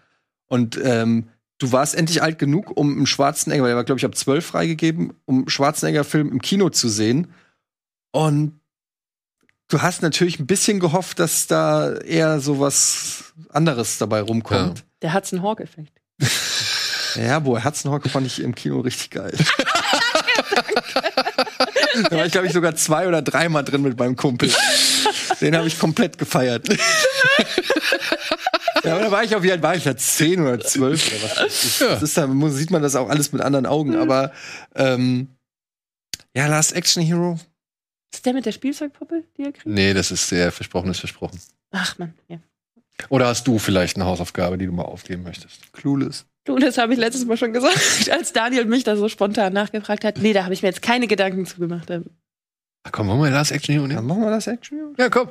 Und 0.48 0.78
ähm, 0.82 1.28
du 1.58 1.70
warst 1.70 1.94
endlich 1.94 2.22
alt 2.22 2.38
genug, 2.38 2.76
um 2.76 2.96
einen 2.96 3.06
Schwarzenegger, 3.06 3.62
weil 3.62 3.70
er 3.70 3.76
war, 3.76 3.84
glaube 3.84 3.98
ich, 3.98 4.04
ab 4.04 4.16
12 4.16 4.44
freigegeben, 4.44 5.12
um 5.24 5.38
einen 5.38 5.48
Schwarzenegger-Film 5.48 6.30
im 6.30 6.42
Kino 6.42 6.70
zu 6.70 6.88
sehen. 6.88 7.28
Und 8.10 8.60
du 9.72 9.80
hast 9.80 10.02
natürlich 10.02 10.38
ein 10.38 10.46
bisschen 10.46 10.80
gehofft, 10.80 11.18
dass 11.18 11.46
da 11.46 11.94
eher 11.94 12.40
so 12.40 12.60
was 12.60 13.32
anderes 13.48 13.98
dabei 13.98 14.20
rumkommt. 14.20 14.84
Der 15.00 15.14
Hudson 15.14 15.42
Hawk-Effekt. 15.42 16.00
Ja, 17.16 17.38
boah, 17.40 17.60
Herzenhock 17.60 18.08
fand 18.08 18.26
ich 18.26 18.40
im 18.40 18.54
Kino 18.54 18.80
richtig 18.80 19.10
geil. 19.10 19.32
da 22.08 22.16
war 22.16 22.24
ich, 22.24 22.32
glaube 22.32 22.46
ich, 22.46 22.54
sogar 22.54 22.74
zwei 22.74 23.06
oder 23.06 23.20
dreimal 23.20 23.64
drin 23.64 23.82
mit 23.82 23.98
meinem 23.98 24.16
Kumpel. 24.16 24.50
Den 25.40 25.54
habe 25.54 25.68
ich 25.68 25.78
komplett 25.78 26.16
gefeiert. 26.16 26.66
ja, 28.84 28.94
aber 28.94 29.04
da 29.04 29.10
war 29.10 29.24
ich 29.24 29.36
auf 29.36 29.44
jeden 29.44 29.60
Fall, 29.60 29.62
war 29.62 29.76
ich 29.76 29.84
da 29.84 29.94
zehn 29.94 30.40
oder 30.40 30.58
zwölf 30.60 31.06
oder 31.08 31.22
was. 31.22 31.34
Das 31.34 31.64
ist, 31.64 31.80
das 31.82 32.02
ist, 32.02 32.16
da 32.16 32.28
sieht 32.48 32.70
man 32.70 32.80
das 32.80 32.96
auch 32.96 33.10
alles 33.10 33.32
mit 33.32 33.42
anderen 33.42 33.66
Augen, 33.66 33.96
aber 33.96 34.32
ähm, 34.74 35.28
ja, 36.34 36.46
Last 36.46 36.72
Action 36.74 37.02
Hero. 37.02 37.38
Ist 38.12 38.26
der 38.26 38.34
mit 38.34 38.44
der 38.46 38.52
Spielzeugpuppe, 38.52 39.24
die 39.36 39.42
er 39.44 39.52
kriegt? 39.52 39.66
Nee, 39.66 39.94
das 39.94 40.10
ist 40.10 40.28
sehr 40.28 40.52
versprochenes 40.52 40.98
Versprochen. 40.98 41.40
Ach 41.70 41.98
man, 41.98 42.14
ja. 42.28 42.38
Oder 43.08 43.26
hast 43.26 43.46
du 43.48 43.58
vielleicht 43.58 43.96
eine 43.96 44.04
Hausaufgabe, 44.04 44.58
die 44.58 44.66
du 44.66 44.72
mal 44.72 44.84
aufgeben 44.84 45.22
möchtest? 45.22 45.72
Clueless. 45.72 46.26
Du, 46.44 46.58
das 46.58 46.76
habe 46.76 46.92
ich 46.92 46.98
letztes 46.98 47.24
Mal 47.24 47.36
schon 47.36 47.52
gesagt, 47.52 48.10
als 48.10 48.32
Daniel 48.32 48.64
mich 48.66 48.84
da 48.84 48.96
so 48.96 49.08
spontan 49.08 49.52
nachgefragt 49.52 50.04
hat. 50.04 50.18
Nee, 50.18 50.32
da 50.32 50.44
habe 50.44 50.54
ich 50.54 50.62
mir 50.62 50.68
jetzt 50.68 50.82
keine 50.82 51.06
Gedanken 51.06 51.46
zu 51.46 51.58
gemacht. 51.58 51.90
Ach 52.84 52.92
komm, 52.92 53.08
wollen 53.08 53.22
wir 53.22 53.30
Last 53.30 53.52
Action 53.52 53.72
Hero 53.74 53.86
nehmen? 53.86 53.96
Dann 53.96 54.06
machen 54.06 54.22
wir 54.22 54.30
Last 54.30 54.48
Action 54.48 54.76
Hero. 54.78 54.94
Ja, 54.98 55.08
komm. 55.08 55.30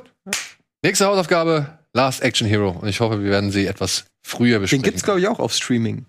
Nächste 0.82 1.06
Hausaufgabe, 1.06 1.78
Last 1.92 2.22
Action 2.22 2.48
Hero. 2.48 2.70
Und 2.70 2.88
ich 2.88 3.00
hoffe, 3.00 3.22
wir 3.22 3.30
werden 3.30 3.50
sie 3.50 3.66
etwas 3.66 4.06
früher 4.22 4.56
Den 4.56 4.62
besprechen. 4.62 4.82
gibt's, 4.82 5.04
glaube 5.04 5.20
ich, 5.20 5.28
auch 5.28 5.38
auf 5.38 5.52
Streaming. 5.54 6.06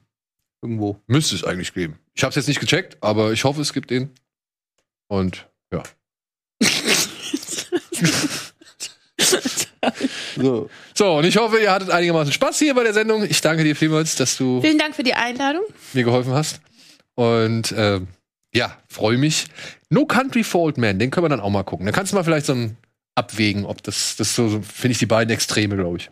Irgendwo. 0.62 0.98
Müsste 1.08 1.36
es 1.36 1.44
eigentlich 1.44 1.74
geben. 1.74 2.00
Ich 2.14 2.24
habe 2.24 2.30
es 2.30 2.36
jetzt 2.38 2.48
nicht 2.48 2.62
gecheckt, 2.62 2.98
aber 3.02 3.34
ich 3.34 3.44
hoffe, 3.44 3.62
es 3.62 3.74
gibt 3.74 3.90
den. 3.90 4.10
Und 5.08 5.48
ja. 5.72 5.84
So. 10.36 10.70
So, 10.94 11.18
und 11.18 11.26
ich 11.26 11.38
hoffe, 11.38 11.60
ihr 11.60 11.72
hattet 11.72 11.90
einigermaßen 11.90 12.32
Spaß 12.32 12.60
hier 12.60 12.74
bei 12.74 12.84
der 12.84 12.94
Sendung. 12.94 13.24
Ich 13.24 13.42
danke 13.42 13.64
dir 13.64 13.76
vielmals, 13.76 14.16
dass 14.16 14.38
du 14.38 14.62
Vielen 14.62 14.78
Dank 14.78 14.96
für 14.96 15.04
die 15.04 15.14
Einladung. 15.14 15.64
mir 15.94 16.04
geholfen 16.04 16.34
hast. 16.34 16.62
Und 17.16 17.74
ähm, 17.78 18.08
ja, 18.54 18.78
freue 18.88 19.18
mich. 19.18 19.48
No 19.90 20.06
Country 20.06 20.44
for 20.44 20.62
Old 20.62 20.78
Man, 20.78 21.00
den 21.00 21.12
können 21.12 21.26
wir 21.26 21.30
dann 21.30 21.40
auch 21.40 21.50
mal 21.50 21.64
gucken. 21.64 21.86
Da 21.86 21.92
kannst 21.92 22.12
du 22.12 22.16
mal 22.16 22.24
vielleicht 22.24 22.46
so 22.46 22.54
ein 22.54 22.78
abwägen, 23.16 23.66
ob 23.66 23.84
das, 23.84 24.16
das 24.16 24.36
so, 24.36 24.48
so 24.48 24.62
finde 24.62 24.94
ich 24.94 25.00
die 25.00 25.06
beiden 25.06 25.34
Extreme, 25.34 25.76
glaube 25.76 25.98
ich. 25.98 26.12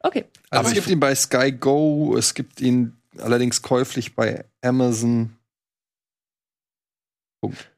Okay. 0.00 0.24
Also 0.50 0.60
Aber 0.60 0.68
es 0.68 0.74
gibt 0.74 0.88
ihn 0.88 1.00
bei 1.00 1.14
Sky 1.14 1.52
Go, 1.52 2.16
es 2.16 2.34
gibt 2.34 2.60
ihn 2.60 2.96
allerdings 3.18 3.62
käuflich 3.62 4.14
bei 4.14 4.44
Amazon. 4.60 5.36
Punkt. 7.40 7.71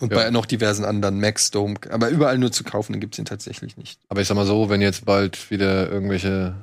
Und 0.00 0.12
Ja. 0.12 0.18
bei 0.18 0.30
noch 0.30 0.46
diversen 0.46 0.84
anderen 0.84 1.20
Maxdome. 1.20 1.74
Aber 1.90 2.08
überall 2.08 2.38
nur 2.38 2.50
zu 2.52 2.64
kaufen, 2.64 2.92
dann 2.92 3.00
gibt's 3.00 3.18
ihn 3.18 3.26
tatsächlich 3.26 3.76
nicht. 3.76 4.00
Aber 4.08 4.20
ich 4.20 4.28
sag 4.28 4.34
mal 4.34 4.46
so, 4.46 4.68
wenn 4.70 4.80
jetzt 4.80 5.04
bald 5.04 5.50
wieder 5.50 5.90
irgendwelche 5.90 6.54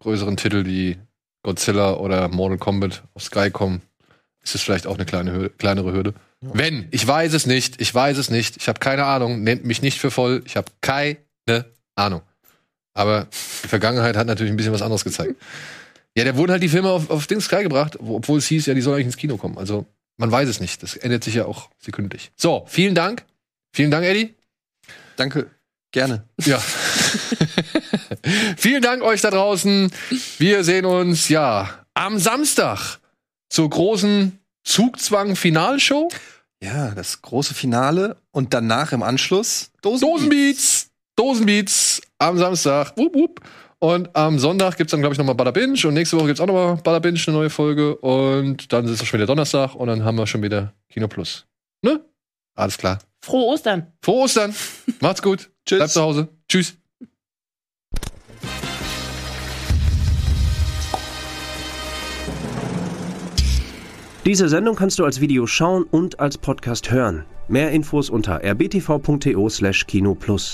größeren 0.00 0.36
Titel 0.36 0.66
wie 0.66 0.98
Godzilla 1.42 1.94
oder 1.94 2.28
Mortal 2.28 2.58
Kombat 2.58 3.02
auf 3.14 3.22
Sky 3.22 3.50
kommen, 3.50 3.82
ist 4.42 4.54
es 4.54 4.62
vielleicht 4.62 4.86
auch 4.86 4.94
eine 4.96 5.06
kleine 5.06 5.32
Hürde, 5.32 5.50
kleinere 5.50 5.92
Hürde. 5.92 6.14
Wenn, 6.40 6.88
ich 6.90 7.06
weiß 7.06 7.32
es 7.34 7.46
nicht, 7.46 7.80
ich 7.80 7.94
weiß 7.94 8.18
es 8.18 8.28
nicht, 8.30 8.56
ich 8.56 8.68
habe 8.68 8.80
keine 8.80 9.04
Ahnung, 9.04 9.42
nennt 9.42 9.64
mich 9.64 9.80
nicht 9.80 9.98
für 10.00 10.10
voll, 10.10 10.42
ich 10.44 10.56
habe 10.56 10.70
keine 10.80 11.16
Ahnung. 11.94 12.22
Aber 12.94 13.28
die 13.64 13.68
Vergangenheit 13.68 14.16
hat 14.16 14.26
natürlich 14.26 14.52
ein 14.52 14.56
bisschen 14.56 14.72
was 14.72 14.82
anderes 14.82 15.04
gezeigt. 15.04 15.36
Ja, 16.16 16.24
da 16.24 16.36
wurden 16.36 16.50
halt 16.52 16.62
die 16.62 16.68
Filme 16.68 16.90
auf, 16.90 17.08
auf 17.10 17.26
den 17.26 17.40
Sky 17.40 17.62
gebracht, 17.62 17.96
wo- 18.00 18.16
obwohl 18.16 18.38
es 18.38 18.46
hieß, 18.48 18.66
ja, 18.66 18.74
die 18.74 18.82
sollen 18.82 18.96
eigentlich 18.96 19.06
ins 19.06 19.16
Kino 19.16 19.36
kommen. 19.38 19.56
Also, 19.56 19.86
man 20.16 20.30
weiß 20.30 20.48
es 20.48 20.60
nicht. 20.60 20.82
Das 20.82 20.96
ändert 20.96 21.24
sich 21.24 21.34
ja 21.34 21.46
auch 21.46 21.70
sekündlich. 21.78 22.32
So, 22.36 22.64
vielen 22.68 22.94
Dank. 22.94 23.24
Vielen 23.72 23.90
Dank, 23.90 24.04
Eddie. 24.04 24.34
Danke. 25.16 25.50
Gerne. 25.92 26.26
Ja. 26.40 26.58
Vielen 28.56 28.80
Dank 28.80 29.02
euch 29.02 29.20
da 29.20 29.30
draußen. 29.30 29.92
Wir 30.38 30.64
sehen 30.64 30.86
uns 30.86 31.28
ja 31.28 31.84
am 31.92 32.18
Samstag 32.18 32.98
zur 33.50 33.68
großen 33.68 34.38
Zugzwang-Finalshow. 34.64 36.08
Ja, 36.62 36.92
das 36.92 37.20
große 37.20 37.52
Finale 37.52 38.16
und 38.30 38.54
danach 38.54 38.92
im 38.92 39.02
Anschluss 39.02 39.70
Dosenbeats. 39.82 40.88
Dosenbeats 41.16 42.00
am 42.18 42.38
Samstag. 42.38 42.96
Wupp, 42.96 43.14
wupp. 43.14 43.40
Und 43.82 44.14
am 44.14 44.38
Sonntag 44.38 44.76
gibt's 44.76 44.92
dann, 44.92 45.00
glaube 45.00 45.14
ich, 45.14 45.18
nochmal 45.18 45.34
Bada 45.34 45.50
Binge. 45.50 45.76
Und 45.88 45.94
nächste 45.94 46.16
Woche 46.16 46.26
gibt's 46.26 46.40
auch 46.40 46.46
nochmal 46.46 46.76
Bada 46.76 47.00
Binge, 47.00 47.18
eine 47.26 47.36
neue 47.36 47.50
Folge. 47.50 47.96
Und 47.96 48.72
dann 48.72 48.84
ist 48.84 49.02
es 49.02 49.08
schon 49.08 49.18
wieder 49.18 49.26
Donnerstag. 49.26 49.74
Und 49.74 49.88
dann 49.88 50.04
haben 50.04 50.16
wir 50.16 50.28
schon 50.28 50.40
wieder 50.40 50.72
Kino 50.88 51.08
Plus. 51.08 51.46
Ne? 51.82 52.00
Alles 52.54 52.78
klar. 52.78 53.00
Frohe 53.20 53.46
Ostern. 53.46 53.88
Frohe 54.00 54.22
Ostern. 54.22 54.54
Macht's 55.00 55.20
gut. 55.20 55.50
Tschüss. 55.66 55.78
Bleibt 55.78 55.90
zu 55.90 56.00
Hause. 56.00 56.28
Tschüss. 56.48 56.76
Diese 64.24 64.48
Sendung 64.48 64.76
kannst 64.76 65.00
du 65.00 65.04
als 65.04 65.20
Video 65.20 65.48
schauen 65.48 65.82
und 65.82 66.20
als 66.20 66.38
Podcast 66.38 66.92
hören. 66.92 67.24
Mehr 67.48 67.72
Infos 67.72 68.10
unter 68.10 68.44
rbtv.to/kinoplus. 68.44 70.50